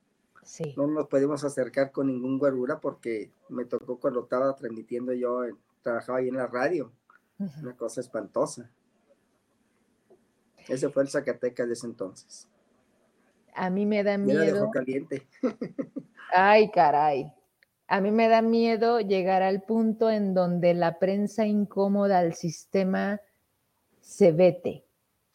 No 0.76 0.88
nos 0.88 1.08
podíamos 1.08 1.44
acercar 1.44 1.92
con 1.92 2.08
ningún 2.08 2.40
guarura 2.40 2.80
porque 2.80 3.32
me 3.50 3.66
tocó 3.66 4.00
cuando 4.00 4.24
estaba 4.24 4.56
transmitiendo 4.56 5.14
yo, 5.14 5.44
trabajaba 5.82 6.20
ahí 6.20 6.30
en 6.30 6.36
la 6.36 6.48
radio. 6.48 6.92
Una 7.62 7.76
cosa 7.76 8.02
espantosa. 8.02 8.70
Ese 10.68 10.90
fue 10.90 11.04
el 11.04 11.10
Zacatecas 11.10 11.68
de 11.68 11.74
ese 11.74 11.88
entonces. 11.88 12.48
A 13.54 13.70
mí 13.70 13.86
me 13.86 14.04
da 14.04 14.18
miedo. 14.18 14.70
caliente. 14.72 15.28
Ay, 16.34 16.70
caray. 16.72 17.34
a 17.88 18.00
mí 18.00 18.12
me 18.12 18.30
da 18.30 18.42
miedo 18.42 19.00
llegar 19.00 19.42
al 19.42 19.64
punto 19.64 20.10
en 20.10 20.34
donde 20.34 20.74
la 20.74 20.98
prensa 20.98 21.46
incómoda 21.46 22.20
al 22.20 22.36
sistema 22.36 23.20
se 24.00 24.32
vete, 24.32 24.86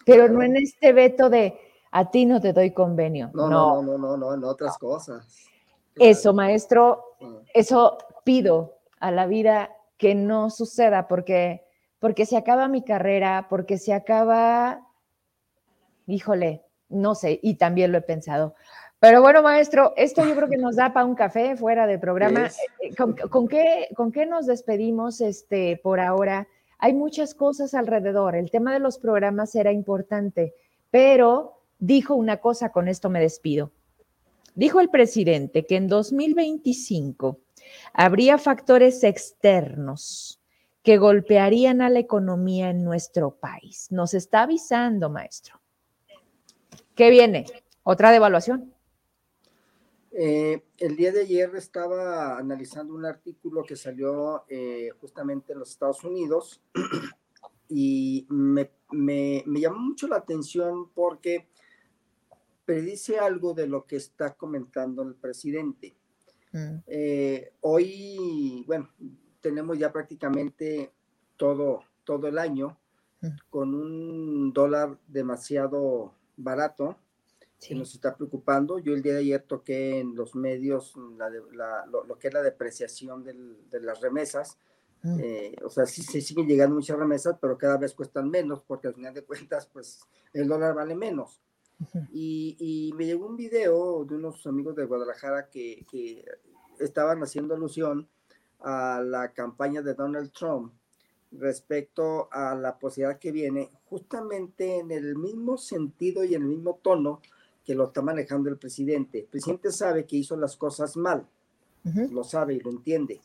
pero 0.07 0.29
no 0.29 0.43
en 0.43 0.57
este 0.57 0.93
veto 0.93 1.29
de 1.29 1.59
a 1.91 2.11
ti 2.11 2.27
no 2.27 2.41
te 2.41 2.53
doy 2.53 2.73
convenio. 2.73 3.31
No, 3.35 3.49
no, 3.49 3.83
no, 3.83 3.99
no, 3.99 4.17
no, 4.17 4.35
en 4.35 4.45
otras 4.45 4.79
cosas. 4.79 5.27
Eso, 5.95 6.35
maestro, 6.35 7.17
eso 7.55 7.97
pido 8.25 8.79
a 9.01 9.11
la 9.11 9.27
vida 9.27 9.71
que 9.97 10.15
no 10.15 10.51
suceda 10.51 11.09
porque 11.09 11.67
porque 11.99 12.27
se 12.27 12.37
acaba 12.37 12.69
mi 12.69 12.83
carrera, 12.83 13.47
porque 13.49 13.79
se 13.79 13.93
acaba, 13.93 14.87
híjole, 16.07 16.65
no 16.89 17.15
sé, 17.15 17.41
y 17.43 17.55
también 17.55 17.93
lo 17.93 17.99
he 17.99 18.03
pensado. 18.03 18.55
Pero 18.99 19.21
bueno, 19.21 19.43
maestro, 19.43 19.93
esto 19.97 20.25
yo 20.25 20.35
creo 20.35 20.49
que 20.49 20.57
nos 20.57 20.77
da 20.77 20.93
para 20.93 21.07
un 21.07 21.15
café 21.15 21.57
fuera 21.57 21.87
de 21.87 21.99
programa. 21.99 22.49
Eh, 22.81 22.95
¿Con, 22.95 23.49
qué, 23.49 23.89
¿Con 23.95 24.11
qué 24.11 24.25
nos 24.25 24.47
despedimos 24.47 25.21
este, 25.21 25.81
por 25.83 26.01
ahora? 26.01 26.49
Hay 26.79 26.95
muchas 26.95 27.35
cosas 27.35 27.75
alrededor. 27.75 28.37
El 28.37 28.51
tema 28.51 28.73
de 28.73 28.81
los 28.81 28.99
programas 28.99 29.55
era 29.55 29.73
importante, 29.73 30.55
pero 30.91 31.56
dijo 31.79 32.15
una 32.15 32.39
cosa, 32.39 32.71
con 32.71 32.89
esto 32.89 33.11
me 33.11 33.21
despido. 33.21 33.73
Dijo 34.55 34.81
el 34.81 34.89
presidente 34.89 35.67
que 35.67 35.77
en 35.77 35.89
2025 35.89 37.41
habría 37.93 38.39
factores 38.39 39.05
externos 39.05 40.41
que 40.83 40.99
golpearían 40.99 41.83
a 41.83 41.91
la 41.91 41.99
economía 41.99 42.71
en 42.71 42.85
nuestro 42.85 43.33
país. 43.33 43.89
Nos 43.91 44.15
está 44.15 44.43
avisando, 44.43 45.11
maestro. 45.11 45.61
¿Qué 46.95 47.11
viene? 47.11 47.45
¿Otra 47.83 48.13
devaluación? 48.13 48.73
Eh, 50.19 50.63
el 50.79 50.97
día 50.97 51.13
de 51.13 51.21
ayer 51.21 51.55
estaba 51.57 52.39
analizando 52.39 52.95
un 52.95 53.05
artículo 53.05 53.65
que 53.65 53.77
salió 53.77 54.45
eh, 54.49 54.89
justamente 54.99 55.53
en 55.53 55.59
los 55.59 55.71
Estados 55.71 56.03
Unidos 56.05 56.63
y 57.69 58.27
me, 58.31 58.71
llamó 59.47 59.79
mucho 59.79 60.09
la 60.09 60.17
atención 60.17 60.91
porque 60.95 61.49
predice 62.67 63.19
algo 63.19 63.55
de 63.55 63.67
lo 63.67 63.87
que 63.87 63.97
está 63.97 64.35
comentando 64.35 65.03
el 65.03 65.15
presidente. 65.15 65.97
Mm. 66.53 66.79
Eh, 66.87 67.53
hoy, 67.61 68.65
bueno, 68.67 68.91
tenemos 69.41 69.79
ya 69.79 69.93
prácticamente 69.93 70.93
todo, 71.37 71.85
todo 72.05 72.27
el 72.27 72.39
año 72.39 72.77
mm. 73.21 73.29
con 73.49 73.75
un 73.75 74.53
dólar 74.53 74.99
demasiado 75.07 76.13
barato 76.37 76.97
que 77.67 77.75
nos 77.75 77.95
está 77.95 78.15
preocupando. 78.17 78.79
Yo 78.79 78.93
el 78.93 79.03
día 79.03 79.15
de 79.15 79.21
ayer 79.21 79.43
toqué 79.43 80.01
en 80.01 80.15
los 80.15 80.35
medios 80.35 80.95
lo, 80.97 82.19
que 82.19 82.29
es 82.29 82.35
la 82.35 82.43
depreciación 82.43 83.25
de 83.25 83.81
las 83.81 84.01
remesas. 84.01 84.59
Mm. 85.03 85.21
Eh, 85.21 85.57
o 85.65 85.71
sea, 85.71 85.87
sí 85.87 86.03
se 86.03 86.21
siguen 86.21 86.49
llegando 86.49 86.75
muchas 86.75 86.99
remesas, 86.99 87.37
pero 87.41 87.57
cada 87.57 87.77
vez 87.79 87.95
cuestan 87.95 88.29
menos 88.29 88.63
porque 88.67 88.89
al 88.89 88.95
final 88.95 89.15
de 89.15 89.25
cuentas, 89.25 89.67
pues 89.73 90.01
el 90.33 90.49
dólar 90.49 90.75
vale 90.75 90.95
menos. 90.95 91.41
Y, 92.13 92.93
me 92.97 93.07
llegó 93.07 93.27
un 93.27 93.37
video 93.37 94.05
de 94.05 94.17
unos 94.17 94.47
amigos 94.47 94.77
de 94.77 94.85
Guadalajara 94.85 95.49
que, 95.49 95.85
que 95.91 96.25
estaban 96.79 97.23
haciendo 97.23 97.55
alusión 97.55 98.09
a 98.61 99.03
la 99.05 99.33
campaña 99.33 99.83
de 99.83 99.95
Donald 99.95 100.33
Trump 100.33 100.73
respecto 101.33 102.29
a 102.33 102.55
la 102.55 102.79
posibilidad 102.79 103.19
que 103.19 103.33
viene 103.33 103.71
justamente 103.87 104.79
en 104.79 104.91
el 104.91 105.17
mismo 105.17 105.59
sentido 105.59 106.25
y 106.25 106.35
en 106.35 106.43
el 106.43 106.49
mismo 106.49 106.79
tono 106.83 107.21
que 107.65 107.75
lo 107.75 107.87
está 107.87 108.01
manejando 108.01 108.49
el 108.49 108.57
presidente. 108.57 109.21
El 109.21 109.27
presidente 109.27 109.73
sabe 109.73 110.07
que 110.07 110.17
hizo 110.17 110.37
las 110.37 110.57
cosas 110.57 110.97
mal, 110.97 111.27
lo 112.11 112.25
sabe 112.25 112.55
y 112.55 112.61
lo 112.61 112.71
entiende. 112.71 113.21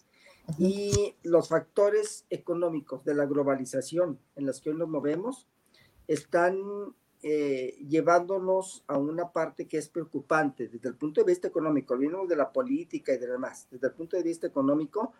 Y 0.57 1.15
los 1.23 1.49
factores 1.49 2.25
económicos 2.29 3.05
de 3.05 3.13
la 3.13 3.25
globalización 3.25 4.19
en 4.35 4.45
los 4.45 4.59
que 4.59 4.71
hoy 4.71 4.77
nos 4.77 4.89
movemos 4.89 5.47
están 6.07 6.57
eh, 7.23 7.77
llevándonos 7.87 8.83
a 8.87 8.97
una 8.97 9.31
parte 9.31 9.67
que 9.67 9.77
es 9.77 9.89
preocupante 9.89 10.67
desde 10.67 10.89
el 10.89 10.95
punto 10.95 11.21
de 11.21 11.27
vista 11.27 11.47
económico, 11.47 11.93
olvidemos 11.93 12.27
de 12.27 12.35
la 12.35 12.51
política 12.51 13.13
y 13.13 13.17
de 13.17 13.27
demás, 13.27 13.67
desde 13.69 13.87
el 13.87 13.93
punto 13.93 14.17
de 14.17 14.23
vista 14.23 14.47
económico, 14.47 15.13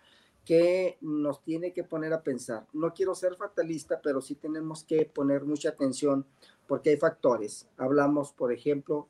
que 0.46 0.98
nos 1.02 1.44
tiene 1.44 1.72
que 1.74 1.84
poner 1.84 2.14
a 2.14 2.24
pensar. 2.24 2.66
No 2.74 2.94
quiero 2.94 3.14
ser 3.14 3.36
fatalista, 3.36 4.02
pero 4.02 4.22
sí 4.22 4.36
tenemos 4.36 4.84
que 4.84 5.06
poner 5.06 5.44
mucha 5.44 5.70
atención 5.70 6.26
porque 6.68 6.90
hay 6.90 6.98
factores. 6.98 7.68
Hablamos, 7.78 8.34
por 8.34 8.52
ejemplo, 8.52 9.08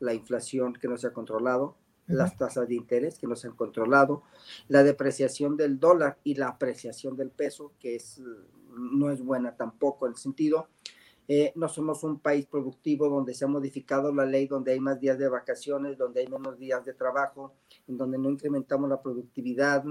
la 0.00 0.12
inflación 0.12 0.74
que 0.74 0.88
no 0.88 0.98
se 0.98 1.06
ha 1.06 1.12
controlado, 1.12 1.76
las 2.06 2.36
tasas 2.36 2.68
de 2.68 2.74
interés 2.74 3.18
que 3.18 3.26
no 3.26 3.36
se 3.36 3.46
han 3.46 3.56
controlado, 3.56 4.22
la 4.68 4.82
depreciación 4.82 5.56
del 5.56 5.80
dólar 5.80 6.18
y 6.22 6.34
la 6.34 6.48
apreciación 6.48 7.16
del 7.16 7.30
peso, 7.30 7.72
que 7.80 7.96
es, 7.96 8.20
no 8.76 9.10
es 9.10 9.22
buena 9.22 9.56
tampoco 9.56 10.06
en 10.06 10.12
el 10.12 10.18
sentido. 10.18 10.68
Eh, 11.26 11.52
no 11.56 11.68
somos 11.68 12.04
un 12.04 12.20
país 12.20 12.46
productivo 12.46 13.08
donde 13.08 13.34
se 13.34 13.44
ha 13.44 13.48
modificado 13.48 14.12
la 14.12 14.26
ley, 14.26 14.46
donde 14.46 14.72
hay 14.72 14.80
más 14.80 15.00
días 15.00 15.18
de 15.18 15.28
vacaciones, 15.28 15.96
donde 15.96 16.20
hay 16.20 16.26
menos 16.28 16.58
días 16.58 16.84
de 16.84 16.92
trabajo, 16.92 17.54
en 17.88 17.96
donde 17.96 18.18
no 18.18 18.30
incrementamos 18.30 18.90
la 18.90 19.00
productividad, 19.00 19.84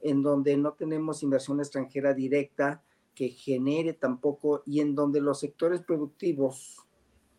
en 0.00 0.22
donde 0.22 0.56
no 0.56 0.72
tenemos 0.72 1.22
inversión 1.22 1.60
extranjera 1.60 2.12
directa 2.12 2.82
que 3.14 3.28
genere 3.30 3.94
tampoco 3.94 4.62
y 4.66 4.80
en 4.80 4.94
donde 4.94 5.22
los 5.22 5.40
sectores 5.40 5.80
productivos, 5.80 6.86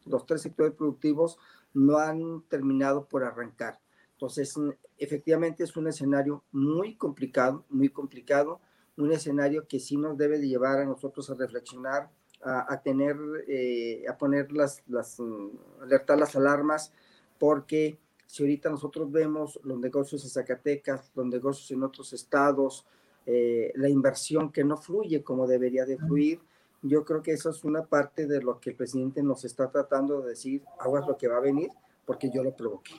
los 0.06 0.26
tres 0.26 0.42
sectores 0.42 0.74
productivos 0.74 1.38
no 1.74 1.98
han 1.98 2.42
terminado 2.50 3.06
por 3.06 3.24
arrancar. 3.24 3.80
Entonces, 4.14 4.56
efectivamente 4.98 5.64
es 5.64 5.78
un 5.78 5.88
escenario 5.88 6.44
muy 6.52 6.96
complicado, 6.96 7.66
muy 7.70 7.90
complicado, 7.90 8.60
un 8.98 9.12
escenario 9.12 9.68
que 9.68 9.80
sí 9.80 9.96
nos 9.96 10.18
debe 10.18 10.40
de 10.40 10.48
llevar 10.48 10.80
a 10.80 10.86
nosotros 10.86 11.30
a 11.30 11.36
reflexionar, 11.36 12.10
a, 12.44 12.82
tener, 12.82 13.18
eh, 13.48 14.06
a 14.08 14.18
poner 14.18 14.52
las, 14.52 14.84
las, 14.88 15.20
mm, 15.20 15.50
alertar 15.82 16.18
las 16.18 16.36
alarmas, 16.36 16.94
porque 17.38 17.98
si 18.26 18.44
ahorita 18.44 18.70
nosotros 18.70 19.12
vemos 19.12 19.60
los 19.64 19.80
negocios 19.80 20.24
en 20.24 20.30
Zacatecas, 20.30 21.12
los 21.16 21.26
negocios 21.26 21.72
en 21.72 21.84
otros 21.84 22.14
estados, 22.14 22.86
eh, 23.26 23.72
la 23.76 23.90
inversión 23.90 24.52
que 24.52 24.64
no 24.64 24.78
fluye 24.78 25.24
como 25.24 25.48
debería 25.48 25.86
de 25.86 25.98
fluir, 25.98 26.40
yo 26.82 27.04
creo 27.04 27.22
que 27.22 27.32
eso 27.32 27.50
es 27.50 27.64
una 27.64 27.84
parte 27.84 28.28
de 28.28 28.42
lo 28.42 28.60
que 28.60 28.72
el 28.72 28.76
presidente 28.76 29.24
nos 29.24 29.44
está 29.44 29.70
tratando 29.70 30.22
de 30.22 30.30
decir, 30.30 30.64
aguas 30.80 31.08
lo 31.08 31.18
que 31.18 31.28
va 31.28 31.38
a 31.38 31.42
venir, 31.42 31.70
porque 32.06 32.30
yo 32.30 32.44
lo 32.44 32.56
provoqué. 32.56 32.94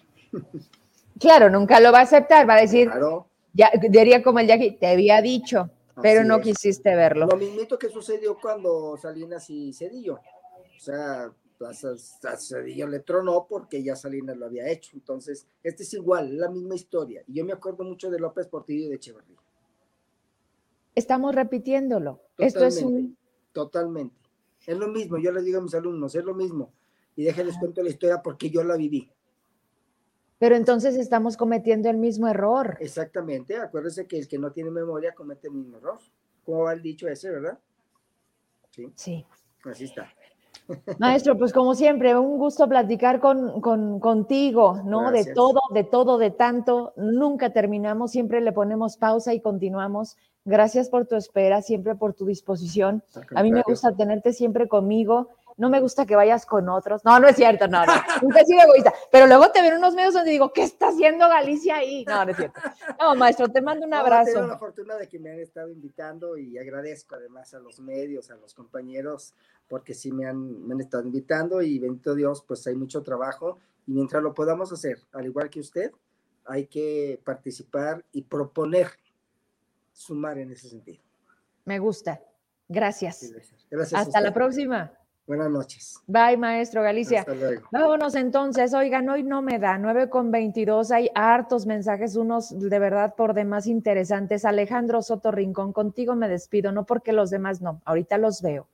Claro, 1.18 1.50
nunca 1.50 1.80
lo 1.80 1.90
va 1.90 2.00
a 2.00 2.02
aceptar, 2.02 2.48
va 2.48 2.54
a 2.54 2.60
decir, 2.60 2.90
ya, 3.52 3.70
diría 3.90 4.22
como 4.22 4.38
el 4.38 4.46
Jackie, 4.46 4.72
te 4.72 4.86
había 4.86 5.20
dicho, 5.20 5.70
pero 6.02 6.24
no 6.24 6.40
quisiste 6.40 6.94
verlo. 6.94 7.26
Lo 7.26 7.36
mismo 7.36 7.78
que 7.78 7.88
sucedió 7.88 8.38
cuando 8.40 8.96
Salinas 8.96 9.48
y 9.50 9.72
Cedillo. 9.72 10.14
O 10.14 10.80
sea, 10.80 11.32
Cedillo 12.38 12.86
le 12.86 13.00
tronó 13.00 13.46
porque 13.48 13.82
ya 13.82 13.96
Salinas 13.96 14.36
lo 14.36 14.46
había 14.46 14.68
hecho. 14.68 14.92
Entonces, 14.94 15.46
este 15.62 15.82
es 15.82 15.94
igual, 15.94 16.38
la 16.38 16.48
misma 16.48 16.74
historia. 16.74 17.22
Y 17.26 17.34
yo 17.34 17.44
me 17.44 17.52
acuerdo 17.52 17.84
mucho 17.84 18.10
de 18.10 18.18
López 18.18 18.46
Portillo 18.46 18.86
y 18.86 18.88
de 18.88 18.96
Echeverría. 18.96 19.38
Estamos 20.94 21.34
repitiéndolo. 21.34 22.20
Esto 22.38 22.64
es 22.64 22.82
un... 22.82 23.16
Totalmente. 23.52 24.16
Es 24.66 24.76
lo 24.76 24.88
mismo, 24.88 25.18
yo 25.18 25.32
les 25.32 25.44
digo 25.44 25.58
a 25.58 25.62
mis 25.62 25.74
alumnos, 25.74 26.14
es 26.14 26.24
lo 26.24 26.34
mismo. 26.34 26.72
Y 27.16 27.24
déjenles 27.24 27.56
cuento 27.58 27.82
la 27.82 27.90
historia 27.90 28.22
porque 28.22 28.50
yo 28.50 28.62
la 28.62 28.76
viví. 28.76 29.10
Pero 30.38 30.54
entonces 30.54 30.96
estamos 30.96 31.36
cometiendo 31.36 31.90
el 31.90 31.96
mismo 31.96 32.28
error. 32.28 32.76
Exactamente. 32.80 33.56
Acuérdense 33.56 34.06
que 34.06 34.18
el 34.18 34.28
que 34.28 34.38
no 34.38 34.52
tiene 34.52 34.70
memoria 34.70 35.12
comete 35.14 35.48
el 35.48 35.54
mismo 35.54 35.78
error. 35.78 35.98
¿Cómo 36.44 36.64
va 36.64 36.72
el 36.72 36.82
dicho 36.82 37.08
ese, 37.08 37.30
verdad? 37.30 37.58
Sí. 38.70 38.92
Sí. 38.94 39.26
Así 39.64 39.84
está. 39.84 40.08
Maestro, 40.98 41.36
pues 41.38 41.52
como 41.52 41.74
siempre, 41.74 42.16
un 42.16 42.38
gusto 42.38 42.68
platicar 42.68 43.20
con, 43.20 43.60
contigo, 44.00 44.82
¿no? 44.84 45.10
De 45.10 45.24
todo, 45.34 45.60
de 45.72 45.84
todo, 45.84 46.18
de 46.18 46.30
tanto. 46.30 46.92
Nunca 46.96 47.52
terminamos, 47.52 48.10
siempre 48.10 48.40
le 48.40 48.52
ponemos 48.52 48.96
pausa 48.96 49.32
y 49.32 49.40
continuamos. 49.40 50.16
Gracias 50.44 50.88
por 50.88 51.06
tu 51.06 51.16
espera, 51.16 51.62
siempre 51.62 51.94
por 51.94 52.14
tu 52.14 52.26
disposición. 52.26 53.02
A 53.34 53.42
mí 53.42 53.50
me 53.50 53.62
gusta 53.62 53.94
tenerte 53.96 54.32
siempre 54.32 54.68
conmigo 54.68 55.30
no 55.58 55.68
me 55.68 55.80
gusta 55.80 56.06
que 56.06 56.16
vayas 56.16 56.46
con 56.46 56.68
otros. 56.68 57.04
No, 57.04 57.18
no 57.18 57.28
es 57.28 57.36
cierto, 57.36 57.66
no, 57.68 57.84
no, 57.84 57.92
nunca 58.22 58.40
he 58.40 58.46
sido 58.46 58.62
egoísta. 58.62 58.94
Pero 59.10 59.26
luego 59.26 59.50
te 59.50 59.60
ven 59.60 59.74
unos 59.74 59.94
medios 59.94 60.14
donde 60.14 60.30
digo, 60.30 60.52
¿qué 60.52 60.62
está 60.62 60.88
haciendo 60.88 61.28
Galicia 61.28 61.76
ahí? 61.76 62.04
No, 62.06 62.24
no 62.24 62.30
es 62.30 62.36
cierto. 62.36 62.60
No, 62.98 63.14
maestro, 63.16 63.48
te 63.48 63.60
mando 63.60 63.84
un 63.84 63.92
abrazo. 63.92 64.34
tengo 64.34 64.46
la 64.46 64.58
fortuna 64.58 64.94
de 64.94 65.08
que 65.08 65.18
me 65.18 65.30
han 65.30 65.40
estado 65.40 65.68
invitando 65.68 66.38
y 66.38 66.56
agradezco 66.58 67.16
además 67.16 67.52
a 67.54 67.58
los 67.58 67.80
medios, 67.80 68.30
a 68.30 68.36
los 68.36 68.54
compañeros, 68.54 69.34
porque 69.68 69.94
sí 69.94 70.12
me 70.12 70.26
han, 70.26 70.66
me 70.66 70.74
han 70.74 70.80
estado 70.80 71.02
invitando 71.02 71.60
y 71.60 71.78
bendito 71.78 72.14
Dios, 72.14 72.44
pues 72.46 72.64
hay 72.68 72.76
mucho 72.76 73.02
trabajo 73.02 73.58
y 73.86 73.92
mientras 73.92 74.22
lo 74.22 74.34
podamos 74.34 74.72
hacer, 74.72 74.98
al 75.12 75.26
igual 75.26 75.50
que 75.50 75.60
usted, 75.60 75.90
hay 76.46 76.66
que 76.66 77.20
participar 77.24 78.04
y 78.12 78.22
proponer, 78.22 78.88
sumar 79.92 80.38
en 80.38 80.52
ese 80.52 80.68
sentido. 80.68 81.02
Me 81.64 81.80
gusta. 81.80 82.22
Gracias. 82.68 83.32
gracias. 83.70 84.00
Hasta 84.00 84.20
la 84.20 84.32
próxima. 84.32 84.92
Buenas 85.28 85.50
noches. 85.50 86.02
Bye, 86.06 86.38
maestro 86.38 86.82
Galicia. 86.82 87.20
Hasta 87.20 87.34
luego. 87.34 87.68
Vámonos 87.70 88.14
entonces. 88.14 88.72
Oigan, 88.72 89.10
hoy 89.10 89.22
no 89.22 89.42
me 89.42 89.58
da 89.58 89.76
9 89.76 90.08
con 90.08 90.30
22. 90.30 90.90
Hay 90.90 91.10
hartos 91.14 91.66
mensajes, 91.66 92.16
unos 92.16 92.58
de 92.58 92.78
verdad 92.78 93.14
por 93.14 93.34
demás 93.34 93.66
interesantes. 93.66 94.46
Alejandro 94.46 95.02
Soto 95.02 95.30
Rincón, 95.30 95.74
contigo 95.74 96.16
me 96.16 96.30
despido, 96.30 96.72
no 96.72 96.86
porque 96.86 97.12
los 97.12 97.28
demás 97.28 97.60
no, 97.60 97.82
ahorita 97.84 98.16
los 98.16 98.40
veo. 98.40 98.68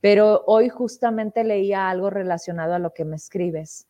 Pero 0.00 0.42
hoy 0.46 0.70
justamente 0.70 1.44
leía 1.44 1.90
algo 1.90 2.08
relacionado 2.08 2.72
a 2.72 2.78
lo 2.78 2.94
que 2.94 3.04
me 3.04 3.16
escribes. 3.16 3.86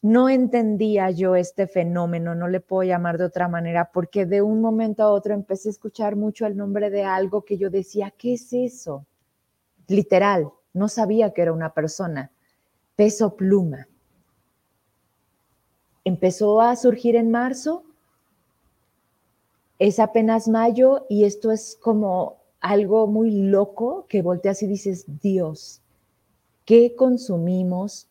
No 0.00 0.30
entendía 0.30 1.10
yo 1.10 1.36
este 1.36 1.66
fenómeno, 1.66 2.34
no 2.34 2.48
le 2.48 2.60
puedo 2.60 2.88
llamar 2.88 3.18
de 3.18 3.24
otra 3.24 3.48
manera, 3.48 3.90
porque 3.92 4.24
de 4.24 4.40
un 4.40 4.62
momento 4.62 5.02
a 5.02 5.10
otro 5.10 5.34
empecé 5.34 5.68
a 5.68 5.72
escuchar 5.72 6.16
mucho 6.16 6.46
el 6.46 6.56
nombre 6.56 6.88
de 6.88 7.04
algo 7.04 7.44
que 7.44 7.58
yo 7.58 7.68
decía, 7.68 8.14
¿qué 8.16 8.32
es 8.32 8.50
eso? 8.54 9.04
Literal 9.88 10.50
no 10.74 10.88
sabía 10.88 11.32
que 11.32 11.42
era 11.42 11.52
una 11.52 11.72
persona. 11.72 12.30
Peso 12.96 13.36
pluma. 13.36 13.88
Empezó 16.04 16.60
a 16.60 16.76
surgir 16.76 17.16
en 17.16 17.30
marzo. 17.30 17.84
Es 19.78 19.98
apenas 19.98 20.48
mayo 20.48 21.06
y 21.08 21.24
esto 21.24 21.50
es 21.50 21.78
como 21.80 22.36
algo 22.60 23.06
muy 23.06 23.30
loco 23.30 24.06
que 24.08 24.22
volteas 24.22 24.62
y 24.62 24.66
dices, 24.66 25.04
Dios, 25.20 25.80
¿qué 26.64 26.94
consumimos? 26.94 28.08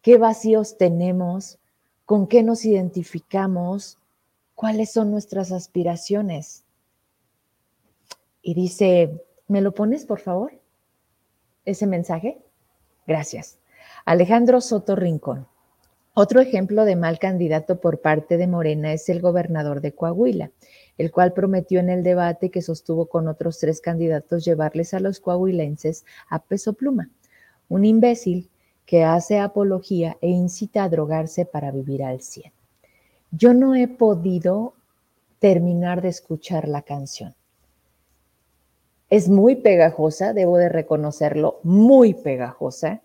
¿Qué 0.00 0.18
vacíos 0.18 0.76
tenemos? 0.76 1.58
¿Con 2.04 2.26
qué 2.26 2.42
nos 2.42 2.64
identificamos? 2.64 3.98
¿Cuáles 4.54 4.92
son 4.92 5.10
nuestras 5.10 5.52
aspiraciones? 5.52 6.64
Y 8.42 8.54
dice, 8.54 9.24
¿me 9.46 9.60
lo 9.60 9.72
pones, 9.72 10.04
por 10.04 10.18
favor? 10.18 10.61
Ese 11.64 11.86
mensaje? 11.86 12.38
Gracias. 13.06 13.58
Alejandro 14.04 14.60
Soto 14.60 14.96
Rincón. 14.96 15.46
Otro 16.14 16.40
ejemplo 16.40 16.84
de 16.84 16.94
mal 16.94 17.18
candidato 17.18 17.80
por 17.80 18.00
parte 18.00 18.36
de 18.36 18.46
Morena 18.46 18.92
es 18.92 19.08
el 19.08 19.22
gobernador 19.22 19.80
de 19.80 19.92
Coahuila, 19.92 20.50
el 20.98 21.10
cual 21.10 21.32
prometió 21.32 21.80
en 21.80 21.88
el 21.88 22.02
debate 22.02 22.50
que 22.50 22.60
sostuvo 22.60 23.06
con 23.06 23.28
otros 23.28 23.58
tres 23.58 23.80
candidatos 23.80 24.44
llevarles 24.44 24.92
a 24.92 25.00
los 25.00 25.20
coahuilenses 25.20 26.04
a 26.28 26.40
peso 26.40 26.74
pluma. 26.74 27.08
Un 27.70 27.86
imbécil 27.86 28.50
que 28.84 29.04
hace 29.04 29.38
apología 29.38 30.18
e 30.20 30.28
incita 30.28 30.84
a 30.84 30.88
drogarse 30.90 31.46
para 31.46 31.70
vivir 31.70 32.02
al 32.02 32.20
100. 32.20 32.52
Yo 33.30 33.54
no 33.54 33.74
he 33.74 33.88
podido 33.88 34.74
terminar 35.38 36.02
de 36.02 36.08
escuchar 36.08 36.68
la 36.68 36.82
canción. 36.82 37.34
Es 39.12 39.28
muy 39.28 39.56
pegajosa, 39.56 40.32
debo 40.32 40.56
de 40.56 40.70
reconocerlo, 40.70 41.60
muy 41.64 42.14
pegajosa. 42.14 43.02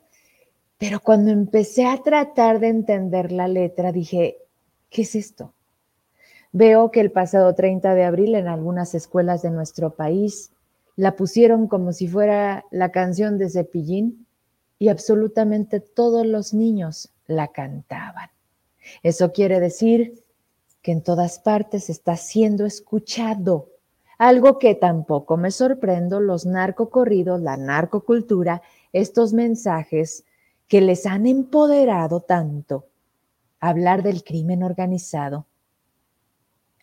Pero 0.77 1.01
cuando 1.01 1.31
empecé 1.31 1.85
a 1.85 2.01
tratar 2.01 2.61
de 2.61 2.69
entender 2.69 3.33
la 3.33 3.49
letra, 3.49 3.91
dije, 3.91 4.37
¿qué 4.89 5.01
es 5.01 5.15
esto? 5.15 5.51
Veo 6.53 6.91
que 6.91 7.01
el 7.01 7.11
pasado 7.11 7.53
30 7.53 7.93
de 7.93 8.05
abril 8.05 8.35
en 8.35 8.47
algunas 8.47 8.95
escuelas 8.95 9.41
de 9.41 9.49
nuestro 9.49 9.95
país 9.97 10.53
la 10.95 11.17
pusieron 11.17 11.67
como 11.67 11.91
si 11.91 12.07
fuera 12.07 12.63
la 12.71 12.89
canción 12.93 13.37
de 13.37 13.49
Cepillín 13.49 14.25
y 14.79 14.87
absolutamente 14.87 15.81
todos 15.81 16.25
los 16.25 16.53
niños 16.53 17.11
la 17.25 17.49
cantaban. 17.49 18.29
Eso 19.03 19.33
quiere 19.33 19.59
decir 19.59 20.23
que 20.81 20.93
en 20.93 21.01
todas 21.01 21.39
partes 21.39 21.89
está 21.89 22.15
siendo 22.15 22.65
escuchado 22.65 23.71
algo 24.17 24.57
que 24.57 24.75
tampoco 24.75 25.37
me 25.37 25.51
sorprendo, 25.51 26.19
los 26.19 26.45
narcocorridos, 26.45 27.41
la 27.41 27.57
narcocultura, 27.57 28.61
estos 28.91 29.33
mensajes 29.33 30.25
que 30.67 30.81
les 30.81 31.05
han 31.05 31.27
empoderado 31.27 32.21
tanto. 32.21 32.87
Hablar 33.59 34.03
del 34.03 34.23
crimen 34.23 34.63
organizado 34.63 35.45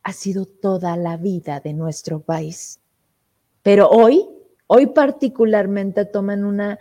ha 0.03 0.13
sido 0.13 0.45
toda 0.45 0.97
la 0.97 1.17
vida 1.17 1.61
de 1.61 1.73
nuestro 1.73 2.21
país. 2.21 2.81
Pero 3.63 3.89
hoy, 3.89 4.29
hoy 4.67 4.87
particularmente 4.87 6.05
toman 6.05 6.45
una 6.45 6.79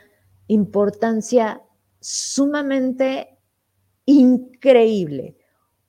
importancia 0.48 1.62
sumamente 2.00 3.38
increíble. 4.06 5.38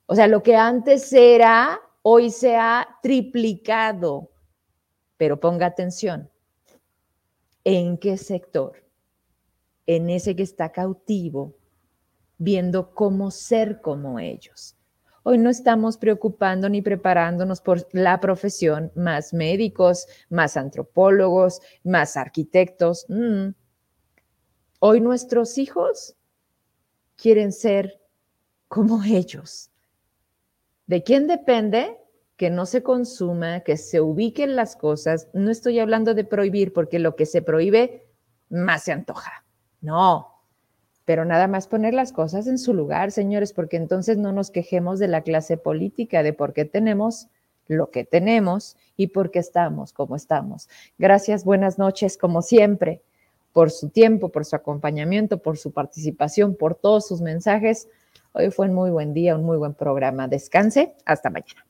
O 0.05 0.15
sea, 0.15 0.27
lo 0.27 0.41
que 0.41 0.55
antes 0.55 1.11
era, 1.11 1.79
hoy 2.03 2.29
se 2.29 2.55
ha 2.55 2.87
triplicado 3.01 4.29
pero 5.17 5.39
ponga 5.39 5.65
atención. 5.65 6.29
¿En 7.63 7.97
qué 7.97 8.17
sector? 8.17 8.83
En 9.87 10.09
ese 10.09 10.35
que 10.35 10.43
está 10.43 10.71
cautivo, 10.71 11.55
viendo 12.37 12.93
cómo 12.93 13.31
ser 13.31 13.81
como 13.81 14.19
ellos. 14.19 14.75
Hoy 15.23 15.39
no 15.39 15.49
estamos 15.49 15.97
preocupando 15.97 16.69
ni 16.69 16.83
preparándonos 16.83 17.59
por 17.59 17.87
la 17.93 18.19
profesión, 18.19 18.91
más 18.95 19.33
médicos, 19.33 20.05
más 20.29 20.55
antropólogos, 20.55 21.61
más 21.83 22.15
arquitectos. 22.15 23.07
Mm. 23.09 23.49
Hoy 24.79 25.01
nuestros 25.01 25.57
hijos 25.57 26.15
quieren 27.15 27.51
ser 27.51 27.99
como 28.67 29.03
ellos. 29.03 29.71
¿De 30.85 31.01
quién 31.01 31.25
depende? 31.25 31.97
Que 32.37 32.49
no 32.49 32.65
se 32.65 32.83
consuma, 32.83 33.61
que 33.61 33.77
se 33.77 34.01
ubiquen 34.01 34.55
las 34.55 34.75
cosas. 34.75 35.29
No 35.33 35.51
estoy 35.51 35.79
hablando 35.79 36.13
de 36.13 36.25
prohibir, 36.25 36.73
porque 36.73 36.99
lo 36.99 37.15
que 37.15 37.25
se 37.25 37.41
prohíbe 37.41 38.07
más 38.49 38.83
se 38.83 38.91
antoja. 38.91 39.45
No, 39.81 40.35
pero 41.05 41.23
nada 41.23 41.47
más 41.47 41.67
poner 41.67 41.93
las 41.93 42.11
cosas 42.11 42.47
en 42.47 42.57
su 42.57 42.73
lugar, 42.73 43.11
señores, 43.11 43.53
porque 43.53 43.77
entonces 43.77 44.17
no 44.17 44.31
nos 44.31 44.51
quejemos 44.51 44.99
de 44.99 45.07
la 45.07 45.21
clase 45.21 45.55
política, 45.55 46.23
de 46.23 46.33
por 46.33 46.53
qué 46.53 46.65
tenemos 46.65 47.27
lo 47.67 47.89
que 47.89 48.03
tenemos 48.03 48.77
y 48.97 49.07
por 49.07 49.31
qué 49.31 49.39
estamos 49.39 49.93
como 49.93 50.15
estamos. 50.15 50.67
Gracias, 50.97 51.45
buenas 51.45 51.79
noches, 51.79 52.17
como 52.17 52.41
siempre, 52.41 53.01
por 53.53 53.71
su 53.71 53.89
tiempo, 53.89 54.29
por 54.29 54.45
su 54.45 54.55
acompañamiento, 54.55 55.37
por 55.41 55.57
su 55.57 55.71
participación, 55.71 56.55
por 56.55 56.75
todos 56.75 57.07
sus 57.07 57.21
mensajes. 57.21 57.87
Hoy 58.33 58.51
fue 58.51 58.67
un 58.67 58.75
muy 58.75 58.91
buen 58.91 59.13
día, 59.13 59.35
un 59.35 59.45
muy 59.45 59.57
buen 59.57 59.73
programa. 59.73 60.27
Descanse, 60.27 60.95
hasta 61.05 61.29
mañana. 61.29 61.65